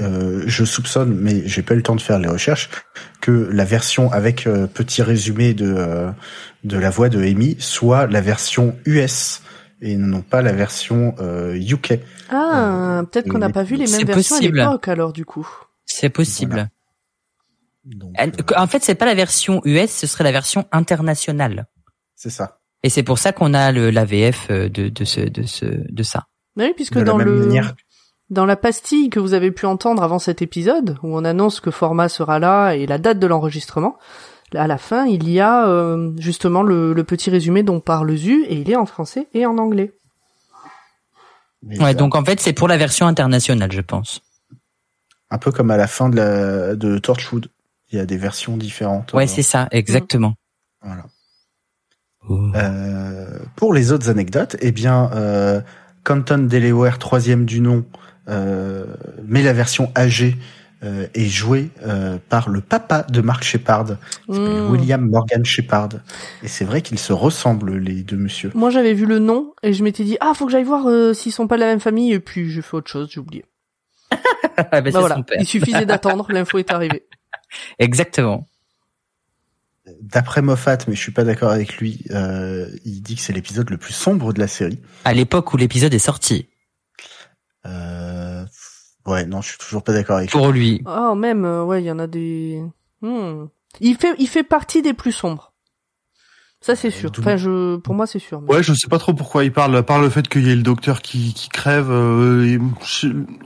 je 0.47 0.65
soupçonne 0.65 1.13
mais 1.21 1.43
j'ai 1.49 1.63
pas 1.63 1.75
eu 1.75 1.79
le 1.79 1.83
temps 1.83 1.97
de 1.97 2.01
faire 2.01 2.21
les 2.21 2.29
recherches 2.29 2.71
que 3.21 3.49
la 3.51 3.65
version 3.65 4.13
avec 4.13 4.49
petit 4.73 5.03
résumé 5.03 5.53
de 5.53 6.07
de 6.63 6.79
la 6.79 6.91
voix 6.91 7.09
de 7.09 7.21
Amy 7.21 7.57
soit 7.59 8.07
la 8.07 8.21
version 8.21 8.77
US 8.85 9.43
et 9.83 9.97
non 9.97 10.21
pas 10.21 10.43
la 10.43 10.53
version 10.53 11.17
UK. 11.53 11.99
Ah, 12.31 13.03
peut-être 13.11 13.29
qu'on 13.29 13.39
n'a 13.39 13.51
pas 13.51 13.65
vu 13.65 13.75
les 13.75 13.91
mêmes 13.91 14.07
versions 14.07 14.37
à 14.37 14.41
l'époque 14.41 14.87
alors 14.87 15.13
du 15.13 15.25
coup. 15.25 15.49
C'est 15.87 16.09
possible. 16.09 16.69
Euh, 17.87 18.31
en 18.57 18.67
fait, 18.67 18.83
c'est 18.83 18.95
pas 18.95 19.07
la 19.07 19.15
version 19.15 19.61
US, 19.65 19.91
ce 19.91 20.07
serait 20.07 20.25
la 20.25 20.33
version 20.33 20.67
internationale. 20.73 21.67
C'est 22.15 22.31
ça. 22.31 22.59
Et 22.83 22.91
c'est 22.91 23.03
pour 23.03 23.19
ça 23.19 23.33
qu'on 23.33 23.55
a 23.55 23.73
le 23.73 23.91
l'AVF 23.91 24.49
euh, 24.51 24.69
de 24.69 24.89
de 24.89 25.05
ce 25.05 25.21
de 25.21 25.45
ce 25.45 25.67
de 25.67 26.03
ça. 26.03 26.27
Oui, 26.57 26.73
puisque 26.75 26.99
dans 26.99 27.19
le 27.19 27.49
dans 28.29 28.47
la 28.47 28.57
pastille 28.57 29.09
que 29.09 29.21
vous 29.21 29.35
avez 29.35 29.53
pu 29.53 29.67
entendre 29.67 30.03
avant 30.03 30.19
cet 30.19 30.43
épisode, 30.43 30.99
où 31.03 31.17
on 31.17 31.25
annonce 31.25 31.61
que 31.61 31.71
format 31.71 32.09
sera 32.09 32.41
là 32.41 32.73
et 32.73 32.87
la 32.87 32.99
date 32.99 33.21
de 33.21 33.27
l'enregistrement, 33.27 33.99
à 34.55 34.67
la 34.67 34.79
fin, 34.79 35.07
il 35.07 35.29
y 35.29 35.41
a 35.41 35.69
euh, 35.69 36.13
justement 36.19 36.63
le, 36.63 36.93
le, 36.93 37.05
petit 37.05 37.31
résumé 37.31 37.63
dont 37.63 37.81
parle 37.81 38.17
Zu, 38.17 38.45
et 38.49 38.57
il 38.57 38.71
est 38.71 38.77
en 38.77 38.87
français 38.87 39.29
et 39.33 39.47
en 39.47 39.59
anglais. 39.59 39.93
ouais, 41.63 41.95
donc 41.95 42.15
en 42.15 42.25
fait, 42.25 42.41
c'est 42.41 42.53
pour 42.53 42.67
la 42.67 42.77
version 42.77 43.07
internationale, 43.07 43.71
je 43.71 43.81
pense. 43.81 44.23
Un 45.31 45.39
peu 45.39 45.51
comme 45.51 45.71
à 45.71 45.77
la 45.77 45.87
fin 45.87 46.09
de, 46.09 46.17
la, 46.17 46.75
de 46.75 46.99
Torchwood. 46.99 47.49
Il 47.93 47.99
y 47.99 48.01
a 48.01 48.07
des 48.07 48.17
versions 48.17 48.57
différentes. 48.57 49.13
Ouais, 49.13 49.27
c'est 49.27 49.43
ça, 49.43 49.69
exactement. 49.71 50.35
Voilà. 50.83 51.05
Oh. 52.29 52.51
Euh, 52.57 53.39
pour 53.55 53.73
les 53.73 53.93
autres 53.93 54.11
anecdotes, 54.11 54.57
eh 54.61 54.73
bien, 54.73 55.11
euh, 55.15 55.61
Canton 56.03 56.39
Delaware, 56.39 56.99
troisième 56.99 57.45
du 57.45 57.61
nom, 57.61 57.85
euh, 58.29 58.87
mais 59.25 59.43
la 59.43 59.53
version 59.53 59.93
âgée 59.97 60.37
euh, 60.85 61.07
est 61.15 61.25
jouée 61.25 61.71
euh, 61.87 62.19
par 62.29 62.51
le 62.51 62.61
papa 62.61 63.03
de 63.09 63.23
Mark 63.23 63.43
Shepard, 63.43 63.97
mmh. 64.29 64.71
William 64.71 65.09
Morgan 65.09 65.43
Shepard. 65.43 65.89
Et 66.43 66.49
c'est 66.49 66.67
vrai 66.67 66.83
qu'ils 66.83 66.99
se 66.99 67.15
ressemblent 67.15 67.79
les 67.79 68.03
deux 68.03 68.19
monsieur. 68.19 68.51
Moi, 68.55 68.69
j'avais 68.69 68.93
vu 68.93 69.07
le 69.07 69.19
nom 69.19 69.55
et 69.63 69.73
je 69.73 69.83
m'étais 69.83 70.05
dit 70.05 70.19
ah 70.21 70.33
faut 70.35 70.45
que 70.45 70.53
j'aille 70.53 70.65
voir 70.65 70.87
euh, 70.87 71.15
s'ils 71.15 71.33
sont 71.33 71.49
pas 71.49 71.55
de 71.57 71.63
la 71.63 71.69
même 71.69 71.81
famille 71.81 72.13
et 72.13 72.21
puis 72.21 72.51
j'ai 72.51 72.61
fait 72.61 72.77
autre 72.77 72.91
chose, 72.91 73.09
j'ai 73.11 73.21
oublié. 73.21 73.47
bah, 74.71 74.83
bah 74.83 74.91
voilà. 74.93 75.25
Il 75.39 75.47
suffisait 75.47 75.87
d'attendre, 75.87 76.27
l'info 76.31 76.59
est 76.59 76.71
arrivée. 76.71 77.06
Exactement. 77.79 78.47
D'après 80.01 80.43
Moffat, 80.43 80.79
mais 80.89 80.97
je 80.97 81.01
suis 81.01 81.13
pas 81.13 81.23
d'accord 81.23 81.51
avec 81.51 81.77
lui, 81.77 82.05
euh, 82.11 82.69
il 82.85 83.03
dit 83.03 83.15
que 83.15 83.21
c'est 83.21 83.33
l'épisode 83.33 83.71
le 83.71 83.79
plus 83.79 83.93
sombre 83.93 84.33
de 84.33 84.41
la 84.41 84.49
série. 84.49 84.81
À 85.05 85.15
l'époque 85.15 85.53
où 85.53 85.57
l'épisode 85.57 85.95
est 85.95 86.01
sorti. 86.01 86.49
Euh, 87.67 88.45
ouais, 89.07 89.27
non, 89.27 89.43
je 89.43 89.51
suis 89.51 89.59
toujours 89.59 89.85
pas 89.85 89.93
d'accord 89.93 90.17
avec 90.17 90.31
Pour 90.31 90.51
lui. 90.51 90.83
Oh, 90.87 91.15
même, 91.15 91.45
euh, 91.45 91.65
ouais, 91.65 91.83
il 91.83 91.87
y 91.87 91.91
en 91.91 92.01
a 92.01 92.09
des. 92.09 92.63
Hmm. 93.01 93.47
Il 93.81 93.97
fait, 93.97 94.15
il 94.19 94.27
fait 94.27 94.43
partie 94.43 94.83
des 94.83 94.95
plus 94.95 95.13
sombres. 95.13 95.53
Ça 96.67 96.75
c'est 96.75 96.91
sûr. 96.91 97.13
Enfin, 97.17 97.37
je, 97.37 97.77
pour 97.77 97.95
moi 97.95 98.09
c'est 98.09 98.19
sûr. 98.19 98.43
Ouais, 98.49 98.61
je 98.61 98.75
sais 98.75 98.89
pas 98.89 98.99
trop 98.99 99.15
pourquoi 99.15 99.45
il 99.45 99.53
parle. 99.53 99.85
Par 99.85 100.01
le 100.01 100.11
fait 100.11 100.27
qu'il 100.27 100.49
y 100.49 100.51
ait 100.51 100.57
le 100.57 100.65
docteur 100.65 101.01
qui, 101.01 101.33
qui 101.33 101.49
crève. 101.49 101.93
Euh, 101.93 102.59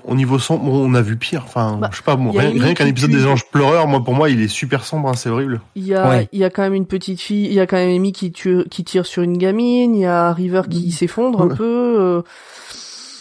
au 0.04 0.14
niveau 0.14 0.38
sombre, 0.38 0.72
on 0.72 0.94
a 0.94 1.02
vu 1.02 1.18
pire. 1.18 1.42
Enfin, 1.44 1.76
bah, 1.78 1.90
je 1.92 1.98
sais 1.98 2.02
pas. 2.02 2.16
rien, 2.16 2.72
qu'un 2.72 2.86
épisode 2.86 3.10
des 3.10 3.26
Anges 3.26 3.44
pleureurs, 3.50 3.86
moi 3.88 4.02
pour 4.02 4.14
moi, 4.14 4.30
il 4.30 4.40
est 4.40 4.48
super 4.48 4.86
sombre. 4.86 5.10
Hein, 5.10 5.12
c'est 5.16 5.28
horrible. 5.28 5.60
Il 5.74 5.84
y 5.84 5.94
a, 5.94 6.22
il 6.32 6.38
y 6.38 6.44
a 6.44 6.48
quand 6.48 6.62
même 6.62 6.72
une 6.72 6.86
petite 6.86 7.20
fille. 7.20 7.44
Il 7.44 7.52
y 7.52 7.60
a 7.60 7.66
quand 7.66 7.76
même 7.76 7.94
Amy 7.94 8.12
qui 8.12 8.32
tue, 8.32 8.64
qui 8.70 8.84
tire 8.84 9.04
sur 9.04 9.22
une 9.22 9.36
gamine. 9.36 9.94
Il 9.94 10.00
y 10.00 10.06
a 10.06 10.32
River 10.32 10.62
qui 10.70 10.88
mm. 10.88 10.90
s'effondre 10.90 11.42
un 11.42 11.48
peu. 11.48 11.96
Euh. 12.00 12.22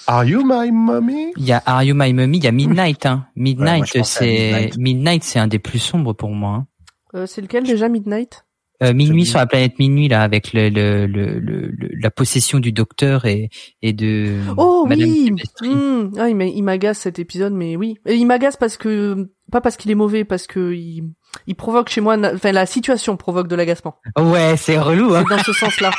Are 0.08 0.24
you 0.24 0.44
my 0.46 0.72
mommy? 0.72 1.34
Il 1.36 1.44
y 1.44 1.52
a 1.52 1.62
Are 1.66 1.84
you 1.84 1.94
my 1.94 2.14
mommy? 2.14 2.38
Il 2.38 2.44
y 2.46 2.48
a 2.48 2.54
Midnight. 2.54 3.06
Hein. 3.06 3.26
Midnight, 3.36 4.06
c'est 4.06 4.70
Midnight, 4.78 5.26
c'est 5.26 5.40
un 5.40 5.48
des 5.48 5.60
plus 5.60 5.80
sombres 5.80 6.14
pour 6.14 6.30
moi. 6.30 6.52
Hein. 6.52 6.68
Euh, 7.16 7.26
c'est 7.28 7.42
lequel 7.42 7.66
déjà 7.66 7.90
Midnight? 7.90 8.46
Euh, 8.82 8.94
minuit 8.94 9.26
sur 9.26 9.40
la 9.40 9.46
planète 9.46 9.78
minuit 9.78 10.08
là 10.08 10.22
avec 10.22 10.54
le, 10.54 10.70
le, 10.70 11.06
le, 11.06 11.72
la 12.00 12.10
possession 12.10 12.60
du 12.60 12.72
docteur 12.72 13.26
et, 13.26 13.50
et 13.82 13.92
de 13.92 14.38
oh 14.56 14.88
oui 14.90 15.34
mmh. 15.62 16.12
ah, 16.18 16.30
il 16.30 16.64
m'agace 16.64 17.00
cet 17.00 17.20
épisode 17.20 17.52
mais 17.52 17.76
oui. 17.76 17.98
Il 18.06 18.26
m'agace 18.26 18.56
parce 18.56 18.78
que 18.78 19.32
pas 19.52 19.60
parce 19.60 19.76
qu'il 19.76 19.92
est 19.92 19.96
mauvais 19.96 20.24
parce 20.24 20.48
que 20.48 20.74
il, 20.74 21.12
il 21.46 21.56
provoque 21.56 21.90
chez 21.90 22.00
moi 22.00 22.16
enfin 22.34 22.54
la 22.54 22.66
situation 22.66 23.18
provoque 23.18 23.50
de 23.50 23.56
l'agacement. 23.56 23.96
Ouais 24.18 24.56
c'est 24.56 24.80
relou 24.80 25.14
hein. 25.14 25.26
dans 25.30 25.40
ce 25.40 25.52
sens 25.52 25.82
là 25.82 25.92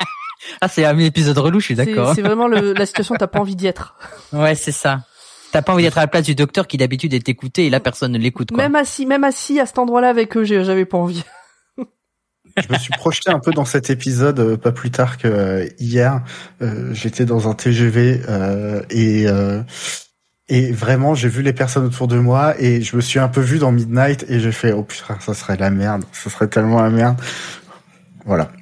ah 0.60 0.66
c'est 0.66 0.84
un 0.84 0.98
épisode 0.98 1.38
relou 1.38 1.60
je 1.60 1.66
suis 1.66 1.74
d'accord. 1.76 2.12
c'est 2.16 2.22
vraiment 2.22 2.48
le, 2.48 2.72
la 2.72 2.86
situation 2.86 3.14
t'as 3.16 3.28
pas 3.28 3.38
envie 3.38 3.56
d'y 3.56 3.68
être. 3.68 3.94
Ouais 4.32 4.56
c'est 4.56 4.72
ça. 4.72 5.02
T'as 5.52 5.62
pas 5.62 5.72
envie 5.72 5.84
d'être 5.84 5.98
à 5.98 6.02
la 6.02 6.08
place 6.08 6.24
du 6.24 6.34
docteur 6.34 6.66
qui 6.66 6.76
d'habitude 6.76 7.14
est 7.14 7.28
écouté 7.28 7.66
et 7.66 7.70
là 7.70 7.78
personne 7.78 8.10
ne 8.10 8.18
l'écoute. 8.18 8.50
Même 8.50 8.74
assis, 8.74 9.06
même 9.06 9.22
assis 9.22 9.60
à 9.60 9.66
cet 9.66 9.78
endroit-là 9.78 10.08
avec 10.08 10.36
eux, 10.36 10.42
j'avais 10.42 10.84
pas 10.84 10.98
envie 10.98 11.22
je 12.56 12.72
me 12.72 12.78
suis 12.78 12.92
projeté 12.92 13.30
un 13.30 13.38
peu 13.38 13.52
dans 13.52 13.64
cet 13.64 13.90
épisode 13.90 14.40
euh, 14.40 14.56
pas 14.56 14.72
plus 14.72 14.90
tard 14.90 15.18
que 15.18 15.28
euh, 15.28 15.68
hier. 15.78 16.22
Euh, 16.62 16.92
j'étais 16.94 17.24
dans 17.24 17.48
un 17.48 17.54
TGV 17.54 18.22
et 18.90 19.26
et 20.48 20.70
vraiment 20.70 21.16
j'ai 21.16 21.28
vu 21.28 21.42
les 21.42 21.52
personnes 21.52 21.86
autour 21.86 22.06
de 22.06 22.18
moi 22.18 22.54
et 22.60 22.80
je 22.80 22.94
me 22.94 23.00
suis 23.00 23.18
un 23.18 23.26
peu 23.26 23.40
vu 23.40 23.58
dans 23.58 23.72
Midnight 23.72 24.24
et 24.28 24.38
j'ai 24.38 24.52
fait 24.52 24.70
oh 24.70 24.84
putain 24.84 25.18
ça 25.18 25.34
serait 25.34 25.56
la 25.56 25.70
merde, 25.70 26.04
ça 26.12 26.30
serait 26.30 26.46
tellement 26.46 26.80
la 26.80 26.90
merde. 26.90 27.20
Voilà. 28.24 28.52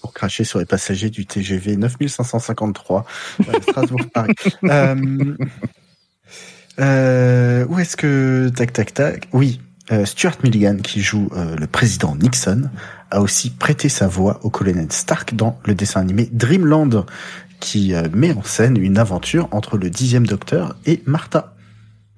Pour 0.00 0.14
cracher 0.14 0.44
sur 0.44 0.58
les 0.58 0.64
passagers 0.64 1.10
du 1.10 1.26
TGV 1.26 1.76
9553 1.76 3.04
Strasbourg 3.68 4.00
Paris. 4.12 4.32
où 7.68 7.78
est-ce 7.78 7.96
que 7.96 8.50
tac 8.56 8.72
tac 8.72 8.94
tac 8.94 9.28
Oui, 9.32 9.60
euh, 9.60 9.73
Stuart 10.04 10.36
Milligan, 10.42 10.76
qui 10.76 11.02
joue 11.02 11.28
euh, 11.36 11.56
le 11.56 11.66
président 11.66 12.16
Nixon, 12.16 12.70
a 13.10 13.20
aussi 13.20 13.50
prêté 13.50 13.88
sa 13.88 14.08
voix 14.08 14.40
au 14.42 14.50
colonel 14.50 14.90
Stark 14.90 15.34
dans 15.34 15.58
le 15.66 15.74
dessin 15.74 16.00
animé 16.00 16.28
Dreamland, 16.32 17.04
qui 17.60 17.94
euh, 17.94 18.08
met 18.12 18.32
en 18.32 18.42
scène 18.42 18.76
une 18.76 18.98
aventure 18.98 19.48
entre 19.50 19.76
le 19.76 19.90
dixième 19.90 20.26
docteur 20.26 20.74
et 20.86 21.02
Martha. 21.06 21.54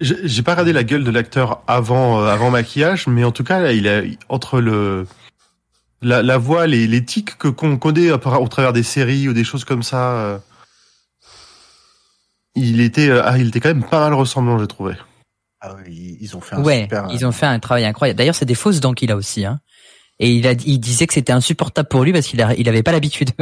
J'ai 0.01 0.43
pas 0.43 0.52
regardé 0.52 0.72
la 0.72 0.84
gueule 0.84 1.05
de 1.05 1.10
l'acteur 1.10 1.62
avant 1.66 2.20
avant 2.20 2.51
maquillage, 2.51 3.06
mais 3.06 3.24
en 3.24 3.32
tout 3.32 3.44
cas, 3.44 3.72
il 3.72 3.88
a 3.88 4.02
entre 4.28 4.60
le 4.60 5.06
la, 6.02 6.36
voix, 6.36 6.66
les, 6.66 6.86
les 6.86 7.02
tics 7.02 7.38
que 7.38 7.48
qu'on 7.48 7.78
connaît 7.78 8.12
au 8.12 8.48
travers 8.48 8.74
des 8.74 8.82
séries 8.82 9.26
ou 9.26 9.32
des 9.32 9.43
choses 9.43 9.64
comme 9.64 9.82
ça, 9.82 10.43
il 12.55 12.82
était 12.82 13.10
ah, 13.10 13.38
il 13.38 13.48
était 13.48 13.60
quand 13.60 13.70
même 13.70 13.84
pas 13.84 14.01
mal 14.01 14.12
ressemblant, 14.12 14.59
j'ai 14.59 14.66
trouvé. 14.66 14.97
Ah 15.61 15.74
ils 15.87 16.37
ont 16.37 16.41
fait 16.41 16.57
un 16.57 16.62
ouais, 16.62 16.89
ils 17.11 17.24
ont 17.27 17.33
fait 17.33 17.47
un 17.47 17.59
travail 17.59 17.85
incroyable. 17.85 18.19
D'ailleurs, 18.19 18.35
c'est 18.35 18.45
des 18.45 18.55
fausses 18.55 18.81
dents 18.81 18.93
qu'il 18.93 19.11
a 19.11 19.16
aussi. 19.16 19.45
Hein. 19.45 19.61
Et 20.19 20.31
il, 20.33 20.47
a, 20.47 20.53
il 20.53 20.78
disait 20.78 21.07
que 21.07 21.15
c'était 21.15 21.33
insupportable 21.33 21.89
pour 21.89 22.05
lui 22.05 22.12
parce 22.12 22.27
qu'il 22.27 22.47
il 22.59 22.69
avait 22.69 22.83
pas 22.83 22.93
l'habitude. 22.93 23.31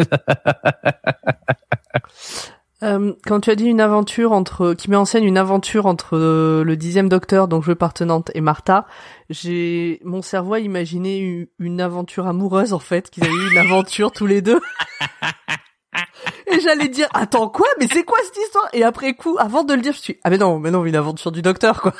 Euh, 2.82 3.14
quand 3.24 3.40
tu 3.40 3.50
as 3.50 3.54
dit 3.54 3.64
une 3.64 3.80
aventure 3.80 4.32
entre, 4.32 4.74
qui 4.74 4.90
met 4.90 4.96
en 4.96 5.06
scène 5.06 5.24
une 5.24 5.38
aventure 5.38 5.86
entre 5.86 6.18
euh, 6.18 6.64
le 6.64 6.76
dixième 6.76 7.08
docteur, 7.08 7.48
donc 7.48 7.62
joué 7.62 7.74
par 7.76 7.94
Tenante, 7.94 8.30
et 8.34 8.42
Martha, 8.42 8.86
j'ai, 9.30 10.00
mon 10.04 10.20
cerveau 10.20 10.54
a 10.54 10.60
imaginé 10.60 11.48
une, 11.58 11.80
aventure 11.80 12.26
amoureuse 12.26 12.74
en 12.74 12.78
fait, 12.78 13.08
qu'ils 13.10 13.24
avaient 13.24 13.32
eu 13.32 13.52
une 13.52 13.58
aventure 13.58 14.12
tous 14.12 14.26
les 14.26 14.42
deux. 14.42 14.60
Et 16.50 16.60
j'allais 16.60 16.88
dire, 16.88 17.08
attends 17.14 17.48
quoi? 17.48 17.66
Mais 17.80 17.86
c'est 17.90 18.04
quoi 18.04 18.18
cette 18.24 18.36
histoire? 18.44 18.68
Et 18.72 18.82
après 18.82 19.14
coup, 19.14 19.36
avant 19.38 19.64
de 19.64 19.74
le 19.74 19.82
dire, 19.82 19.92
je 19.92 19.98
suis, 20.00 20.16
ah 20.24 20.30
mais 20.30 20.38
non, 20.38 20.58
mais 20.58 20.70
non, 20.70 20.84
une 20.84 20.96
aventure 20.96 21.32
du 21.32 21.42
docteur 21.42 21.80
quoi. 21.82 21.94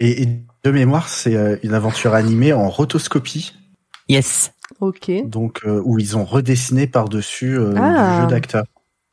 et, 0.00 0.26
de 0.64 0.70
mémoire, 0.70 1.08
c'est 1.08 1.36
euh, 1.36 1.56
une 1.62 1.74
aventure 1.74 2.14
animée 2.14 2.52
en 2.52 2.68
rotoscopie. 2.68 3.54
Yes. 4.08 4.52
Ok. 4.80 5.10
Donc 5.26 5.60
euh, 5.64 5.80
où 5.84 5.98
ils 5.98 6.16
ont 6.16 6.24
redessiné 6.24 6.86
par 6.86 7.08
dessus 7.08 7.56
euh, 7.58 7.74
ah. 7.76 8.22
jeu 8.22 8.26
d'acteur. 8.28 8.64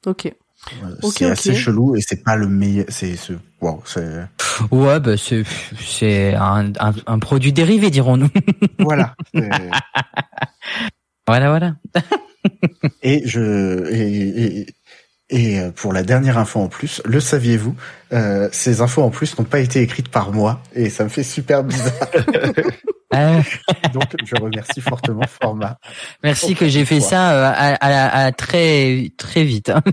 Ok. 0.05 0.33
c'est 1.11 1.29
assez 1.29 1.53
chelou 1.53 1.95
et 1.95 2.01
c'est 2.01 2.23
pas 2.23 2.35
le 2.35 2.47
meilleur. 2.47 2.85
C'est 2.89 3.15
ce. 3.15 3.33
Wow, 3.61 3.81
c'est. 3.85 4.27
Ouais, 4.71 4.99
bah 4.99 5.17
c'est 5.17 5.43
c'est 5.79 6.33
un, 6.35 6.73
un, 6.79 6.93
un 7.05 7.19
produit 7.19 7.53
dérivé, 7.53 7.89
dirons-nous. 7.89 8.29
voilà. 8.79 9.15
voilà, 11.27 11.49
voilà 11.49 11.75
et 13.03 13.21
je 13.25 13.91
et, 13.93 14.65
Et 15.29 15.59
euh, 15.59 15.71
pour 15.71 15.93
la 15.93 16.03
dernière 16.03 16.37
info 16.37 16.59
en 16.59 16.67
plus, 16.67 17.01
le 17.05 17.19
saviez-vous 17.19 17.75
euh, 18.11 18.49
Ces 18.51 18.81
infos 18.81 19.01
en 19.01 19.09
plus 19.09 19.37
n'ont 19.39 19.45
pas 19.45 19.59
été 19.61 19.81
écrites 19.81 20.09
par 20.09 20.31
moi 20.31 20.61
et 20.75 20.89
ça 20.89 21.03
me 21.05 21.09
fait 21.09 21.23
super 21.23 21.63
bizarre. 21.63 21.93
Ah, 23.15 23.41
Donc 23.93 24.05
je 24.25 24.35
remercie 24.41 24.81
fortement 24.81 25.21
Format. 25.27 25.77
merci 26.23 26.55
que 26.55 26.67
j'ai 26.67 26.83
fait 26.83 26.99
ça 26.99 27.31
euh, 27.33 27.43
à, 27.45 27.75
à- 27.75 28.25
à 28.25 28.31
très 28.31 29.11
très 29.17 29.43
vite. 29.43 29.69
hein. 29.69 29.83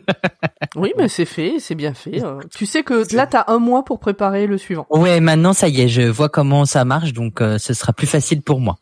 Oui, 0.75 0.93
mais 0.97 1.07
c'est 1.09 1.27
fait, 1.27 1.57
c'est 1.61 1.75
bien 1.75 1.93
fait. 1.93 2.25
Euh, 2.25 2.41
Tu 2.57 2.65
sais 2.65 2.83
que 2.83 3.15
là, 3.15 3.27
t'as 3.27 3.45
un 3.49 3.59
mois 3.59 3.85
pour 3.85 4.01
préparer 4.01 4.47
le 4.47 4.57
suivant. 4.57 4.87
Ouais, 4.89 5.21
maintenant 5.21 5.53
ça 5.53 5.69
y 5.69 5.83
est, 5.83 5.89
je 5.89 6.01
vois 6.01 6.31
comment 6.31 6.65
ça 6.65 6.87
marche, 6.87 7.13
donc 7.13 7.43
euh, 7.43 7.59
ce 7.59 7.75
sera 7.75 7.93
plus 7.93 8.07
facile 8.07 8.41
pour 8.41 8.59
moi. 8.59 8.79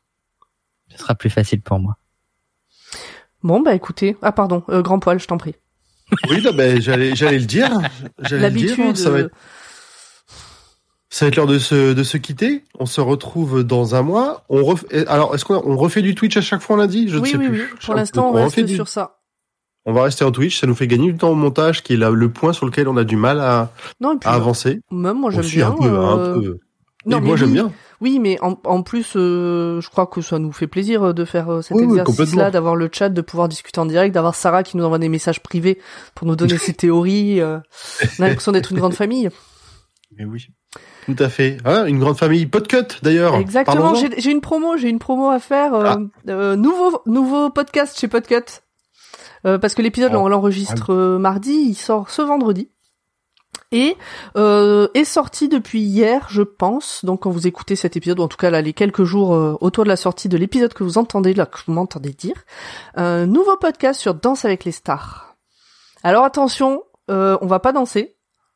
Ce 0.92 0.98
sera 0.98 1.16
plus 1.16 1.30
facile 1.30 1.60
pour 1.60 1.80
moi. 1.80 1.96
Bon, 3.42 3.60
bah 3.60 3.74
écoutez. 3.74 4.16
Ah, 4.22 4.32
pardon, 4.32 4.62
euh, 4.68 4.82
grand 4.82 4.98
poil, 4.98 5.18
je 5.20 5.26
t'en 5.26 5.38
prie. 5.38 5.54
Oui, 6.30 6.42
non, 6.42 6.52
ben, 6.54 6.80
j'allais, 6.80 7.14
j'allais 7.14 7.38
le 7.38 7.44
dire. 7.44 7.70
J'allais 8.20 8.50
le 8.50 8.56
dire. 8.56 8.70
hein, 8.72 8.76
L'habitude. 8.78 8.96
Ça 8.96 9.10
va 9.10 9.18
être, 9.20 9.26
euh, 9.26 9.30
ça 11.10 11.24
va 11.24 11.28
être 11.28 11.36
l'heure 11.36 11.46
de 11.46 11.58
se, 11.58 11.92
de 11.94 12.02
se 12.02 12.16
quitter. 12.16 12.64
On 12.78 12.86
se 12.86 13.00
retrouve 13.00 13.62
dans 13.64 13.94
un 13.94 14.02
mois. 14.02 14.44
On 14.48 14.64
ref... 14.64 14.84
alors, 15.06 15.34
est-ce 15.34 15.44
qu'on 15.44 15.62
on 15.64 15.76
refait 15.76 16.02
du 16.02 16.14
Twitch 16.14 16.36
à 16.36 16.40
chaque 16.40 16.60
fois, 16.62 16.76
on 16.76 16.78
l'a 16.78 16.86
dit? 16.86 17.08
Je 17.08 17.16
ne 17.16 17.22
Oui, 17.22 17.30
sais 17.30 17.36
oui, 17.36 17.48
plus. 17.48 17.62
oui. 17.62 17.78
Pour 17.84 17.94
l'instant, 17.94 18.28
on 18.28 18.32
refait 18.32 18.60
reste 18.62 18.68
du- 18.68 18.74
sur 18.74 18.88
ça. 18.88 19.14
On 19.86 19.92
va 19.94 20.02
rester 20.02 20.22
en 20.24 20.32
Twitch. 20.32 20.60
Ça 20.60 20.66
nous 20.66 20.74
fait 20.74 20.86
gagner 20.86 21.10
du 21.12 21.16
temps 21.18 21.30
au 21.30 21.34
montage, 21.34 21.82
qui 21.82 21.94
est 21.94 21.96
là, 21.96 22.10
le 22.10 22.28
point 22.30 22.52
sur 22.52 22.66
lequel 22.66 22.88
on 22.88 22.96
a 22.98 23.04
du 23.04 23.16
mal 23.16 23.40
à, 23.40 23.70
Non, 24.00 24.14
et 24.14 24.18
puis, 24.18 24.28
à 24.28 24.32
avancer. 24.34 24.80
même 24.90 25.18
moi, 25.18 25.30
j'aime 25.30 25.42
bien. 25.46 25.68
un 25.68 25.72
peu, 25.72 25.84
euh, 25.88 26.06
un 26.06 26.40
peu. 26.40 26.58
Non, 27.06 27.16
Et 27.18 27.20
mais 27.20 27.26
moi, 27.26 27.36
j'aime 27.36 27.52
bien. 27.52 27.72
Oui, 28.00 28.18
mais 28.20 28.38
en, 28.42 28.56
en 28.64 28.82
plus, 28.82 29.14
euh, 29.16 29.80
je 29.80 29.90
crois 29.90 30.06
que 30.06 30.20
ça 30.20 30.38
nous 30.38 30.52
fait 30.52 30.66
plaisir 30.68 31.02
euh, 31.08 31.12
de 31.12 31.24
faire 31.24 31.48
euh, 31.52 31.62
cet 31.62 31.76
Oui, 31.76 31.82
exercice-là, 31.84 32.50
d'avoir 32.52 32.76
le 32.76 32.88
chat, 32.92 33.08
de 33.08 33.20
pouvoir 33.20 33.48
discuter 33.48 33.80
en 33.80 33.86
direct, 33.86 34.14
d'avoir 34.14 34.34
Sarah 34.36 34.62
qui 34.62 34.76
nous 34.76 34.84
envoie 34.84 34.98
des 35.00 35.08
messages 35.08 35.40
privés 35.42 35.78
pour 36.14 36.26
nous 36.28 36.36
donner 36.36 36.58
ses 36.58 36.74
théories. 36.74 37.40
euh. 37.40 37.58
On 38.18 38.22
a 38.22 38.28
l'impression 38.28 38.52
d'être 38.52 38.70
une 38.72 38.78
grande 38.78 38.94
famille. 38.94 39.28
Mais 40.16 40.24
oui. 40.24 40.46
Tout 41.06 41.16
à 41.18 41.28
fait. 41.28 41.56
Ah, 41.64 41.84
une 41.88 41.98
grande 41.98 42.18
famille 42.18 42.46
Podcut, 42.46 42.98
d'ailleurs. 43.02 43.34
Exactement. 43.36 43.94
J'ai 43.94 44.30
une 44.30 44.40
promo, 44.42 44.76
j'ai 44.76 44.88
une 44.90 44.98
promo 44.98 45.30
à 45.30 45.38
faire. 45.40 45.74
euh, 45.74 45.84
Ah. 45.86 45.98
euh, 46.28 46.56
nouveau 46.56 47.00
nouveau 47.06 47.50
podcast 47.50 47.98
chez 47.98 48.06
Podcut. 48.08 48.60
Euh, 49.46 49.56
parce 49.58 49.74
que 49.74 49.82
l'épisode 49.82 50.12
Oh. 50.14 50.18
on 50.18 50.28
l'enregistre 50.28 51.16
mardi, 51.18 51.52
il 51.70 51.74
sort 51.74 52.10
ce 52.10 52.22
vendredi. 52.22 52.70
Et 53.70 53.96
euh, 54.36 54.88
est 54.94 55.04
sorti 55.04 55.48
depuis 55.48 55.80
hier, 55.80 56.26
je 56.30 56.40
pense. 56.42 57.04
Donc 57.04 57.20
quand 57.22 57.30
vous 57.30 57.46
écoutez 57.46 57.76
cet 57.76 57.96
épisode, 57.96 58.18
ou 58.20 58.22
en 58.22 58.28
tout 58.28 58.38
cas 58.38 58.48
là 58.50 58.62
les 58.62 58.72
quelques 58.72 59.04
jours 59.04 59.34
euh, 59.34 59.56
autour 59.60 59.84
de 59.84 59.88
la 59.90 59.96
sortie 59.96 60.28
de 60.30 60.36
l'épisode 60.38 60.72
que 60.72 60.84
vous 60.84 60.96
entendez 60.96 61.34
là, 61.34 61.44
que 61.46 61.58
vous 61.66 61.72
m'entendez 61.74 62.10
dire, 62.14 62.36
un 62.94 63.26
nouveau 63.26 63.56
podcast 63.58 64.00
sur 64.00 64.14
Danse 64.14 64.44
avec 64.46 64.64
les 64.64 64.72
stars. 64.72 65.36
Alors 66.02 66.24
attention, 66.24 66.82
euh, 67.10 67.36
on 67.42 67.46
va 67.46 67.58
pas 67.58 67.72
danser. 67.72 68.14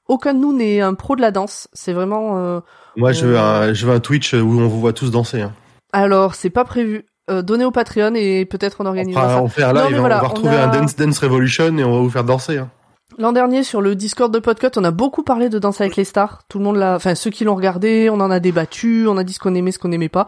Aucun 0.08 0.32
de 0.34 0.38
nous 0.38 0.52
n'est 0.52 0.80
un 0.80 0.94
pro 0.94 1.14
de 1.14 1.20
la 1.20 1.30
danse. 1.30 1.68
C'est 1.74 1.92
vraiment 1.92 2.38
euh, 2.38 2.60
Moi, 2.96 3.12
je 3.12 3.26
veux, 3.26 3.36
Euh. 3.36 3.40
un, 3.68 3.72
je 3.72 3.86
veux 3.86 3.92
un 3.94 4.00
Twitch 4.00 4.32
où 4.34 4.36
on 4.60 4.66
vous 4.68 4.80
voit 4.80 4.92
tous 4.92 5.10
danser. 5.10 5.42
Hein. 5.42 5.52
Alors, 5.92 6.34
c'est 6.34 6.50
pas 6.50 6.64
prévu. 6.64 7.04
Euh, 7.30 7.40
donnez 7.42 7.64
au 7.64 7.70
Patreon 7.70 8.14
et 8.16 8.44
peut-être 8.46 8.78
on 8.80 8.84
On, 8.84 8.88
organisera 8.88 9.22
fera- 9.22 9.34
ça. 9.36 9.42
on 9.42 9.48
fait 9.48 9.62
un 9.62 9.72
Non, 9.74 9.88
live, 9.88 9.98
voilà, 10.00 10.18
on 10.18 10.22
va 10.22 10.26
on 10.26 10.30
retrouver 10.30 10.56
a- 10.56 10.64
un 10.68 10.68
Dance 10.80 10.96
Dance 10.96 11.18
Revolution 11.18 11.76
et 11.78 11.84
on 11.84 11.92
va 11.92 11.98
vous 12.00 12.10
faire 12.10 12.24
danser. 12.24 12.58
Hein. 12.58 12.70
L'an 13.18 13.32
dernier, 13.32 13.62
sur 13.62 13.80
le 13.80 13.94
Discord 13.94 14.32
de 14.32 14.38
Podcut, 14.38 14.70
on 14.76 14.84
a 14.84 14.90
beaucoup 14.90 15.22
parlé 15.22 15.48
de 15.48 15.58
Danse 15.58 15.80
avec 15.80 15.96
les 15.96 16.04
stars. 16.04 16.42
Tout 16.48 16.58
le 16.58 16.64
monde 16.64 16.76
l'a, 16.76 16.96
enfin, 16.96 17.14
ceux 17.14 17.30
qui 17.30 17.44
l'ont 17.44 17.54
regardé, 17.54 18.08
on 18.10 18.20
en 18.20 18.30
a 18.30 18.40
débattu, 18.40 19.06
on 19.08 19.16
a 19.16 19.24
dit 19.24 19.32
ce 19.32 19.38
qu'on 19.38 19.54
aimait, 19.54 19.72
ce 19.72 19.78
qu'on 19.78 19.88
n'aimait 19.88 20.08
pas. 20.08 20.26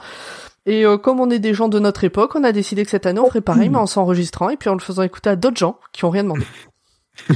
Et 0.66 0.86
euh, 0.86 0.96
comme 0.96 1.20
on 1.20 1.30
est 1.30 1.38
des 1.38 1.54
gens 1.54 1.68
de 1.68 1.78
notre 1.78 2.04
époque, 2.04 2.32
on 2.34 2.44
a 2.44 2.52
décidé 2.52 2.84
que 2.84 2.90
cette 2.90 3.06
année, 3.06 3.20
on 3.20 3.28
ferait 3.28 3.40
pareil, 3.40 3.68
mais 3.68 3.78
en 3.78 3.86
s'enregistrant 3.86 4.48
et 4.48 4.56
puis 4.56 4.70
en 4.70 4.74
le 4.74 4.80
faisant 4.80 5.02
écouter 5.02 5.30
à 5.30 5.36
d'autres 5.36 5.58
gens 5.58 5.78
qui 5.92 6.04
ont 6.04 6.10
rien 6.10 6.24
demandé. 6.24 6.44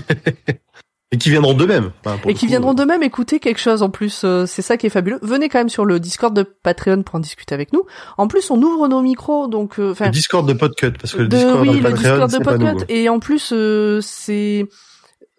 Et 1.11 1.17
qui 1.17 1.31
viendront 1.31 1.55
d'eux-mêmes. 1.55 1.91
Enfin, 2.05 2.19
et 2.25 2.29
le 2.29 2.35
qui 2.35 2.41
coup, 2.41 2.51
viendront 2.51 2.73
euh, 2.73 2.75
de 2.75 2.85
même 2.85 3.03
écouter 3.03 3.41
quelque 3.41 3.61
chose 3.61 3.83
en 3.83 3.89
plus. 3.89 4.25
euh, 4.25 4.45
c'est 4.45 4.61
ça 4.61 4.77
qui 4.77 4.87
est 4.87 4.91
fabuleux. 4.91 5.19
Venez 5.23 5.49
quand 5.49 5.59
même 5.59 5.71
sur 5.71 5.87
le 5.87 6.01
Discord 6.01 6.35
de 6.37 6.43
Patreon 6.43 7.03
pour 7.03 7.15
en 7.15 7.21
discuter 7.21 7.55
avec 7.55 7.73
nous. 7.73 7.85
En 8.19 8.29
plus, 8.29 8.51
on 8.51 8.61
ouvre 8.61 8.89
nos 8.89 9.01
micros, 9.01 9.49
donc, 9.49 9.79
euh, 9.79 9.93
enfin, 9.93 10.07
Le 10.07 10.11
Discord 10.11 10.47
de 10.47 10.53
Podcut, 10.53 10.93
parce 11.01 11.15
que 11.15 11.23
le 11.23 11.29
de, 11.29 11.37
Discord 11.37 11.61
oui, 11.63 11.71
de 11.71 11.77
le 11.77 11.83
Patreon, 11.83 12.27
Discord 12.27 12.59
de. 12.59 12.67
Podcut. 12.67 12.85
Et 12.93 13.09
en 13.09 13.21
plus, 13.21 13.53
euh, 13.55 14.01
c'est 14.03 14.67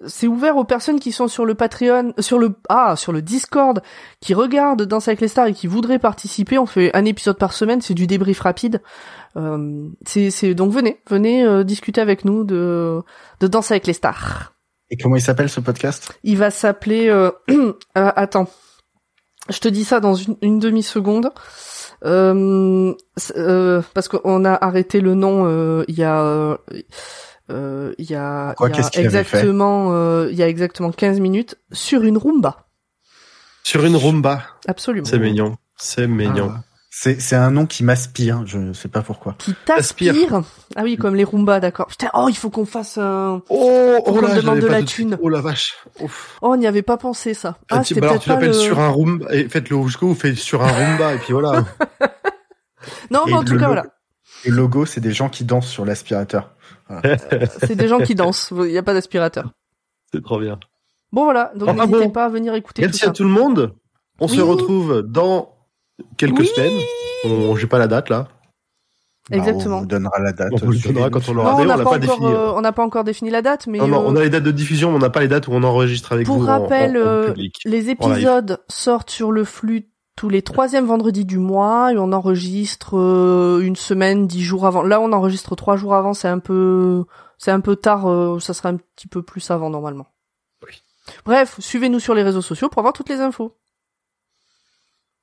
c'est 0.05 0.27
ouvert 0.27 0.57
aux 0.57 0.63
personnes 0.63 0.99
qui 0.99 1.11
sont 1.11 1.27
sur 1.27 1.45
le 1.45 1.55
Patreon, 1.55 2.13
sur 2.19 2.39
le 2.39 2.55
ah, 2.69 2.95
sur 2.95 3.11
le 3.11 3.21
Discord, 3.21 3.81
qui 4.21 4.33
regardent 4.33 4.83
Danse 4.83 5.07
avec 5.07 5.21
les 5.21 5.27
stars 5.27 5.47
et 5.47 5.53
qui 5.53 5.67
voudraient 5.67 5.99
participer. 5.99 6.57
On 6.57 6.65
fait 6.65 6.95
un 6.95 7.05
épisode 7.05 7.37
par 7.37 7.53
semaine, 7.53 7.81
c'est 7.81 7.93
du 7.93 8.07
débrief 8.07 8.39
rapide. 8.39 8.81
Euh, 9.37 9.87
c'est 10.05 10.53
donc 10.53 10.71
venez, 10.71 11.01
venez 11.09 11.43
euh, 11.45 11.63
discuter 11.63 12.01
avec 12.01 12.25
nous 12.25 12.43
de 12.43 13.01
de 13.39 13.47
Danse 13.47 13.71
avec 13.71 13.87
les 13.87 13.93
stars. 13.93 14.53
Et 14.89 14.97
comment 14.97 15.15
il 15.15 15.21
s'appelle 15.21 15.49
ce 15.49 15.59
podcast? 15.59 16.17
Il 16.23 16.37
va 16.37 16.49
s'appeler. 16.49 17.09
Euh... 17.09 17.31
euh, 17.49 17.73
attends, 17.93 18.47
je 19.49 19.59
te 19.59 19.67
dis 19.67 19.83
ça 19.83 19.99
dans 19.99 20.15
une, 20.15 20.37
une 20.41 20.59
demi 20.59 20.83
seconde. 20.83 21.31
Euh, 22.05 22.93
euh, 23.35 23.81
parce 23.93 24.07
qu'on 24.07 24.45
a 24.45 24.53
arrêté 24.53 25.01
le 25.01 25.15
nom 25.15 25.45
euh, 25.45 25.83
il 25.89 25.95
y 25.95 26.03
a 26.03 26.57
euh, 27.49 27.93
il 27.97 28.09
y 28.09 28.15
a, 28.15 28.53
Quoi, 28.55 28.69
il 28.69 28.71
y 28.71 28.73
a 28.73 28.77
qu'est-ce 28.77 28.91
qu'il 28.91 29.01
avait 29.01 29.23
fait 29.23 29.37
exactement 29.37 29.89
euh, 29.93 30.27
il 30.31 30.37
y 30.37 30.43
a 30.43 30.47
exactement 30.47 30.91
15 30.91 31.19
minutes 31.19 31.55
sur 31.71 32.03
une 32.03 32.17
rumba. 32.17 32.67
Sur 33.63 33.85
une 33.85 33.95
rumba. 33.95 34.43
Absolument. 34.67 35.05
C'est 35.05 35.19
mignon. 35.19 35.57
C'est 35.77 36.07
mignon. 36.07 36.51
Ah. 36.55 36.61
C'est 36.91 37.21
c'est 37.21 37.35
un 37.35 37.51
nom 37.51 37.67
qui 37.67 37.83
m'aspire, 37.83 38.45
je 38.47 38.73
sais 38.73 38.87
pas 38.87 39.01
pourquoi. 39.03 39.35
Qui 39.37 39.53
t'aspire. 39.63 40.13
Aspire. 40.13 40.41
Ah 40.75 40.81
oui, 40.83 40.97
comme 40.97 41.15
les 41.15 41.23
rumbas, 41.23 41.59
d'accord. 41.59 41.85
Putain, 41.85 42.09
oh, 42.15 42.25
il 42.29 42.35
faut 42.35 42.49
qu'on 42.49 42.65
fasse 42.65 42.97
un. 42.97 43.43
Oh, 43.47 44.01
Faut 44.05 44.13
qu'on 44.13 44.21
là, 44.21 44.35
demande 44.35 44.59
de 44.59 44.67
pas 44.67 44.79
la 44.79 44.83
thune. 44.83 45.17
Oh 45.21 45.29
la 45.29 45.39
vache. 45.39 45.75
Ouf. 45.99 46.37
Oh, 46.41 46.49
on 46.53 46.57
n'y 46.57 46.65
avait 46.65 46.81
pas 46.81 46.97
pensé 46.97 47.35
ça. 47.35 47.57
Ah, 47.69 47.79
petit- 47.79 47.89
c'était 47.89 48.01
bah 48.01 48.07
alors 48.07 48.13
peut-être 48.15 48.23
tu 48.23 48.29
pas 48.29 48.33
l'appelles 48.35 48.49
le. 48.49 48.53
sur 48.53 48.79
un 48.79 48.89
rumba 48.89 49.25
et 49.33 49.47
faites-le 49.47 49.81
jusqu'au 49.83 50.07
vous 50.07 50.15
faites 50.15 50.35
sur 50.35 50.63
un 50.63 50.71
rumba 50.71 51.13
et 51.13 51.17
puis 51.19 51.33
voilà. 51.33 51.63
Non, 53.11 53.23
mais 53.27 53.33
en 53.33 53.43
tout 53.43 53.53
le 53.53 53.59
cas, 53.59 53.67
voilà. 53.67 53.85
Le 54.45 54.51
logo, 54.51 54.85
c'est 54.85 55.01
des 55.01 55.11
gens 55.11 55.29
qui 55.29 55.43
dansent 55.43 55.67
sur 55.67 55.85
l'aspirateur. 55.85 56.51
C'est 57.63 57.75
des 57.75 57.87
gens 57.87 57.99
qui 57.99 58.15
dansent. 58.15 58.51
Il 58.51 58.63
n'y 58.71 58.77
a 58.77 58.83
pas 58.83 58.93
d'aspirateur. 58.93 59.51
C'est 60.11 60.23
trop 60.23 60.39
bien. 60.39 60.59
Bon 61.11 61.23
voilà, 61.23 61.51
donc 61.55 61.69
Enfin, 61.69 61.85
n'hésitez 61.87 62.05
bon. 62.05 62.11
pas 62.11 62.25
à 62.25 62.29
venir 62.29 62.53
écouter 62.55 62.81
Merci 62.83 62.99
tout 62.99 63.05
ça. 63.05 63.09
à 63.11 63.13
tout 63.13 63.23
le 63.23 63.29
monde. 63.29 63.73
On 64.19 64.27
se 64.27 64.41
retrouve 64.41 65.01
dans 65.01 65.55
quelques 66.17 66.39
Oui. 66.39 66.47
semaines. 66.47 66.79
On, 67.25 67.55
j'ai 67.55 67.67
pas 67.67 67.79
la 67.79 67.87
date 67.87 68.09
là. 68.09 68.27
Bah, 69.29 69.37
Exactement. 69.37 69.77
on 69.77 69.79
vous 69.81 69.85
donnera 69.85 70.19
la 70.19 70.31
date. 70.33 70.49
On 70.53 70.57
vous 70.65 70.75
donnera 70.75 71.09
quand 71.11 71.27
on 71.29 71.33
l'aura. 71.33 71.55
On 71.55 71.63
n'a 71.65 71.77
pas, 71.77 71.83
pas 71.83 71.89
encore, 71.89 71.99
défini. 71.99 72.25
euh, 72.31 72.51
on 72.53 72.61
n'a 72.61 72.71
pas 72.71 72.83
encore 72.83 73.03
défini 73.03 73.29
la 73.29 73.41
date, 73.43 73.67
mais 73.67 73.77
Non, 73.77 73.87
non, 73.87 74.01
euh, 74.01 74.05
on 74.07 74.15
a 74.15 74.21
les 74.21 74.29
dates 74.31 74.43
de 74.43 74.51
diffusion, 74.51 74.89
mais 74.89 74.95
on 74.95 74.99
n'a 74.99 75.09
pas 75.11 75.19
les 75.19 75.27
dates 75.27 75.47
où 75.47 75.51
on 75.51 75.61
enregistre 75.63 76.13
avec 76.13 76.25
pour 76.25 76.37
vous. 76.39 76.45
en- 76.47 76.61
rappel, 76.63 76.97
en, 76.97 77.01
en 77.01 77.03
euh, 77.03 77.25
public. 77.27 77.55
les 77.65 77.89
épisodes 77.89 78.59
sortent 78.69 79.11
sur 79.11 79.31
le 79.31 79.43
flux 79.43 79.87
tous 80.19 80.27
les 80.27 80.41
troisièmes 80.41 80.85
vendredis 80.85 81.23
du 81.23 81.37
mois 81.37 81.93
et 81.93 81.97
on 81.97 82.11
enregistre 82.11 82.97
euh, 82.97 83.61
une 83.63 83.77
semaine, 83.77 84.27
dix 84.27 84.43
jours 84.43 84.65
avant. 84.65 84.81
Là, 84.83 84.99
on 84.99 85.13
enregistre 85.13 85.55
trois 85.55 85.77
jours 85.77 85.95
avant, 85.95 86.13
c'est 86.13 86.27
un 86.27 86.39
peu, 86.39 87.05
c'est 87.37 87.51
un 87.51 87.61
peu 87.61 87.77
tard. 87.77 88.05
euh, 88.09 88.37
ça 88.41 88.53
sera 88.53 88.67
un 88.67 88.75
petit 88.75 89.07
peu 89.07 89.21
plus 89.23 89.49
avant 89.49 89.69
normalement. 89.69 90.07
Oui. 90.67 90.73
Bref, 91.23 91.55
suivez-nous 91.59 92.01
sur 92.01 92.15
les 92.15 92.23
réseaux 92.23 92.41
sociaux 92.41 92.67
pour 92.67 92.79
avoir 92.79 92.91
toutes 92.91 93.07
les 93.07 93.21
infos. 93.21 93.55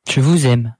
Je 0.09 0.23
vous 0.23 0.47
aime. 0.47 0.74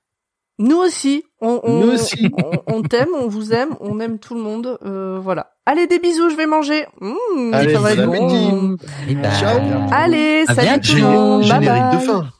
Nous 0.59 0.78
aussi, 0.78 1.24
on, 1.43 1.60
on, 1.64 1.80
Nous 1.84 1.93
aussi. 1.93 2.30
on, 2.66 2.76
on 2.78 2.82
t'aime, 2.82 3.10
on 3.20 3.28
vous 3.28 3.52
aime, 3.52 3.76
on 3.80 4.01
aime 4.01 4.18
tout 4.18 4.34
le 4.34 4.40
monde. 4.40 4.78
euh, 4.86 5.18
voilà. 5.22 5.52
Allez, 5.66 5.86
des 5.86 5.98
bisous, 5.98 6.30
je 6.30 6.36
vais 6.36 6.47
manger. 6.47 6.86
Mmh, 7.02 7.52
Allez, 7.52 7.74
ça 7.74 7.80
va 7.80 7.93
être 7.93 8.06
bon 8.06 8.12
appétit. 8.14 8.51
bon. 8.51 8.76
Et 9.09 9.14
Ciao. 9.38 9.60
Allez, 9.93 10.44
À 10.48 10.55
salut 10.55 10.68
bientôt. 10.68 10.88
tout 10.88 10.97
le 10.97 11.02
monde. 11.02 11.48
Bye 11.48 11.60
de 12.22 12.35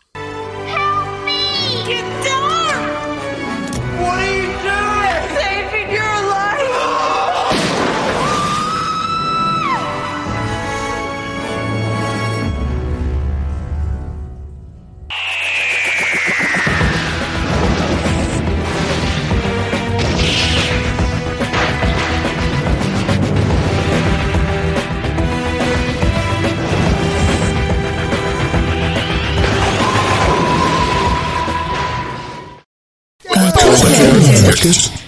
bye. 34.67 34.73
fin. 34.73 35.07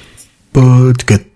Podcast. 0.53 1.28